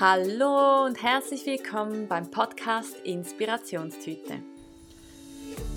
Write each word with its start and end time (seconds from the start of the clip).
Hallo 0.00 0.84
und 0.84 1.02
herzlich 1.02 1.44
willkommen 1.44 2.06
beim 2.06 2.30
Podcast 2.30 3.00
Inspirationstüte. 3.02 4.34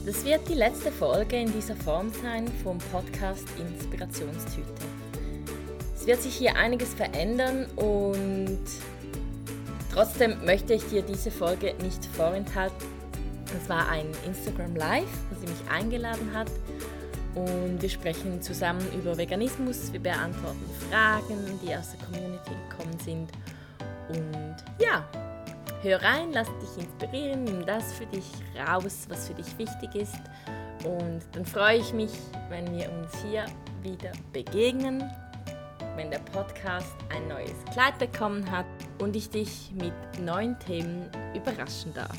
Das 0.05 0.23
wird 0.23 0.47
die 0.47 0.53
letzte 0.53 0.91
Folge 0.91 1.37
in 1.37 1.51
dieser 1.51 1.75
Form 1.75 2.11
sein 2.21 2.47
vom 2.63 2.77
Podcast 2.77 3.47
Inspirationstüte. 3.57 4.69
Es 5.95 6.05
wird 6.05 6.21
sich 6.21 6.35
hier 6.35 6.55
einiges 6.55 6.93
verändern 6.93 7.65
und 7.77 8.61
trotzdem 9.91 10.45
möchte 10.45 10.75
ich 10.75 10.83
dir 10.83 11.01
diese 11.01 11.31
Folge 11.31 11.73
nicht 11.81 12.05
vorenthalten. 12.05 12.87
Es 13.59 13.67
war 13.69 13.89
ein 13.89 14.05
Instagram 14.27 14.75
Live, 14.75 15.09
wo 15.31 15.39
sie 15.39 15.51
mich 15.51 15.71
eingeladen 15.71 16.29
hat 16.35 16.51
und 17.33 17.81
wir 17.81 17.89
sprechen 17.89 18.39
zusammen 18.43 18.85
über 18.93 19.17
Veganismus, 19.17 19.91
wir 19.91 19.99
beantworten 19.99 20.69
Fragen, 20.91 21.59
die 21.65 21.75
aus 21.75 21.93
der 21.93 22.05
Community 22.05 22.51
gekommen 22.69 22.99
sind 23.03 23.27
und 24.11 24.55
ja, 24.79 25.05
hör 25.81 26.01
rein, 26.01 26.31
lass 26.31 26.47
dich 26.59 26.85
inspirieren, 26.85 27.43
nimm 27.43 27.65
das 27.65 27.93
für 27.93 28.05
dich 28.07 28.25
raus, 28.67 29.05
was 29.09 29.27
für 29.27 29.33
dich 29.33 29.57
wichtig 29.57 29.95
ist. 29.95 30.19
Und 30.85 31.21
dann 31.33 31.45
freue 31.45 31.77
ich 31.77 31.93
mich, 31.93 32.11
wenn 32.49 32.65
wir 32.75 32.91
uns 32.91 33.11
hier 33.23 33.45
wieder 33.81 34.11
begegnen, 34.33 35.03
wenn 35.95 36.09
der 36.09 36.19
Podcast 36.19 36.95
ein 37.09 37.27
neues 37.27 37.63
Kleid 37.71 37.97
bekommen 37.99 38.49
hat 38.49 38.65
und 38.99 39.15
ich 39.15 39.29
dich 39.29 39.71
mit 39.73 39.93
neuen 40.23 40.57
Themen 40.59 41.09
überraschen 41.35 41.93
darf. 41.93 42.17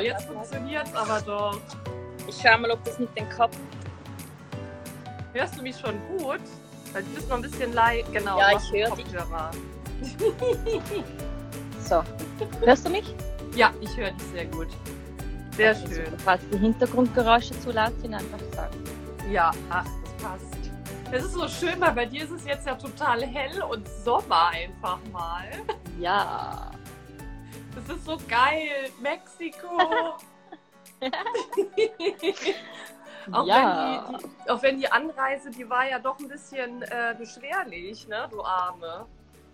Jetzt 0.00 0.26
funktioniert's 0.26 0.94
aber 0.94 1.20
doch. 1.22 1.58
Ich 2.26 2.36
schau 2.42 2.58
mal, 2.58 2.70
ob 2.70 2.84
das 2.84 2.98
mit 2.98 3.16
den 3.16 3.28
Kopf. 3.30 3.56
Hörst 5.32 5.56
du 5.58 5.62
mich 5.62 5.78
schon 5.78 5.94
gut? 6.18 6.40
Weil 6.92 7.02
du 7.04 7.08
bist 7.10 7.28
noch 7.28 7.36
ein 7.36 7.42
bisschen 7.42 7.72
leid. 7.72 8.04
Genau. 8.12 8.38
Ja, 8.38 8.56
ich 8.58 8.72
höre 8.72 8.94
dich. 8.96 9.06
So, 11.84 12.02
hörst 12.64 12.86
du 12.86 12.90
mich? 12.90 13.14
Ja, 13.56 13.72
ich 13.80 13.96
höre 13.96 14.10
dich 14.12 14.26
sehr 14.32 14.46
gut. 14.46 14.68
Sehr 15.56 15.72
Okay, 15.72 15.94
schön. 15.94 16.04
super. 16.06 16.16
Falls 16.24 16.42
die 16.52 16.58
Hintergrundgeräusche 16.58 17.58
zu 17.60 17.72
laut 17.72 17.92
sind, 18.00 18.14
einfach 18.14 18.38
sagen. 18.54 18.76
Ja, 19.30 19.50
ach, 19.70 19.84
das 19.84 20.12
passt. 20.22 20.70
Es 21.10 21.24
ist 21.24 21.32
so 21.32 21.48
schön, 21.48 21.80
weil 21.80 21.92
bei 21.92 22.06
dir 22.06 22.22
ist 22.24 22.30
es 22.30 22.44
jetzt 22.44 22.66
ja 22.66 22.76
total 22.76 23.22
hell 23.26 23.60
und 23.62 23.86
Sommer 24.04 24.48
einfach 24.50 24.98
mal. 25.12 25.48
Ja. 25.98 26.69
Das 27.86 27.96
ist 27.96 28.04
so 28.04 28.18
geil. 28.28 28.90
Mexiko. 29.00 29.68
auch, 33.32 33.46
ja. 33.46 34.04
wenn 34.08 34.18
die, 34.18 34.26
die, 34.44 34.50
auch 34.50 34.62
wenn 34.62 34.78
die 34.78 34.90
Anreise, 34.92 35.50
die 35.50 35.68
war 35.68 35.88
ja 35.88 35.98
doch 35.98 36.18
ein 36.18 36.28
bisschen 36.28 36.82
äh, 36.82 37.14
beschwerlich, 37.18 38.06
ne, 38.08 38.28
du 38.30 38.42
Arme. 38.42 39.06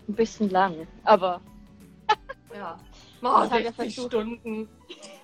Ein 0.07 0.15
bisschen 0.15 0.49
lang. 0.49 0.87
Aber 1.03 1.41
Ja. 2.53 2.77
Oh, 3.21 3.43
Ich 3.45 3.51
hab 3.51 3.59
ja 3.59 3.71
60 3.71 3.75
versucht- 3.75 4.07
Stunden. 4.07 4.69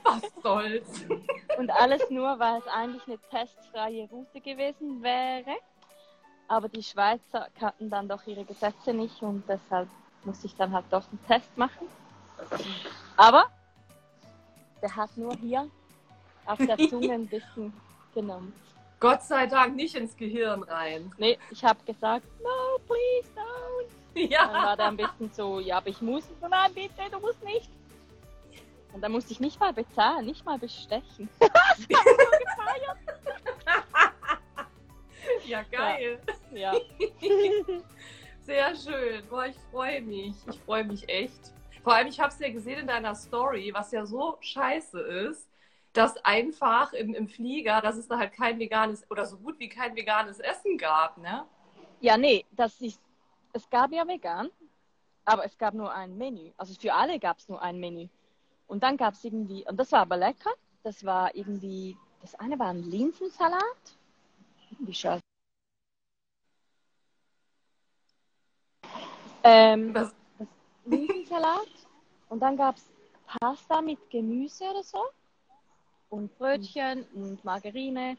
Was 0.03 0.21
soll's? 0.41 1.05
und 1.57 1.71
alles 1.71 2.09
nur, 2.09 2.37
weil 2.39 2.59
es 2.59 2.67
eigentlich 2.67 3.07
eine 3.07 3.17
testfreie 3.29 4.07
Route 4.09 4.41
gewesen 4.41 5.01
wäre. 5.01 5.55
Aber 6.49 6.67
die 6.67 6.83
Schweizer 6.83 7.47
kannten 7.57 7.89
dann 7.89 8.09
doch 8.09 8.27
ihre 8.27 8.43
Gesetze 8.43 8.93
nicht 8.93 9.21
und 9.21 9.43
deshalb 9.47 9.87
musste 10.25 10.47
ich 10.47 10.55
dann 10.55 10.73
halt 10.73 10.85
doch 10.91 11.03
einen 11.09 11.25
Test 11.27 11.57
machen. 11.57 11.87
Aber 13.17 13.45
der 14.81 14.95
hat 14.95 15.15
nur 15.17 15.35
hier 15.35 15.69
auf 16.45 16.57
der 16.57 16.77
Zunge 16.89 17.13
ein 17.13 17.27
bisschen 17.27 17.73
genommen. 18.13 18.53
Gott 18.99 19.21
sei 19.23 19.47
Dank 19.47 19.75
nicht 19.75 19.95
ins 19.95 20.15
Gehirn 20.15 20.63
rein. 20.63 21.11
Nee, 21.17 21.37
ich 21.51 21.63
habe 21.63 21.79
gesagt, 21.85 22.25
no, 22.41 22.79
please 22.87 23.27
don't. 23.35 23.89
Dann 24.15 24.29
Ja. 24.31 24.53
war 24.53 24.77
der 24.77 24.87
ein 24.87 24.97
bisschen 24.97 25.31
so, 25.33 25.59
ja, 25.59 25.77
aber 25.77 25.87
ich 25.89 26.01
muss. 26.01 26.23
Nein, 26.41 26.73
bitte, 26.73 27.01
du 27.11 27.19
musst 27.19 27.43
nicht. 27.43 27.69
Und 28.93 29.01
dann 29.01 29.11
musste 29.11 29.31
ich 29.33 29.39
nicht 29.39 29.59
mal 29.59 29.73
bezahlen, 29.73 30.25
nicht 30.25 30.45
mal 30.45 30.57
bestechen. 30.57 31.27
Ja, 35.45 35.63
geil. 35.71 36.19
Ja. 36.53 36.73
Sehr 38.41 38.75
schön. 38.75 39.25
Boah, 39.29 39.45
ich 39.45 39.55
freue 39.71 40.01
mich. 40.01 40.35
Ich 40.49 40.59
freue 40.61 40.83
mich 40.83 41.07
echt. 41.09 41.52
Vor 41.83 41.93
allem, 41.93 42.07
ich 42.07 42.19
habe 42.19 42.29
es 42.29 42.39
ja 42.39 42.49
gesehen 42.49 42.79
in 42.79 42.87
deiner 42.87 43.13
Story, 43.13 43.71
was 43.73 43.91
ja 43.91 44.05
so 44.05 44.37
scheiße 44.39 44.99
ist, 44.99 45.49
dass 45.91 46.17
einfach 46.25 46.93
im, 46.93 47.13
im 47.13 47.27
Flieger, 47.27 47.81
dass 47.81 47.97
es 47.97 48.07
da 48.07 48.17
halt 48.17 48.33
kein 48.33 48.57
veganes 48.57 49.05
oder 49.11 49.25
so 49.25 49.37
gut 49.37 49.59
wie 49.59 49.69
kein 49.69 49.95
veganes 49.95 50.39
Essen 50.39 50.77
gab, 50.77 51.17
ne? 51.17 51.45
ja, 52.03 52.17
nee, 52.17 52.45
das 52.51 52.81
ist, 52.81 52.99
es 53.53 53.69
gab 53.69 53.93
ja 53.93 54.05
vegan, 54.05 54.49
aber 55.23 55.45
es 55.45 55.57
gab 55.57 55.73
nur 55.73 55.93
ein 55.93 56.17
Menü. 56.17 56.51
Also 56.57 56.73
für 56.73 56.93
alle 56.93 57.17
gab 57.17 57.37
es 57.39 57.47
nur 57.47 57.61
ein 57.61 57.79
Menü. 57.79 58.09
Und 58.67 58.83
dann 58.83 58.97
gab 58.97 59.13
es 59.13 59.23
irgendwie, 59.23 59.65
und 59.65 59.77
das 59.77 59.91
war 59.93 60.01
aber 60.01 60.17
lecker, 60.17 60.51
das 60.83 61.05
war 61.05 61.33
irgendwie, 61.33 61.97
das 62.21 62.35
eine 62.35 62.59
war 62.59 62.67
ein 62.67 62.83
Linsensalat. 62.83 63.97
Wie 64.79 64.93
scheiße. 64.93 65.21
Ähm, 69.43 69.93
Linsensalat 70.85 71.69
und 72.29 72.39
dann 72.39 72.57
gab 72.57 72.77
es 72.77 72.83
Pasta 73.25 73.81
mit 73.81 74.09
Gemüse 74.09 74.65
oder 74.65 74.83
so 74.83 74.99
und 76.09 76.37
Brötchen 76.37 77.05
und 77.13 77.43
Margarine, 77.43 78.17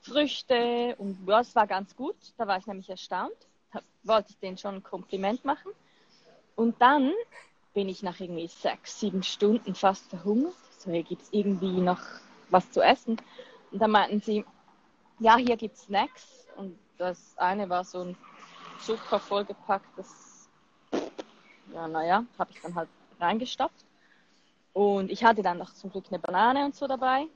Früchte 0.00 0.94
und 0.98 1.18
ja, 1.26 1.40
es 1.40 1.54
war 1.54 1.66
ganz 1.66 1.94
gut. 1.96 2.16
Da 2.36 2.46
war 2.46 2.58
ich 2.58 2.66
nämlich 2.66 2.88
erstaunt. 2.88 3.36
Da 3.72 3.80
wollte 4.02 4.30
ich 4.30 4.38
denen 4.38 4.58
schon 4.58 4.76
ein 4.76 4.82
Kompliment 4.82 5.44
machen. 5.44 5.72
Und 6.56 6.80
dann 6.80 7.12
bin 7.72 7.88
ich 7.88 8.02
nach 8.02 8.20
irgendwie 8.20 8.46
sechs, 8.46 9.00
sieben 9.00 9.22
Stunden 9.22 9.74
fast 9.74 10.08
verhungert. 10.08 10.54
So, 10.78 10.90
hier 10.90 11.02
gibt 11.02 11.22
es 11.22 11.28
irgendwie 11.32 11.80
noch 11.80 12.00
was 12.50 12.70
zu 12.70 12.80
essen. 12.80 13.20
Und 13.72 13.80
dann 13.80 13.90
meinten 13.90 14.20
sie, 14.20 14.44
ja, 15.18 15.36
hier 15.36 15.56
gibt 15.56 15.76
es 15.76 15.82
Snacks. 15.82 16.46
Und 16.56 16.78
das 16.98 17.36
eine 17.36 17.68
war 17.68 17.84
so 17.84 18.00
ein 18.00 18.16
Zucker 18.80 19.18
vollgepacktes 19.18 20.33
ja, 21.72 21.88
naja, 21.88 22.24
habe 22.38 22.50
ich 22.52 22.60
dann 22.60 22.74
halt 22.74 22.88
reingestopft. 23.20 23.84
Und 24.72 25.10
ich 25.10 25.24
hatte 25.24 25.42
dann 25.42 25.58
noch 25.58 25.72
zum 25.72 25.90
Glück 25.90 26.06
eine 26.08 26.18
Banane 26.18 26.64
und 26.64 26.74
so 26.74 26.86
dabei 26.86 27.26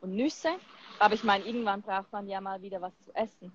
und 0.00 0.14
Nüsse. 0.14 0.50
Aber 0.98 1.14
ich 1.14 1.24
meine, 1.24 1.44
irgendwann 1.44 1.82
braucht 1.82 2.10
man 2.12 2.26
ja 2.26 2.40
mal 2.40 2.62
wieder 2.62 2.80
was 2.80 2.98
zu 3.04 3.14
essen. 3.14 3.52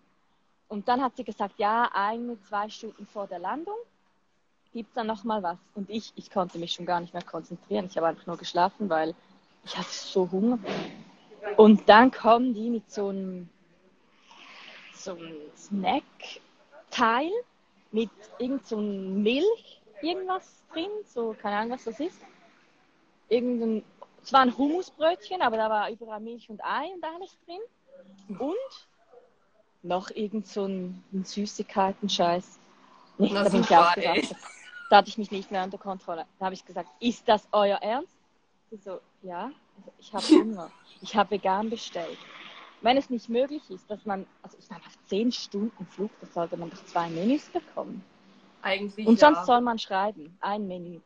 Und 0.68 0.88
dann 0.88 1.02
hat 1.02 1.18
sie 1.18 1.24
gesagt, 1.24 1.56
ja, 1.58 1.90
eine, 1.94 2.40
zwei 2.44 2.70
Stunden 2.70 3.06
vor 3.06 3.28
der 3.28 3.40
Landung 3.40 3.76
gibt 4.74 4.90
es 4.90 4.96
dann 4.96 5.08
noch 5.08 5.24
mal 5.24 5.44
was. 5.44 5.58
Und 5.76 5.90
ich, 5.90 6.14
ich 6.16 6.32
konnte 6.32 6.60
mich 6.60 6.74
schon 6.74 6.86
gar 6.86 7.02
nicht 7.02 7.14
mehr 7.14 7.24
konzentrieren. 7.24 7.88
Ich 7.88 7.98
habe 7.98 8.08
einfach 8.08 8.26
nur 8.26 8.38
geschlafen, 8.38 8.90
weil 8.90 9.14
ich 9.66 9.78
hatte 9.78 9.90
so 9.90 10.30
Hunger. 10.32 10.60
Und 11.58 11.90
dann 11.90 12.12
kommen 12.12 12.54
die 12.54 12.70
mit 12.70 12.90
so 12.90 13.10
einem, 13.10 13.50
so 14.94 15.12
einem 15.12 15.36
Snack-Teil 15.58 17.32
mit 17.92 18.10
irgend 18.40 18.66
so 18.66 18.78
Milch, 18.78 19.81
irgendwas 20.02 20.64
drin, 20.72 20.90
so 21.06 21.36
keine 21.42 21.58
Ahnung, 21.58 21.72
was 21.72 21.84
das 21.84 22.00
ist. 22.00 22.22
Irgendein, 23.30 23.84
es 24.24 24.34
war 24.34 24.42
ein 24.42 24.58
Hummusbrötchen, 24.58 25.42
aber 25.42 25.58
da 25.58 25.70
war 25.70 25.90
überall 25.90 26.20
Milch 26.20 26.50
und 26.50 26.64
Ei 26.64 26.88
und 26.94 27.04
alles 27.04 27.38
drin. 27.46 28.38
Und 28.40 28.56
noch 29.84 30.12
irgend 30.12 30.48
so 30.48 30.66
ein, 30.66 31.04
ein 31.14 31.24
Süßigkeiten-Scheiß. 31.26 32.60
Na 33.18 33.44
da 33.44 33.50
bin 33.50 33.62
ich 33.62 33.72
ey. 33.72 34.28
Da 34.90 34.98
hatte 34.98 35.10
ich 35.10 35.18
mich 35.18 35.32
nicht 35.32 35.52
mehr 35.52 35.64
unter 35.64 35.78
Kontrolle. 35.78 36.26
Da 36.38 36.46
habe 36.46 36.56
ich 36.56 36.66
gesagt, 36.66 36.90
ist 37.00 37.28
das 37.28 37.48
euer 37.52 37.78
Ernst? 37.78 38.16
Sie 38.70 38.78
so, 38.78 39.00
ja, 39.22 39.52
also 39.78 39.92
ich 40.00 40.14
habe 40.14 40.26
Hunger. 40.28 40.72
Ich 41.04 41.16
habe 41.16 41.32
vegan 41.32 41.72
bestellt. 41.72 42.20
Wenn 42.82 42.96
es 42.96 43.10
nicht 43.10 43.28
möglich 43.28 43.64
ist, 43.72 43.90
dass 43.90 44.06
man, 44.06 44.28
also 44.44 44.56
ich 44.60 44.70
meine, 44.70 44.86
auf 44.86 44.96
zehn 45.08 45.32
Stunden 45.32 45.84
Flug, 45.88 46.12
da 46.22 46.28
sollte 46.28 46.58
man 46.58 46.70
doch 46.70 46.86
zwei 46.86 47.10
Menüs 47.10 47.50
bekommen. 47.50 48.04
Eigentlich 48.62 49.08
Und 49.08 49.20
ja. 49.20 49.34
sonst 49.34 49.46
soll 49.46 49.62
man 49.62 49.80
schreiben, 49.80 50.38
ein 50.40 50.68
Menü. 50.68 51.00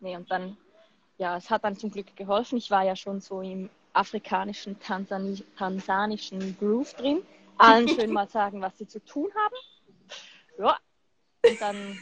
Nee, 0.00 0.16
und 0.16 0.30
dann, 0.30 0.56
ja, 1.18 1.36
es 1.36 1.50
hat 1.50 1.64
dann 1.64 1.76
zum 1.76 1.90
Glück 1.90 2.14
geholfen. 2.16 2.58
Ich 2.58 2.70
war 2.70 2.84
ja 2.84 2.96
schon 2.96 3.20
so 3.20 3.40
im 3.40 3.70
afrikanischen, 3.92 4.78
Tansani 4.78 5.42
tansanischen 5.56 6.56
Groove 6.58 6.92
drin. 6.94 7.22
Allen 7.58 7.88
schön 7.88 8.12
mal 8.12 8.28
sagen, 8.28 8.60
was 8.60 8.76
sie 8.78 8.86
zu 8.86 9.02
tun 9.04 9.30
haben. 9.34 9.56
Ja, 10.58 10.76
und 11.48 11.60
dann, 11.60 11.98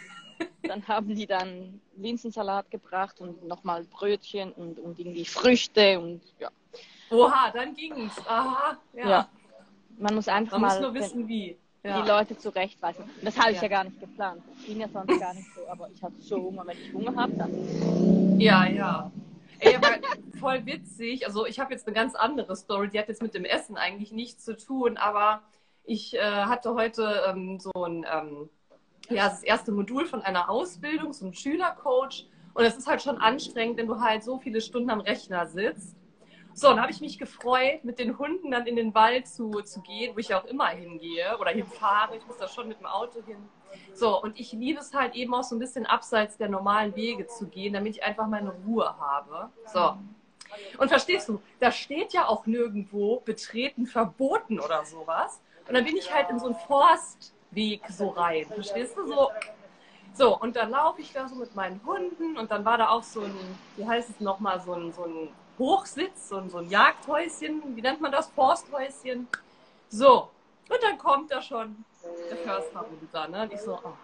dann 0.62 0.88
haben 0.88 1.14
die 1.14 1.26
dann 1.26 1.80
Linsensalat 1.96 2.70
gebracht 2.70 3.20
und 3.20 3.46
nochmal 3.46 3.84
Brötchen 3.84 4.52
und, 4.52 4.78
und 4.78 4.98
irgendwie 4.98 5.24
Früchte 5.24 6.00
und 6.00 6.22
ja. 6.38 6.50
Oha, 7.10 7.50
dann 7.52 7.74
ging's. 7.74 8.18
Aha, 8.26 8.78
ja. 8.94 9.08
Ja. 9.08 9.28
Man 9.98 10.14
muss 10.16 10.26
einfach 10.28 10.58
Man 10.58 10.62
muss 10.62 10.80
mal. 10.80 10.82
nur 10.82 10.94
wissen, 10.94 11.28
wie. 11.28 11.56
Ja. 11.84 12.00
die 12.00 12.08
Leute 12.08 12.38
zurechtweisen. 12.38 13.04
Und 13.04 13.24
das 13.24 13.38
habe 13.38 13.50
ich 13.50 13.56
Ja. 13.56 13.62
ja. 13.64 13.68
gar 13.68 13.84
nicht 13.84 14.00
geplant. 14.00 14.42
Ich 14.58 14.68
bin 14.68 14.80
ja 14.80 14.88
sonst 14.88 15.20
gar 15.20 15.34
nicht 15.34 15.46
so, 15.54 15.68
aber 15.68 15.90
ich 15.90 16.02
habe 16.02 16.14
so 16.18 16.36
Hunger. 16.36 16.66
Wenn 16.66 16.78
ich 16.78 16.92
Hunger 16.94 17.14
habe, 17.14 17.32
dann. 17.34 18.40
Ja, 18.40 18.66
ja. 18.66 19.10
Ey, 19.58 19.76
aber 19.76 19.88
voll 20.40 20.64
witzig. 20.64 21.26
Also 21.26 21.46
ich 21.46 21.60
habe 21.60 21.72
jetzt 21.72 21.86
eine 21.86 21.94
ganz 21.94 22.14
andere 22.14 22.56
Story, 22.56 22.88
die 22.88 22.98
hat 22.98 23.08
jetzt 23.08 23.22
mit 23.22 23.34
dem 23.34 23.44
Essen 23.44 23.76
eigentlich 23.76 24.12
nichts 24.12 24.44
zu 24.44 24.56
tun, 24.56 24.96
aber 24.96 25.42
ich 25.84 26.14
äh, 26.16 26.20
hatte 26.20 26.74
heute 26.74 27.22
ähm, 27.28 27.60
so 27.60 27.70
ein, 27.74 28.06
ähm, 28.10 28.48
ja, 29.10 29.28
das 29.28 29.42
erste 29.42 29.70
Modul 29.70 30.06
von 30.06 30.22
einer 30.22 30.48
Ausbildung 30.48 31.12
zum 31.12 31.34
Schülercoach 31.34 32.26
und 32.54 32.64
es 32.64 32.76
ist 32.76 32.86
halt 32.86 33.02
schon 33.02 33.18
anstrengend, 33.18 33.76
wenn 33.76 33.86
du 33.86 34.00
halt 34.00 34.24
so 34.24 34.38
viele 34.38 34.60
Stunden 34.62 34.88
am 34.90 35.00
Rechner 35.00 35.46
sitzt. 35.46 35.94
So, 36.54 36.70
und 36.70 36.80
habe 36.80 36.92
ich 36.92 37.00
mich 37.00 37.18
gefreut, 37.18 37.82
mit 37.82 37.98
den 37.98 38.16
Hunden 38.16 38.52
dann 38.52 38.66
in 38.66 38.76
den 38.76 38.94
Wald 38.94 39.26
zu, 39.26 39.50
zu 39.62 39.80
gehen, 39.80 40.14
wo 40.14 40.20
ich 40.20 40.32
auch 40.34 40.44
immer 40.44 40.68
hingehe 40.68 41.36
oder 41.38 41.50
hinfahre. 41.50 42.16
Ich 42.16 42.26
muss 42.26 42.38
da 42.38 42.46
schon 42.46 42.68
mit 42.68 42.78
dem 42.78 42.86
Auto 42.86 43.20
hin. 43.26 43.48
So, 43.92 44.22
und 44.22 44.38
ich 44.38 44.52
liebe 44.52 44.78
es 44.78 44.94
halt 44.94 45.16
eben 45.16 45.34
auch 45.34 45.42
so 45.42 45.56
ein 45.56 45.58
bisschen 45.58 45.84
abseits 45.84 46.36
der 46.36 46.48
normalen 46.48 46.94
Wege 46.94 47.26
zu 47.26 47.48
gehen, 47.48 47.72
damit 47.72 47.96
ich 47.96 48.04
einfach 48.04 48.28
meine 48.28 48.52
Ruhe 48.66 48.86
habe. 48.98 49.50
So. 49.66 49.96
Und 50.78 50.88
verstehst 50.88 51.28
du, 51.28 51.40
da 51.58 51.72
steht 51.72 52.12
ja 52.12 52.28
auch 52.28 52.46
nirgendwo 52.46 53.20
betreten 53.24 53.86
verboten 53.86 54.60
oder 54.60 54.84
sowas. 54.84 55.40
Und 55.66 55.74
dann 55.74 55.84
bin 55.84 55.96
ich 55.96 56.14
halt 56.14 56.30
in 56.30 56.38
so 56.38 56.46
einen 56.46 56.54
Forstweg 56.54 57.82
so 57.88 58.10
rein. 58.10 58.46
Verstehst 58.46 58.96
du? 58.96 59.08
So, 59.08 59.30
so 60.12 60.38
und 60.38 60.54
dann 60.54 60.70
laufe 60.70 61.00
ich 61.00 61.12
da 61.12 61.26
so 61.26 61.34
mit 61.34 61.56
meinen 61.56 61.80
Hunden 61.84 62.38
und 62.38 62.52
dann 62.52 62.64
war 62.64 62.78
da 62.78 62.90
auch 62.90 63.02
so 63.02 63.22
ein, 63.22 63.34
wie 63.76 63.84
heißt 63.84 64.10
es 64.10 64.20
nochmal, 64.20 64.60
so 64.60 64.74
ein, 64.74 64.92
so 64.92 65.04
ein 65.04 65.28
Hochsitz, 65.58 66.28
so 66.28 66.42
so 66.48 66.58
ein 66.58 66.68
Jagdhäuschen, 66.68 67.76
wie 67.76 67.82
nennt 67.82 68.00
man 68.00 68.12
das? 68.12 68.28
Forsthäuschen. 68.30 69.28
So, 69.88 70.28
und 70.68 70.82
dann 70.82 70.98
kommt 70.98 71.30
da 71.30 71.40
schon 71.40 71.84
der 72.30 72.36
Förster 72.38 72.80
runter, 72.80 73.28
ne? 73.28 73.42
Und 73.42 73.52
ich 73.52 73.60
so, 73.60 73.74
ah, 73.74 73.96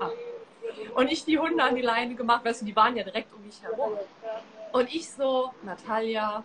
ah. 0.00 0.10
Und 0.94 1.10
ich 1.10 1.24
die 1.24 1.38
Hunde 1.38 1.62
an 1.62 1.74
die 1.74 1.82
Leine 1.82 2.14
gemacht, 2.14 2.44
weißt 2.44 2.62
du, 2.62 2.66
die 2.66 2.76
waren 2.76 2.96
ja 2.96 3.04
direkt 3.04 3.32
um 3.32 3.44
mich 3.44 3.62
herum. 3.62 3.92
Und 4.72 4.94
ich 4.94 5.08
so, 5.10 5.52
Natalia, 5.62 6.44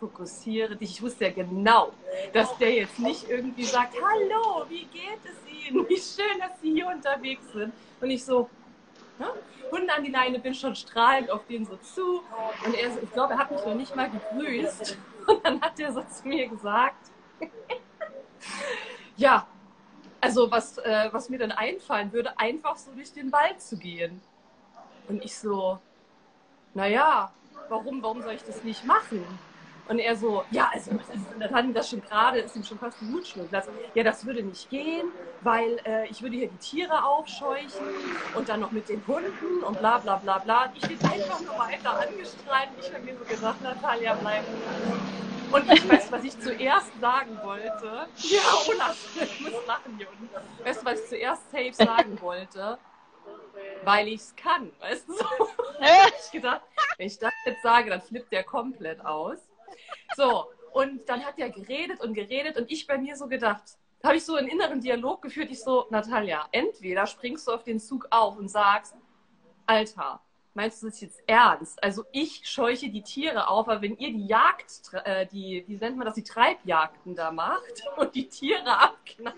fokussiere 0.00 0.76
dich. 0.76 0.90
Ich 0.90 1.02
wusste 1.02 1.26
ja 1.26 1.30
genau, 1.30 1.92
dass 2.32 2.56
der 2.58 2.72
jetzt 2.72 2.98
nicht 2.98 3.28
irgendwie 3.30 3.64
sagt, 3.64 3.94
hallo, 3.94 4.66
wie 4.68 4.84
geht 4.86 5.20
es 5.24 5.68
Ihnen? 5.68 5.88
Wie 5.88 5.96
schön, 5.96 6.38
dass 6.40 6.60
Sie 6.60 6.72
hier 6.72 6.88
unterwegs 6.88 7.44
sind. 7.52 7.72
Und 8.00 8.10
ich 8.10 8.24
so, 8.24 8.50
ne? 9.22 9.32
Hunde 9.70 9.92
an 9.92 10.04
die 10.04 10.10
Leine, 10.10 10.38
bin 10.38 10.54
schon 10.54 10.74
strahlend 10.74 11.30
auf 11.30 11.46
den 11.46 11.64
so 11.64 11.76
zu. 11.76 12.22
Und 12.64 12.74
er 12.74 13.02
ich 13.02 13.12
glaube, 13.12 13.34
er 13.34 13.38
hat 13.38 13.50
mich 13.50 13.64
noch 13.64 13.74
nicht 13.74 13.96
mal 13.96 14.10
gegrüßt. 14.10 14.98
Und 15.26 15.44
dann 15.44 15.60
hat 15.60 15.78
er 15.78 15.92
so 15.92 16.02
zu 16.02 16.28
mir 16.28 16.48
gesagt, 16.48 17.10
ja, 19.16 19.46
also 20.20 20.50
was, 20.50 20.78
äh, 20.78 21.08
was 21.12 21.28
mir 21.28 21.38
dann 21.38 21.52
einfallen 21.52 22.12
würde, 22.12 22.38
einfach 22.38 22.76
so 22.76 22.92
durch 22.92 23.12
den 23.12 23.32
Wald 23.32 23.60
zu 23.60 23.78
gehen. 23.78 24.20
Und 25.08 25.24
ich 25.24 25.36
so, 25.36 25.78
naja, 26.74 27.32
warum, 27.68 28.02
warum 28.02 28.22
soll 28.22 28.34
ich 28.34 28.44
das 28.44 28.62
nicht 28.62 28.84
machen? 28.84 29.24
Und 29.88 29.98
er 29.98 30.16
so, 30.16 30.44
ja, 30.50 30.70
also 30.72 30.92
dann 31.38 31.54
hat 31.54 31.64
ihm 31.64 31.74
das 31.74 31.90
schon 31.90 32.02
gerade, 32.02 32.38
ist 32.38 32.54
ihm 32.54 32.64
schon 32.64 32.78
fast 32.78 33.02
ein 33.02 33.08
Blutschluck. 33.10 33.48
Ja, 33.94 34.04
das 34.04 34.24
würde 34.24 34.42
nicht 34.42 34.70
gehen, 34.70 35.08
weil 35.40 35.80
äh, 35.84 36.06
ich 36.08 36.22
würde 36.22 36.36
hier 36.36 36.48
die 36.48 36.56
Tiere 36.58 37.04
aufscheuchen 37.04 37.86
und 38.34 38.48
dann 38.48 38.60
noch 38.60 38.70
mit 38.70 38.88
den 38.88 39.04
Hunden 39.06 39.62
und 39.64 39.78
bla 39.80 39.98
bla 39.98 40.16
bla 40.16 40.38
bla. 40.38 40.66
Und 40.66 40.76
ich 40.76 40.88
bin 40.88 41.10
einfach 41.10 41.40
nur 41.40 41.58
weiter 41.58 41.98
angestrahlt. 41.98 42.68
Ich 42.80 42.92
habe 42.92 43.04
mir 43.04 43.16
so 43.18 43.24
gesagt, 43.24 43.60
Natalia, 43.62 44.14
bleib. 44.14 44.44
Und 45.52 45.70
ich 45.70 45.88
weiß, 45.88 46.10
was 46.10 46.24
ich 46.24 46.40
zuerst 46.40 46.90
sagen 47.00 47.38
wollte. 47.42 48.06
Ja, 48.16 48.40
Olaf, 48.68 48.96
ich 49.20 49.40
muss 49.40 49.52
lachen, 49.66 49.98
Jungen. 49.98 50.30
Weißt 50.64 50.80
du, 50.80 50.86
was 50.86 51.00
ich 51.00 51.08
zuerst 51.08 51.50
safe 51.50 51.72
sagen 51.74 52.18
wollte? 52.22 52.78
Weil 53.84 54.08
ich 54.08 54.20
es 54.20 54.36
kann, 54.36 54.72
weißt 54.80 55.08
du? 55.08 55.14
So. 55.14 55.26
ich 56.24 56.30
gedacht, 56.30 56.62
wenn 56.96 57.06
ich 57.06 57.18
das 57.18 57.32
jetzt 57.44 57.62
sage, 57.62 57.90
dann 57.90 58.00
flippt 58.00 58.32
der 58.32 58.44
komplett 58.44 59.04
aus. 59.04 59.38
So, 60.16 60.46
und 60.72 61.08
dann 61.08 61.24
hat 61.24 61.38
er 61.38 61.50
geredet 61.50 62.00
und 62.00 62.14
geredet 62.14 62.56
und 62.56 62.70
ich 62.70 62.86
bei 62.86 62.98
mir 62.98 63.16
so 63.16 63.28
gedacht, 63.28 63.62
habe 64.02 64.16
ich 64.16 64.24
so 64.24 64.34
einen 64.34 64.48
inneren 64.48 64.80
Dialog 64.80 65.22
geführt, 65.22 65.50
ich 65.50 65.60
so, 65.60 65.86
Natalia, 65.90 66.48
entweder 66.50 67.06
springst 67.06 67.46
du 67.46 67.52
auf 67.52 67.62
den 67.62 67.78
Zug 67.78 68.06
auf 68.10 68.36
und 68.36 68.48
sagst, 68.48 68.94
Alter, 69.66 70.20
meinst 70.54 70.82
du 70.82 70.88
das 70.88 71.00
jetzt 71.00 71.22
ernst? 71.26 71.82
Also 71.82 72.04
ich 72.12 72.42
scheuche 72.44 72.90
die 72.90 73.02
Tiere 73.02 73.48
auf, 73.48 73.68
aber 73.68 73.82
wenn 73.82 73.96
ihr 73.98 74.12
die 74.12 74.26
Jagd, 74.26 74.90
äh, 75.04 75.26
die, 75.26 75.64
wie 75.66 75.76
nennt 75.76 75.96
man 75.96 76.06
das, 76.06 76.14
die 76.14 76.24
Treibjagden 76.24 77.14
da 77.14 77.30
macht 77.30 77.82
und 77.96 78.14
die 78.14 78.28
Tiere 78.28 78.78
abknallt, 78.78 79.36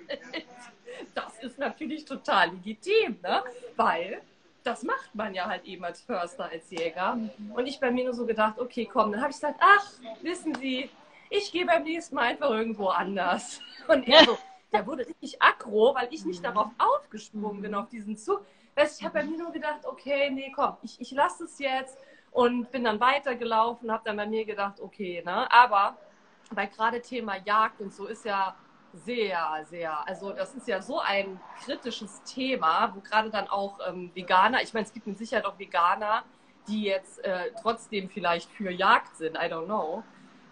das 1.14 1.38
ist 1.42 1.58
natürlich 1.58 2.04
total 2.04 2.50
legitim, 2.50 3.18
ne? 3.22 3.42
Weil 3.76 4.22
das 4.64 4.82
macht 4.82 5.14
man 5.14 5.34
ja 5.34 5.46
halt 5.46 5.64
eben 5.64 5.84
als 5.84 6.00
Förster, 6.00 6.48
als 6.50 6.70
Jäger. 6.70 7.18
Und 7.54 7.66
ich 7.66 7.78
bei 7.78 7.90
mir 7.90 8.04
nur 8.04 8.14
so 8.14 8.26
gedacht, 8.26 8.58
okay, 8.58 8.88
komm, 8.90 9.12
dann 9.12 9.20
habe 9.20 9.30
ich 9.30 9.36
gesagt, 9.36 9.60
ach, 9.60 9.92
wissen 10.22 10.54
Sie, 10.54 10.90
ich 11.30 11.52
gehe 11.52 11.66
beim 11.66 11.82
nächsten 11.84 12.14
Mal 12.14 12.22
einfach 12.22 12.50
irgendwo 12.50 12.88
anders. 12.88 13.60
Und 13.88 14.08
er 14.08 14.24
so, 14.24 14.38
der 14.72 14.86
wurde 14.86 15.06
richtig 15.06 15.40
aggro, 15.40 15.94
weil 15.94 16.08
ich 16.10 16.24
nicht 16.24 16.42
darauf 16.44 16.68
aufgesprungen 16.78 17.60
bin, 17.60 17.74
auf 17.74 17.88
diesen 17.90 18.16
Zug. 18.16 18.44
Weißt, 18.74 18.98
ich 18.98 19.04
habe 19.04 19.20
bei 19.20 19.24
mir 19.24 19.38
nur 19.38 19.52
gedacht, 19.52 19.84
okay, 19.84 20.30
nee, 20.30 20.50
komm, 20.54 20.76
ich, 20.82 21.00
ich 21.00 21.12
lasse 21.12 21.44
es 21.44 21.58
jetzt 21.58 21.98
und 22.32 22.70
bin 22.72 22.84
dann 22.84 22.98
weitergelaufen, 22.98 23.92
habe 23.92 24.02
dann 24.04 24.16
bei 24.16 24.26
mir 24.26 24.44
gedacht, 24.44 24.80
okay, 24.80 25.22
ne, 25.24 25.50
aber 25.52 25.96
weil 26.50 26.68
gerade 26.68 27.00
Thema 27.00 27.36
Jagd 27.44 27.80
und 27.80 27.92
so 27.92 28.06
ist 28.06 28.24
ja 28.24 28.56
sehr, 29.04 29.64
sehr. 29.68 30.06
Also 30.06 30.32
das 30.32 30.54
ist 30.54 30.68
ja 30.68 30.80
so 30.80 31.00
ein 31.00 31.40
kritisches 31.64 32.22
Thema, 32.22 32.92
wo 32.94 33.00
gerade 33.00 33.30
dann 33.30 33.48
auch 33.48 33.78
ähm, 33.88 34.10
Veganer, 34.14 34.62
ich 34.62 34.72
meine, 34.74 34.86
es 34.86 34.92
gibt 34.92 35.06
mit 35.06 35.18
Sicherheit 35.18 35.44
auch 35.44 35.58
Veganer, 35.58 36.22
die 36.68 36.84
jetzt 36.84 37.22
äh, 37.24 37.50
trotzdem 37.60 38.08
vielleicht 38.08 38.50
für 38.50 38.70
Jagd 38.70 39.16
sind, 39.16 39.36
I 39.36 39.46
don't 39.46 39.66
know. 39.66 40.02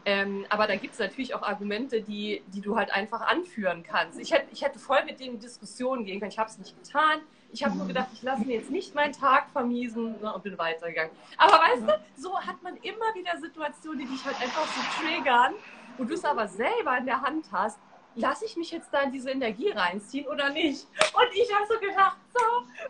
Ähm, 0.05 0.45
aber 0.49 0.67
da 0.67 0.75
gibt 0.75 0.95
es 0.95 0.99
natürlich 0.99 1.35
auch 1.35 1.43
Argumente, 1.43 2.03
die, 2.03 2.43
die 2.49 2.61
du 2.61 2.77
halt 2.77 2.93
einfach 2.93 3.21
anführen 3.21 3.85
kannst. 3.85 4.19
Ich 4.19 4.33
hätte, 4.33 4.47
ich 4.53 4.63
hätte 4.63 4.81
voll 4.81 5.05
mit 5.05 5.21
denen 5.21 5.35
in 5.35 5.41
Diskussionen 5.41 6.05
gehen 6.05 6.19
können. 6.19 6.33
Ich 6.33 6.39
habe 6.39 6.51
es 6.51 6.59
nicht 6.59 6.77
getan. 6.83 7.21
Ich 7.53 7.63
habe 7.65 7.77
nur 7.77 7.87
gedacht, 7.87 8.09
ich 8.13 8.23
lasse 8.23 8.45
mir 8.45 8.57
jetzt 8.57 8.71
nicht 8.71 8.95
meinen 8.95 9.13
Tag 9.13 9.49
vermiesen 9.53 10.21
ne, 10.21 10.35
und 10.35 10.43
bin 10.43 10.59
weitergegangen. 10.59 11.13
Aber 11.37 11.53
weißt 11.53 11.83
du, 11.83 12.21
so 12.21 12.41
hat 12.41 12.61
man 12.63 12.77
immer 12.79 13.15
wieder 13.15 13.39
Situationen, 13.39 14.01
die 14.01 14.07
dich 14.07 14.25
halt 14.25 14.41
einfach 14.41 14.67
so 14.67 15.03
triggern, 15.03 15.55
wo 15.99 16.05
du 16.05 16.15
es 16.15 16.25
aber 16.25 16.49
selber 16.49 16.97
in 16.99 17.07
der 17.07 17.21
Hand 17.21 17.47
hast, 17.53 17.79
lasse 18.15 18.45
ich 18.45 18.57
mich 18.57 18.71
jetzt 18.71 18.93
da 18.93 19.03
in 19.03 19.13
diese 19.13 19.31
Energie 19.31 19.71
reinziehen 19.71 20.27
oder 20.27 20.51
nicht? 20.51 20.87
Und 21.15 21.35
ich 21.35 21.53
habe 21.55 21.67
so 21.67 21.79
gedacht, 21.79 22.17
so, 22.33 22.41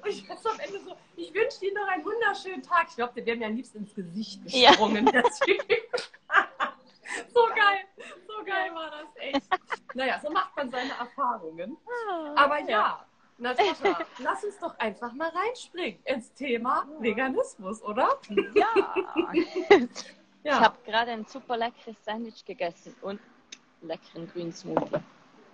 und 0.03 0.09
ich 0.09 0.27
bin 0.27 0.37
so 0.37 0.51
am 0.51 0.61
Ende 0.61 0.81
so, 0.81 0.97
ich 1.17 1.33
wünsche 1.35 1.61
dir 1.61 1.75
noch 1.75 1.89
einen 1.89 2.05
wunderschönen 2.05 2.63
Tag. 2.63 2.87
Ich 2.89 2.97
glaube, 2.97 3.15
der 3.15 3.27
wäre 3.27 3.37
mir 3.37 3.47
am 3.47 3.57
liebsten 3.57 3.79
ins 3.79 3.95
Gesicht 3.95 4.43
gesprungen, 4.45 5.07
ja. 5.13 5.23
so 7.33 7.47
geil, 7.55 7.85
so 8.27 8.45
geil 8.45 8.75
war 8.75 8.91
das 8.91 9.17
echt. 9.17 9.43
Naja, 9.95 10.21
so 10.23 10.31
macht 10.31 10.57
man 10.57 10.71
seine 10.71 10.93
Erfahrungen. 10.93 11.77
Aber 12.35 12.59
ja, 12.61 13.05
Natascha, 13.39 14.05
lass 14.19 14.45
uns 14.45 14.59
doch 14.59 14.79
einfach 14.79 15.13
mal 15.13 15.31
reinspringen 15.31 16.01
ins 16.05 16.33
Thema 16.35 16.87
Veganismus, 17.01 17.83
oder? 17.83 18.19
Ja. 18.55 18.69
Ja. 20.45 20.55
Ich 20.55 20.61
habe 20.61 20.77
gerade 20.85 21.13
ein 21.13 21.25
super 21.27 21.57
leckeres 21.57 21.97
Sandwich 22.05 22.45
gegessen 22.45 22.95
und 23.03 23.21
leckeren 23.83 24.29
grünen 24.31 24.53
Smoothie. 24.53 24.99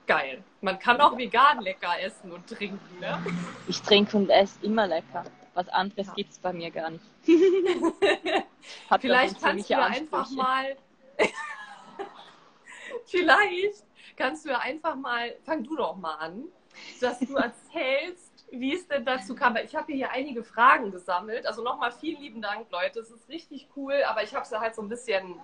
Geil. 0.06 0.42
Man 0.62 0.78
kann 0.78 1.00
auch 1.00 1.16
vegan 1.16 1.61
lecker 1.61 2.00
essen 2.00 2.32
und 2.32 2.47
trinken, 2.49 2.99
ne? 3.00 3.18
Ich 3.66 3.82
trinke 3.82 4.16
und 4.16 4.30
esse 4.30 4.58
immer 4.64 4.87
lecker. 4.87 5.25
Was 5.54 5.68
anderes 5.68 6.06
Ja. 6.06 6.14
gibt 6.14 6.30
es 6.30 6.38
bei 6.38 6.52
mir 6.52 6.70
gar 6.70 6.90
nicht. 6.90 7.04
Vielleicht 9.00 9.40
kannst 9.40 9.68
du 9.68 9.73
ja 9.75 9.85
einfach 9.85 10.30
mal. 10.30 10.76
Vielleicht 13.06 13.85
kannst 14.16 14.44
du 14.44 14.50
ja 14.50 14.58
einfach 14.58 14.94
mal. 14.94 15.35
Fang 15.44 15.62
du 15.64 15.76
doch 15.76 15.97
mal 15.97 16.14
an, 16.14 16.44
dass 17.00 17.18
du 17.20 17.37
erzählst, 17.37 18.47
wie 18.50 18.75
es 18.75 18.87
denn 18.88 19.04
dazu 19.04 19.35
kam. 19.35 19.56
Ich 19.56 19.75
habe 19.76 19.92
hier 19.92 20.11
einige 20.11 20.42
Fragen 20.42 20.90
gesammelt. 20.90 21.47
Also 21.47 21.62
nochmal 21.62 21.92
vielen 21.92 22.20
lieben 22.20 22.40
Dank, 22.42 22.70
Leute. 22.70 23.00
Es 23.00 23.11
ist 23.11 23.28
richtig 23.28 23.68
cool, 23.76 23.94
aber 24.06 24.23
ich 24.23 24.35
habe 24.35 24.47
sie 24.47 24.58
halt 24.58 24.75
so 24.75 24.82
ein 24.82 24.88
bisschen, 24.88 25.35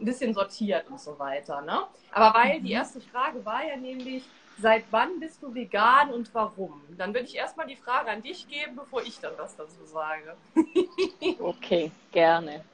ein 0.00 0.04
bisschen 0.04 0.34
sortiert 0.34 0.88
und 0.88 1.00
so 1.00 1.18
weiter. 1.18 1.60
Ne? 1.62 1.82
Aber 2.12 2.38
weil 2.38 2.58
Mhm. 2.60 2.64
die 2.64 2.72
erste 2.72 3.00
Frage 3.00 3.44
war 3.44 3.64
ja 3.64 3.76
nämlich. 3.76 4.24
Seit 4.56 4.84
wann 4.92 5.18
bist 5.18 5.42
du 5.42 5.52
vegan 5.52 6.12
und 6.12 6.32
warum? 6.32 6.80
Dann 6.96 7.12
würde 7.12 7.26
ich 7.26 7.34
erstmal 7.34 7.66
die 7.66 7.74
Frage 7.74 8.08
an 8.10 8.22
dich 8.22 8.46
geben, 8.46 8.76
bevor 8.76 9.02
ich 9.02 9.18
dann 9.18 9.32
was 9.36 9.56
dazu 9.56 9.84
sage. 9.84 10.36
Okay, 11.40 11.90
gerne. 12.12 12.64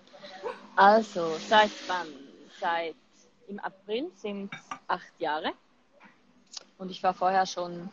Also, 0.77 1.37
seit 1.49 1.71
wann? 1.87 2.09
Seit 2.61 2.95
im 3.49 3.59
April 3.61 4.11
sind 4.15 4.53
es 4.53 4.69
acht 4.89 5.13
Jahre. 5.19 5.53
Und 6.77 6.91
ich 6.91 7.03
war 7.03 7.15
vorher 7.15 7.47
schon, 7.47 7.89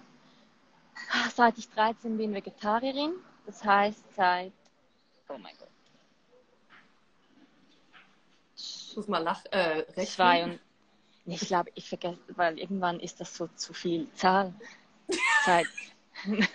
seit 1.33 1.57
ich 1.57 1.69
13 1.69 2.17
bin, 2.17 2.33
Vegetarierin. 2.33 3.13
Das 3.45 3.63
heißt, 3.63 4.03
seit, 4.15 4.51
oh 5.29 5.37
mein 5.37 5.55
Gott, 5.57 5.66
Ich 8.89 8.95
muss 8.95 9.07
mal 9.07 9.23
nach, 9.23 9.43
äh, 9.51 9.79
rechnen. 9.79 10.05
zwei 10.05 10.43
und, 10.45 10.59
ich 11.25 11.41
glaube, 11.41 11.71
ich 11.75 11.89
vergesse, 11.89 12.17
weil 12.35 12.57
irgendwann 12.57 13.01
ist 13.01 13.19
das 13.19 13.35
so 13.35 13.47
zu 13.55 13.73
viel 13.73 14.09
Zahl. 14.13 14.53
seit. 15.45 15.67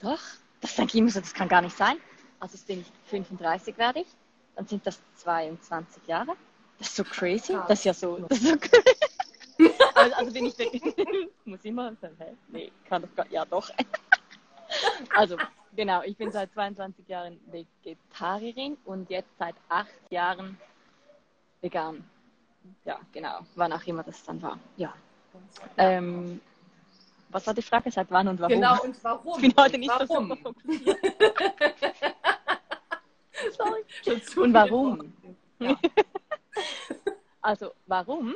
Doch, 0.00 0.20
das 0.60 0.76
denke 0.76 0.92
ich 0.92 1.00
immer 1.00 1.10
so, 1.10 1.20
das 1.20 1.34
kann 1.34 1.48
gar 1.48 1.62
nicht 1.62 1.76
sein. 1.76 1.96
Also 2.38 2.56
jetzt 2.56 2.66
bin 2.66 2.80
ich 2.80 2.86
35 3.10 3.76
werde 3.76 4.00
ich, 4.00 4.06
dann 4.54 4.66
sind 4.66 4.86
das 4.86 5.00
22 5.16 6.06
Jahre. 6.06 6.36
Das 6.78 6.88
ist 6.88 6.96
so 6.96 7.04
crazy. 7.04 7.54
Das 7.66 7.80
ist 7.80 7.84
ja 7.84 7.94
so. 7.94 8.18
Das 8.28 8.38
ist 8.38 8.48
so 8.48 8.56
also, 9.94 10.14
also 10.14 10.32
bin 10.32 10.46
ich 10.46 10.58
wirklich. 10.58 10.82
muss 11.44 11.64
immer 11.64 11.94
sagen, 11.96 12.16
hä? 12.18 12.36
Nee, 12.48 12.72
kann 12.88 13.02
doch 13.02 13.14
gar. 13.16 13.26
Ja, 13.30 13.44
doch. 13.44 13.70
also, 15.14 15.36
genau, 15.76 16.02
ich 16.02 16.16
bin 16.16 16.32
seit 16.32 16.52
22 16.52 17.06
Jahren 17.08 17.38
Vegetarierin 17.46 18.76
und 18.84 19.08
jetzt 19.10 19.30
seit 19.38 19.54
acht 19.68 19.92
Jahren 20.10 20.58
vegan. 21.60 22.04
Ja, 22.84 22.98
genau. 23.12 23.40
Wann 23.54 23.72
auch 23.72 23.84
immer 23.86 24.02
das 24.02 24.24
dann 24.24 24.42
war. 24.42 24.58
Ja. 24.76 24.92
Ähm, 25.76 26.40
was 27.28 27.46
war 27.46 27.54
die 27.54 27.62
Frage? 27.62 27.90
Seit 27.90 28.10
wann 28.10 28.28
und 28.28 28.40
warum? 28.40 28.54
Genau, 28.54 28.82
und 28.82 29.04
warum? 29.04 29.34
Ich 29.36 29.54
bin 29.54 29.54
heute 29.56 29.78
nicht 29.78 29.90
warum? 29.90 30.36
so 30.42 30.54
Sorry. 33.56 33.84
Und 34.36 34.54
warum? 34.54 35.12
Ja. 35.58 35.76
Also, 37.42 37.70
warum? 37.86 38.34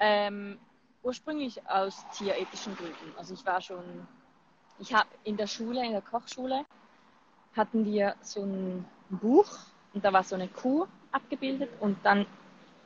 Ähm, 0.00 0.58
ursprünglich 1.04 1.64
aus 1.68 2.04
tierethischen 2.10 2.76
Gründen. 2.76 3.14
Also 3.16 3.34
ich 3.34 3.46
war 3.46 3.60
schon, 3.60 4.08
ich 4.82 4.92
habe 4.92 5.08
in 5.22 5.36
der 5.36 5.46
Schule, 5.46 5.84
in 5.86 5.92
der 5.92 6.02
Kochschule, 6.02 6.64
hatten 7.56 7.84
wir 7.84 8.16
so 8.20 8.42
ein 8.42 8.84
Buch 9.10 9.46
und 9.94 10.04
da 10.04 10.12
war 10.12 10.24
so 10.24 10.34
eine 10.34 10.48
Kuh 10.48 10.86
abgebildet 11.12 11.70
und 11.78 11.96
dann 12.04 12.26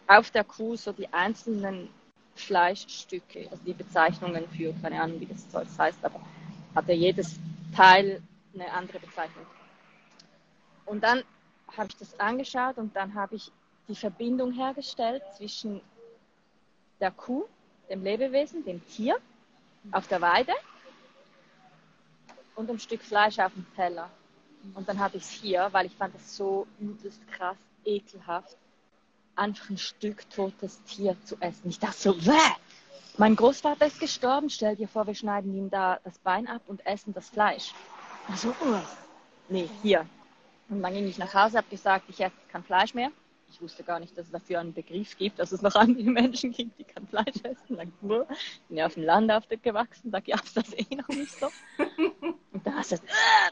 auf 0.06 0.30
der 0.30 0.44
Kuh 0.44 0.76
so 0.76 0.92
die 0.92 1.10
einzelnen 1.12 1.88
Fleischstücke, 2.34 3.48
also 3.50 3.64
die 3.64 3.72
Bezeichnungen 3.72 4.46
für, 4.50 4.74
keine 4.74 5.00
Ahnung, 5.00 5.20
wie 5.20 5.26
das 5.26 5.48
Zeug 5.48 5.66
heißt, 5.78 6.04
aber 6.04 6.20
hatte 6.74 6.92
jedes 6.92 7.40
Teil 7.74 8.20
eine 8.54 8.70
andere 8.72 8.98
Bezeichnung. 8.98 9.46
Und 10.84 11.02
dann 11.02 11.22
habe 11.76 11.88
ich 11.88 11.96
das 11.96 12.20
angeschaut 12.20 12.76
und 12.76 12.94
dann 12.94 13.14
habe 13.14 13.36
ich 13.36 13.50
die 13.88 13.96
Verbindung 13.96 14.52
hergestellt 14.52 15.22
zwischen 15.34 15.80
der 17.00 17.10
Kuh, 17.10 17.46
dem 17.88 18.02
Lebewesen, 18.02 18.64
dem 18.64 18.86
Tier 18.86 19.16
auf 19.92 20.08
der 20.08 20.20
Weide 20.20 20.52
und 22.56 22.70
ein 22.70 22.78
Stück 22.78 23.02
Fleisch 23.02 23.38
auf 23.38 23.52
dem 23.52 23.66
Teller. 23.76 24.10
Und 24.74 24.88
dann 24.88 24.98
hatte 24.98 25.16
ich 25.18 25.22
es 25.22 25.30
hier, 25.30 25.68
weil 25.72 25.86
ich 25.86 25.94
fand 25.94 26.14
es 26.16 26.36
so 26.36 26.66
übelst 26.80 27.20
krass, 27.30 27.56
ekelhaft, 27.84 28.56
einfach 29.36 29.70
ein 29.70 29.78
Stück 29.78 30.28
totes 30.30 30.82
Tier 30.84 31.16
zu 31.24 31.36
essen. 31.40 31.68
Ich 31.68 31.78
dachte 31.78 31.98
so, 31.98 32.26
Wäh! 32.26 32.56
mein 33.18 33.36
Großvater 33.36 33.86
ist 33.86 34.00
gestorben, 34.00 34.50
stell 34.50 34.76
dir 34.76 34.88
vor, 34.88 35.06
wir 35.06 35.14
schneiden 35.14 35.56
ihm 35.56 35.70
da 35.70 36.00
das 36.04 36.18
Bein 36.18 36.46
ab 36.48 36.62
und 36.66 36.84
essen 36.84 37.14
das 37.14 37.28
Fleisch. 37.28 37.72
Also, 38.28 38.48
uh, 38.48 38.80
nee, 39.48 39.68
hier. 39.82 40.06
Und 40.68 40.82
dann 40.82 40.92
ging 40.92 41.06
ich 41.06 41.18
nach 41.18 41.32
Hause, 41.32 41.58
habe 41.58 41.68
gesagt, 41.68 42.06
ich 42.08 42.20
esse 42.20 42.34
kein 42.50 42.64
Fleisch 42.64 42.92
mehr. 42.92 43.10
Ich 43.48 43.60
wusste 43.60 43.82
gar 43.84 44.00
nicht, 44.00 44.16
dass 44.18 44.26
es 44.26 44.32
dafür 44.32 44.60
einen 44.60 44.74
Begriff 44.74 45.16
gibt, 45.16 45.38
dass 45.38 45.52
es 45.52 45.62
noch 45.62 45.74
andere 45.74 46.02
Menschen 46.10 46.52
gibt, 46.52 46.78
die 46.78 46.84
kein 46.84 47.06
Fleisch 47.06 47.36
essen. 47.42 47.76
Dann, 47.76 47.92
ich 48.02 48.62
bin 48.68 48.76
ja 48.76 48.86
auf 48.86 48.94
dem 48.94 49.04
Land 49.04 49.30
aufgewachsen, 49.30 50.10
da 50.10 50.20
gab 50.20 50.44
es 50.44 50.54
das 50.54 50.72
eh 50.72 50.94
noch 50.94 51.08
nicht 51.08 51.38
so. 51.38 51.46
Und 52.18 52.36
da 52.66 52.72
hast 52.74 52.92
du, 52.92 52.96
äh, 52.96 53.00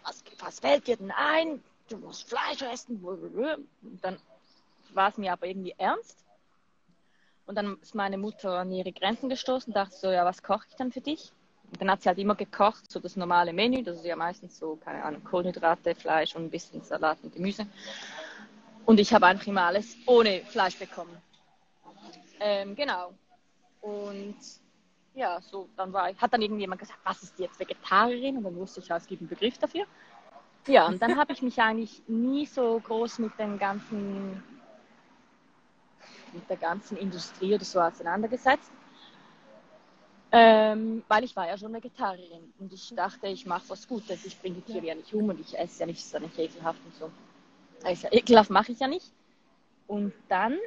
was, 0.02 0.22
was 0.38 0.60
fällt 0.60 0.86
dir 0.86 0.96
denn 0.96 1.10
ein? 1.10 1.62
Du 1.88 1.98
musst 1.98 2.28
Fleisch 2.28 2.62
essen. 2.62 3.02
Und 3.02 3.68
dann 4.02 4.18
war 4.92 5.10
es 5.10 5.18
mir 5.18 5.32
aber 5.32 5.46
irgendwie 5.46 5.74
ernst. 5.78 6.24
Und 7.46 7.56
dann 7.56 7.78
ist 7.82 7.94
meine 7.94 8.16
Mutter 8.16 8.58
an 8.58 8.72
ihre 8.72 8.92
Grenzen 8.92 9.28
gestoßen 9.28 9.72
und 9.72 9.76
dachte 9.76 9.94
so, 9.94 10.10
ja, 10.10 10.24
was 10.24 10.42
koche 10.42 10.66
ich 10.68 10.76
dann 10.76 10.92
für 10.92 11.02
dich? 11.02 11.32
Und 11.70 11.80
dann 11.80 11.90
hat 11.90 12.02
sie 12.02 12.08
halt 12.08 12.18
immer 12.18 12.34
gekocht, 12.34 12.90
so 12.90 13.00
das 13.00 13.16
normale 13.16 13.52
Menü, 13.52 13.82
das 13.82 13.98
ist 13.98 14.04
ja 14.04 14.16
meistens 14.16 14.58
so, 14.58 14.76
keine 14.76 15.02
Ahnung, 15.04 15.24
Kohlenhydrate, 15.24 15.94
Fleisch 15.94 16.34
und 16.36 16.44
ein 16.44 16.50
bisschen 16.50 16.82
Salat 16.82 17.18
und 17.22 17.34
Gemüse. 17.34 17.66
Und 18.87 19.00
ich 19.00 19.12
habe 19.12 19.26
einfach 19.26 19.47
immer 19.47 19.62
alles 19.62 19.97
ohne 20.07 20.41
Fleisch 20.45 20.76
bekommen. 20.79 21.17
Ähm, 22.41 22.75
genau. 22.75 23.12
Und 23.81 24.37
ja, 25.14 25.41
so, 25.41 25.69
dann 25.76 25.93
war 25.93 26.11
ich, 26.11 26.21
hat 26.21 26.33
dann 26.33 26.43
irgendjemand 26.43 26.81
gesagt, 26.81 26.99
was 27.05 27.23
ist 27.23 27.38
jetzt 27.38 27.59
Vegetarierin? 27.59 28.37
Und 28.38 28.45
dann 28.45 28.57
wusste 28.57 28.81
ich, 28.81 28.88
ja, 28.88 28.97
es 28.97 29.07
gibt 29.07 29.23
einen 29.23 29.29
Begriff 29.29 29.57
dafür. 29.59 29.85
Ja, 30.67 30.87
und 30.87 31.00
dann 31.00 31.17
habe 31.17 31.33
ich 31.33 31.43
mich 31.43 31.61
eigentlich 31.61 32.03
nie 32.09 32.47
so 32.47 32.81
groß 32.81 33.19
mit 33.19 33.38
den 33.38 33.59
ganzen 33.59 34.43
mit 36.33 36.50
der 36.50 36.57
ganzen 36.57 36.97
Industrie 36.97 37.55
oder 37.55 37.64
so 37.64 37.81
auseinandergesetzt. 37.81 38.71
Ähm, 40.33 41.05
weil 41.07 41.23
ich 41.23 41.37
war 41.37 41.47
ja 41.47 41.57
schon 41.57 41.73
Vegetarierin 41.73 42.53
und 42.59 42.73
ich 42.73 42.93
dachte, 42.97 43.29
ich 43.29 43.47
mache 43.47 43.69
was 43.69 43.87
Gutes, 43.87 44.26
ich 44.26 44.37
bringe 44.41 44.57
die 44.57 44.73
Tiere 44.73 44.87
ja 44.87 44.95
nicht 44.97 45.14
um 45.14 45.29
und 45.29 45.38
ich 45.38 45.57
esse 45.57 45.81
ja 45.81 45.87
nicht 45.87 46.05
so 46.05 46.19
nicht 46.19 46.37
ekelhaft 46.37 46.81
und 46.85 46.95
so. 46.97 47.11
Also 47.85 48.09
ekelhaft 48.11 48.50
mache 48.50 48.73
ich 48.73 48.81
ja 48.81 48.88
nicht. 48.88 49.12
Und 49.87 50.12
dann 50.29 50.59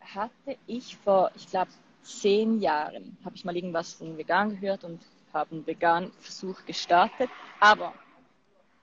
hatte 0.00 0.56
ich 0.66 0.96
vor, 0.98 1.30
ich 1.34 1.48
glaube, 1.48 1.70
zehn 2.02 2.60
Jahren, 2.60 3.16
habe 3.24 3.34
ich 3.34 3.44
mal 3.44 3.56
irgendwas 3.56 3.94
von 3.94 4.16
vegan 4.16 4.50
gehört 4.60 4.84
und 4.84 5.00
habe 5.32 5.52
einen 5.52 5.66
veganen 5.66 6.12
Versuch 6.20 6.64
gestartet. 6.66 7.30
Aber 7.60 7.94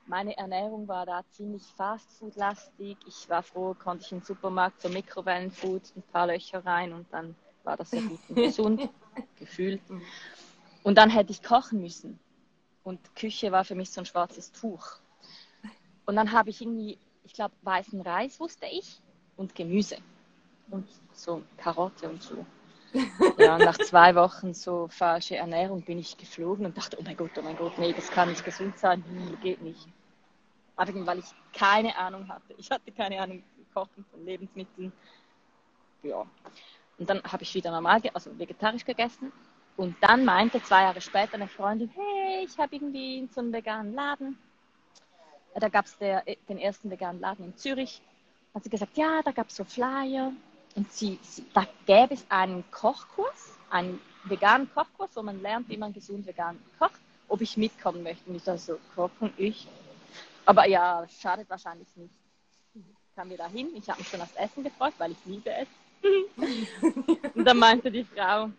meine 0.08 0.38
Ernährung 0.38 0.88
war 0.88 1.06
da 1.06 1.24
ziemlich 1.32 1.64
Fastfood-lastig. 1.78 2.98
Ich 3.08 3.30
war 3.30 3.42
froh, 3.42 3.76
konnte 3.78 4.04
ich 4.04 4.10
den 4.10 4.22
Supermarkt 4.22 4.82
so 4.82 4.90
Mikrowellenfood 4.90 5.82
ein 5.96 6.04
paar 6.12 6.28
Löcher 6.28 6.64
rein 6.66 6.94
und 6.94 7.08
dann 7.12 7.36
war 7.64 7.78
das 7.78 7.92
sehr 7.92 8.02
gut 8.02 8.20
und 8.30 8.36
gesund, 8.36 8.90
gefühlt. 9.40 9.82
Und 10.84 10.98
dann 10.98 11.10
hätte 11.10 11.32
ich 11.32 11.42
kochen 11.42 11.82
müssen. 11.82 12.20
Und 12.84 13.16
Küche 13.16 13.52
war 13.52 13.66
für 13.66 13.74
mich 13.74 13.90
so 13.90 14.02
ein 14.02 14.06
schwarzes 14.06 14.52
Tuch. 14.52 15.00
Und 16.06 16.16
dann 16.16 16.32
habe 16.32 16.52
ich 16.52 16.62
irgendwie, 16.62 17.00
ich 17.26 17.34
glaube, 17.34 17.54
weißen 17.64 18.00
Reis 18.02 18.40
wusste 18.40 18.68
ich 18.68 19.02
und 19.36 19.54
Gemüse. 19.56 19.98
Und 20.70 20.88
so 21.14 21.44
Karotte 21.58 22.10
und 22.10 22.22
so. 22.22 22.46
Ja, 23.38 23.58
nach 23.58 23.78
zwei 23.78 24.16
Wochen 24.16 24.54
so 24.54 24.88
falsche 24.88 25.36
Ernährung 25.36 25.82
bin 25.82 26.00
ich 26.00 26.16
geflogen 26.16 26.66
und 26.66 26.78
dachte, 26.78 26.98
oh 26.98 27.04
mein 27.04 27.18
Gott, 27.18 27.32
oh 27.38 27.42
mein 27.42 27.58
Gott, 27.58 27.78
nee, 27.78 27.92
das 27.92 28.10
kann 28.10 28.30
nicht 28.30 28.46
gesund 28.46 28.78
sein, 28.80 29.04
hm, 29.04 29.38
geht 29.42 29.62
nicht. 29.62 29.86
Einfach 30.78 30.94
weil 31.06 31.20
ich 31.20 31.26
keine 31.52 31.96
Ahnung 31.98 32.28
hatte. 32.30 32.54
Ich 32.58 32.72
hatte 32.72 32.92
keine 32.94 33.20
Ahnung 33.20 33.44
Kochen, 33.74 34.06
von 34.10 34.26
Lebensmitteln. 34.26 34.94
Ja. 36.04 36.26
Und 36.98 37.10
dann 37.10 37.22
habe 37.24 37.44
ich 37.44 37.54
wieder 37.54 37.72
normal, 37.72 38.02
also 38.14 38.38
vegetarisch 38.40 38.86
gegessen. 38.86 39.34
Und 39.76 39.98
dann 40.00 40.24
meinte 40.24 40.64
zwei 40.64 40.84
Jahre 40.84 41.02
später 41.02 41.34
eine 41.34 41.50
Freundin, 41.50 41.90
hey, 41.90 42.46
ich 42.46 42.58
habe 42.58 42.76
irgendwie 42.76 43.28
so 43.34 43.42
einen 43.42 43.52
veganen 43.52 43.94
Laden. 43.94 44.38
Da 45.58 45.70
gab 45.70 45.86
es 45.86 45.98
den 45.98 46.58
ersten 46.58 46.92
veganen 46.92 47.22
Laden 47.22 47.46
in 47.46 47.58
Zürich. 47.58 48.02
Hat 48.54 48.64
sie 48.64 48.70
gesagt, 48.70 48.98
ja, 48.98 49.22
da 49.24 49.32
gab 49.32 49.50
es 49.50 49.56
so 49.56 49.64
Flyer. 49.64 50.34
Und 50.76 50.92
sie, 50.92 51.18
sie, 51.24 51.46
da 51.54 51.66
gäbe 51.86 52.14
es 52.14 52.26
einen 52.30 52.70
Kochkurs, 52.72 53.54
einen 53.70 54.00
veganen 54.26 54.70
Kochkurs, 54.74 55.12
wo 55.16 55.24
man 55.24 55.42
lernt, 55.42 55.70
wie 55.70 55.78
man 55.78 55.94
gesund 55.94 56.28
vegan 56.28 56.60
kocht, 56.78 57.00
ob 57.30 57.40
ich 57.40 57.56
mitkommen 57.56 58.04
möchte. 58.04 58.30
Und 58.30 58.36
ich 58.36 58.44
dachte 58.44 58.60
so, 58.60 58.80
kochen 58.94 59.34
ich. 59.38 59.68
Aber 60.46 60.68
ja, 60.68 61.06
schadet 61.22 61.50
wahrscheinlich 61.50 61.88
nicht. 61.96 62.14
Kamen 63.16 63.32
wir 63.32 63.38
da 63.38 63.48
hin. 63.48 63.70
Ich 63.76 63.90
habe 63.90 64.00
mich 64.00 64.10
schon 64.10 64.22
aufs 64.22 64.36
Essen 64.36 64.64
gefreut, 64.64 64.94
weil 64.98 65.12
ich 65.12 65.26
liebe 65.26 65.50
es. 65.50 65.68
Und 67.34 67.46
dann 67.46 67.58
meinte 67.58 67.90
die 67.90 68.04
Frau, 68.04 68.50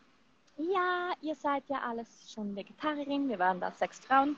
ja, 0.57 1.13
ihr 1.21 1.35
seid 1.35 1.65
ja 1.69 1.83
alles 1.87 2.33
schon 2.33 2.57
Vegetarierin. 2.57 3.29
Wir 3.29 3.39
waren 3.39 3.61
da 3.61 3.71
sechs 3.71 4.01
Frauen. 4.01 4.37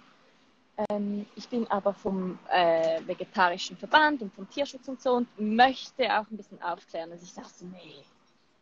Ähm, 0.78 1.26
ich 1.34 1.48
bin 1.48 1.66
aber 1.70 1.92
vom 1.92 2.38
äh, 2.50 3.00
vegetarischen 3.04 3.76
Verband 3.76 4.22
und 4.22 4.32
vom 4.32 4.48
Tierschutz 4.48 4.86
und 4.86 5.02
so 5.02 5.14
und 5.14 5.40
möchte 5.40 6.04
auch 6.04 6.30
ein 6.30 6.36
bisschen 6.36 6.62
aufklären. 6.62 7.10
Und 7.10 7.22
ich 7.22 7.34
dachte 7.34 7.52
so, 7.52 7.64
nee, 7.66 8.04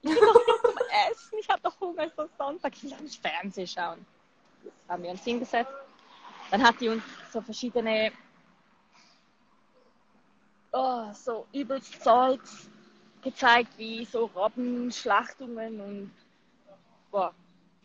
ich 0.02 0.08
will 0.08 0.16
doch 0.16 0.46
nicht 0.46 0.60
zum 0.62 0.86
Essen, 1.10 1.38
ich 1.40 1.48
habe 1.48 1.60
doch 1.62 1.78
Hunger, 1.78 2.04
es 2.04 2.12
ist 2.12 2.38
Sonntag, 2.38 2.72
ich 2.74 2.84
will 2.84 2.94
auch 2.94 3.00
nicht 3.00 3.20
Fernsehen 3.20 3.66
schauen. 3.66 4.06
Haben 4.88 5.02
wir 5.02 5.10
uns 5.10 5.24
hingesetzt. 5.24 5.72
Dann 6.50 6.62
hat 6.62 6.80
die 6.80 6.88
uns 6.88 7.02
so 7.32 7.40
verschiedene, 7.42 8.12
oh, 10.72 11.12
so 11.12 11.46
übelst 11.52 12.02
Zeugs 12.02 12.70
gezeigt, 13.20 13.76
wie 13.76 14.04
so 14.04 14.26
Robbenschlachtungen 14.26 15.80
und 15.80 16.10
boah, 17.10 17.34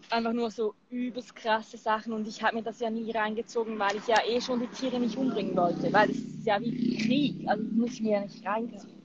einfach 0.09 0.33
nur 0.33 0.51
so 0.51 0.73
übelst 0.89 1.35
krasse 1.35 1.77
Sachen 1.77 2.13
und 2.13 2.27
ich 2.27 2.41
habe 2.41 2.55
mir 2.55 2.63
das 2.63 2.79
ja 2.79 2.89
nie 2.89 3.11
reingezogen, 3.11 3.77
weil 3.79 3.95
ich 3.95 4.07
ja 4.07 4.23
eh 4.25 4.41
schon 4.41 4.59
die 4.59 4.67
Tiere 4.67 4.99
nicht 4.99 5.17
umbringen 5.17 5.55
wollte, 5.55 5.91
weil 5.93 6.09
es 6.09 6.17
ist 6.17 6.45
ja 6.45 6.59
wie 6.59 6.97
Krieg, 6.97 7.47
also 7.47 7.63
muss 7.71 7.93
ich 7.93 8.01
mir 8.01 8.13
ja 8.13 8.21
nicht 8.21 8.45
reinziehen. 8.45 9.01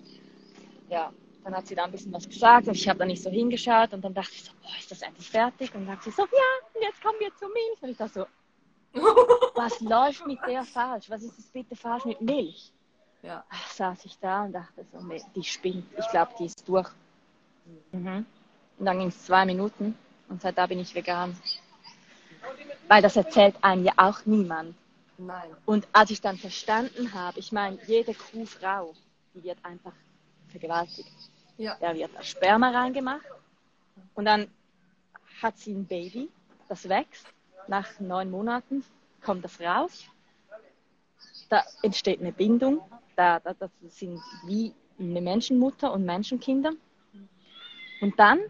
Ja, 0.88 1.12
dann 1.44 1.54
hat 1.54 1.66
sie 1.66 1.74
da 1.74 1.84
ein 1.84 1.92
bisschen 1.92 2.12
was 2.12 2.28
gesagt 2.28 2.66
und 2.66 2.74
ich 2.74 2.88
habe 2.88 2.98
da 2.98 3.04
nicht 3.04 3.22
so 3.22 3.30
hingeschaut 3.30 3.92
und 3.92 4.04
dann 4.04 4.14
dachte 4.14 4.32
ich 4.32 4.44
so, 4.44 4.52
boah, 4.62 4.76
ist 4.78 4.90
das 4.90 5.02
endlich 5.02 5.30
fertig? 5.30 5.74
Und 5.74 5.86
dann 5.86 5.96
hat 5.96 6.02
sie 6.02 6.10
so, 6.10 6.22
ja, 6.22 6.82
jetzt 6.82 7.00
kommen 7.00 7.18
wir 7.20 7.34
zur 7.36 7.48
Milch. 7.48 7.82
Und 7.82 7.90
ich 7.90 7.96
dachte 7.96 8.26
so, 8.92 9.00
was 9.54 9.80
läuft 9.80 10.26
mit 10.26 10.38
der 10.46 10.64
falsch? 10.64 11.08
Was 11.08 11.22
ist 11.22 11.38
das 11.38 11.46
bitte 11.46 11.76
falsch 11.76 12.04
mit 12.04 12.20
Milch? 12.20 12.72
Ja. 13.22 13.44
Ach, 13.48 13.70
saß 13.70 14.04
ich 14.06 14.18
da 14.18 14.44
und 14.44 14.52
dachte 14.52 14.84
so, 14.90 15.00
nee, 15.00 15.22
die 15.34 15.44
spinnt. 15.44 15.86
Ich 15.98 16.08
glaube, 16.08 16.32
die 16.38 16.46
ist 16.46 16.68
durch. 16.68 16.88
Mhm. 17.92 18.26
Und 18.78 18.86
dann 18.86 18.98
ging 18.98 19.08
es 19.08 19.24
zwei 19.24 19.44
Minuten 19.44 19.96
und 20.28 20.42
seit 20.42 20.58
da 20.58 20.66
bin 20.66 20.78
ich 20.78 20.94
vegan. 20.94 21.36
Weil 22.88 23.02
das 23.02 23.16
erzählt 23.16 23.56
einem 23.62 23.84
ja 23.84 23.92
auch 23.96 24.24
niemand. 24.24 24.74
Nein. 25.18 25.50
Und 25.64 25.88
als 25.92 26.10
ich 26.10 26.20
dann 26.20 26.36
verstanden 26.36 27.12
habe, 27.14 27.38
ich 27.38 27.52
meine, 27.52 27.78
jede 27.86 28.14
Kuhfrau, 28.14 28.94
die 29.34 29.42
wird 29.42 29.58
einfach 29.64 29.92
vergewaltigt. 30.48 31.10
Ja. 31.56 31.76
Da 31.80 31.94
wird 31.94 32.14
das 32.14 32.28
Sperma 32.28 32.70
reingemacht 32.70 33.24
und 34.14 34.26
dann 34.26 34.48
hat 35.42 35.58
sie 35.58 35.72
ein 35.72 35.86
Baby, 35.86 36.28
das 36.68 36.88
wächst. 36.88 37.26
Nach 37.68 37.98
neun 37.98 38.30
Monaten 38.30 38.84
kommt 39.22 39.44
das 39.44 39.60
raus. 39.60 40.04
Da 41.48 41.64
entsteht 41.82 42.20
eine 42.20 42.32
Bindung. 42.32 42.80
Da, 43.16 43.40
da, 43.40 43.54
das 43.54 43.70
sind 43.88 44.20
wie 44.46 44.74
eine 44.98 45.20
Menschenmutter 45.20 45.92
und 45.92 46.04
Menschenkinder. 46.04 46.72
Und 48.00 48.18
dann, 48.18 48.40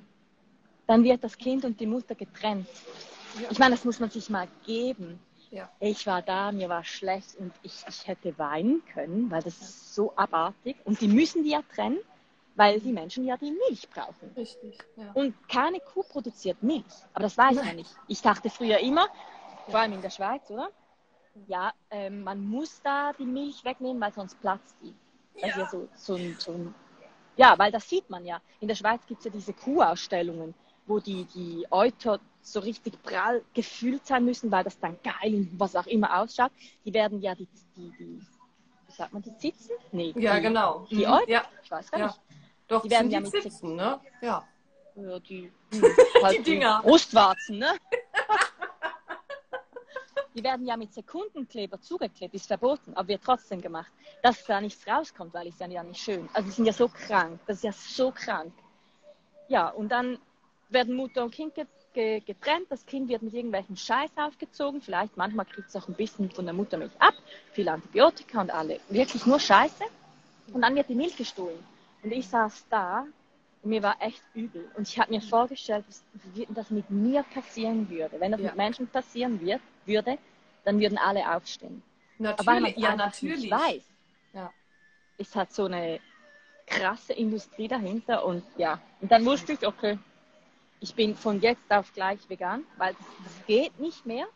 dann 0.87 1.05
wird 1.05 1.23
das 1.25 1.37
Kind 1.37 1.65
und 1.65 1.81
die 1.81 1.87
Mutter 1.87 2.15
getrennt. 2.15 2.69
Ja. 3.41 3.49
Ich 3.51 3.59
meine, 3.59 3.75
das 3.75 3.85
muss 3.85 4.01
man 4.01 4.11
sich 4.11 4.31
mal 4.31 4.49
geben. 4.65 5.21
Ja. 5.51 5.71
Ich 5.81 6.07
war 6.07 6.23
da, 6.23 6.53
mir 6.53 6.69
war 6.69 6.85
schlecht 6.85 7.37
und 7.37 7.53
ich, 7.63 7.85
ich 7.89 8.07
hätte 8.07 8.37
weinen 8.39 8.83
können, 8.93 9.31
weil 9.31 9.43
das 9.43 9.61
ist 9.61 9.95
so 9.95 10.13
abartig. 10.17 10.77
Und 10.85 11.01
die 11.01 11.09
müssen 11.09 11.45
die 11.45 11.51
ja 11.51 11.63
trennen, 11.75 11.99
weil 12.57 12.81
die 12.81 12.93
Menschen 12.93 13.25
ja 13.25 13.37
die 13.37 13.53
Milch 13.53 13.89
brauchen. 13.91 14.33
Richtig. 14.37 14.79
Ja. 14.97 15.13
Und 15.15 15.35
keine 15.49 15.81
Kuh 15.81 16.03
produziert 16.03 16.63
Milch. 16.63 16.85
Aber 17.13 17.23
das 17.23 17.37
weiß 17.37 17.57
man 17.57 17.77
nicht. 17.77 17.91
Ich 18.09 18.23
dachte 18.23 18.51
früher 18.51 18.79
immer, 18.79 19.07
vor 19.69 19.81
allem 19.81 19.93
in 19.93 20.03
der 20.03 20.11
Schweiz, 20.11 20.51
oder? 20.51 20.71
Ja, 21.47 21.73
ähm, 21.91 22.23
man 22.23 22.45
muss 22.47 22.81
da 22.83 23.13
die 23.13 23.27
Milch 23.27 23.65
wegnehmen, 23.65 24.01
weil 24.01 24.13
sonst 24.13 24.41
platzt 24.41 24.75
die. 24.83 24.95
Ist 25.35 25.57
ja 25.57 25.69
so, 25.69 25.87
so, 25.95 26.15
ein, 26.15 26.35
so 26.39 26.53
ein, 26.53 26.75
ja, 27.37 27.59
weil 27.59 27.71
das 27.71 27.89
sieht 27.89 28.09
man 28.09 28.25
ja. 28.25 28.41
In 28.61 28.69
der 28.69 28.75
Schweiz 28.75 29.05
gibt 29.07 29.19
es 29.19 29.27
ja 29.27 29.31
diese 29.31 29.53
Kuhausstellungen, 29.53 30.55
wo 30.87 31.01
die, 31.01 31.25
die 31.25 31.67
Euter 31.71 32.21
so 32.43 32.61
richtig 32.61 33.03
prall 33.03 33.45
gefüllt 33.55 34.07
sein 34.07 34.25
müssen, 34.25 34.51
weil 34.51 34.65
das 34.65 34.79
dann 34.79 34.97
geil 35.03 35.35
und 35.35 35.51
was 35.59 35.75
auch 35.75 35.87
immer 35.87 36.21
ausschaut. 36.21 36.53
Die 36.85 36.95
werden 36.95 37.21
ja 37.21 37.35
die, 37.35 37.49
die, 37.77 37.91
die 37.99 38.21
wie 38.89 38.93
sagt 38.93 39.13
man, 39.13 39.23
die 39.23 39.37
Zitzen? 39.37 39.73
Nee, 39.91 40.15
Ja, 40.17 40.37
die, 40.37 40.43
genau. 40.43 40.87
Die 40.91 41.07
Mhm. 41.07 41.13
Euter? 41.13 41.29
Ja, 41.31 41.45
Ich 41.63 41.71
weiß 41.71 41.91
gar 41.91 42.01
Ja. 42.01 42.07
nicht. 42.07 42.21
doch, 42.69 42.83
Die 42.83 42.89
die 42.89 42.95
werden 42.95 43.11
ja 43.11 43.19
die 43.21 43.25
mit 43.31 43.43
Zitzen, 43.43 43.75
ne? 43.75 44.01
Ja. 44.21 44.47
Ja, 44.95 45.19
die, 45.29 45.53
halt 46.23 46.39
Die 46.39 46.43
Dinger. 46.43 46.81
Brustwarzen, 46.83 47.59
ne? 47.59 47.73
Die 50.35 50.45
werden 50.45 50.67
ja 50.67 50.77
mit 50.77 50.93
Sekundenkleber 50.93 51.81
zugeklebt, 51.81 52.35
ist 52.35 52.47
verboten, 52.47 52.93
aber 52.95 53.09
wird 53.09 53.25
trotzdem 53.25 53.59
gemacht. 53.63 53.91
Dass 54.23 54.45
da 54.45 54.61
nichts 54.61 54.87
rauskommt, 54.87 55.33
weil 55.33 55.51
ja 55.59 55.67
ja 55.67 55.83
nicht 55.83 55.99
schön. 56.03 56.29
Also 56.35 56.47
die 56.47 56.55
sind 56.55 56.67
ja 56.67 56.75
so 56.75 56.89
krank, 56.89 57.41
das 57.47 57.57
ist 57.59 57.65
ja 57.65 57.73
so 57.73 58.13
krank. 58.13 58.53
Ja, 59.49 59.71
und 59.71 59.89
dann 59.89 60.19
werden 60.69 60.95
Mutter 60.95 61.25
und 61.25 61.31
Kind 61.33 61.55
ge 61.55 61.67
ge 61.93 62.21
getrennt, 62.21 62.67
das 62.69 62.85
Kind 62.85 63.09
wird 63.09 63.23
mit 63.23 63.33
irgendwelchen 63.33 63.77
Scheiß 63.77 64.11
aufgezogen, 64.17 64.83
vielleicht 64.83 65.17
manchmal 65.17 65.47
kriegt 65.47 65.69
es 65.69 65.77
auch 65.77 65.89
ein 65.89 65.95
bisschen 65.95 66.31
von 66.31 66.45
der 66.45 66.53
Muttermilch 66.55 66.93
ab, 66.99 67.15
viel 67.53 67.69
Antibiotika 67.69 68.41
und 68.43 68.51
alle, 68.51 68.81
wirklich 68.91 69.25
nur 69.25 69.41
Scheiße. 69.41 69.85
Und 70.53 70.63
dann 70.63 70.75
wird 70.77 70.89
die 70.89 70.95
Milch 70.95 71.17
gestohlen. 71.17 71.59
Und 72.03 72.13
ich 72.13 72.29
saß 72.29 72.67
da 72.71 73.07
und 73.63 73.71
mir 73.71 73.83
war 73.83 73.97
echt 74.01 74.23
übel. 74.35 74.71
Und 74.77 74.87
ich 74.89 74.99
habe 74.99 75.11
mir 75.13 75.21
vorgestellt, 75.21 75.85
was- 75.89 76.05
wie 76.35 76.47
das 76.51 76.71
mit 76.71 76.89
mir 76.91 77.23
passieren 77.25 77.89
würde. 77.91 78.21
Wenn 78.21 78.31
das 78.31 78.41
Ja. 78.41 78.49
mit 78.49 78.57
Menschen 78.57 78.87
passieren 78.87 79.41
wird, 79.41 79.61
würde, 79.87 80.19
dann 80.65 80.79
würden 80.79 80.99
alle 80.99 81.35
aufstehen. 81.35 81.83
Aber 82.21 82.47
weil 82.47 82.61
man 82.61 82.63
Natürlich, 82.63 82.85
ja, 82.85 82.97
natürlich. 82.97 83.41
nicht 83.41 83.51
weiß. 83.51 83.83
Ja. 84.35 84.53
Es 85.19 85.35
hat 85.35 85.53
so 85.53 85.65
eine 85.65 85.99
krasse 86.67 87.13
Industrie 87.15 87.69
dahinter 87.69 88.25
und 88.25 88.45
ja. 88.57 88.81
Und 89.01 89.11
dann 89.11 89.25
wusste 89.25 89.55
ich, 89.55 89.67
okay, 89.67 89.99
ich 90.81 90.95
bin 90.95 91.15
von 91.17 91.41
jetzt 91.41 91.71
auf 91.71 91.93
gleich 91.93 92.29
vegan, 92.29 92.65
weil 92.77 92.95
das, 92.95 93.07
das 93.25 93.47
geht 93.47 93.79
nicht 93.79 94.05
mehr. 94.07 94.27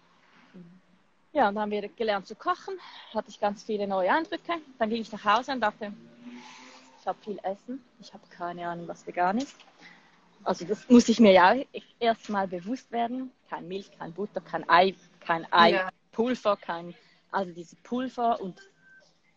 Ja, 1.33 1.49
und 1.49 1.55
dann 1.55 1.63
haben 1.63 1.71
wir 1.71 1.89
gelernt 1.89 2.27
zu 2.27 2.35
kochen, 2.35 2.75
hatte 3.15 3.31
ich 3.31 3.39
ganz 3.39 3.63
viele 3.63 3.87
neue 3.87 4.11
Eindrücke. 4.13 4.55
Dann 4.79 4.91
ging 4.91 5.03
ich 5.03 5.13
nach 5.13 5.25
Hause 5.25 5.53
und 5.53 5.61
dachte, 5.61 5.93
ich 7.01 7.07
habe 7.07 7.19
viel 7.23 7.39
Essen, 7.43 7.85
ich 8.01 8.13
habe 8.13 8.25
keine 8.31 8.69
Ahnung, 8.69 8.89
was 8.89 9.07
vegan 9.07 9.39
ist. 9.39 9.57
Also 10.43 10.65
das 10.65 10.89
muss 10.89 11.09
ich 11.09 11.21
mir 11.21 11.33
ja 11.33 11.55
erst 11.99 12.29
mal 12.31 12.49
bewusst 12.49 12.91
werden. 12.91 13.31
Kein 13.49 13.69
Milch, 13.69 13.91
kein 13.99 14.13
Butter, 14.13 14.41
kein 14.41 14.69
Ei, 14.69 14.95
kein 15.21 15.47
Ei, 15.53 15.73
Ja. 15.73 15.89
Pulver, 16.13 16.57
kein, 16.57 16.95
also 17.31 17.53
diese 17.53 17.77
Pulver 17.77 18.41
und 18.41 18.61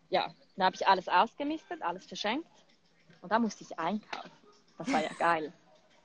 ja, 0.09 0.33
dann 0.55 0.65
habe 0.65 0.75
ich 0.75 0.87
alles 0.87 1.07
ausgemistet, 1.07 1.81
alles 1.81 2.05
verschenkt 2.05 2.47
und 3.21 3.31
da 3.31 3.37
musste 3.37 3.63
ich 3.63 3.77
einkaufen. 3.77 4.31
Das 4.77 4.91
war 4.91 5.01
ja 5.03 5.09
geil. 5.19 5.53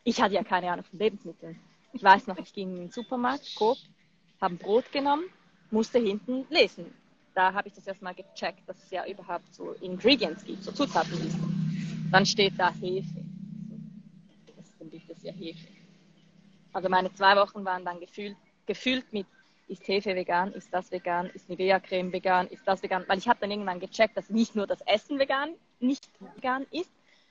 Ich 0.08 0.22
hatte 0.22 0.36
ja 0.36 0.42
keine 0.42 0.72
Ahnung 0.72 0.86
von 0.86 0.98
Lebensmitteln. 0.98 1.60
Ich 1.92 2.02
weiß 2.02 2.28
noch, 2.28 2.38
ich 2.38 2.54
ging 2.54 2.70
in 2.70 2.76
den 2.76 2.90
Supermarkt, 2.90 3.54
Coop, 3.56 3.76
habe 4.40 4.54
ein 4.54 4.56
Brot 4.56 4.90
genommen, 4.90 5.24
musste 5.70 5.98
hinten 5.98 6.46
lesen. 6.48 6.86
Da 7.34 7.52
habe 7.52 7.68
ich 7.68 7.74
das 7.74 7.86
erstmal 7.86 8.14
gecheckt, 8.14 8.66
dass 8.66 8.82
es 8.82 8.90
ja 8.90 9.06
überhaupt 9.06 9.54
so 9.54 9.72
Ingredients 9.82 10.46
gibt, 10.46 10.64
so 10.64 10.72
Zutatenliste. 10.72 11.38
Dann 12.10 12.24
steht 12.24 12.54
da 12.56 12.72
Hefe. 12.72 13.22
Das 14.56 15.18
ist 15.18 15.24
ja 15.24 15.32
Hefe. 15.32 15.68
Also 16.72 16.88
meine 16.88 17.12
zwei 17.12 17.36
Wochen 17.36 17.62
waren 17.66 17.84
dann 17.84 18.00
gefüllt, 18.00 18.38
gefüllt 18.64 19.12
mit 19.12 19.26
ist 19.66 19.86
Hefe 19.86 20.14
vegan, 20.16 20.54
ist 20.54 20.72
das 20.72 20.90
vegan, 20.90 21.26
ist 21.34 21.50
Nivea-Creme 21.50 22.14
vegan, 22.14 22.46
ist 22.46 22.66
das 22.66 22.82
vegan. 22.82 23.04
Weil 23.08 23.18
ich 23.18 23.28
habe 23.28 23.40
dann 23.40 23.50
irgendwann 23.50 23.78
gecheckt, 23.78 24.16
dass 24.16 24.30
nicht 24.30 24.56
nur 24.56 24.66
das 24.66 24.80
Essen 24.86 25.18
vegan, 25.18 25.50
nicht 25.80 26.08
vegan 26.34 26.64
ist, 26.70 26.90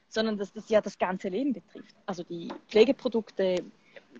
sondern 0.10 0.38
dass 0.38 0.52
das 0.54 0.70
ja 0.70 0.82
das 0.82 0.98
ganze 0.98 1.30
Leben 1.30 1.54
betrifft. 1.54 1.96
Also 2.06 2.24
die 2.24 2.52
Pflegeprodukte, 2.70 3.64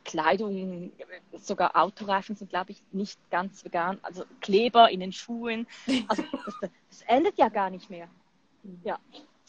Kleidung, 0.04 0.92
sogar 1.38 1.76
Autoreifen 1.76 2.36
sind, 2.36 2.50
glaube 2.50 2.72
ich, 2.72 2.82
nicht 2.92 3.20
ganz 3.32 3.64
vegan. 3.66 3.98
Also 4.04 4.26
Kleber 4.42 4.90
in 4.90 5.00
den 5.00 5.12
Schuhen. 5.12 5.68
Also 6.08 6.24
das, 6.46 6.56
das 6.90 7.02
endet 7.08 7.38
ja 7.38 7.50
gar 7.50 7.70
nicht 7.70 7.90
mehr. 7.90 8.08
Ja. 8.84 9.00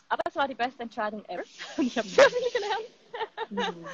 Aber 0.09 0.23
es 0.27 0.37
war 0.37 0.49
die 0.49 0.55
beste 0.55 0.83
Entscheidung 0.83 1.25
ever. 1.27 1.43
Und 1.77 1.87
ich 1.87 1.99
habe 1.99 2.09
sehr 2.09 2.31
viel 2.31 2.51
gelernt. 2.53 3.77
Mhm. 3.77 3.87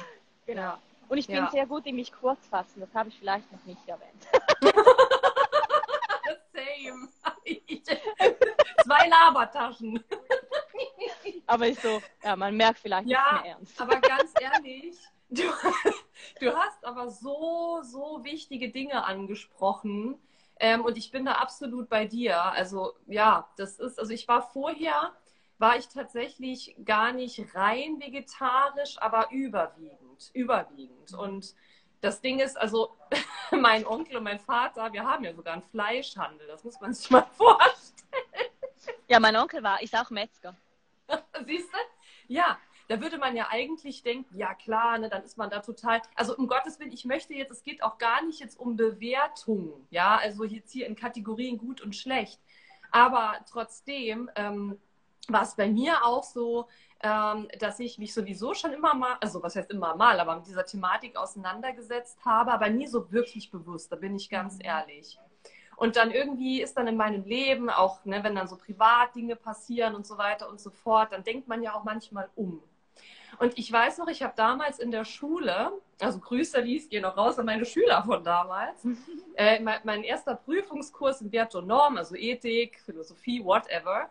Genau. 0.45 0.75
Und 1.09 1.17
ich 1.17 1.27
bin 1.27 1.35
Ja. 1.35 1.49
sehr 1.51 1.65
gut 1.65 1.85
in 1.85 1.95
mich 1.95 2.11
kurz 2.11 2.45
fassen. 2.47 2.79
Das 2.79 2.93
habe 2.93 3.09
ich 3.09 3.19
vielleicht 3.19 3.51
noch 3.51 3.63
nicht 3.65 3.87
erwähnt. 3.87 4.27
Same. 6.53 7.09
Zwei 8.83 9.07
Labertaschen. 9.07 10.03
Aber 11.47 11.67
ich 11.67 11.79
so, 11.79 12.03
ja, 12.23 12.35
man 12.35 12.55
merkt 12.55 12.79
vielleicht 12.79 13.09
Ja, 13.09 13.19
nicht 13.19 13.29
mehr 13.29 13.43
ernst. 13.45 13.75
aber 13.77 14.01
ganz 14.01 14.33
ehrlich, 14.37 14.97
du, 15.29 15.43
du 16.39 16.55
hast 16.55 16.83
aber 16.85 17.09
so, 17.09 17.81
so 17.83 18.23
wichtige 18.23 18.71
Dinge 18.71 19.03
angesprochen. 19.05 20.17
Ähm, 20.59 20.85
und 20.85 20.97
ich 20.97 21.11
bin 21.11 21.25
da 21.25 21.33
absolut 21.33 21.89
bei 21.89 22.05
dir. 22.05 22.41
Also 22.43 22.93
ja, 23.07 23.49
das 23.57 23.77
ist, 23.79 23.99
also 23.99 24.11
ich 24.13 24.27
war 24.27 24.41
vorher, 24.41 25.13
war 25.57 25.77
ich 25.77 25.87
tatsächlich 25.89 26.75
gar 26.85 27.11
nicht 27.11 27.55
rein 27.55 27.99
vegetarisch, 27.99 28.97
aber 28.99 29.31
überwiegend, 29.31 30.31
überwiegend. 30.33 31.13
Und 31.13 31.55
das 32.01 32.21
Ding 32.21 32.39
ist, 32.39 32.57
also 32.57 32.97
mein 33.51 33.85
Onkel 33.85 34.17
und 34.17 34.23
mein 34.23 34.39
Vater, 34.39 34.93
wir 34.93 35.03
haben 35.03 35.23
ja 35.25 35.33
sogar 35.33 35.53
einen 35.53 35.63
Fleischhandel, 35.63 36.47
das 36.47 36.63
muss 36.63 36.79
man 36.79 36.93
sich 36.93 37.09
mal 37.09 37.25
vorstellen. 37.37 38.05
Ja, 39.07 39.19
mein 39.19 39.35
Onkel 39.35 39.63
war, 39.63 39.81
ist 39.81 39.95
auch 39.95 40.09
Metzger. 40.11 40.55
Siehst 41.45 41.71
du? 41.71 41.77
Ja, 42.27 42.57
da 42.87 43.01
würde 43.01 43.17
man 43.17 43.35
ja 43.35 43.47
eigentlich 43.49 44.03
denken, 44.03 44.37
ja 44.37 44.53
klar, 44.53 44.97
ne, 44.97 45.09
dann 45.09 45.23
ist 45.23 45.37
man 45.37 45.49
da 45.49 45.59
total. 45.59 46.01
Also 46.15 46.35
um 46.35 46.47
Gottes 46.47 46.79
Willen, 46.79 46.91
ich 46.91 47.05
möchte 47.05 47.33
jetzt, 47.33 47.51
es 47.51 47.63
geht 47.63 47.83
auch 47.83 47.97
gar 47.97 48.23
nicht 48.23 48.39
jetzt 48.39 48.59
um 48.59 48.75
Bewertung, 48.75 49.87
ja, 49.89 50.17
also 50.17 50.43
jetzt 50.43 50.71
hier 50.71 50.87
in 50.87 50.95
Kategorien 50.95 51.57
gut 51.57 51.81
und 51.81 51.95
schlecht. 51.95 52.39
Aber 52.91 53.35
trotzdem 53.49 54.29
ähm, 54.35 54.79
war 55.27 55.43
es 55.43 55.55
bei 55.55 55.67
mir 55.67 56.05
auch 56.05 56.23
so, 56.23 56.67
ähm, 57.01 57.47
dass 57.59 57.79
ich 57.79 57.97
mich 57.97 58.13
sowieso 58.13 58.53
schon 58.53 58.73
immer 58.73 58.93
mal, 58.93 59.17
also 59.19 59.41
was 59.41 59.55
heißt 59.55 59.71
immer 59.71 59.95
mal, 59.95 60.19
aber 60.19 60.35
mit 60.37 60.47
dieser 60.47 60.65
Thematik 60.65 61.17
auseinandergesetzt 61.17 62.23
habe, 62.23 62.53
aber 62.53 62.69
nie 62.69 62.87
so 62.87 63.11
wirklich 63.11 63.51
bewusst, 63.51 63.91
da 63.91 63.95
bin 63.95 64.15
ich 64.15 64.29
ganz 64.29 64.57
ehrlich. 64.61 65.17
Und 65.77 65.95
dann 65.95 66.11
irgendwie 66.11 66.61
ist 66.61 66.77
dann 66.77 66.87
in 66.87 66.95
meinem 66.95 67.25
Leben, 67.25 67.69
auch 67.69 68.03
ne, 68.05 68.23
wenn 68.23 68.35
dann 68.35 68.47
so 68.47 68.57
Privatdinge 68.57 69.35
passieren 69.35 69.95
und 69.95 70.05
so 70.07 70.17
weiter 70.17 70.49
und 70.49 70.59
so 70.59 70.69
fort, 70.69 71.11
dann 71.11 71.23
denkt 71.23 71.47
man 71.47 71.61
ja 71.61 71.73
auch 71.73 71.83
manchmal 71.83 72.29
um. 72.35 72.61
Und 73.39 73.57
ich 73.57 73.71
weiß 73.71 73.97
noch, 73.97 74.07
ich 74.07 74.23
habe 74.23 74.33
damals 74.35 74.79
in 74.79 74.91
der 74.91 75.03
Schule, 75.03 75.73
also 75.99 76.19
Grüße, 76.19 76.61
Lies, 76.61 76.89
gehen 76.89 77.01
noch 77.01 77.17
raus 77.17 77.37
an 77.37 77.45
meine 77.45 77.65
Schüler 77.65 78.03
von 78.03 78.23
damals, 78.23 78.85
äh, 79.35 79.59
mein, 79.59 79.81
mein 79.83 80.03
erster 80.03 80.35
Prüfungskurs 80.35 81.21
in 81.21 81.31
Wert 81.31 81.53
und 81.55 81.67
Norm, 81.67 81.97
also 81.97 82.15
Ethik, 82.15 82.79
Philosophie, 82.79 83.43
whatever. 83.43 84.09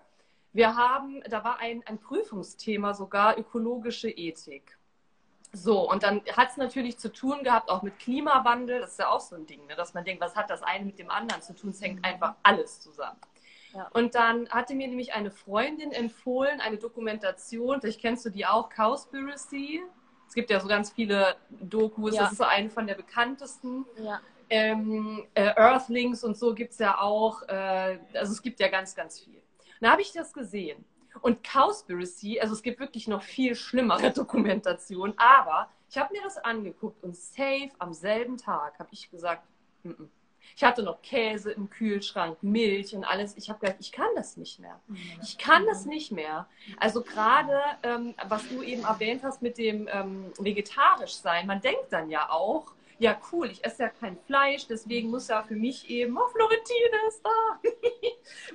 Wir 0.53 0.77
haben, 0.77 1.22
da 1.29 1.42
war 1.42 1.59
ein, 1.59 1.83
ein 1.87 1.98
Prüfungsthema 1.98 2.94
sogar 2.94 3.38
ökologische 3.38 4.11
Ethik. 4.11 4.79
So, 5.55 5.88
und 5.88 6.03
dann 6.03 6.21
hat 6.37 6.51
es 6.51 6.57
natürlich 6.57 6.99
zu 6.99 7.12
tun 7.12 7.45
gehabt, 7.45 7.71
auch 7.71 7.83
mit 7.83 7.99
Klimawandel, 8.01 8.81
das 8.81 8.93
ist 8.93 8.99
ja 8.99 9.09
auch 9.09 9.21
so 9.21 9.37
ein 9.37 9.47
Ding, 9.47 9.64
ne? 9.67 9.77
dass 9.77 9.95
man 9.95 10.05
denkt, 10.05 10.21
was 10.21 10.35
hat 10.35 10.51
das 10.51 10.64
eine 10.64 10.85
mit 10.85 10.99
dem 10.99 11.11
anderen 11.11 11.43
zu 11.43 11.55
tun? 11.55 11.71
Es 11.71 11.81
hängt 11.81 12.05
einfach 12.05 12.35
alles 12.43 12.81
zusammen. 12.81 13.19
Ja. 13.73 13.88
Und 13.93 14.17
dann 14.17 14.49
hatte 14.51 14.75
mir 14.75 14.88
nämlich 14.88 15.14
eine 15.14 15.31
Freundin 15.31 15.93
empfohlen, 15.93 16.61
eine 16.61 16.77
Dokumentation, 16.77 17.81
vielleicht 17.81 18.01
kennst 18.01 18.25
du 18.25 18.31
die 18.31 18.47
auch, 18.47 18.69
Cowspiracy. 18.69 19.83
Es 20.27 20.35
gibt 20.35 20.51
ja 20.51 20.59
so 20.59 20.67
ganz 20.67 20.90
viele 20.90 21.37
Dokus, 21.51 22.14
Ja. 22.17 22.23
das 22.23 22.33
ist 22.33 22.38
so 22.38 22.45
eine 22.45 22.69
von 22.69 22.87
der 22.88 22.95
bekanntesten. 22.97 23.85
Ja. 24.03 24.21
ähm, 24.51 25.27
äh, 25.35 25.55
Earthlings 25.57 26.23
und 26.25 26.37
so 26.37 26.53
gibt 26.53 26.73
es 26.73 26.79
ja 26.79 26.99
auch. 27.01 27.43
Äh, 27.49 27.99
also 28.12 28.33
es 28.33 28.43
gibt 28.43 28.61
ja 28.61 28.69
ganz, 28.69 28.95
ganz 28.95 29.21
viel. 29.21 29.40
Da 29.81 29.93
habe 29.93 30.03
ich 30.03 30.12
das 30.12 30.33
gesehen. 30.33 30.85
Und 31.20 31.42
Cowspiracy, 31.42 32.40
also 32.40 32.55
es 32.55 32.62
gibt 32.62 32.81
wirklich 32.81 33.09
noch 33.09 33.22
viel 33.22 33.55
schlimmere 33.55 34.11
Dokumentationen, 34.14 35.18
aber 35.18 35.68
ich 35.88 35.98
habe 35.98 36.12
mir 36.12 36.22
das 36.22 36.38
angeguckt 36.38 37.03
und 37.03 37.16
safe 37.16 37.70
am 37.79 37.92
selben 37.92 38.37
Tag 38.37 38.79
habe 38.79 38.88
ich 38.92 39.11
gesagt, 39.11 39.44
mm 39.83 39.90
-mm. 39.90 40.09
Ich 40.57 40.62
hatte 40.62 40.83
noch 40.83 41.03
Käse 41.03 41.50
im 41.50 41.68
Kühlschrank, 41.68 42.42
Milch 42.42 42.94
und 42.94 43.05
alles. 43.05 43.37
Ich 43.37 43.48
habe 43.48 43.59
gedacht, 43.59 43.79
ich 43.81 43.90
kann 43.90 44.09
das 44.14 44.37
nicht 44.37 44.61
mehr. 44.61 44.81
Ich 45.22 45.38
kann 45.38 45.66
das 45.66 45.85
nicht 45.85 46.12
mehr. 46.12 46.46
Also 46.79 47.03
gerade, 47.03 47.61
ähm, 47.83 48.14
was 48.29 48.48
du 48.48 48.62
eben 48.62 48.85
erwähnt 48.85 49.22
hast 49.24 49.42
mit 49.42 49.59
dem 49.59 49.88
ähm, 49.90 50.33
vegetarisch 50.38 51.14
sein, 51.14 51.46
man 51.46 51.61
denkt 51.61 51.87
dann 51.90 52.09
ja 52.09 52.31
auch, 52.31 52.72
ja 52.98 53.18
cool, 53.33 53.50
ich 53.50 53.64
esse 53.64 53.85
ja 53.85 53.88
kein 53.88 54.16
Fleisch, 54.27 54.68
deswegen 54.68 55.11
muss 55.11 55.27
ja 55.27 55.42
für 55.42 55.57
mich 55.57 55.90
eben, 55.90 56.16
oh, 56.16 56.29
Florentine 56.29 57.09
ist 57.09 57.22
da, 57.24 57.61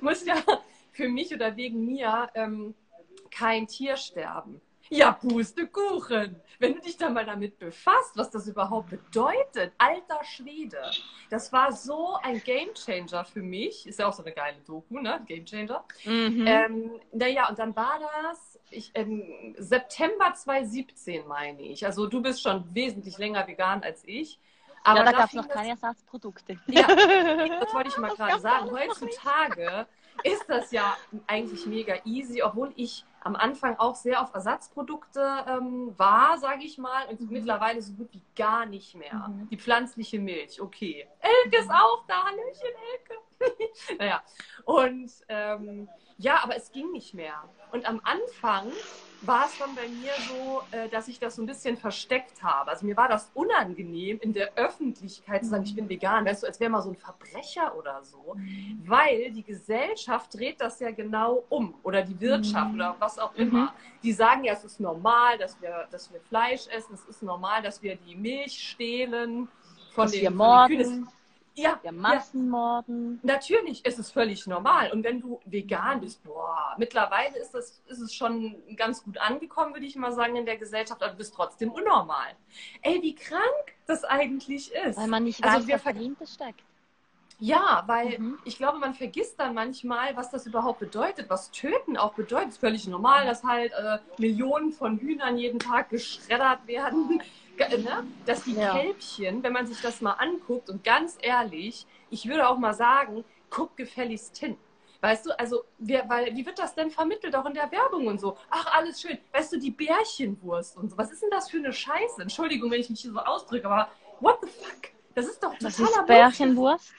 muss 0.00 0.24
ja 0.24 0.36
für 0.92 1.08
mich 1.08 1.34
oder 1.34 1.56
wegen 1.56 1.86
mir 1.86 2.30
ähm, 2.34 2.74
kein 3.30 3.66
Tier 3.66 3.96
sterben. 3.96 4.60
Ja, 4.92 5.12
Pustekuchen. 5.12 6.34
Wenn 6.58 6.74
du 6.74 6.80
dich 6.80 6.96
da 6.96 7.08
mal 7.08 7.24
damit 7.24 7.60
befasst, 7.60 8.16
was 8.16 8.28
das 8.30 8.48
überhaupt 8.48 8.90
bedeutet, 8.90 9.72
alter 9.78 10.22
Schwede. 10.24 10.78
Das 11.30 11.52
war 11.52 11.72
so 11.72 12.16
ein 12.22 12.42
Gamechanger 12.42 13.24
für 13.24 13.40
mich. 13.40 13.86
Ist 13.86 14.00
ja 14.00 14.08
auch 14.08 14.12
so 14.12 14.24
eine 14.24 14.32
geile 14.32 14.58
Doku, 14.66 14.98
ne? 14.98 15.22
Gamechanger. 15.26 15.84
Mhm. 16.04 16.44
Ähm, 16.44 17.00
naja, 17.12 17.48
und 17.48 17.58
dann 17.60 17.74
war 17.76 18.00
das 18.00 18.58
ich, 18.70 18.90
ähm, 18.94 19.54
September 19.58 20.34
2017, 20.34 21.26
meine 21.26 21.62
ich. 21.62 21.86
Also 21.86 22.08
du 22.08 22.20
bist 22.20 22.42
schon 22.42 22.64
wesentlich 22.74 23.16
länger 23.16 23.46
vegan 23.46 23.82
als 23.84 24.02
ich. 24.04 24.40
Aber 24.82 24.98
ja, 24.98 25.04
da, 25.04 25.12
da 25.12 25.18
gab 25.18 25.28
es 25.28 25.34
noch 25.34 25.48
keine 25.48 25.70
Ersatzprodukte. 25.70 26.58
Ja, 26.66 26.86
das 27.60 27.74
wollte 27.74 27.90
ich 27.90 27.98
mal 27.98 28.14
gerade 28.14 28.40
sagen. 28.40 28.70
Heutzutage 28.70 29.86
ist 30.24 30.44
das 30.48 30.72
ja 30.72 30.96
eigentlich 31.26 31.66
mega 31.66 31.94
easy, 32.04 32.42
obwohl 32.42 32.72
ich 32.76 33.04
am 33.22 33.36
Anfang 33.36 33.78
auch 33.78 33.94
sehr 33.94 34.20
auf 34.20 34.32
Ersatzprodukte 34.34 35.44
ähm, 35.46 35.92
war, 35.98 36.38
sage 36.38 36.64
ich 36.64 36.78
mal, 36.78 37.06
und 37.08 37.20
mhm. 37.20 37.28
mittlerweile 37.30 37.82
so 37.82 37.92
gut 37.92 38.08
wie 38.12 38.22
gar 38.34 38.66
nicht 38.66 38.94
mehr. 38.94 39.28
Mhm. 39.28 39.48
Die 39.50 39.58
pflanzliche 39.58 40.18
Milch, 40.18 40.60
okay. 40.60 41.06
Elke 41.20 41.58
ist 41.58 41.70
auch 41.70 42.04
da, 42.06 42.24
Hallöchen, 42.24 42.68
Elke. 42.92 43.68
naja, 43.98 44.22
und 44.64 45.10
ähm, 45.28 45.88
ja, 46.16 46.42
aber 46.42 46.56
es 46.56 46.72
ging 46.72 46.92
nicht 46.92 47.14
mehr. 47.14 47.44
Und 47.72 47.86
am 47.86 48.00
Anfang 48.04 48.70
war 49.22 49.46
es 49.46 49.58
dann 49.58 49.74
bei 49.74 49.86
mir 49.88 50.12
so, 50.28 50.62
äh, 50.70 50.88
dass 50.88 51.08
ich 51.08 51.18
das 51.18 51.36
so 51.36 51.42
ein 51.42 51.46
bisschen 51.46 51.76
versteckt 51.76 52.42
habe. 52.42 52.70
Also 52.70 52.86
mir 52.86 52.96
war 52.96 53.08
das 53.08 53.30
unangenehm, 53.34 54.18
in 54.20 54.32
der 54.32 54.54
Öffentlichkeit 54.56 55.44
zu 55.44 55.50
sagen, 55.50 55.64
ich 55.64 55.74
bin 55.74 55.88
vegan, 55.88 56.24
weißt 56.24 56.42
du, 56.42 56.46
als 56.46 56.58
wäre 56.60 56.70
mal 56.70 56.80
so 56.80 56.90
ein 56.90 56.96
Verbrecher 56.96 57.76
oder 57.76 58.02
so. 58.02 58.36
Weil 58.84 59.30
die 59.32 59.42
Gesellschaft 59.42 60.34
dreht 60.34 60.60
das 60.60 60.80
ja 60.80 60.90
genau 60.90 61.44
um. 61.48 61.74
Oder 61.82 62.02
die 62.02 62.18
Wirtschaft 62.20 62.74
oder 62.74 62.96
was 62.98 63.18
auch 63.18 63.34
immer. 63.34 63.64
Mhm. 63.64 63.70
Die 64.02 64.12
sagen 64.12 64.44
ja, 64.44 64.54
es 64.54 64.64
ist 64.64 64.80
normal, 64.80 65.36
dass 65.38 65.60
wir, 65.60 65.86
dass 65.90 66.12
wir 66.12 66.20
Fleisch 66.20 66.66
essen, 66.68 66.94
es 66.94 67.04
ist 67.04 67.22
normal, 67.22 67.62
dass 67.62 67.82
wir 67.82 67.96
die 67.96 68.14
Milch 68.14 68.58
stehlen 68.58 69.48
von 69.92 70.04
dass 70.04 70.12
den, 70.12 70.22
wir 70.22 70.30
morden. 70.30 70.84
Von 70.84 70.94
den 70.94 71.08
ja, 71.54 71.78
der 71.82 71.92
Massenmorden. 71.92 73.20
Ja. 73.22 73.34
Natürlich 73.34 73.84
ist 73.84 73.98
es 73.98 74.10
völlig 74.10 74.46
normal. 74.46 74.90
Und 74.92 75.04
wenn 75.04 75.20
du 75.20 75.40
vegan 75.44 76.00
bist, 76.00 76.22
boah, 76.22 76.74
mittlerweile 76.78 77.36
ist, 77.38 77.52
das, 77.52 77.82
ist 77.86 78.00
es 78.00 78.14
schon 78.14 78.56
ganz 78.76 79.02
gut 79.02 79.18
angekommen, 79.18 79.74
würde 79.74 79.86
ich 79.86 79.96
mal 79.96 80.12
sagen, 80.12 80.36
in 80.36 80.46
der 80.46 80.56
Gesellschaft, 80.56 81.02
aber 81.02 81.12
du 81.12 81.18
bist 81.18 81.34
trotzdem 81.34 81.70
unnormal. 81.70 82.34
Ey, 82.82 83.02
wie 83.02 83.14
krank 83.14 83.42
das 83.86 84.04
eigentlich 84.04 84.72
ist. 84.72 84.98
Weil 84.98 85.08
man 85.08 85.24
nicht 85.24 85.42
also 85.44 85.66
weiß, 85.68 85.74
was 85.74 85.94
dahinter 85.94 86.26
steckt. 86.26 86.62
Ja, 87.42 87.84
weil 87.86 88.18
mhm. 88.18 88.38
ich 88.44 88.58
glaube, 88.58 88.78
man 88.78 88.92
vergisst 88.92 89.40
dann 89.40 89.54
manchmal, 89.54 90.14
was 90.14 90.30
das 90.30 90.46
überhaupt 90.46 90.78
bedeutet, 90.78 91.30
was 91.30 91.50
Töten 91.50 91.96
auch 91.96 92.12
bedeutet. 92.12 92.48
Es 92.48 92.54
ist 92.54 92.60
völlig 92.60 92.86
normal, 92.86 93.24
dass 93.24 93.42
halt 93.42 93.72
äh, 93.72 93.98
Millionen 94.18 94.72
von 94.72 94.98
Hühnern 94.98 95.38
jeden 95.38 95.58
Tag 95.58 95.88
geschreddert 95.88 96.66
werden 96.66 97.22
ne? 97.58 98.06
dass 98.26 98.44
die 98.44 98.54
ja. 98.54 98.72
Kälbchen, 98.72 99.42
wenn 99.42 99.52
man 99.52 99.66
sich 99.66 99.80
das 99.80 100.00
mal 100.00 100.12
anguckt 100.12 100.70
und 100.70 100.84
ganz 100.84 101.18
ehrlich, 101.20 101.86
ich 102.10 102.26
würde 102.26 102.48
auch 102.48 102.58
mal 102.58 102.74
sagen, 102.74 103.24
guck 103.48 103.76
gefälligst 103.76 104.36
hin. 104.38 104.56
Weißt 105.02 105.24
du, 105.24 105.38
also, 105.38 105.64
wir, 105.78 106.04
weil, 106.08 106.34
wie 106.36 106.44
wird 106.44 106.58
das 106.58 106.74
denn 106.74 106.90
vermittelt, 106.90 107.34
auch 107.34 107.46
in 107.46 107.54
der 107.54 107.72
Werbung 107.72 108.06
und 108.06 108.20
so? 108.20 108.36
Ach, 108.50 108.66
alles 108.74 109.00
schön. 109.00 109.16
Weißt 109.32 109.52
du, 109.52 109.58
die 109.58 109.70
Bärchenwurst 109.70 110.76
und 110.76 110.90
so. 110.90 110.98
Was 110.98 111.10
ist 111.10 111.22
denn 111.22 111.30
das 111.30 111.50
für 111.50 111.56
eine 111.56 111.72
Scheiße? 111.72 112.20
Entschuldigung, 112.20 112.70
wenn 112.70 112.80
ich 112.80 112.90
mich 112.90 113.00
hier 113.00 113.12
so 113.12 113.18
ausdrücke, 113.18 113.66
aber 113.66 113.90
what 114.20 114.38
the 114.42 114.48
fuck? 114.48 114.90
Das 115.14 115.26
ist 115.26 115.42
doch 115.42 115.54
totaler 115.54 115.68
Was 115.68 115.78
ist 115.78 116.06
Bärchenwurst? 116.06 116.92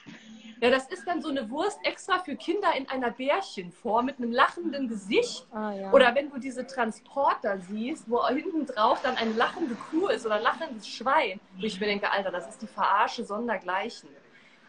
Ja, 0.62 0.70
das 0.70 0.86
ist 0.86 1.04
dann 1.08 1.20
so 1.20 1.28
eine 1.28 1.50
Wurst 1.50 1.80
extra 1.82 2.20
für 2.20 2.36
Kinder 2.36 2.72
in 2.76 2.88
einer 2.88 3.10
Bärchenform 3.10 4.06
mit 4.06 4.18
einem 4.18 4.30
lachenden 4.30 4.86
Gesicht. 4.86 5.44
Ah, 5.50 5.72
ja. 5.72 5.90
Oder 5.90 6.14
wenn 6.14 6.30
du 6.30 6.38
diese 6.38 6.64
Transporter 6.64 7.58
siehst, 7.58 8.08
wo 8.08 8.24
hinten 8.28 8.64
drauf 8.66 9.02
dann 9.02 9.16
eine 9.16 9.32
lachende 9.32 9.74
Kuh 9.74 10.06
ist 10.06 10.24
oder 10.24 10.36
ein 10.36 10.42
lachendes 10.42 10.86
Schwein. 10.86 11.40
Wo 11.56 11.64
ich 11.64 11.80
mir 11.80 11.86
denke, 11.86 12.08
Alter, 12.08 12.30
das 12.30 12.48
ist 12.48 12.62
die 12.62 12.68
Verarsche 12.68 13.24
sondergleichen. 13.24 14.08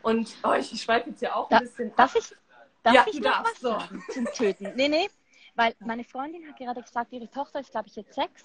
Und 0.02 0.36
oh, 0.44 0.54
ich, 0.54 0.82
schweife 0.82 1.12
jetzt 1.12 1.22
ja 1.22 1.36
auch 1.36 1.48
ein 1.52 1.58
da, 1.58 1.60
bisschen. 1.60 1.96
Darf 1.96 2.16
ich, 2.16 2.36
darf 2.82 2.96
ja, 2.96 3.06
ich 3.08 3.20
noch 3.20 3.44
darfst, 3.44 3.64
was 3.64 3.88
so. 3.90 4.14
zum 4.14 4.26
Töten? 4.34 4.72
Nee, 4.76 4.88
nee, 4.88 5.08
weil 5.54 5.76
meine 5.78 6.04
Freundin 6.04 6.50
hat 6.50 6.58
gerade 6.58 6.82
gesagt, 6.82 7.14
ihre 7.14 7.30
Tochter 7.30 7.60
ist, 7.60 7.70
glaube 7.70 7.88
ich, 7.90 7.96
jetzt 7.96 8.16
sechs. 8.16 8.44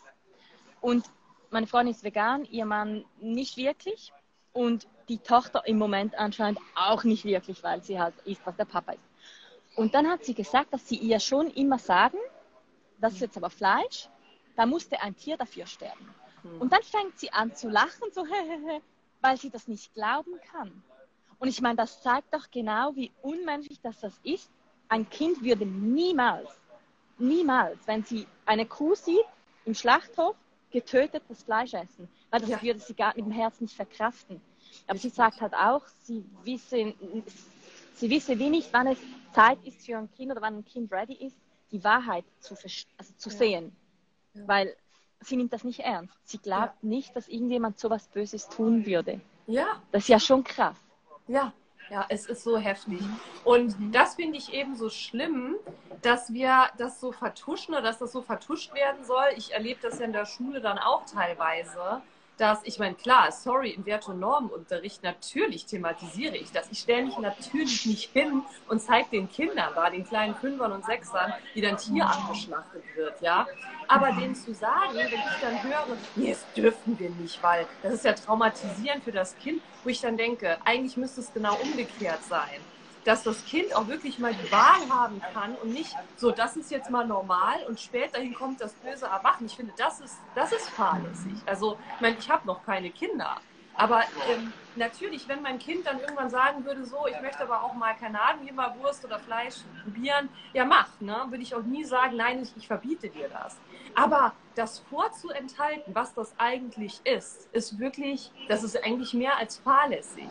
Und 0.82 1.06
meine 1.48 1.66
Freundin 1.66 1.94
ist 1.94 2.04
vegan, 2.04 2.44
ihr 2.44 2.66
Mann 2.66 3.06
nicht 3.22 3.56
wirklich. 3.56 4.12
Und 4.52 4.86
die 5.08 5.18
Tochter 5.18 5.66
im 5.66 5.78
Moment 5.78 6.14
anscheinend 6.16 6.60
auch 6.74 7.04
nicht 7.04 7.24
wirklich, 7.24 7.62
weil 7.62 7.82
sie 7.82 7.98
halt 8.00 8.14
ist, 8.24 8.40
was 8.44 8.56
der 8.56 8.64
Papa 8.64 8.92
ist. 8.92 9.08
Und 9.76 9.94
dann 9.94 10.08
hat 10.08 10.24
sie 10.24 10.34
gesagt, 10.34 10.72
dass 10.72 10.88
sie 10.88 10.96
ihr 10.96 11.20
schon 11.20 11.48
immer 11.48 11.78
sagen, 11.78 12.18
das 13.00 13.14
ist 13.14 13.20
jetzt 13.20 13.36
aber 13.36 13.50
Fleisch, 13.50 14.08
da 14.56 14.66
musste 14.66 15.00
ein 15.00 15.16
Tier 15.16 15.36
dafür 15.36 15.66
sterben. 15.66 16.12
Hm. 16.42 16.60
Und 16.60 16.72
dann 16.72 16.82
fängt 16.82 17.18
sie 17.18 17.32
an 17.32 17.54
zu 17.54 17.68
lachen, 17.68 18.10
so, 18.12 18.24
weil 19.20 19.36
sie 19.36 19.50
das 19.50 19.68
nicht 19.68 19.94
glauben 19.94 20.32
kann. 20.50 20.82
Und 21.38 21.48
ich 21.48 21.60
meine, 21.60 21.76
das 21.76 22.02
zeigt 22.02 22.34
doch 22.34 22.50
genau, 22.50 22.94
wie 22.96 23.12
unmenschlich 23.22 23.80
das, 23.80 24.00
das 24.00 24.18
ist. 24.24 24.50
Ein 24.88 25.08
Kind 25.08 25.42
würde 25.44 25.64
niemals, 25.64 26.50
niemals, 27.18 27.78
wenn 27.86 28.02
sie 28.04 28.26
eine 28.46 28.66
Kuh 28.66 28.94
sieht 28.94 29.26
im 29.64 29.74
Schlachthof, 29.74 30.34
getötetes 30.70 31.44
Fleisch 31.44 31.74
essen, 31.74 32.08
weil 32.30 32.40
das 32.40 32.50
ja. 32.50 32.62
würde 32.62 32.80
sie 32.80 32.94
gar 32.94 33.14
mit 33.14 33.24
dem 33.24 33.30
Herz 33.30 33.60
nicht 33.60 33.74
verkraften. 33.74 34.40
Aber 34.86 34.98
sie 34.98 35.08
sagt 35.08 35.40
halt 35.40 35.54
auch, 35.54 35.82
sie 36.02 36.24
wisse, 36.44 36.94
sie 37.94 38.10
wisse 38.10 38.38
wie 38.38 38.50
nicht, 38.50 38.72
wann 38.72 38.88
es 38.88 38.98
Zeit 39.32 39.58
ist 39.64 39.84
für 39.84 39.98
ein 39.98 40.10
Kind 40.12 40.30
oder 40.30 40.40
wann 40.40 40.58
ein 40.58 40.64
Kind 40.64 40.92
ready 40.92 41.14
ist, 41.14 41.36
die 41.70 41.82
Wahrheit 41.84 42.24
zu, 42.40 42.54
also 42.54 43.12
zu 43.16 43.30
ja. 43.30 43.36
sehen. 43.36 43.76
Ja. 44.34 44.48
Weil 44.48 44.76
sie 45.20 45.36
nimmt 45.36 45.52
das 45.52 45.64
nicht 45.64 45.80
ernst. 45.80 46.14
Sie 46.24 46.38
glaubt 46.38 46.82
ja. 46.82 46.88
nicht, 46.88 47.14
dass 47.14 47.28
irgendjemand 47.28 47.78
so 47.78 47.90
was 47.90 48.08
Böses 48.08 48.48
tun 48.48 48.86
würde. 48.86 49.20
Ja. 49.46 49.82
Das 49.92 50.04
ist 50.04 50.08
ja 50.08 50.20
schon 50.20 50.44
krass. 50.44 50.76
Ja, 51.26 51.52
ja, 51.90 52.06
es 52.08 52.26
ist 52.26 52.44
so 52.44 52.58
heftig. 52.58 53.00
Und 53.44 53.78
mhm. 53.78 53.92
das 53.92 54.14
finde 54.14 54.38
ich 54.38 54.52
eben 54.52 54.76
so 54.76 54.90
schlimm, 54.90 55.56
dass 56.02 56.32
wir 56.32 56.68
das 56.76 57.00
so 57.00 57.12
vertuschen 57.12 57.74
oder 57.74 57.82
dass 57.82 57.98
das 57.98 58.12
so 58.12 58.22
vertuscht 58.22 58.74
werden 58.74 59.04
soll. 59.04 59.24
Ich 59.36 59.52
erlebe 59.52 59.80
das 59.82 59.98
ja 59.98 60.04
in 60.04 60.12
der 60.12 60.26
Schule 60.26 60.60
dann 60.60 60.78
auch 60.78 61.04
teilweise 61.06 62.02
dass 62.38 62.60
ich 62.64 62.78
meine, 62.78 62.94
klar, 62.94 63.30
sorry, 63.32 63.70
im 63.70 63.84
Wert- 63.84 64.08
und 64.08 64.20
Normenunterricht 64.20 65.02
natürlich 65.02 65.66
thematisiere 65.66 66.36
ich 66.36 66.52
das. 66.52 66.68
Ich 66.70 66.80
stelle 66.80 67.06
mich 67.06 67.18
natürlich 67.18 67.84
nicht 67.86 68.12
hin 68.12 68.42
und 68.68 68.80
zeige 68.80 69.10
den 69.10 69.28
Kindern 69.28 69.72
da, 69.74 69.90
den 69.90 70.06
kleinen 70.06 70.34
Fünfern 70.36 70.72
und 70.72 70.84
Sechsern, 70.84 71.32
wie 71.54 71.60
dann 71.60 71.76
Tier 71.76 72.06
abgeschlachtet 72.06 72.84
wird, 72.94 73.20
ja. 73.20 73.46
Aber 73.88 74.12
denen 74.12 74.34
zu 74.34 74.54
sagen, 74.54 74.94
wenn 74.94 75.06
ich 75.06 75.40
dann 75.40 75.62
höre, 75.62 75.96
nee, 76.16 76.30
das 76.30 76.44
dürfen 76.54 76.98
wir 76.98 77.10
nicht, 77.10 77.42
weil 77.42 77.66
das 77.82 77.94
ist 77.94 78.04
ja 78.04 78.12
traumatisierend 78.12 79.04
für 79.04 79.12
das 79.12 79.36
Kind, 79.38 79.60
wo 79.82 79.88
ich 79.88 80.00
dann 80.00 80.16
denke, 80.16 80.58
eigentlich 80.64 80.96
müsste 80.96 81.20
es 81.20 81.32
genau 81.32 81.56
umgekehrt 81.56 82.22
sein 82.24 82.60
dass 83.04 83.22
das 83.22 83.44
Kind 83.46 83.74
auch 83.74 83.88
wirklich 83.88 84.18
mal 84.18 84.34
die 84.34 84.52
Wahl 84.52 84.88
haben 84.90 85.20
kann 85.32 85.54
und 85.56 85.72
nicht 85.72 85.94
so, 86.16 86.30
das 86.30 86.56
ist 86.56 86.70
jetzt 86.70 86.90
mal 86.90 87.06
normal 87.06 87.64
und 87.66 87.80
späterhin 87.80 88.34
kommt 88.34 88.60
das 88.60 88.72
böse 88.74 89.06
Erwachen. 89.06 89.46
Ich 89.46 89.56
finde, 89.56 89.72
das 89.76 90.00
ist, 90.00 90.18
das 90.34 90.52
ist 90.52 90.68
fahrlässig. 90.70 91.34
Also, 91.46 91.78
ich 91.96 92.00
meine, 92.00 92.16
ich 92.18 92.30
habe 92.30 92.46
noch 92.46 92.64
keine 92.64 92.90
Kinder. 92.90 93.36
Aber 93.78 94.02
ähm, 94.28 94.52
natürlich, 94.74 95.28
wenn 95.28 95.40
mein 95.40 95.60
Kind 95.60 95.86
dann 95.86 96.00
irgendwann 96.00 96.30
sagen 96.30 96.64
würde, 96.64 96.84
so, 96.84 97.06
ich 97.06 97.20
möchte 97.22 97.44
aber 97.44 97.62
auch 97.62 97.74
mal, 97.74 97.94
keine 97.94 98.20
Ahnung, 98.20 98.42
hier 98.42 98.52
mal 98.52 98.74
Wurst 98.80 99.04
oder 99.04 99.20
Fleisch 99.20 99.54
probieren, 99.84 100.28
ja 100.52 100.64
mach, 100.64 100.88
ne? 100.98 101.16
Würde 101.28 101.42
ich 101.44 101.54
auch 101.54 101.62
nie 101.62 101.84
sagen, 101.84 102.16
nein, 102.16 102.42
ich, 102.42 102.52
ich 102.56 102.66
verbiete 102.66 103.08
dir 103.08 103.28
das. 103.28 103.56
Aber 103.94 104.32
das 104.56 104.80
vorzuenthalten, 104.90 105.94
was 105.94 106.12
das 106.12 106.34
eigentlich 106.38 107.00
ist, 107.04 107.48
ist 107.52 107.78
wirklich, 107.78 108.32
das 108.48 108.64
ist 108.64 108.84
eigentlich 108.84 109.14
mehr 109.14 109.36
als 109.36 109.58
fahrlässig. 109.58 110.28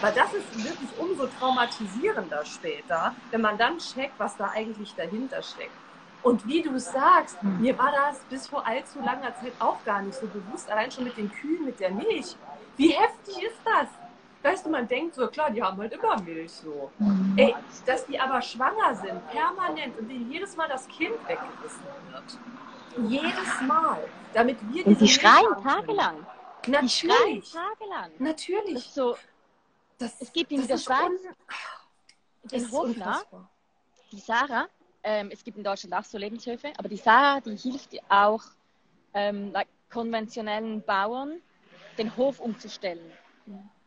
Weil 0.00 0.12
das 0.12 0.32
ist 0.32 0.64
wirklich 0.64 0.90
umso 0.96 1.26
traumatisierender 1.26 2.44
später, 2.44 3.12
wenn 3.32 3.40
man 3.40 3.58
dann 3.58 3.78
checkt, 3.78 4.14
was 4.18 4.36
da 4.36 4.50
eigentlich 4.54 4.94
dahinter 4.94 5.42
steckt. 5.42 5.74
Und 6.22 6.46
wie 6.46 6.62
du 6.62 6.78
sagst, 6.78 7.42
mir 7.42 7.76
war 7.76 7.92
das 7.92 8.20
bis 8.30 8.46
vor 8.46 8.66
allzu 8.66 8.98
langer 9.00 9.34
Zeit 9.36 9.52
auch 9.58 9.84
gar 9.84 10.00
nicht 10.00 10.14
so 10.14 10.26
bewusst, 10.26 10.70
allein 10.70 10.90
schon 10.90 11.04
mit 11.04 11.18
den 11.18 11.30
Kühen, 11.30 11.66
mit 11.66 11.80
der 11.80 11.90
Milch. 11.90 12.36
Wie 12.76 12.88
heftig 12.88 13.42
ist 13.42 13.60
das? 13.64 13.88
weißt 14.44 14.66
du, 14.66 14.70
man 14.70 14.86
denkt 14.86 15.14
so, 15.14 15.26
klar, 15.28 15.50
die 15.50 15.62
haben 15.62 15.78
halt 15.78 15.92
immer 15.94 16.20
Milch 16.20 16.52
so. 16.52 16.90
Ey, 17.36 17.54
dass 17.86 18.04
die 18.06 18.20
aber 18.20 18.40
schwanger 18.42 18.94
sind, 18.94 19.26
permanent, 19.30 19.98
und 19.98 20.08
denen 20.08 20.30
jedes 20.30 20.54
Mal 20.54 20.68
das 20.68 20.86
Kind 20.86 21.16
weggerissen 21.26 21.82
wird. 22.12 23.08
Jedes 23.10 23.60
Mal. 23.66 24.04
Damit 24.34 24.58
wir 24.70 24.86
Und 24.86 25.00
die 25.00 25.08
schreien 25.08 25.62
tagelang. 25.62 26.26
Die 26.66 26.88
schreien 26.88 27.14
Natürlich. 27.14 27.52
tagelang. 27.52 28.10
Das 28.12 28.20
Natürlich. 28.20 28.74
ist 28.76 28.94
so, 28.94 29.16
Das, 29.98 30.20
es 30.20 30.32
gibt 30.32 30.52
in 30.52 30.58
das 30.58 30.66
der 30.66 30.76
ist 30.76 30.84
Schweiz 30.84 31.20
das 32.42 32.62
den 32.62 32.72
Hofner, 32.72 33.22
die 34.12 34.18
Sarah, 34.20 34.66
ähm, 35.02 35.30
es 35.32 35.42
gibt 35.42 35.56
in 35.56 35.64
Deutschland 35.64 35.94
auch 35.94 36.04
so 36.04 36.18
Lebenshöfe, 36.18 36.72
aber 36.76 36.88
die 36.88 36.98
Sarah, 36.98 37.40
die 37.40 37.56
hilft 37.56 37.96
auch 38.10 38.42
ähm, 39.14 39.50
like, 39.52 39.68
konventionellen 39.90 40.82
Bauern, 40.82 41.40
den 41.98 42.16
Hof 42.16 42.40
umzustellen. 42.40 43.10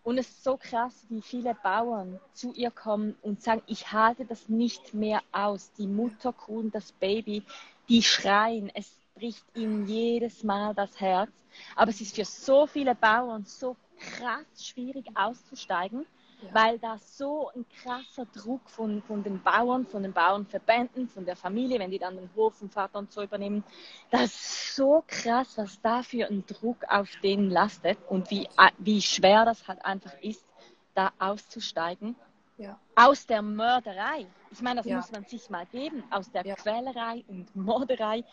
Und 0.03 0.17
es 0.17 0.29
ist 0.29 0.43
so 0.43 0.55
krass, 0.55 1.05
wie 1.09 1.21
viele 1.21 1.53
Bauern 1.53 2.19
zu 2.33 2.53
ihr 2.53 2.71
kommen 2.71 3.15
und 3.21 3.41
sagen, 3.41 3.61
ich 3.67 3.91
halte 3.91 4.25
das 4.25 4.47
nicht 4.47 4.93
mehr 4.93 5.21
aus. 5.33 5.71
Die 5.73 5.87
Mutterkuh 5.87 6.59
und 6.59 6.73
das 6.73 6.93
Baby, 6.93 7.43
die 7.89 8.01
schreien, 8.01 8.71
es 8.73 8.89
bricht 9.15 9.43
ihnen 9.53 9.85
jedes 9.85 10.43
Mal 10.43 10.73
das 10.73 10.99
Herz. 10.99 11.31
Aber 11.75 11.89
es 11.89 11.99
ist 11.99 12.15
für 12.15 12.23
so 12.23 12.67
viele 12.67 12.95
Bauern 12.95 13.43
so 13.43 13.75
krass 13.99 14.45
schwierig 14.57 15.07
auszusteigen, 15.15 16.05
Ja. 16.41 16.53
weil 16.53 16.77
da 16.77 16.97
so 16.99 17.49
ein 17.55 17.65
krasser 17.81 18.25
Druck 18.27 18.69
von, 18.69 19.01
von 19.01 19.23
den 19.23 19.41
Bauern, 19.41 19.87
von 19.87 20.03
den 20.03 20.13
Bauernverbänden, 20.13 21.07
von 21.07 21.25
der 21.25 21.35
Familie, 21.35 21.79
wenn 21.79 21.89
die 21.89 21.97
dann 21.97 22.15
den 22.15 22.29
Hof 22.35 22.53
vom 22.55 22.69
Vater 22.69 22.99
und 22.99 23.11
so 23.11 23.23
übernehmen, 23.23 23.63
das 24.11 24.25
ist 24.25 24.75
so 24.75 25.03
krass, 25.07 25.57
was 25.57 25.81
da 25.81 26.03
für 26.03 26.27
ein 26.27 26.45
Druck 26.45 26.83
auf 26.89 27.09
denen 27.23 27.49
lastet 27.49 27.97
und 28.07 28.29
wie, 28.29 28.47
wie 28.77 29.01
schwer 29.01 29.45
das 29.45 29.67
halt 29.67 29.83
einfach 29.83 30.13
ist, 30.21 30.45
da 30.93 31.11
auszusteigen. 31.17 32.15
Ja. 32.57 32.79
Aus 32.95 33.25
der 33.25 33.41
Mörderei. 33.41 34.27
Ich 34.51 34.61
meine, 34.61 34.77
das 34.77 34.85
Ja. 34.87 34.97
muss 34.97 35.11
man 35.11 35.25
sich 35.25 35.49
mal 35.49 35.65
geben. 35.67 36.03
Aus 36.11 36.31
der. 36.31 36.43
Quälerei 36.55 37.23
und 37.27 37.55
Morderei. 37.55 38.23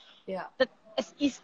Das, 0.59 0.69
es 0.97 1.13
ist, 1.19 1.43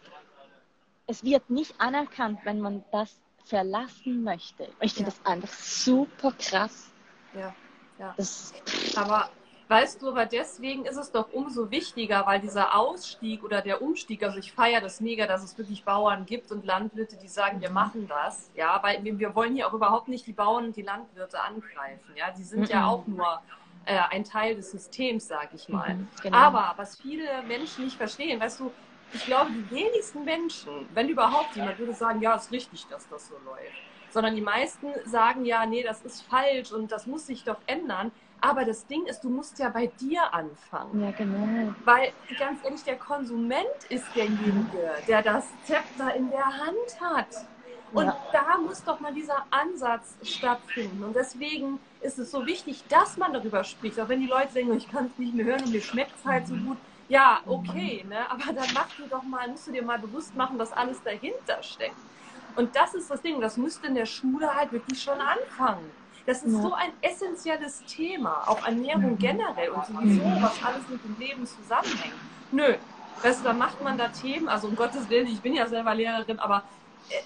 es 1.07 1.23
wird 1.23 1.49
nicht 1.49 1.79
anerkannt, 1.79 2.39
wenn 2.43 2.59
man 2.59 2.83
das 2.91 3.19
verlassen 3.45 4.23
möchte. 4.23 4.67
Ich 4.81 4.93
finde 4.93 5.11
Ja. 5.11 5.15
das 5.17 5.31
einfach 5.31 5.53
super 5.53 6.31
krass. 6.37 6.91
Ja. 7.33 7.53
Ja. 7.99 8.13
Das, 8.17 8.53
Aber 8.95 9.29
weißt 9.67 10.01
du, 10.01 10.09
aber 10.09 10.25
deswegen 10.25 10.85
ist 10.85 10.97
es 10.97 11.11
doch 11.11 11.31
umso 11.31 11.69
wichtiger, 11.71 12.25
weil 12.25 12.39
dieser 12.41 12.75
Ausstieg 12.75 13.43
oder 13.43 13.61
der 13.61 13.81
Umstieg, 13.81 14.23
also 14.23 14.37
ich 14.37 14.51
feiere 14.51 14.81
das 14.81 14.99
mega, 15.01 15.27
dass 15.27 15.43
es 15.43 15.57
wirklich 15.57 15.83
Bauern 15.83 16.25
gibt 16.25 16.51
und 16.51 16.65
Landwirte, 16.65 17.15
die 17.17 17.27
sagen, 17.27 17.61
wir 17.61 17.69
machen 17.69 18.07
das. 18.07 18.49
Ja, 18.55 18.79
weil 18.83 19.03
wir, 19.03 19.35
wollen 19.35 19.53
hier 19.55 19.67
auch 19.67 19.73
überhaupt 19.73 20.07
nicht 20.07 20.25
die 20.27 20.33
Bauern 20.33 20.65
und 20.65 20.75
die 20.75 20.81
Landwirte 20.81 21.39
angreifen. 21.41 22.15
Ja, 22.15 22.31
die 22.31 22.43
sind 22.43 22.67
ja 22.69 22.81
Mhm. 22.81 22.85
auch 22.87 23.07
nur 23.07 23.41
äh, 23.85 23.97
ein 24.11 24.23
Teil 24.23 24.55
des 24.55 24.71
Systems, 24.71 25.27
sag 25.27 25.53
ich 25.53 25.67
mal. 25.69 25.95
Mhm, 25.95 26.07
genau. 26.21 26.37
Aber 26.37 26.73
was 26.77 26.97
viele 26.97 27.41
Menschen 27.43 27.85
nicht 27.85 27.97
verstehen, 27.97 28.39
weißt 28.39 28.59
du, 28.59 28.71
ich 29.13 29.25
glaube, 29.25 29.51
die 29.51 29.69
wenigsten 29.69 30.23
Menschen, 30.23 30.87
wenn 30.93 31.09
überhaupt 31.09 31.55
jemand, 31.55 31.77
würde 31.79 31.93
sagen, 31.93 32.21
ja, 32.21 32.35
ist 32.35 32.51
richtig, 32.51 32.87
dass 32.87 33.07
das 33.09 33.27
so 33.27 33.35
läuft. 33.45 33.73
Sondern 34.09 34.35
die 34.35 34.41
meisten 34.41 34.87
sagen 35.05 35.45
ja, 35.45 35.65
nee, 35.65 35.83
das 35.83 36.01
ist 36.01 36.23
falsch 36.23 36.71
und 36.71 36.91
das 36.91 37.07
muss 37.07 37.25
sich 37.25 37.43
doch 37.43 37.57
ändern. 37.65 38.11
Aber 38.41 38.65
das 38.65 38.87
Ding 38.87 39.05
ist, 39.05 39.21
du 39.21 39.29
musst 39.29 39.59
ja 39.59 39.69
bei 39.69 39.87
dir 39.87 40.33
anfangen. 40.33 40.99
ja, 41.01 41.11
genau. 41.11 41.73
Weil, 41.85 42.11
ganz 42.39 42.63
ehrlich, 42.63 42.83
der 42.83 42.97
Konsument 42.97 43.65
ist 43.89 44.05
derjenige, 44.15 44.91
der 45.07 45.21
das 45.21 45.45
Zepter 45.63 46.13
in 46.15 46.29
der 46.29 46.45
Hand 46.45 46.99
hat. 46.99 47.27
Und 47.93 48.05
Ja. 48.05 48.17
da 48.31 48.57
muss 48.57 48.83
doch 48.83 48.99
mal 48.99 49.13
dieser 49.13 49.45
Ansatz 49.51 50.15
stattfinden. 50.23 51.03
Und 51.03 51.15
deswegen 51.15 51.79
ist 51.99 52.17
es 52.19 52.31
so 52.31 52.45
wichtig, 52.45 52.83
dass 52.87 53.17
man 53.17 53.33
darüber 53.33 53.63
spricht. 53.63 53.99
Auch 53.99 54.09
wenn 54.09 54.21
die 54.21 54.27
Leute 54.27 54.53
denken, 54.53 54.75
ich 54.77 54.87
kann 54.89 55.07
es 55.07 55.17
nicht 55.19 55.33
mehr 55.35 55.45
hören 55.45 55.63
und 55.63 55.71
mir 55.71 55.81
schmeckt 55.81 56.17
es 56.17 56.25
halt 56.25 56.47
so 56.47 56.55
gut. 56.55 56.77
Ja, 57.11 57.41
okay, 57.45 58.05
ne? 58.05 58.29
aber 58.31 58.53
dann 58.53 58.71
mach 58.73 58.93
dir 58.95 59.07
doch 59.09 59.23
mal, 59.23 59.49
musst 59.49 59.67
du 59.67 59.71
dir 59.71 59.83
mal 59.83 59.99
bewusst 59.99 60.33
machen, 60.33 60.57
was 60.57 60.71
alles 60.71 61.03
dahinter 61.03 61.61
steckt. 61.61 62.05
Und 62.55 62.75
das 62.77 62.93
ist 62.93 63.09
das 63.09 63.21
Ding, 63.21 63.41
das 63.41 63.57
müsste 63.57 63.87
in 63.87 63.95
der 63.95 64.05
Schule 64.05 64.55
halt 64.55 64.71
wirklich 64.71 65.01
schon 65.03 65.19
anfangen. 65.19 65.93
Das 66.25 66.41
ist 66.41 66.53
Ja. 66.53 66.61
so 66.61 66.73
ein 66.73 66.93
essentielles 67.01 67.83
Thema, 67.85 68.47
auch 68.47 68.65
Ernährung 68.65 69.17
generell 69.17 69.71
und 69.71 69.85
sowieso, 69.85 70.23
was 70.41 70.61
alles 70.63 70.87
mit 70.87 71.03
dem 71.03 71.15
Leben 71.17 71.45
zusammenhängt. 71.45 72.21
Nö, 72.51 72.77
weißt 73.21 73.41
du, 73.41 73.43
da 73.43 73.53
macht 73.53 73.81
man 73.81 73.97
da 73.97 74.07
Themen, 74.09 74.47
also 74.47 74.67
um 74.69 74.75
Gottes 74.77 75.09
Willen, 75.09 75.27
ich 75.27 75.41
bin 75.41 75.53
ja 75.53 75.67
selber 75.67 75.93
Lehrerin, 75.95 76.39
aber 76.39 76.65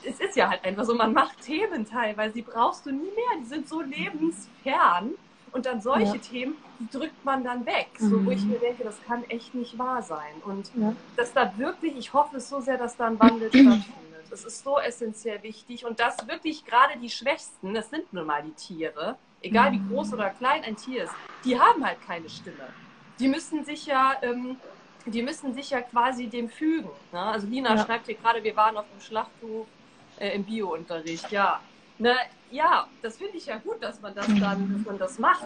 es 0.04 0.20
ist 0.20 0.36
ja 0.36 0.50
halt 0.50 0.64
einfach 0.66 0.84
so, 0.86 0.96
man 0.96 1.14
macht 1.14 1.42
Themen 1.42 1.86
teilweise, 1.86 2.34
die 2.34 2.42
brauchst 2.42 2.86
du 2.88 2.92
nie 2.92 3.12
mehr, 3.12 3.40
die 3.40 3.46
sind 3.46 3.68
so 3.68 3.82
lebensfern. 3.82 5.14
Und 5.52 5.66
dann 5.68 5.80
solche 5.80 6.18
Ja. 6.18 6.22
Themen, 6.22 6.65
die 6.80 6.90
drückt 6.90 7.24
man 7.24 7.44
dann 7.44 7.66
weg, 7.66 7.90
so 8.00 8.26
wo 8.26 8.32
ich 8.32 8.44
Mhm. 8.46 8.52
mir 8.52 8.60
denke, 8.60 8.84
das 8.84 9.02
kann 9.02 9.24
echt 9.26 9.54
nicht 9.54 9.78
wahr 9.78 10.02
sein. 10.02 10.42
Und 10.44 10.72
Ja. 10.74 10.96
dass 11.16 11.34
da 11.34 11.58
wirklich, 11.58 11.96
ich 11.96 12.14
hoffe 12.14 12.38
es 12.38 12.50
so 12.50 12.60
sehr, 12.60 12.78
dass 12.78 12.98
da 12.98 13.08
ein 13.08 13.20
Wandel 13.20 13.52
stattfindet. 13.52 14.32
Es 14.32 14.44
ist 14.44 14.64
so 14.64 14.80
essentiell 14.80 15.42
wichtig 15.44 15.86
und 15.86 16.00
dass 16.00 16.28
wirklich 16.28 16.66
gerade 16.66 17.00
die 17.00 17.10
Schwächsten, 17.10 17.74
das 17.74 17.90
sind 17.90 18.12
nun 18.12 18.26
mal 18.26 18.44
die 18.44 18.54
Tiere, 18.54 19.18
egal 19.42 19.72
wie 19.72 19.82
groß 19.88 20.14
oder 20.14 20.30
klein 20.32 20.64
ein 20.64 20.76
Tier 20.76 21.04
ist, 21.06 21.18
die 21.44 21.60
haben 21.60 21.86
halt 21.86 22.02
keine 22.02 22.28
Stimme. 22.30 22.74
Die 23.20 23.28
müssen 23.30 23.64
sich 23.64 23.86
ja, 23.86 24.14
ähm, 24.22 24.60
die 25.06 25.22
müssen 25.22 25.54
sich 25.54 25.70
ja 25.70 25.82
quasi 25.82 26.28
dem 26.30 26.50
fügen. 26.50 26.92
Ne? 27.12 27.22
Also 27.22 27.48
Lina 27.48 27.76
Ja. 27.76 27.86
schreibt 27.86 28.08
hier 28.08 28.16
gerade, 28.16 28.44
wir 28.44 28.56
waren 28.56 28.76
auf 28.78 28.90
dem 28.90 29.00
Schlachthof 29.00 29.70
äh, 30.18 30.30
im 30.36 30.46
Biounterricht, 30.46 31.32
ja. 31.32 31.64
Ne, 31.98 32.14
ja, 32.52 32.88
das 33.02 33.18
finde 33.18 33.38
ich 33.38 33.46
ja 33.46 33.58
gut, 33.58 33.82
dass 33.82 34.02
man 34.02 34.14
das 34.14 34.28
dann, 34.28 34.74
dass 34.74 34.86
man 34.86 34.98
das 34.98 35.18
macht, 35.18 35.46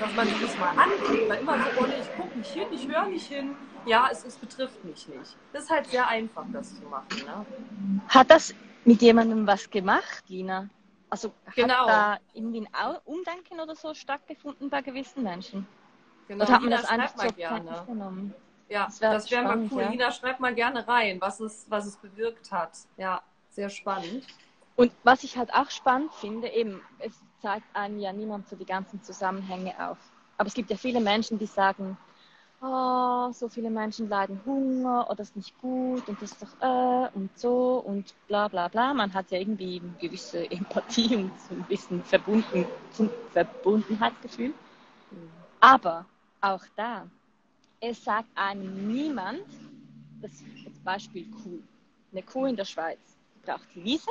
dass 0.00 0.14
man 0.14 0.28
sich 0.28 0.40
das 0.40 0.56
mal 0.58 0.70
anguckt, 0.70 1.28
weil 1.28 1.40
immer 1.40 1.58
so, 1.58 1.80
oh 1.80 1.86
nee, 1.86 2.00
ich 2.00 2.16
gucke 2.16 2.38
nicht 2.38 2.52
hin, 2.52 2.66
ich 2.70 2.88
höre 2.88 3.06
nicht 3.06 3.26
hin, 3.26 3.56
ja, 3.84 4.08
es, 4.10 4.24
es 4.24 4.36
betrifft 4.36 4.84
mich 4.84 5.08
nicht. 5.08 5.36
Das 5.52 5.64
ist 5.64 5.70
halt 5.70 5.86
sehr 5.88 6.06
einfach, 6.06 6.44
das 6.52 6.78
zu 6.78 6.84
machen. 6.86 7.08
Ne? 7.26 7.44
Hat 8.08 8.30
das 8.30 8.54
mit 8.84 9.02
jemandem 9.02 9.46
was 9.46 9.68
gemacht, 9.68 10.22
Lina? 10.28 10.68
Also 11.10 11.32
Genau. 11.56 11.74
hat 11.74 11.88
da 11.88 12.18
irgendwie 12.32 12.66
ein 12.72 12.96
Umdenken 13.04 13.60
oder 13.60 13.74
so 13.74 13.92
stattgefunden 13.92 14.70
bei 14.70 14.82
gewissen 14.82 15.22
Menschen? 15.24 15.66
Genau, 16.28 16.44
Oder 16.44 16.54
hat 16.54 16.60
man 16.62 16.70
Lina, 16.70 16.80
das 16.80 16.90
einfach 16.90 17.16
zur 17.26 17.32
gerne. 17.32 17.82
genommen? 17.86 18.34
Ja, 18.68 18.84
Das 18.86 18.98
das, 19.00 19.30
wär 19.30 19.44
wäre 19.44 19.56
mal 19.56 19.68
cool. 19.70 19.82
ja. 19.82 19.90
Lina, 19.90 20.10
schreib 20.12 20.40
mal 20.40 20.54
gerne 20.54 20.86
rein, 20.86 21.20
was 21.20 21.40
es, 21.40 21.66
was 21.68 21.86
es 21.86 21.96
bewirkt 21.96 22.50
hat. 22.50 22.70
Ja, 22.96 23.20
sehr 23.50 23.68
spannend. 23.68 24.26
Und 24.82 24.90
was 25.04 25.22
ich 25.22 25.36
halt 25.36 25.54
auch 25.54 25.70
spannend 25.70 26.12
finde, 26.14 26.48
eben, 26.48 26.80
es 26.98 27.12
zeigt 27.40 27.66
einem 27.72 28.00
ja 28.00 28.12
niemand 28.12 28.48
so 28.48 28.56
die 28.56 28.64
ganzen 28.64 29.00
Zusammenhänge 29.00 29.72
auf. 29.78 29.96
Aber 30.36 30.48
es 30.48 30.54
gibt 30.54 30.70
ja 30.70 30.76
viele 30.76 30.98
Menschen, 30.98 31.38
die 31.38 31.46
sagen, 31.46 31.96
oh, 32.60 33.30
so 33.30 33.48
viele 33.48 33.70
Menschen 33.70 34.08
leiden 34.08 34.40
Hunger 34.44 35.08
oder 35.08 35.20
ist 35.20 35.36
nicht 35.36 35.56
gut 35.60 36.08
und 36.08 36.20
das 36.20 36.32
ist 36.32 36.42
doch 36.42 36.60
äh 36.60 37.08
und 37.14 37.30
so 37.38 37.80
und 37.86 38.12
bla 38.26 38.48
bla 38.48 38.66
bla. 38.66 38.92
Man 38.92 39.14
hat 39.14 39.30
ja 39.30 39.38
irgendwie 39.38 39.80
eine 39.80 39.92
gewisse 40.00 40.50
Empathie 40.50 41.14
und 41.14 41.30
so 41.48 41.54
ein 41.54 41.62
bisschen 41.68 42.02
verbunden, 42.02 42.66
zum 42.90 43.08
Verbundenheitsgefühl. 43.30 44.52
Aber 45.60 46.06
auch 46.40 46.64
da, 46.74 47.06
es 47.78 48.02
sagt 48.02 48.30
einem 48.34 48.88
niemand, 48.88 49.44
das 50.20 50.42
Beispiel 50.82 51.30
Kuh. 51.30 51.60
Eine 52.10 52.24
Kuh 52.24 52.46
in 52.46 52.56
der 52.56 52.64
Schweiz 52.64 52.98
braucht 53.44 53.68
die 53.76 53.84
Wiese, 53.84 54.10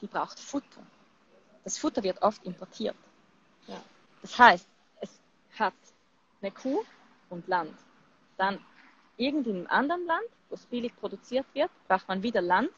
die 0.00 0.06
braucht 0.06 0.38
Futter. 0.38 0.82
Das 1.64 1.78
Futter 1.78 2.02
wird 2.02 2.22
oft 2.22 2.44
importiert. 2.44 2.96
Ja. 3.66 3.80
Das 4.22 4.38
heißt, 4.38 4.66
es 5.00 5.10
hat 5.58 5.74
eine 6.40 6.50
Kuh 6.50 6.82
und 7.28 7.46
Land. 7.48 7.74
Dann 8.36 8.58
irgend 9.16 9.46
in 9.46 9.56
einem 9.56 9.66
anderen 9.66 10.06
Land, 10.06 10.26
wo 10.48 10.54
es 10.54 10.66
billig 10.66 10.94
produziert 10.96 11.46
wird, 11.52 11.70
braucht 11.86 12.08
man 12.08 12.22
wieder 12.22 12.40
Land, 12.40 12.70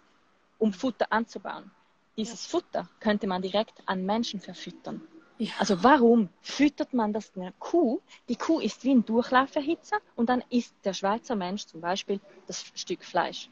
um 0.58 0.72
Futter 0.72 1.06
anzubauen. 1.10 1.70
Dieses 2.16 2.46
Futter 2.46 2.88
könnte 3.00 3.26
man 3.26 3.40
direkt 3.40 3.82
an 3.86 4.04
Menschen 4.04 4.40
verfüttern. 4.40 5.00
Ja. 5.38 5.52
Also 5.58 5.82
warum 5.82 6.28
füttert 6.42 6.92
man 6.92 7.12
das 7.12 7.32
einer 7.34 7.52
Kuh? 7.52 8.00
Die 8.28 8.36
Kuh 8.36 8.60
ist 8.60 8.84
wie 8.84 8.94
ein 8.94 9.04
Durchlauferhitzer 9.04 9.98
und 10.14 10.28
dann 10.28 10.44
isst 10.50 10.74
der 10.84 10.92
Schweizer 10.92 11.34
Mensch 11.34 11.66
zum 11.66 11.80
Beispiel 11.80 12.20
das 12.46 12.64
Stück 12.74 13.04
Fleisch. 13.04 13.48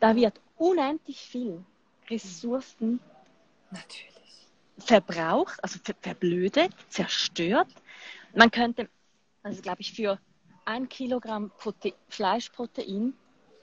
Da 0.00 0.16
wird 0.16 0.40
unendlich 0.58 1.20
viel 1.20 1.64
Ressourcen 2.10 3.00
Natürlich. 3.70 4.08
verbraucht, 4.78 5.62
also 5.62 5.78
ver 5.82 5.94
verblödet, 6.00 6.72
zerstört. 6.88 7.68
Man 8.34 8.50
könnte, 8.50 8.88
also 9.42 9.60
glaube 9.62 9.80
ich, 9.80 9.92
für 9.92 10.18
ein 10.64 10.88
Kilogramm 10.88 11.50
Prote 11.58 11.94
Fleischprotein 12.08 13.14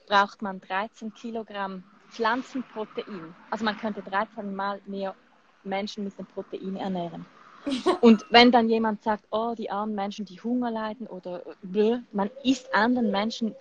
braucht 0.06 0.42
man 0.42 0.60
13 0.60 1.12
Kilogramm 1.14 1.84
Pflanzenprotein. 2.10 3.34
Also 3.50 3.64
man 3.64 3.76
könnte 3.76 4.02
13 4.02 4.54
Mal 4.54 4.80
mehr 4.86 5.14
Menschen 5.64 6.04
mit 6.04 6.18
dem 6.18 6.26
Protein 6.26 6.76
ernähren. 6.76 7.26
Und 8.00 8.24
wenn 8.30 8.50
dann 8.50 8.68
jemand 8.68 9.02
sagt, 9.02 9.24
oh, 9.30 9.54
die 9.56 9.70
armen 9.70 9.94
Menschen, 9.94 10.24
die 10.24 10.40
Hunger 10.40 10.70
leiden 10.70 11.06
oder 11.06 11.42
blö, 11.62 11.98
man 12.12 12.30
isst 12.42 12.72
anderen 12.74 13.10
Menschen, 13.10 13.54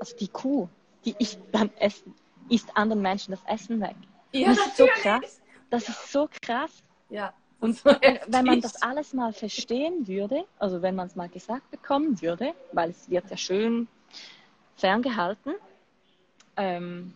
also 0.00 0.16
die 0.16 0.28
Kuh, 0.28 0.68
die 1.04 1.14
isst 1.18 1.38
dann 1.52 1.70
Essen, 1.78 2.14
isst 2.48 2.68
anderen 2.76 3.02
Menschen 3.02 3.32
das 3.32 3.44
Essen 3.46 3.80
weg. 3.80 3.96
Ja, 4.32 4.48
Das 4.48 4.66
ist 4.66 4.76
so 4.76 4.86
krass. 4.86 5.40
Das 5.70 5.88
ist 5.88 6.12
so 6.12 6.28
krass. 6.42 6.82
Ja, 7.10 7.32
Und 7.60 7.82
wenn 7.84 8.44
man 8.44 8.60
das 8.60 8.82
alles 8.82 9.12
mal 9.12 9.32
verstehen 9.32 10.06
würde, 10.06 10.44
also 10.58 10.82
wenn 10.82 10.94
man 10.94 11.06
es 11.06 11.16
mal 11.16 11.28
gesagt 11.28 11.70
bekommen 11.70 12.20
würde, 12.20 12.54
weil 12.72 12.90
es 12.90 13.08
wird 13.08 13.30
ja 13.30 13.36
schön 13.36 13.88
ferngehalten. 14.76 15.54
Ähm, 16.56 17.14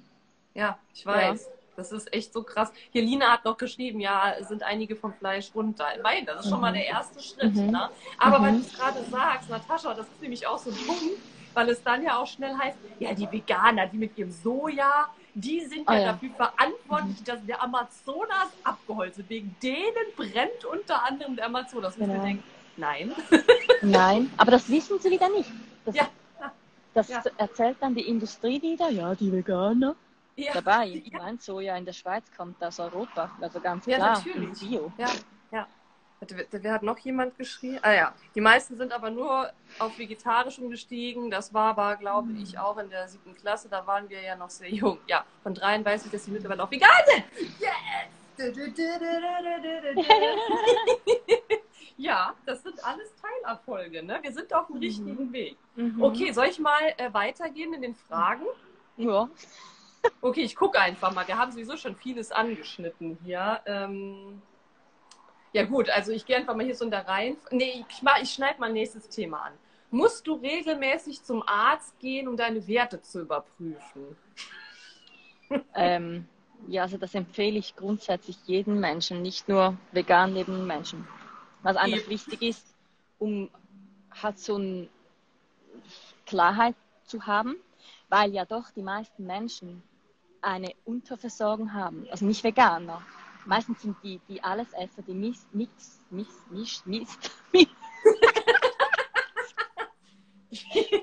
ja, 0.55 0.79
ich 0.95 1.05
weiß. 1.05 1.45
Ja. 1.45 1.53
Das 1.77 1.93
ist 1.93 2.13
echt 2.13 2.33
so 2.33 2.43
krass. 2.43 2.73
Hier 2.91 3.03
Lina 3.03 3.31
hat 3.31 3.45
noch 3.45 3.57
geschrieben, 3.57 4.01
ja, 4.01 4.35
sind 4.41 4.65
einige 4.65 4.97
vom 4.97 5.13
Fleisch 5.13 5.55
runter. 5.55 5.87
Nein, 6.03 6.27
das 6.27 6.45
ist 6.45 6.51
schon 6.51 6.61
mal 6.61 6.73
der 6.73 6.83
mhm. 6.83 6.89
erste 6.89 7.23
Schritt. 7.23 7.55
Mhm. 7.55 7.71
Ne? 7.71 7.89
Aber 8.19 8.41
mhm. 8.41 8.43
weil 8.43 8.53
du 8.55 8.61
es 8.61 8.73
gerade 8.73 9.05
sagst, 9.05 9.49
Natascha, 9.49 9.95
das 9.95 10.07
ist 10.07 10.21
nämlich 10.21 10.45
auch 10.45 10.59
so 10.59 10.71
ein 10.71 10.77
Punkt, 10.77 11.21
weil 11.55 11.69
es 11.69 11.81
dann 11.85 12.03
ja 12.03 12.19
auch 12.19 12.27
schnell 12.27 12.57
heißt, 12.57 12.77
ja, 12.99 13.15
die 13.15 13.31
Veganer, 13.31 13.87
die 13.87 13.97
mit 13.97 14.19
ihrem 14.19 14.33
Soja, 14.33 15.09
die 15.41 15.61
sind 15.61 15.89
oh, 15.89 15.93
ja, 15.93 15.99
ja, 15.99 16.13
dafür 16.13 16.31
verantwortlich, 16.31 17.23
dass 17.25 17.45
der 17.47 17.63
Amazonas 17.63 18.49
abgeholzt 18.65 19.19
wird. 19.19 19.31
Wegen 19.31 19.57
denen 19.63 20.07
brennt 20.17 20.65
unter 20.65 21.05
anderem 21.05 21.37
der 21.37 21.47
Amazonas. 21.47 21.97
Und 21.97 22.07
genau. 22.07 22.23
denken, 22.23 22.43
nein. 22.77 23.13
Nein, 23.83 24.31
aber 24.37 24.53
das 24.53 24.69
wissen 24.69 24.99
sie 24.99 25.11
wieder 25.11 25.29
nicht. 25.29 25.51
Das, 25.85 25.95
ja. 25.95 26.09
das 26.95 27.09
ja. 27.09 27.23
erzählt 27.37 27.77
dann 27.81 27.95
die 27.95 28.09
Industrie 28.09 28.61
wieder, 28.61 28.91
ja, 28.91 29.15
die 29.15 29.31
Veganer 29.31 29.95
ja. 30.35 30.53
dabei. 30.53 31.03
Ja. 31.05 31.19
Mein 31.19 31.39
Soja 31.39 31.77
in 31.77 31.85
der 31.85 31.93
Schweiz 31.93 32.25
kommt 32.37 32.63
aus 32.63 32.81
Europa, 32.81 33.31
also 33.41 33.61
ganz 33.61 33.85
klar. 33.85 33.99
Ja, 33.99 34.07
natürlich. 34.15 34.59
Bio. 34.59 34.93
Ja, 34.99 35.11
ja. 35.53 35.67
Wer 36.51 36.73
hat 36.73 36.83
noch 36.83 36.99
jemand 36.99 37.39
geschrieben? 37.39 37.79
Ah 37.83 37.93
ja, 37.93 38.15
die 38.35 38.41
meisten 38.41 38.77
sind 38.77 38.93
aber 38.93 39.11
nur 39.11 39.53
auf 39.79 39.97
vegetarisch 39.99 40.59
umgestiegen. 40.59 41.31
Das 41.31 41.55
war 41.55 41.71
aber, 41.71 41.97
glaube 41.97 42.33
ich, 42.33 42.55
mhm. 42.55 42.59
auch 42.59 42.77
in 42.79 42.91
der 42.91 43.07
siebten 43.09 43.37
Klasse. 43.37 43.69
Da 43.69 43.87
waren 43.87 44.09
wir 44.09 44.21
ja 44.21 44.35
noch 44.35 44.51
sehr 44.51 44.71
jung. 44.71 44.99
Ja, 45.07 45.25
von 45.43 45.55
dreien 45.55 45.85
weiß 45.85 46.07
ich, 46.07 46.13
dass 46.13 46.25
sie 46.25 46.33
mittlerweile 46.33 46.65
auch 46.65 46.71
vegan 46.71 46.91
sind. 47.07 47.25
Yes! 47.61 47.71
ja, 51.97 52.35
das 52.47 52.63
sind 52.63 52.85
alles 52.85 53.13
Teilerfolge. 53.17 54.05
Ne? 54.05 54.19
Wir 54.23 54.33
sind 54.33 54.55
auf 54.55 54.69
dem 54.69 54.77
mhm. 54.77 54.83
richtigen 54.83 55.33
Weg. 55.33 55.57
Mhm. 55.75 56.03
Okay, 56.03 56.33
soll 56.33 56.47
ich 56.47 56.59
mal 56.59 56.95
äh, 56.97 57.13
weitergehen 57.13 57.75
in 57.75 57.83
den 57.83 57.95
Fragen? 57.95 58.47
Ja. 58.97 59.29
Okay, 60.21 60.43
ich 60.43 60.55
gucke 60.55 60.81
einfach 60.81 61.13
mal. 61.13 61.27
Wir 61.27 61.37
haben 61.37 61.51
sowieso 61.51 61.77
schon 61.77 61.97
vieles 61.97 62.31
angeschnitten 62.31 63.19
hier. 63.25 63.61
Ähm, 63.67 64.41
ja 65.53 65.65
gut, 65.65 65.91
also 65.91 66.13
ich 66.13 66.27
gehe 66.27 66.37
einfach 66.37 66.55
mal 66.55 66.65
hier 66.65 66.75
so 66.75 66.85
in 66.85 66.91
der 66.91 67.07
Reihe. 67.07 67.37
Nee, 67.51 67.85
ich, 67.89 68.03
ich 68.23 68.31
schneide 68.31 68.61
mal 68.61 68.73
nächstes 68.73 69.09
Thema 69.09 69.43
an. 69.43 69.53
Musst 69.91 70.27
du 70.27 70.35
regelmäßig 70.35 71.23
zum 71.23 71.43
Arzt 71.47 71.99
gehen, 71.99 72.29
um 72.29 72.37
deine 72.37 72.67
Werte 72.67 73.01
zu 73.01 73.23
überprüfen? 73.23 74.17
Ähm, 75.75 76.29
ja, 76.67 76.83
also 76.83 76.99
das 76.99 77.15
empfehle 77.15 77.59
ich 77.59 77.75
grundsätzlich 77.75 78.37
jedem 78.47 78.81
Menschen, 78.81 79.23
nicht 79.23 79.49
nur 79.49 79.77
vegan 79.93 80.35
lebenden 80.35 80.67
Menschen. 80.67 81.09
Was 81.63 81.77
einfach 81.77 82.03
ja. 82.03 82.09
wichtig 82.09 82.43
ist, 82.43 82.67
um 83.19 83.49
halt 84.23 84.39
so 84.39 84.57
eine 84.57 84.89
Klarheit 86.27 86.75
zu 87.05 87.27
haben, 87.27 87.57
weil 88.09 88.33
ja 88.33 88.45
doch 88.45 88.71
die 88.71 88.83
meisten 88.83 89.27
Menschen 89.27 89.83
eine 90.43 90.73
Unterversorgung 90.85 91.73
haben, 91.73 92.07
also 92.11 92.25
nicht 92.25 92.45
Veganer. 92.45 93.03
Meistens 93.49 93.81
sind 93.81 93.97
die, 94.03 94.21
die 94.29 94.45
Allesesser, 94.45 95.01
die 95.01 95.15
Mix, 95.15 95.47
Mix, 95.53 96.05
Mix, 96.11 96.29
Mix, 96.51 96.85
Mix, 96.85 97.19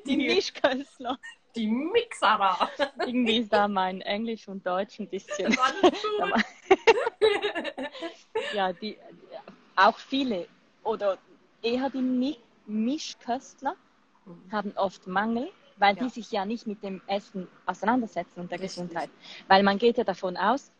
die 0.06 0.18
Mischköstler. 0.18 1.18
Die 1.56 1.66
Mixerer. 1.66 2.70
Irgendwie 3.00 3.38
ist 3.38 3.52
da 3.52 3.68
mein 3.68 4.02
Englisch 4.02 4.48
und 4.48 4.64
Deutsch 4.64 5.00
ein 5.00 5.08
bisschen. 5.08 5.58
ja, 8.54 8.74
die, 8.74 8.96
auch 9.76 9.98
viele 9.98 10.48
oder 10.84 11.18
eher 11.64 11.90
die 11.90 12.38
Mischköstler 12.68 13.76
mhm. 14.26 14.52
haben 14.52 14.72
oft 14.76 15.08
Mangel 15.08 15.50
weil 15.78 15.96
ja. 15.98 16.04
die 16.04 16.10
sich 16.10 16.32
ja 16.32 16.46
nicht 16.46 16.68
mit 16.68 16.82
dem 16.84 17.02
Essen 17.08 17.48
auseinandersetzen 17.66 18.40
und 18.40 18.52
der 18.52 18.60
Richtig. 18.60 18.82
Gesundheit. 18.82 19.10
Weil 19.48 19.64
man 19.64 19.78
geht 19.78 19.98
ja 19.98 20.04
davon 20.04 20.38
aus, 20.38 20.72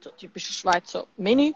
so 0.00 0.10
typisches 0.10 0.56
Schweizer 0.56 1.06
Menü, 1.16 1.52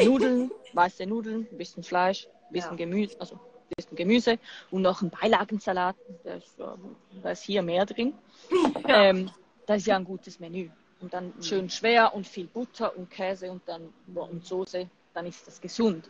Nudeln, 0.00 0.50
weiße 0.72 1.06
Nudeln, 1.06 1.46
ein 1.50 1.58
bisschen 1.58 1.82
Fleisch, 1.82 2.26
ein 2.48 2.52
bisschen 2.52 2.72
ja. 2.72 2.76
Gemüse, 2.76 3.20
also 3.20 3.34
ein 3.34 3.74
bisschen 3.76 3.96
Gemüse 3.96 4.38
und 4.70 4.82
noch 4.82 5.02
ein 5.02 5.10
Beilagensalat, 5.10 5.96
da 6.24 6.34
ist, 6.34 6.58
da 6.58 7.30
ist 7.30 7.42
hier 7.42 7.62
mehr 7.62 7.86
drin. 7.86 8.14
Ja. 8.86 9.04
Ähm, 9.04 9.30
das 9.66 9.78
ist 9.78 9.86
ja 9.86 9.96
ein 9.96 10.04
gutes 10.04 10.38
Menü. 10.38 10.70
Und 11.00 11.12
dann 11.12 11.32
mhm. 11.36 11.42
schön 11.42 11.70
schwer 11.70 12.14
und 12.14 12.26
viel 12.26 12.46
Butter 12.46 12.96
und 12.96 13.10
Käse 13.10 13.50
und 13.50 13.62
dann 13.66 13.92
und 14.14 14.44
Soße, 14.44 14.88
dann 15.12 15.26
ist 15.26 15.46
das 15.46 15.60
gesund. 15.60 16.08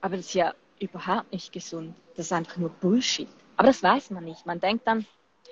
Aber 0.00 0.16
das 0.16 0.26
ist 0.26 0.34
ja 0.34 0.54
überhaupt 0.78 1.32
nicht 1.32 1.52
gesund. 1.52 1.94
Das 2.16 2.26
ist 2.26 2.32
einfach 2.32 2.56
nur 2.56 2.70
Bullshit. 2.70 3.28
Aber 3.56 3.68
das 3.68 3.82
weiß 3.82 4.10
man 4.10 4.24
nicht. 4.24 4.46
Man 4.46 4.60
denkt 4.60 4.86
dann, 4.86 5.06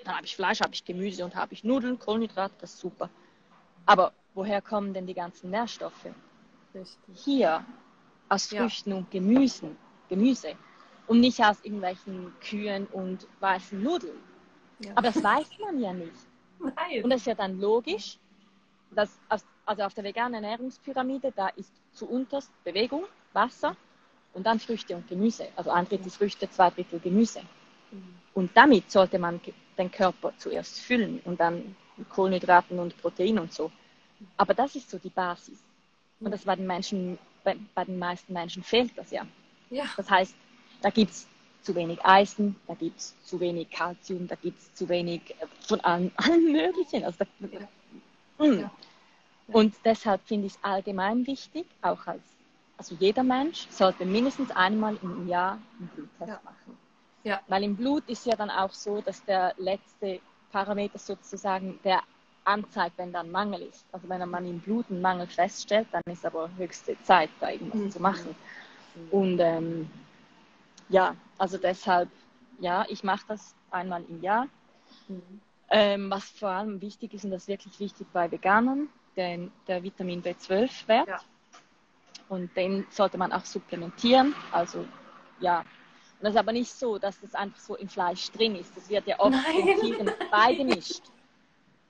dann 0.05 0.17
habe 0.17 0.27
ich 0.27 0.37
Fleisch, 0.37 0.61
habe 0.61 0.73
ich 0.73 0.85
Gemüse 0.85 1.25
und 1.25 1.35
habe 1.35 1.55
ich 1.55 1.65
Nudeln, 1.65 1.99
Kohlenhydrate, 1.99 2.55
das 2.61 2.75
ist 2.75 2.81
super. 2.81 3.11
Aber 3.87 4.13
woher 4.39 4.63
kommen 4.63 4.95
denn 4.95 5.05
die 5.05 5.15
ganzen 5.15 5.51
Nährstoffe? 5.51 6.07
Richtig. 6.73 7.25
Hier 7.25 7.65
aus 8.29 8.47
Früchten 8.47 8.91
ja. 8.91 8.97
und 8.99 9.11
Gemüsen, 9.11 9.77
Gemüse 10.09 10.55
und 11.09 11.19
nicht 11.19 11.43
aus 11.45 11.57
irgendwelchen 11.65 12.33
Kühen 12.41 12.87
und 12.93 13.27
weißen 13.41 13.83
Nudeln. 13.83 14.21
Ja. 14.79 14.93
Aber 14.95 15.11
das 15.11 15.23
weiß 15.23 15.49
man 15.61 15.81
ja 15.81 15.93
nicht. 15.93 16.13
Nein. 16.61 17.03
Und 17.03 17.11
das 17.11 17.23
ist 17.23 17.27
ja 17.27 17.35
dann 17.35 17.59
logisch, 17.61 18.19
dass 18.93 19.19
also 19.67 19.83
auf 19.83 19.95
der 19.95 20.05
veganen 20.05 20.45
Ernährungspyramide, 20.45 21.33
da 21.35 21.49
ist 21.49 21.73
zuunterst 21.93 22.53
Bewegung, 22.63 23.05
Wasser 23.33 23.77
und 24.35 24.47
dann 24.47 24.61
Früchte 24.61 24.95
und 24.95 25.09
Gemüse. 25.09 25.49
Also 25.57 25.71
ein 25.71 25.85
Drittel 25.85 26.11
Früchte, 26.13 26.49
zwei 26.49 26.71
Drittel 26.71 27.01
Gemüse. 27.01 27.41
Und 28.35 28.57
damit 28.57 28.89
sollte 28.89 29.19
man 29.19 29.41
den 29.77 29.91
Körper 29.91 30.33
zuerst 30.37 30.79
füllen 30.81 31.21
und 31.25 31.41
dann 31.41 31.75
mit 31.97 32.09
Kohlenhydraten 32.09 32.79
und 32.79 32.97
Protein 33.03 33.41
und 33.41 33.53
so. 33.53 33.73
Aber 34.37 34.55
das 34.55 34.75
ist 34.77 34.91
so 34.91 34.99
die 34.99 35.11
Basis. 35.11 35.63
Und 36.21 36.31
das 36.31 36.45
bei 36.45 36.57
den 36.57 36.67
Menschen, 36.67 37.19
bei, 37.45 37.57
bei 37.75 37.85
den 37.85 37.99
meisten 37.99 38.33
Menschen 38.33 38.63
fehlt 38.63 38.97
das 38.97 39.11
ja. 39.11 39.27
ja. 39.71 39.85
Das 39.97 40.11
heißt, 40.11 40.35
da 40.83 40.91
gibt 40.91 41.13
es 41.13 41.27
zu 41.63 41.75
wenig 41.75 42.05
Eisen, 42.05 42.57
da 42.67 42.75
gibt 42.75 42.99
es 42.99 43.15
zu 43.25 43.39
wenig 43.41 43.71
Kalzium, 43.71 44.27
da 44.27 44.37
gibt 44.37 44.59
es 44.59 44.75
zu 44.75 44.89
wenig 44.89 45.31
äh, 45.31 45.47
von 45.61 45.81
allen, 45.81 46.13
allen 46.17 46.53
möglichen. 46.53 47.05
Also 47.05 47.19
da, 47.19 47.47
ja. 47.49 48.47
Mm. 48.47 48.61
Ja. 48.61 48.71
Und 49.49 49.75
deshalb 49.85 50.27
finde 50.27 50.47
ich 50.47 50.55
es 50.55 50.59
allgemein 50.63 51.27
wichtig, 51.27 51.67
auch 51.81 52.07
als, 52.07 52.23
also 52.77 52.95
jeder 52.99 53.23
Mensch 53.23 53.67
sollte 53.71 54.05
mindestens 54.05 54.51
einmal 54.51 54.99
im 55.03 55.27
Jahr 55.27 55.59
einen 55.79 55.89
Bluttest 55.95 56.45
machen. 56.45 56.79
Ja. 57.25 57.41
Weil 57.49 57.65
im 57.65 57.77
Blut 57.77 58.05
ist 58.09 58.27
ja 58.27 58.37
dann 58.37 58.51
auch 58.51 58.73
so, 58.73 59.01
dass 59.01 59.25
der 59.25 59.55
letzte 59.57 60.21
Parameter 60.53 60.99
sozusagen 60.99 61.79
der 61.83 62.03
anzeigt, 62.49 62.99
wenn 62.99 63.13
da 63.13 63.21
ein 63.21 63.31
Mangel 63.31 63.63
ist. 63.63 63.85
Also 63.93 64.09
wenn 64.09 64.29
man 64.29 64.47
im 64.47 64.61
Blut 64.61 64.87
einen 64.91 65.01
Mangel 65.01 65.27
feststellt, 65.27 65.87
dann 65.93 66.03
ist 66.11 66.25
aber 66.25 66.51
höchste 66.57 67.01
Zeit, 67.03 67.31
da 67.41 67.51
irgendwas 67.51 67.81
mhm. 67.81 67.91
zu 67.91 68.01
machen. 68.01 68.37
Mhm. 68.95 69.09
Und 69.11 69.39
ähm, 69.41 69.91
ja, 70.89 71.15
also 71.37 71.59
deshalb, 71.59 72.09
ja, 72.61 72.87
ich 72.89 73.05
mache 73.05 73.25
das 73.29 73.55
einmal 73.71 74.03
im 74.09 74.23
Jahr. 74.23 74.47
Mhm. 75.09 75.41
Ähm, 75.71 76.11
was 76.11 76.25
vor 76.31 76.49
allem 76.49 76.81
wichtig 76.81 77.13
ist, 77.13 77.25
und 77.25 77.31
das 77.31 77.43
ist 77.43 77.49
wirklich 77.49 77.79
wichtig 77.79 78.07
bei 78.13 78.31
Veganern, 78.31 78.89
den, 79.17 79.53
der 79.67 79.83
Vitamin 79.83 80.23
B12-Wert. 80.23 81.09
Ja. 81.09 81.21
Und 82.31 82.57
den 82.57 82.87
sollte 82.91 83.19
man 83.19 83.33
auch 83.33 83.45
supplementieren. 83.45 84.35
Also 84.51 84.87
ja, 85.41 85.61
und 85.61 86.25
das 86.25 86.33
ist 86.33 86.39
aber 86.39 86.53
nicht 86.53 86.73
so, 86.73 86.99
dass 86.99 87.21
das 87.21 87.35
einfach 87.35 87.61
so 87.61 87.77
im 87.77 87.89
Fleisch 87.89 88.31
drin 88.33 88.57
ist. 88.57 88.77
Das 88.77 88.89
wird 88.89 89.07
ja 89.07 89.21
oft 89.21 89.37
in 89.55 89.81
Tieren 89.81 90.11
beigemischt. 90.31 91.03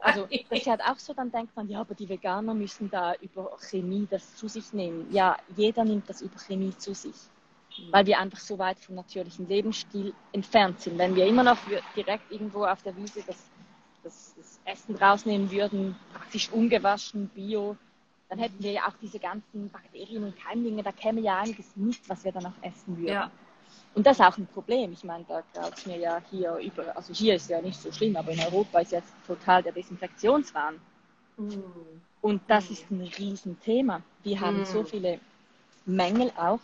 Also 0.01 0.29
das 0.51 0.61
ist 0.61 0.67
halt 0.67 0.81
auch 0.83 0.99
so, 0.99 1.13
dann 1.13 1.31
denkt 1.31 1.57
man, 1.57 1.69
ja, 1.69 1.81
aber 1.81 1.95
die 1.95 2.09
Veganer 2.09 2.55
müssen 2.55 2.89
da 2.91 3.15
über 3.17 3.57
Chemie 3.59 4.07
das 4.09 4.37
zu 4.37 4.49
sich 4.49 4.73
nehmen. 4.73 5.09
Ja, 5.11 5.37
jeder 5.57 5.85
nimmt 5.85 6.09
das 6.09 6.23
über 6.23 6.39
Chemie 6.39 6.77
zu 6.77 6.95
sich. 6.95 7.17
Mhm. 7.77 7.93
Weil 7.93 8.07
wir 8.07 8.19
einfach 8.19 8.39
so 8.39 8.59
weit 8.59 8.79
vom 8.79 8.95
natürlichen 8.95 9.49
Lebensstil 9.49 10.15
entfernt 10.33 10.81
sind. 10.81 10.99
Wenn 10.99 11.17
wir 11.17 11.27
immer 11.27 11.43
noch 11.43 11.59
direkt 11.97 12.31
irgendwo 12.31 12.65
auf 12.65 12.83
der 12.83 12.97
Wiese 12.97 13.23
das, 13.27 13.51
das, 14.03 14.35
das 14.37 14.61
Essen 14.65 14.95
rausnehmen 14.97 15.51
würden, 15.51 15.97
praktisch 16.13 16.51
ungewaschen, 16.51 17.29
bio, 17.29 17.77
dann 18.29 18.39
hätten 18.39 18.63
wir 18.63 18.73
ja 18.73 18.87
auch 18.87 18.95
diese 19.01 19.19
ganzen 19.19 19.71
Bakterien 19.71 20.23
und 20.23 20.37
Keimlinge, 20.37 20.83
da 20.83 20.93
käme 20.93 21.21
ja 21.21 21.39
einiges 21.41 21.75
mit, 21.77 22.09
was 22.09 22.25
wir 22.25 22.33
dann 22.33 22.47
auch 22.47 22.63
essen 22.63 22.97
würden. 22.99 23.15
Ja. 23.15 23.31
Und 23.95 24.07
das 24.07 24.19
ist 24.19 24.25
auch 24.25 24.37
ein 24.39 24.47
Problem. 24.47 24.93
Ich 24.93 25.05
meine, 25.05 25.25
da 25.25 25.43
graut 25.53 25.77
es 25.77 25.87
mir 25.87 25.99
ja 25.99 26.23
hier 26.31 26.57
über, 26.57 26.97
also 26.97 27.13
hier 27.13 27.35
ist 27.35 27.51
ja 27.51 27.61
nicht 27.61 27.81
so 27.81 27.91
schlimm, 27.91 28.17
aber 28.17 28.33
in 28.33 28.41
Europa 28.41 28.81
ist 28.81 28.93
jetzt 28.93 29.13
total 29.27 29.63
der 29.63 29.73
Desinfektionswahn. 29.73 30.81
Mm. 31.37 31.53
Und 32.21 32.43
das 32.47 32.69
mm. 32.69 32.73
ist 32.73 32.91
ein 32.91 33.01
Riesenthema. 33.19 34.03
Wir 34.23 34.41
haben 34.41 34.63
mm. 34.63 34.67
so 34.67 34.85
viele 34.85 35.19
Mängel 35.85 36.31
auch, 36.37 36.61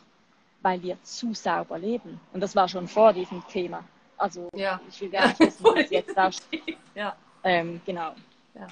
weil 0.63 0.83
wir 0.83 1.03
zu 1.03 1.35
sauber 1.35 1.79
leben. 1.79 2.21
Und 2.33 2.41
das 2.41 2.55
war 2.55 2.69
schon 2.69 2.87
vor 2.87 3.13
diesem 3.13 3.45
Thema. 3.49 3.83
Also 4.17 4.49
ja. 4.55 4.81
ich 4.89 5.01
will 5.01 5.11
gar 5.11 5.29
nicht 5.29 5.41
wissen, 5.41 5.65
was 5.65 5.91
jetzt 5.91 6.17
da 6.17 6.31
steht. 6.31 6.79
Ja. 6.95 7.17
Ähm, 7.43 7.81
genau. 7.85 8.15
Ja. 8.55 8.67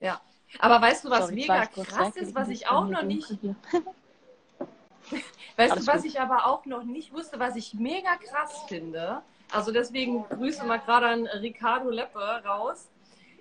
Ja. 0.00 0.20
Aber 0.58 0.80
weißt 0.80 1.04
du, 1.04 1.10
was 1.10 1.26
Sorry, 1.26 1.34
mega 1.34 1.66
krass 1.66 2.16
ist, 2.16 2.34
was 2.34 2.48
ich 2.48 2.66
auch 2.66 2.86
noch 2.86 3.02
nicht. 3.02 3.28
weißt 5.56 5.72
Alles 5.72 5.86
du, 5.86 5.92
was 5.92 6.02
gut. 6.02 6.10
ich 6.10 6.20
aber 6.20 6.46
auch 6.46 6.64
noch 6.66 6.84
nicht 6.84 7.12
wusste, 7.12 7.38
was 7.38 7.56
ich 7.56 7.74
mega 7.74 8.16
krass 8.16 8.64
finde? 8.68 9.22
Also 9.50 9.72
deswegen 9.72 10.24
grüße 10.24 10.64
mal 10.64 10.78
gerade 10.78 11.06
an 11.06 11.26
Ricardo 11.26 11.90
Leppe 11.90 12.18
raus. 12.44 12.88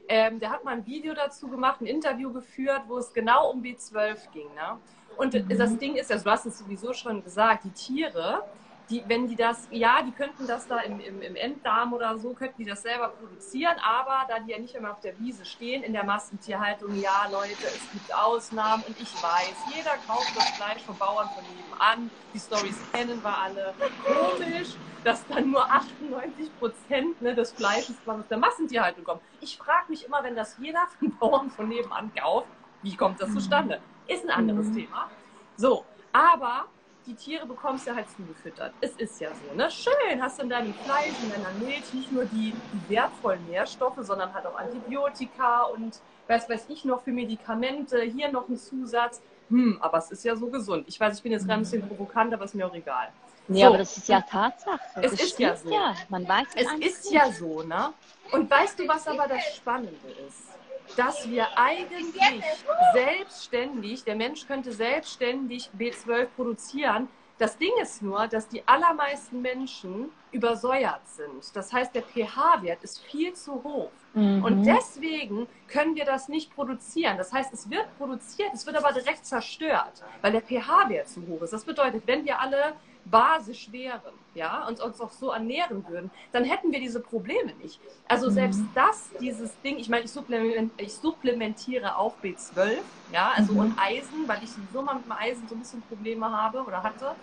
Ähm, 0.10 0.40
der 0.40 0.52
hat 0.52 0.64
mal 0.64 0.72
ein 0.72 0.86
Video 0.86 1.14
dazu 1.14 1.50
gemacht, 1.50 1.82
ein 1.82 1.86
Interview 1.86 2.32
geführt, 2.32 2.84
wo 2.88 2.98
es 2.98 3.14
genau 3.14 3.52
um 3.52 3.62
B12 3.62 4.18
ging. 4.32 4.48
Ne? 4.56 4.80
Und 5.18 5.34
Mhm. 5.34 5.58
das 5.58 5.78
Ding 5.78 5.96
ist, 5.96 6.12
also 6.12 6.24
du 6.24 6.32
hast 6.32 6.46
es 6.46 6.60
sowieso 6.60 6.94
schon 6.94 7.22
gesagt, 7.24 7.66
die 7.66 7.72
Tiere, 7.72 8.44
die, 8.90 9.04
wenn 9.08 9.28
die 9.28 9.36
das, 9.36 9.68
ja, 9.70 10.02
die 10.02 10.12
könnten 10.12 10.48
das 10.48 10.68
da 10.68 10.80
im, 10.80 11.00
im, 11.00 11.22
im 11.22 11.36
Enddarm 11.36 11.92
oder 11.94 12.18
so, 12.18 12.34
könnten 12.34 12.64
die 12.64 12.70
das 12.70 12.82
selber 12.84 13.10
produzieren, 13.10 13.76
aber 13.84 14.26
da 14.30 14.40
die 14.40 14.52
ja 14.52 14.60
nicht 14.60 14.76
immer 14.76 14.92
auf 14.92 15.02
der 15.02 15.18
Wiese 15.20 15.44
stehen, 15.46 15.84
in 15.84 15.92
der 15.94 16.06
Massentierhaltung, 16.06 16.96
ja, 17.00 17.28
Leute, 17.30 17.66
es 17.66 17.92
gibt 17.92 18.14
Ausnahmen 18.16 18.84
und 18.88 18.98
ich 19.00 19.14
weiß, 19.22 19.56
jeder 19.76 19.92
kauft 20.08 20.36
das 20.36 20.50
Fleisch 20.52 20.82
vom 20.84 20.98
Bauern 20.98 21.28
von 21.36 21.44
nebenan, 21.44 22.10
die 22.34 22.40
Stories 22.40 22.78
kennen 22.94 23.22
wir 23.22 23.38
alle. 23.38 23.74
Komisch, 24.06 24.76
dass 25.04 25.26
dann 25.28 25.52
nur 25.52 25.66
98 25.70 26.58
Prozent 26.60 27.22
ne, 27.22 27.36
des 27.36 27.52
Fleisches 27.52 27.96
aus 28.06 28.28
der 28.30 28.38
Massentierhaltung 28.38 29.04
kommt. 29.04 29.22
Ich 29.42 29.58
frage 29.58 29.86
mich 29.90 30.06
immer, 30.06 30.24
wenn 30.24 30.36
das 30.36 30.56
jeder 30.60 30.88
vom 31.00 31.12
Bauern 31.18 31.50
von 31.52 31.68
nebenan 31.68 32.12
kauft, 32.16 32.48
wie 32.84 32.96
kommt 32.96 33.20
das 33.20 33.34
zustande? 33.34 33.82
Ist 34.08 34.24
ein 34.24 34.30
anderes 34.32 34.68
Mhm. 34.68 34.76
Thema. 34.76 35.10
So, 35.58 35.84
aber 36.14 36.68
die 37.08 37.16
Tiere 37.16 37.46
bekommst 37.46 37.88
du 37.88 37.96
halt 37.96 38.06
zugefüttert. 38.10 38.74
Es 38.82 38.92
ist 38.98 39.20
ja 39.22 39.30
so, 39.34 39.56
ne? 39.56 39.72
Schön, 39.72 40.22
hast 40.22 40.38
du 40.38 40.44
in 40.44 40.50
deinem 40.50 40.74
Fleisch, 40.74 41.14
in 41.24 41.32
deiner 41.32 41.52
Milch 41.58 41.94
nicht 41.94 42.12
nur 42.12 42.26
die, 42.26 42.54
die 42.74 42.90
wertvollen 42.94 43.44
Nährstoffe, 43.48 43.98
sondern 44.02 44.34
halt 44.34 44.46
auch 44.46 44.58
Antibiotika 44.60 45.64
und 45.64 46.00
was 46.28 46.50
weiß 46.50 46.66
ich 46.68 46.84
noch 46.84 47.02
für 47.02 47.12
Medikamente, 47.12 48.02
hier 48.02 48.30
noch 48.32 48.50
ein 48.50 48.58
Zusatz. 48.58 49.22
Hm, 49.50 49.78
aber 49.80 50.00
es 50.00 50.12
ist 50.12 50.26
ja 50.26 50.36
so 50.36 50.48
gesund. 50.48 50.84
Ich 50.90 51.00
weiß, 51.00 51.16
ich 51.16 51.24
bin 51.24 51.32
jetzt 51.32 51.46
gerade 51.48 51.62
ein 51.62 51.64
bisschen 51.64 51.88
provokant, 51.88 52.34
aber 52.34 52.44
ist 52.44 52.54
mir 52.54 52.68
auch 52.68 52.76
egal. 52.76 53.08
Nee, 53.48 53.62
So. 53.62 53.68
aber 53.68 53.78
das 53.78 53.96
ist 53.96 54.10
ja 54.10 54.20
Tatsache. 54.20 54.80
Es 54.96 55.12
das 55.12 55.22
ist 55.22 55.40
ja 55.40 55.56
so. 55.56 55.72
ja. 55.72 55.96
Man 56.10 56.28
weiß 56.28 56.48
Es 56.56 56.64
ist 56.74 57.06
nicht. 57.06 57.12
ja 57.14 57.32
so, 57.32 57.64
ne? 57.64 57.94
Und 58.34 58.52
weißt 58.52 58.78
du, 58.78 58.88
was 58.90 59.08
aber 59.08 59.26
das 59.30 59.56
Spannende 59.56 59.96
ist? 60.28 60.57
Dass 60.98 61.30
wir 61.30 61.48
eigentlich 61.58 62.44
selbstständig, 62.92 64.04
der 64.04 64.16
Mensch 64.16 64.46
könnte 64.48 64.74
selbstständig 64.74 65.70
B12 65.78 66.26
produzieren. 66.36 67.08
Das 67.38 67.56
Ding 67.58 67.72
ist 67.80 68.02
nur, 68.02 68.28
dass 68.28 68.48
die 68.50 68.68
allermeisten 68.68 69.44
Menschen 69.44 70.10
übersäuert 70.32 71.08
sind. 71.08 71.56
Das 71.56 71.72
heißt, 71.72 71.94
der 71.94 72.02
pH-Wert 72.02 72.84
ist 72.84 73.00
viel 73.06 73.34
zu 73.34 73.64
hoch. 73.64 73.92
Mhm. 74.16 74.44
Und 74.44 74.64
deswegen 74.64 75.48
können 75.68 75.96
wir 75.96 76.04
das 76.06 76.30
nicht 76.30 76.54
produzieren. 76.56 77.16
Das 77.16 77.32
heißt, 77.32 77.54
es 77.54 77.70
wird 77.70 77.96
produziert, 78.00 78.50
es 78.54 78.66
wird 78.66 78.76
aber 78.76 78.92
direkt 78.92 79.24
zerstört, 79.26 80.04
weil 80.22 80.32
der 80.32 80.42
pH-Wert 80.42 81.08
zu 81.08 81.28
hoch 81.28 81.44
ist. 81.44 81.54
Das 81.54 81.64
bedeutet, 81.64 82.08
wenn 82.08 82.26
wir 82.26 82.42
alle 82.42 82.74
basisch 83.10 83.72
wären, 83.72 84.26
ja, 84.34 84.68
und 84.68 84.80
uns 84.80 85.00
auch 85.02 85.12
so 85.12 85.32
ernähren 85.32 85.88
würden, 85.88 86.12
dann 86.32 86.44
hätten 86.44 86.72
wir 86.72 86.80
diese 86.80 87.02
Probleme 87.02 87.56
nicht. 87.56 87.82
Also 88.06 88.30
selbst 88.30 88.70
das, 88.74 89.16
dieses 89.20 89.60
Ding, 89.62 89.78
ich 89.78 89.90
meine, 89.90 90.06
ich, 90.06 90.12
supplement, 90.12 90.74
ich 90.78 91.00
supplementiere 91.00 91.98
auch 91.98 92.20
B12, 92.22 92.86
ja, 93.08 93.32
also 93.32 93.54
Mhm. 93.54 93.60
und 93.60 93.74
Eisen, 93.78 94.28
weil 94.28 94.44
ich 94.44 94.54
sowieso 94.54 94.82
mal 94.82 94.96
mit 94.96 95.06
dem 95.06 95.12
Eisen 95.14 95.48
so 95.48 95.56
ein 95.56 95.60
bisschen 95.60 95.82
Probleme 95.84 96.30
habe 96.32 96.64
oder 96.64 96.84
hatte. 96.84 97.18